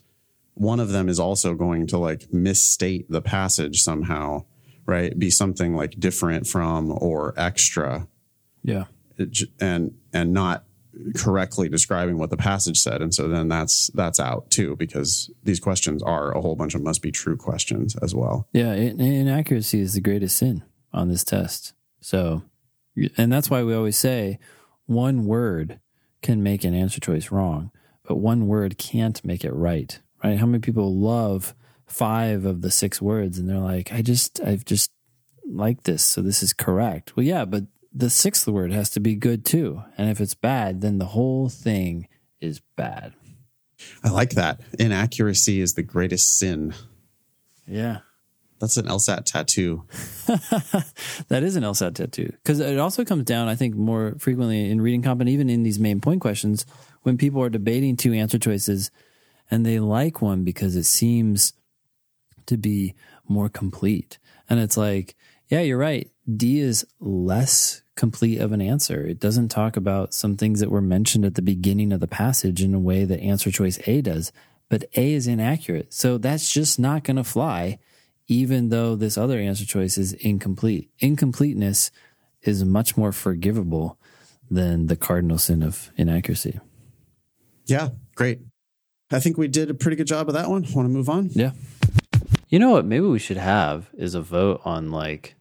one 0.59 0.79
of 0.79 0.89
them 0.89 1.07
is 1.09 1.19
also 1.19 1.53
going 1.55 1.87
to 1.87 1.97
like 1.97 2.31
misstate 2.33 3.09
the 3.09 3.21
passage 3.21 3.81
somehow, 3.81 4.43
right? 4.85 5.17
Be 5.17 5.29
something 5.29 5.73
like 5.75 5.99
different 5.99 6.45
from 6.47 6.91
or 6.91 7.33
extra 7.37 8.07
Yeah. 8.63 8.85
and 9.59 9.95
and 10.13 10.33
not 10.33 10.65
correctly 11.15 11.69
describing 11.69 12.17
what 12.17 12.29
the 12.29 12.35
passage 12.37 12.77
said 12.77 13.01
and 13.01 13.13
so 13.15 13.29
then 13.29 13.47
that's 13.47 13.87
that's 13.93 14.19
out 14.19 14.49
too 14.49 14.75
because 14.75 15.29
these 15.43 15.59
questions 15.59 16.03
are 16.03 16.31
a 16.35 16.41
whole 16.41 16.55
bunch 16.57 16.75
of 16.75 16.81
must 16.83 17.01
be 17.01 17.09
true 17.11 17.37
questions 17.37 17.95
as 18.01 18.13
well 18.13 18.47
Yeah, 18.51 18.73
in- 18.73 18.99
inaccuracy 18.99 19.79
is 19.79 19.93
the 19.93 20.01
greatest 20.01 20.35
sin 20.37 20.63
on 20.91 21.07
this 21.07 21.23
test. 21.23 21.73
So, 22.01 22.43
and 23.17 23.31
that's 23.31 23.49
why 23.49 23.63
we 23.63 23.73
always 23.73 23.97
say 23.97 24.39
one 24.87 25.25
word 25.25 25.79
can 26.21 26.43
make 26.43 26.63
an 26.65 26.73
answer 26.73 26.99
choice 26.99 27.31
wrong, 27.31 27.71
but 28.03 28.15
one 28.17 28.47
word 28.47 28.77
can't 28.77 29.23
make 29.23 29.45
it 29.45 29.53
right. 29.53 29.99
Right? 30.23 30.37
How 30.39 30.45
many 30.45 30.59
people 30.59 30.95
love 30.97 31.55
five 31.87 32.45
of 32.45 32.61
the 32.61 32.71
six 32.71 33.01
words 33.01 33.37
and 33.39 33.49
they're 33.49 33.57
like, 33.57 33.91
I 33.93 34.01
just, 34.01 34.39
I've 34.41 34.65
just 34.65 34.91
like 35.45 35.83
this, 35.83 36.03
so 36.03 36.21
this 36.21 36.43
is 36.43 36.53
correct. 36.53 37.15
Well, 37.15 37.25
yeah, 37.25 37.45
but 37.45 37.63
the 37.93 38.09
sixth 38.09 38.47
word 38.47 38.71
has 38.71 38.89
to 38.91 38.99
be 38.99 39.15
good 39.15 39.43
too. 39.45 39.81
And 39.97 40.09
if 40.09 40.21
it's 40.21 40.35
bad, 40.35 40.81
then 40.81 40.99
the 40.99 41.05
whole 41.05 41.49
thing 41.49 42.07
is 42.39 42.61
bad. 42.75 43.13
i 44.03 44.09
like 44.09 44.31
that 44.31 44.61
inaccuracy 44.77 45.59
is 45.61 45.73
the 45.73 45.81
greatest 45.83 46.37
sin 46.37 46.73
Yeah. 47.65 47.99
that's 48.59 48.77
an 48.77 48.85
lsat 48.87 49.23
tattoo 49.25 49.85
That 51.29 51.43
is 51.43 51.55
an 51.55 51.63
LSAT 51.63 51.95
tattoo 51.95 52.31
because 52.43 52.59
it 52.59 52.77
also 52.79 53.03
comes 53.05 53.23
down, 53.25 53.47
I 53.47 53.55
think, 53.55 53.75
more 53.75 54.15
frequently 54.19 54.69
in 54.69 54.81
reading 54.81 55.01
comp 55.01 55.21
and 55.21 55.29
even 55.29 55.49
in 55.49 55.63
these 55.63 55.79
main 55.79 56.01
point 56.01 56.21
questions 56.21 56.65
when 57.03 57.17
people 57.17 57.41
are 57.41 57.49
debating 57.49 57.95
two 57.95 58.13
answer 58.13 58.37
choices 58.39 58.91
and 59.49 59.65
they 59.65 59.79
like 59.79 60.21
one 60.21 60.43
because 60.43 60.75
it 60.75 60.83
seems 60.83 61.53
to 62.45 62.57
be 62.57 62.95
more 63.27 63.49
complete. 63.49 64.17
And 64.49 64.59
it's 64.59 64.77
like, 64.77 65.15
yeah, 65.47 65.61
you're 65.61 65.77
right. 65.77 66.09
D 66.35 66.59
is 66.59 66.85
less 66.99 67.81
complete 67.95 68.39
of 68.39 68.51
an 68.51 68.61
answer. 68.61 69.05
It 69.05 69.19
doesn't 69.19 69.49
talk 69.49 69.75
about 69.75 70.13
some 70.13 70.37
things 70.37 70.59
that 70.59 70.71
were 70.71 70.81
mentioned 70.81 71.25
at 71.25 71.35
the 71.35 71.41
beginning 71.41 71.91
of 71.91 71.99
the 71.99 72.07
passage 72.07 72.61
in 72.63 72.73
a 72.73 72.79
way 72.79 73.05
that 73.05 73.19
answer 73.19 73.51
choice 73.51 73.79
A 73.87 74.01
does, 74.01 74.31
but 74.69 74.85
A 74.95 75.13
is 75.13 75.27
inaccurate. 75.27 75.93
So 75.93 76.17
that's 76.17 76.51
just 76.51 76.79
not 76.79 77.03
going 77.03 77.17
to 77.17 77.23
fly 77.23 77.79
even 78.29 78.69
though 78.69 78.95
this 78.95 79.17
other 79.17 79.39
answer 79.39 79.65
choice 79.65 79.97
is 79.97 80.13
incomplete. 80.13 80.89
Incompleteness 80.99 81.91
is 82.43 82.63
much 82.63 82.95
more 82.95 83.11
forgivable 83.11 83.97
than 84.49 84.85
the 84.85 84.95
cardinal 84.95 85.37
sin 85.37 85.61
of 85.61 85.91
inaccuracy. 85.97 86.59
yeah 87.65 87.89
great 88.15 88.39
i 89.11 89.19
think 89.19 89.37
we 89.37 89.47
did 89.47 89.69
a 89.69 89.73
pretty 89.73 89.95
good 89.95 90.07
job 90.07 90.27
of 90.27 90.33
that 90.35 90.49
one 90.49 90.63
want 90.73 90.85
to 90.85 90.89
move 90.89 91.09
on 91.09 91.29
Yeah. 91.33 91.51
You 92.49 92.57
know 92.57 92.71
what? 92.71 92.83
Maybe 92.83 93.05
we 93.05 93.19
should 93.19 93.37
have 93.37 93.91
is 93.95 94.15
a 94.15 94.21
vote 94.21 94.61
on 94.65 94.89
like 94.89 95.35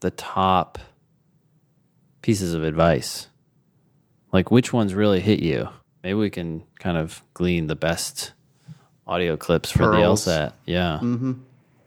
the 0.00 0.10
top 0.10 0.78
pieces 2.20 2.52
of 2.52 2.62
advice. 2.62 3.28
Like 4.30 4.50
which 4.50 4.74
ones 4.74 4.92
really 4.94 5.20
hit 5.20 5.40
you? 5.40 5.70
Maybe 6.04 6.12
we 6.12 6.28
can 6.28 6.64
kind 6.78 6.98
of 6.98 7.22
glean 7.32 7.66
the 7.66 7.76
best 7.76 8.32
audio 9.06 9.38
clips 9.38 9.70
for 9.70 9.78
Pearls. 9.90 10.26
the 10.26 10.30
LSAT. 10.32 10.52
Yeah. 10.66 10.98
Mm-hmm. 11.02 11.32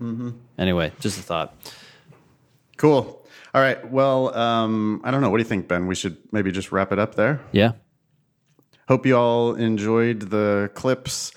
Mm-hmm. 0.02 0.30
Anyway, 0.58 0.92
just 1.00 1.20
a 1.20 1.22
thought. 1.22 1.54
Cool. 2.78 3.22
All 3.54 3.62
right. 3.62 3.92
Well, 3.92 4.36
um, 4.36 5.02
I 5.04 5.12
don't 5.12 5.22
know. 5.22 5.30
What 5.30 5.38
do 5.38 5.44
you 5.44 5.50
think, 5.50 5.68
Ben? 5.68 5.86
We 5.86 5.94
should 5.94 6.18
maybe 6.32 6.52
just 6.52 6.72
wrap 6.72 6.92
it 6.92 6.98
up 6.98 7.14
there. 7.14 7.42
Yeah. 7.52 7.74
Hope 8.90 9.06
you 9.06 9.16
all 9.16 9.54
enjoyed 9.54 10.32
the 10.32 10.72
clips. 10.74 11.32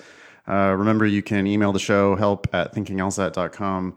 Uh, 0.47 0.73
remember, 0.75 1.05
you 1.05 1.21
can 1.21 1.45
email 1.45 1.71
the 1.71 1.77
show 1.77 2.15
help 2.15 2.47
at 2.51 2.73
thinkinglsat.com. 2.73 3.95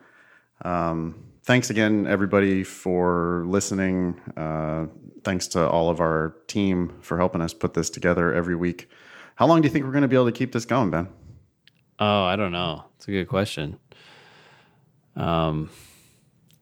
Um, 0.61 1.25
thanks 1.43 1.71
again, 1.71 2.07
everybody, 2.07 2.63
for 2.65 3.45
listening. 3.47 4.21
Uh, 4.37 4.89
thanks 5.25 5.49
to 5.49 5.67
all 5.67 5.89
of 5.89 6.01
our 6.01 6.37
team 6.49 6.99
for 7.01 7.17
helping 7.17 7.41
us 7.41 7.55
put 7.55 7.73
this 7.73 7.89
together 7.89 8.31
every 8.35 8.55
week. 8.55 8.91
How 9.37 9.47
long 9.47 9.63
do 9.63 9.69
you 9.69 9.73
think 9.73 9.87
we're 9.87 9.91
going 9.93 10.03
to 10.03 10.09
be 10.09 10.17
able 10.17 10.27
to 10.27 10.33
keep 10.33 10.53
this 10.53 10.67
going, 10.67 10.91
Ben? 10.91 11.09
Oh, 11.99 12.25
I 12.25 12.37
don't 12.37 12.53
know. 12.53 12.85
It's 12.97 13.09
a 13.09 13.11
good 13.11 13.27
question. 13.27 13.79
Um, 15.17 15.71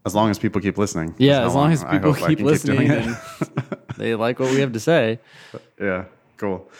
As 0.07 0.15
long 0.15 0.31
as 0.31 0.39
people 0.39 0.61
keep 0.61 0.79
listening. 0.79 1.17
yeah, 1.19 1.45
as 1.45 1.55
how 1.55 1.59
long 1.59 1.73
as 1.73 1.83
people 1.83 2.15
keep 2.15 2.39
listening 2.39 2.89
and 2.89 3.17
they 3.97 4.15
like 4.15 4.39
what 4.39 4.53
we 4.53 4.61
have 4.61 4.73
to 4.75 4.81
say. 4.81 5.19
Yeah, 5.81 6.05
cool. 6.37 6.71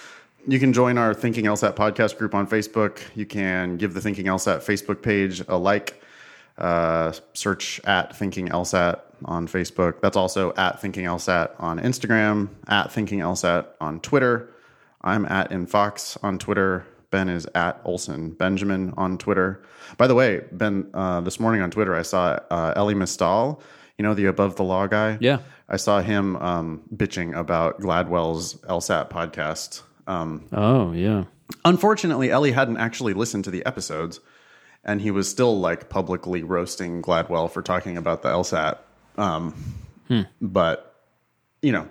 You 0.47 0.61
can 0.61 0.73
join 0.73 0.99
our 0.99 1.15
Thinking 1.15 1.47
LSAT 1.47 1.75
podcast 1.75 2.19
group 2.19 2.35
on 2.35 2.47
Facebook. 2.47 2.99
You 3.15 3.25
can 3.25 3.77
give 3.77 3.95
the 3.95 4.01
Thinking 4.01 4.27
LSAT 4.27 4.59
Facebook 4.59 5.03
page 5.03 5.43
a 5.49 5.57
like. 5.57 6.03
Uh, 6.57 7.13
search 7.33 7.81
at 7.85 8.15
Thinking 8.15 8.49
LSAT 8.49 9.01
on 9.25 9.49
Facebook. 9.49 10.01
That's 10.01 10.17
also 10.17 10.53
at 10.55 10.81
Thinking 10.81 11.05
LSAT 11.05 11.51
on 11.59 11.81
Instagram, 11.81 12.49
at 12.69 12.93
Thinking 12.93 13.21
LSAT 13.21 13.67
on 13.81 14.01
Twitter. 14.01 14.51
I'm 15.01 15.27
at 15.27 15.51
Infox 15.51 16.17
on 16.23 16.39
Twitter. 16.39 16.87
Ben 17.11 17.29
is 17.29 17.47
at 17.55 17.81
Olson 17.85 18.31
Benjamin 18.31 18.93
on 18.97 19.19
Twitter. 19.19 19.63
By 19.99 20.07
the 20.07 20.15
way, 20.15 20.43
Ben, 20.53 20.91
uh, 20.95 21.21
this 21.21 21.39
morning 21.39 21.61
on 21.61 21.71
Twitter, 21.71 21.95
I 21.95 22.03
saw 22.03 22.39
uh, 22.51 22.73
Elie 22.77 22.95
Mystal, 22.95 23.63
you 23.99 24.03
know, 24.03 24.15
the 24.15 24.27
Above 24.27 24.57
the 24.57 24.65
Law 24.65 24.87
guy. 24.87 25.19
Yeah. 25.21 25.39
I 25.69 25.77
saw 25.77 26.01
him 26.01 26.37
um, 26.37 26.83
bitching 26.95 27.35
about 27.37 27.81
Gladwell's 27.81 28.55
LSAT 28.69 29.11
podcast. 29.11 29.83
Um, 30.07 30.45
Oh 30.53 30.93
yeah. 30.93 31.25
unfortunately, 31.65 32.31
Elie 32.31 32.53
hadn't 32.53 32.77
actually 32.77 33.15
listened 33.15 33.45
to 33.45 33.51
the 33.51 33.65
episodes, 33.65 34.21
and 34.85 35.01
he 35.01 35.11
was 35.11 35.29
still 35.31 35.59
like 35.59 35.89
publicly 35.89 36.43
roasting 36.43 37.01
Gladwell 37.03 37.51
for 37.51 37.63
talking 37.63 37.97
about 37.97 38.23
the 38.23 38.29
LSAT. 38.29 38.79
Um, 39.17 39.55
But 40.41 40.95
you 41.63 41.73
know, 41.73 41.89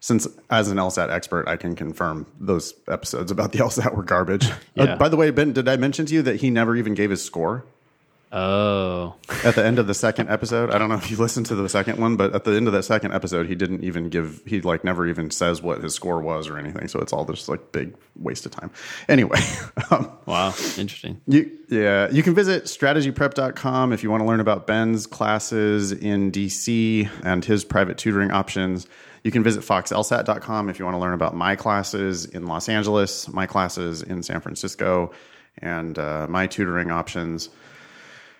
since 0.00 0.26
as 0.50 0.68
an 0.70 0.78
LSAT 0.78 1.10
expert, 1.10 1.46
I 1.48 1.56
can 1.56 1.76
confirm 1.76 2.26
those 2.40 2.74
episodes 2.88 3.30
about 3.30 3.52
the 3.52 3.58
LSAT 3.60 3.94
were 3.94 4.02
garbage. 4.02 4.48
Yeah. 4.74 4.84
Uh, 4.94 4.96
by 4.96 5.08
the 5.08 5.16
way, 5.16 5.30
Ben, 5.30 5.52
did 5.52 5.68
I 5.68 5.76
mention 5.76 6.04
to 6.06 6.14
you 6.14 6.20
that 6.22 6.36
he 6.36 6.50
never 6.50 6.76
even 6.76 6.92
gave 6.94 7.08
his 7.10 7.24
score? 7.24 7.64
Oh. 8.32 9.14
at 9.44 9.54
the 9.54 9.64
end 9.64 9.78
of 9.78 9.86
the 9.86 9.94
second 9.94 10.28
episode. 10.28 10.70
I 10.70 10.78
don't 10.78 10.88
know 10.88 10.96
if 10.96 11.10
you 11.10 11.16
listened 11.16 11.46
to 11.46 11.54
the 11.54 11.68
second 11.68 11.98
one, 11.98 12.16
but 12.16 12.34
at 12.34 12.44
the 12.44 12.52
end 12.52 12.66
of 12.66 12.72
that 12.72 12.82
second 12.82 13.12
episode, 13.12 13.46
he 13.46 13.54
didn't 13.54 13.84
even 13.84 14.08
give. 14.08 14.42
He 14.44 14.60
like 14.60 14.84
never 14.84 15.06
even 15.06 15.30
says 15.30 15.62
what 15.62 15.82
his 15.82 15.94
score 15.94 16.20
was 16.20 16.48
or 16.48 16.58
anything. 16.58 16.88
So 16.88 16.98
it's 17.00 17.12
all 17.12 17.24
just 17.24 17.48
like 17.48 17.72
big 17.72 17.94
waste 18.16 18.44
of 18.44 18.52
time. 18.52 18.70
Anyway, 19.08 19.38
um, 19.90 20.10
Wow. 20.26 20.48
Interesting. 20.76 21.20
you 21.26 21.50
yeah, 21.68 22.10
you 22.10 22.22
can 22.22 22.34
visit 22.34 22.64
strategyprep.com 22.64 23.92
if 23.92 24.02
you 24.02 24.10
want 24.10 24.22
to 24.22 24.26
learn 24.26 24.40
about 24.40 24.66
Ben's 24.66 25.06
classes 25.06 25.92
in 25.92 26.30
DC 26.32 27.08
and 27.24 27.44
his 27.44 27.64
private 27.64 27.96
tutoring 27.98 28.30
options. 28.32 28.86
You 29.24 29.32
can 29.32 29.42
visit 29.42 29.62
foxlsat.com 29.64 30.68
if 30.68 30.78
you 30.78 30.84
want 30.84 30.94
to 30.94 31.00
learn 31.00 31.14
about 31.14 31.34
my 31.34 31.56
classes 31.56 32.26
in 32.26 32.46
Los 32.46 32.68
Angeles, 32.68 33.28
my 33.32 33.46
classes 33.46 34.02
in 34.02 34.22
San 34.22 34.40
Francisco, 34.40 35.12
and 35.58 35.98
uh, 35.98 36.26
my 36.28 36.46
tutoring 36.46 36.90
options. 36.92 37.48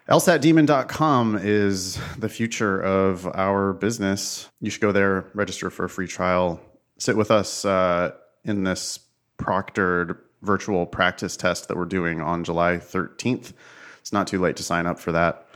LSATdemon.com 0.08 1.36
is 1.42 1.98
the 2.16 2.28
future 2.28 2.80
of 2.80 3.26
our 3.34 3.72
business. 3.72 4.48
You 4.60 4.70
should 4.70 4.80
go 4.80 4.92
there, 4.92 5.26
register 5.34 5.68
for 5.68 5.84
a 5.84 5.88
free 5.88 6.06
trial, 6.06 6.60
sit 6.96 7.16
with 7.16 7.32
us 7.32 7.64
uh, 7.64 8.12
in 8.44 8.62
this 8.62 9.00
proctored 9.38 10.18
virtual 10.42 10.86
practice 10.86 11.36
test 11.36 11.66
that 11.66 11.76
we're 11.76 11.86
doing 11.86 12.20
on 12.20 12.44
July 12.44 12.76
13th. 12.76 13.52
It's 14.00 14.12
not 14.12 14.28
too 14.28 14.40
late 14.40 14.54
to 14.56 14.62
sign 14.62 14.86
up 14.86 15.00
for 15.00 15.10
that. 15.10 15.48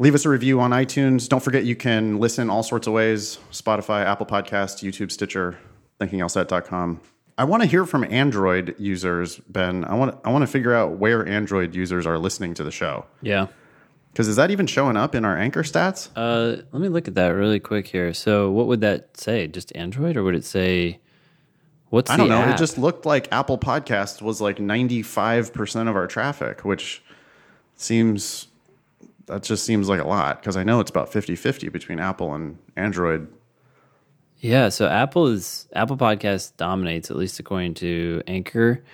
Leave 0.00 0.16
us 0.16 0.24
a 0.24 0.28
review 0.28 0.60
on 0.60 0.72
iTunes. 0.72 1.28
Don't 1.28 1.42
forget 1.42 1.64
you 1.64 1.76
can 1.76 2.18
listen 2.18 2.50
all 2.50 2.64
sorts 2.64 2.88
of 2.88 2.92
ways 2.92 3.38
Spotify, 3.52 4.04
Apple 4.04 4.26
Podcast, 4.26 4.82
YouTube, 4.82 5.12
Stitcher, 5.12 5.56
thinkinglsat.com. 6.00 7.00
I 7.36 7.44
want 7.44 7.62
to 7.62 7.68
hear 7.68 7.84
from 7.84 8.04
Android 8.04 8.76
users, 8.78 9.38
Ben. 9.48 9.84
I 9.84 9.94
want 9.94 10.18
I 10.24 10.30
want 10.30 10.42
to 10.42 10.46
figure 10.46 10.72
out 10.72 10.98
where 10.98 11.26
Android 11.26 11.74
users 11.74 12.06
are 12.06 12.18
listening 12.18 12.54
to 12.54 12.64
the 12.64 12.70
show. 12.70 13.06
Yeah. 13.22 13.48
Because 14.12 14.28
is 14.28 14.36
that 14.36 14.52
even 14.52 14.68
showing 14.68 14.96
up 14.96 15.16
in 15.16 15.24
our 15.24 15.36
anchor 15.36 15.64
stats? 15.64 16.08
Uh, 16.14 16.62
let 16.70 16.80
me 16.80 16.88
look 16.88 17.08
at 17.08 17.16
that 17.16 17.30
really 17.30 17.58
quick 17.58 17.88
here. 17.88 18.14
So, 18.14 18.48
what 18.48 18.68
would 18.68 18.80
that 18.82 19.16
say? 19.16 19.48
Just 19.48 19.74
Android, 19.74 20.16
or 20.16 20.22
would 20.22 20.36
it 20.36 20.44
say? 20.44 21.00
What's 21.90 22.10
I 22.10 22.16
don't 22.16 22.28
know. 22.28 22.38
app? 22.38 22.54
It 22.54 22.58
just 22.58 22.78
looked 22.78 23.06
like 23.06 23.32
Apple 23.32 23.58
Podcasts 23.58 24.22
was 24.22 24.40
like 24.40 24.58
95% 24.58 25.88
of 25.88 25.96
our 25.96 26.06
traffic, 26.06 26.64
which 26.64 27.02
seems 27.76 28.48
that 29.26 29.42
just 29.42 29.64
seems 29.64 29.88
like 29.88 30.00
a 30.00 30.06
lot 30.06 30.40
because 30.40 30.56
I 30.56 30.64
know 30.64 30.80
it's 30.80 30.90
about 30.90 31.10
50-50 31.10 31.72
between 31.72 31.98
Apple 31.98 32.34
and 32.34 32.58
Android. 32.76 33.28
Yeah, 34.44 34.68
so 34.68 34.86
Apple 34.86 35.28
is 35.28 35.66
Apple 35.72 35.96
Podcast 35.96 36.58
dominates 36.58 37.10
at 37.10 37.16
least 37.16 37.40
according 37.40 37.72
to 37.76 38.22
Anchor. 38.26 38.84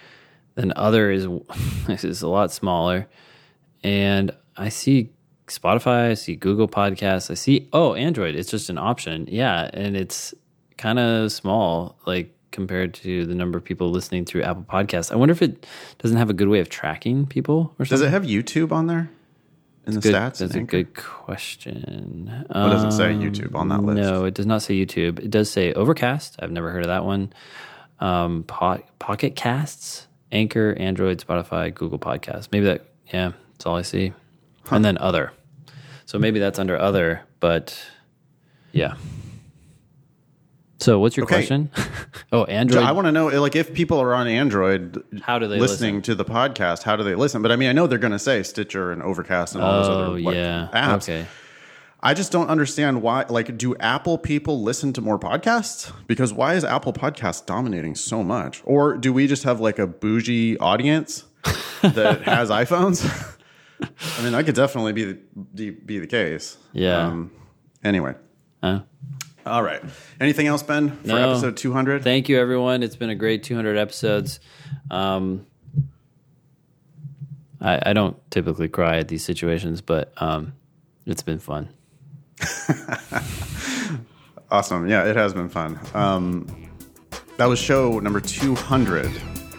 Then 0.55 0.73
other 0.77 1.11
is 1.11 1.27
is 1.89 2.23
a 2.23 2.29
lot 2.29 2.53
smaller, 2.53 3.09
and 3.83 4.31
I 4.57 4.69
see 4.69 5.11
Spotify, 5.49 6.11
I 6.11 6.15
see 6.15 6.37
Google 6.37 6.69
Podcasts, 6.69 7.33
I 7.33 7.35
see 7.35 7.69
oh 7.73 7.95
Android. 7.95 8.37
It's 8.37 8.49
just 8.49 8.71
an 8.71 8.79
option, 8.79 9.27
yeah, 9.29 9.69
and 9.75 9.97
it's 9.97 10.33
kind 10.79 11.01
of 11.01 11.33
small 11.33 11.99
like 12.07 12.33
compared 12.53 12.95
to 12.95 13.27
the 13.27 13.35
number 13.35 13.59
of 13.59 13.65
people 13.65 13.91
listening 13.91 14.27
through 14.27 14.43
Apple 14.43 14.67
Podcasts. 14.71 15.11
I 15.11 15.17
wonder 15.17 15.33
if 15.33 15.43
it 15.43 15.67
doesn't 15.99 16.17
have 16.17 16.31
a 16.31 16.35
good 16.35 16.49
way 16.49 16.61
of 16.61 16.69
tracking 16.69 17.27
people 17.27 17.75
or 17.77 17.85
something. 17.85 17.97
Does 17.97 18.03
it 18.03 18.11
have 18.11 18.23
YouTube 18.23 18.71
on 18.71 18.87
there 18.87 19.11
in 19.91 20.01
the 20.01 20.01
Good- 20.01 20.15
stats? 20.15 20.39
That's 20.39 20.55
a 20.55 20.61
good 20.63 20.95
question. 20.95 22.47
Does 22.53 22.85
it 22.85 22.93
say 22.93 23.13
Um, 23.15 23.21
YouTube 23.21 23.55
on 23.55 23.69
that 23.69 23.83
list? 23.83 24.01
No, 24.01 24.25
it 24.25 24.35
does 24.35 24.47
not 24.47 24.63
say 24.63 24.75
YouTube. 24.75 25.19
It 25.19 25.31
does 25.31 25.51
say 25.51 25.73
Overcast. 25.73 26.37
I've 26.41 26.51
never 26.53 26.71
heard 26.71 26.83
of 26.83 26.89
that 26.89 27.05
one. 27.05 27.33
Um, 28.01 28.45
po- 28.45 28.83
Pocket 28.99 29.37
Casts, 29.37 30.07
Anchor, 30.33 30.75
Android, 30.79 31.19
Spotify, 31.19 31.73
Google 31.75 31.99
Podcasts. 31.99 32.49
Maybe 32.53 32.65
that. 32.67 32.85
Yeah, 33.13 33.33
that's 33.53 33.67
all 33.67 33.77
I 33.77 33.83
see. 33.83 34.13
And 34.71 34.85
then 34.85 34.97
other. 34.99 35.33
So 36.07 36.19
maybe 36.19 36.39
that's 36.41 36.59
under 36.59 36.79
other, 36.79 37.23
but 37.41 37.79
yeah. 38.73 38.95
So 40.81 40.99
what's 40.99 41.17
your 41.17 41.25
Okay. 41.25 41.37
question? 41.37 41.71
oh, 42.33 42.45
Android. 42.45 42.83
I 42.85 42.93
want 42.93 43.07
to 43.07 43.13
know, 43.13 43.27
like, 43.41 43.55
if 43.55 43.75
people 43.75 44.01
are 44.01 44.15
on 44.15 44.27
Android, 44.27 45.03
How 45.23 45.39
do 45.39 45.47
they 45.47 45.59
listening 45.59 45.97
listen? 45.97 46.03
to 46.03 46.15
the 46.15 46.25
podcast? 46.25 46.83
How 46.83 46.97
do 46.97 47.05
they 47.05 47.15
listen? 47.15 47.43
But 47.43 47.53
I 47.53 47.57
mean, 47.57 47.69
I 47.69 47.73
know 47.73 47.87
they're 47.87 47.99
going 47.99 48.13
to 48.13 48.19
say 48.19 48.43
Stitcher 48.43 48.91
and 48.91 49.03
Overcast 49.03 49.55
and 49.55 49.63
all 49.63 49.73
those 49.83 49.89
oh 49.89 49.93
other 49.93 50.21
like, 50.21 50.35
yeah. 50.35 50.69
apps. 50.73 51.03
Okay. 51.03 51.27
I 52.03 52.15
just 52.15 52.33
don't 52.33 52.49
understand 52.49 53.03
why. 53.03 53.27
Like, 53.29 53.59
do 53.59 53.77
Apple 53.77 54.17
people 54.17 54.63
listen 54.63 54.95
to 54.95 55.03
more 55.03 55.19
podcasts? 55.19 55.93
Because 56.07 56.33
why 56.33 56.55
is 56.55 56.65
Apple 56.65 56.95
Podcast 56.95 57.45
dominating 57.45 57.95
so 57.95 58.25
much? 58.25 58.63
Or 58.65 58.97
do 58.97 59.13
we 59.13 59.27
just 59.27 59.43
have 59.43 59.61
like 59.61 59.79
a 59.79 59.87
bougie 59.87 60.57
audience 60.59 61.25
that 61.83 62.23
has 62.23 62.49
iPhones? 62.49 63.05
I 64.19 64.23
mean, 64.23 64.33
that 64.33 64.47
could 64.47 64.55
definitely 64.55 64.95
be 64.95 65.19
the, 65.55 65.71
be 65.71 65.99
the 65.99 66.07
case. 66.07 66.57
Yeah. 66.73 67.07
Um, 67.07 67.31
anyway. 67.85 68.15
Uh, 68.63 68.81
All 69.51 69.63
right. 69.63 69.83
Anything 70.21 70.47
else, 70.47 70.63
Ben, 70.63 70.97
for 70.99 71.07
No. 71.09 71.31
episode 71.33 71.57
200? 71.57 72.05
Thank 72.05 72.29
you, 72.29 72.39
everyone. 72.39 72.83
It's 72.83 72.97
been 72.97 73.11
a 73.11 73.15
great 73.15 73.43
200 73.43 73.77
episodes. 73.77 74.39
Um, 74.91 75.45
I, 77.61 77.91
I 77.91 77.93
don't 77.93 78.17
typically 78.31 78.69
cry 78.69 78.99
at 78.99 79.09
these 79.09 79.25
situations, 79.25 79.81
but 79.81 80.13
um, 80.19 80.53
it's 81.07 81.23
been 81.23 81.39
fun. 81.41 81.69
Awesome. 84.53 84.89
Yeah, 84.89 85.05
it 85.05 85.15
has 85.15 85.33
been 85.33 85.49
fun. 85.49 85.79
Um, 85.95 86.45
that 87.37 87.47
was 87.47 87.61
show 87.61 88.01
number 88.01 88.19
200. 88.21 89.07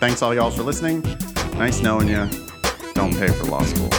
Thanks, 0.01 0.21
all 0.21 0.35
y'all, 0.35 0.51
for 0.51 0.63
listening. 0.63 1.01
Nice 1.53 1.81
knowing 1.81 2.09
you. 2.09 2.27
Don't 2.93 3.15
pay 3.15 3.29
for 3.29 3.45
law 3.45 3.63
school. 3.63 3.89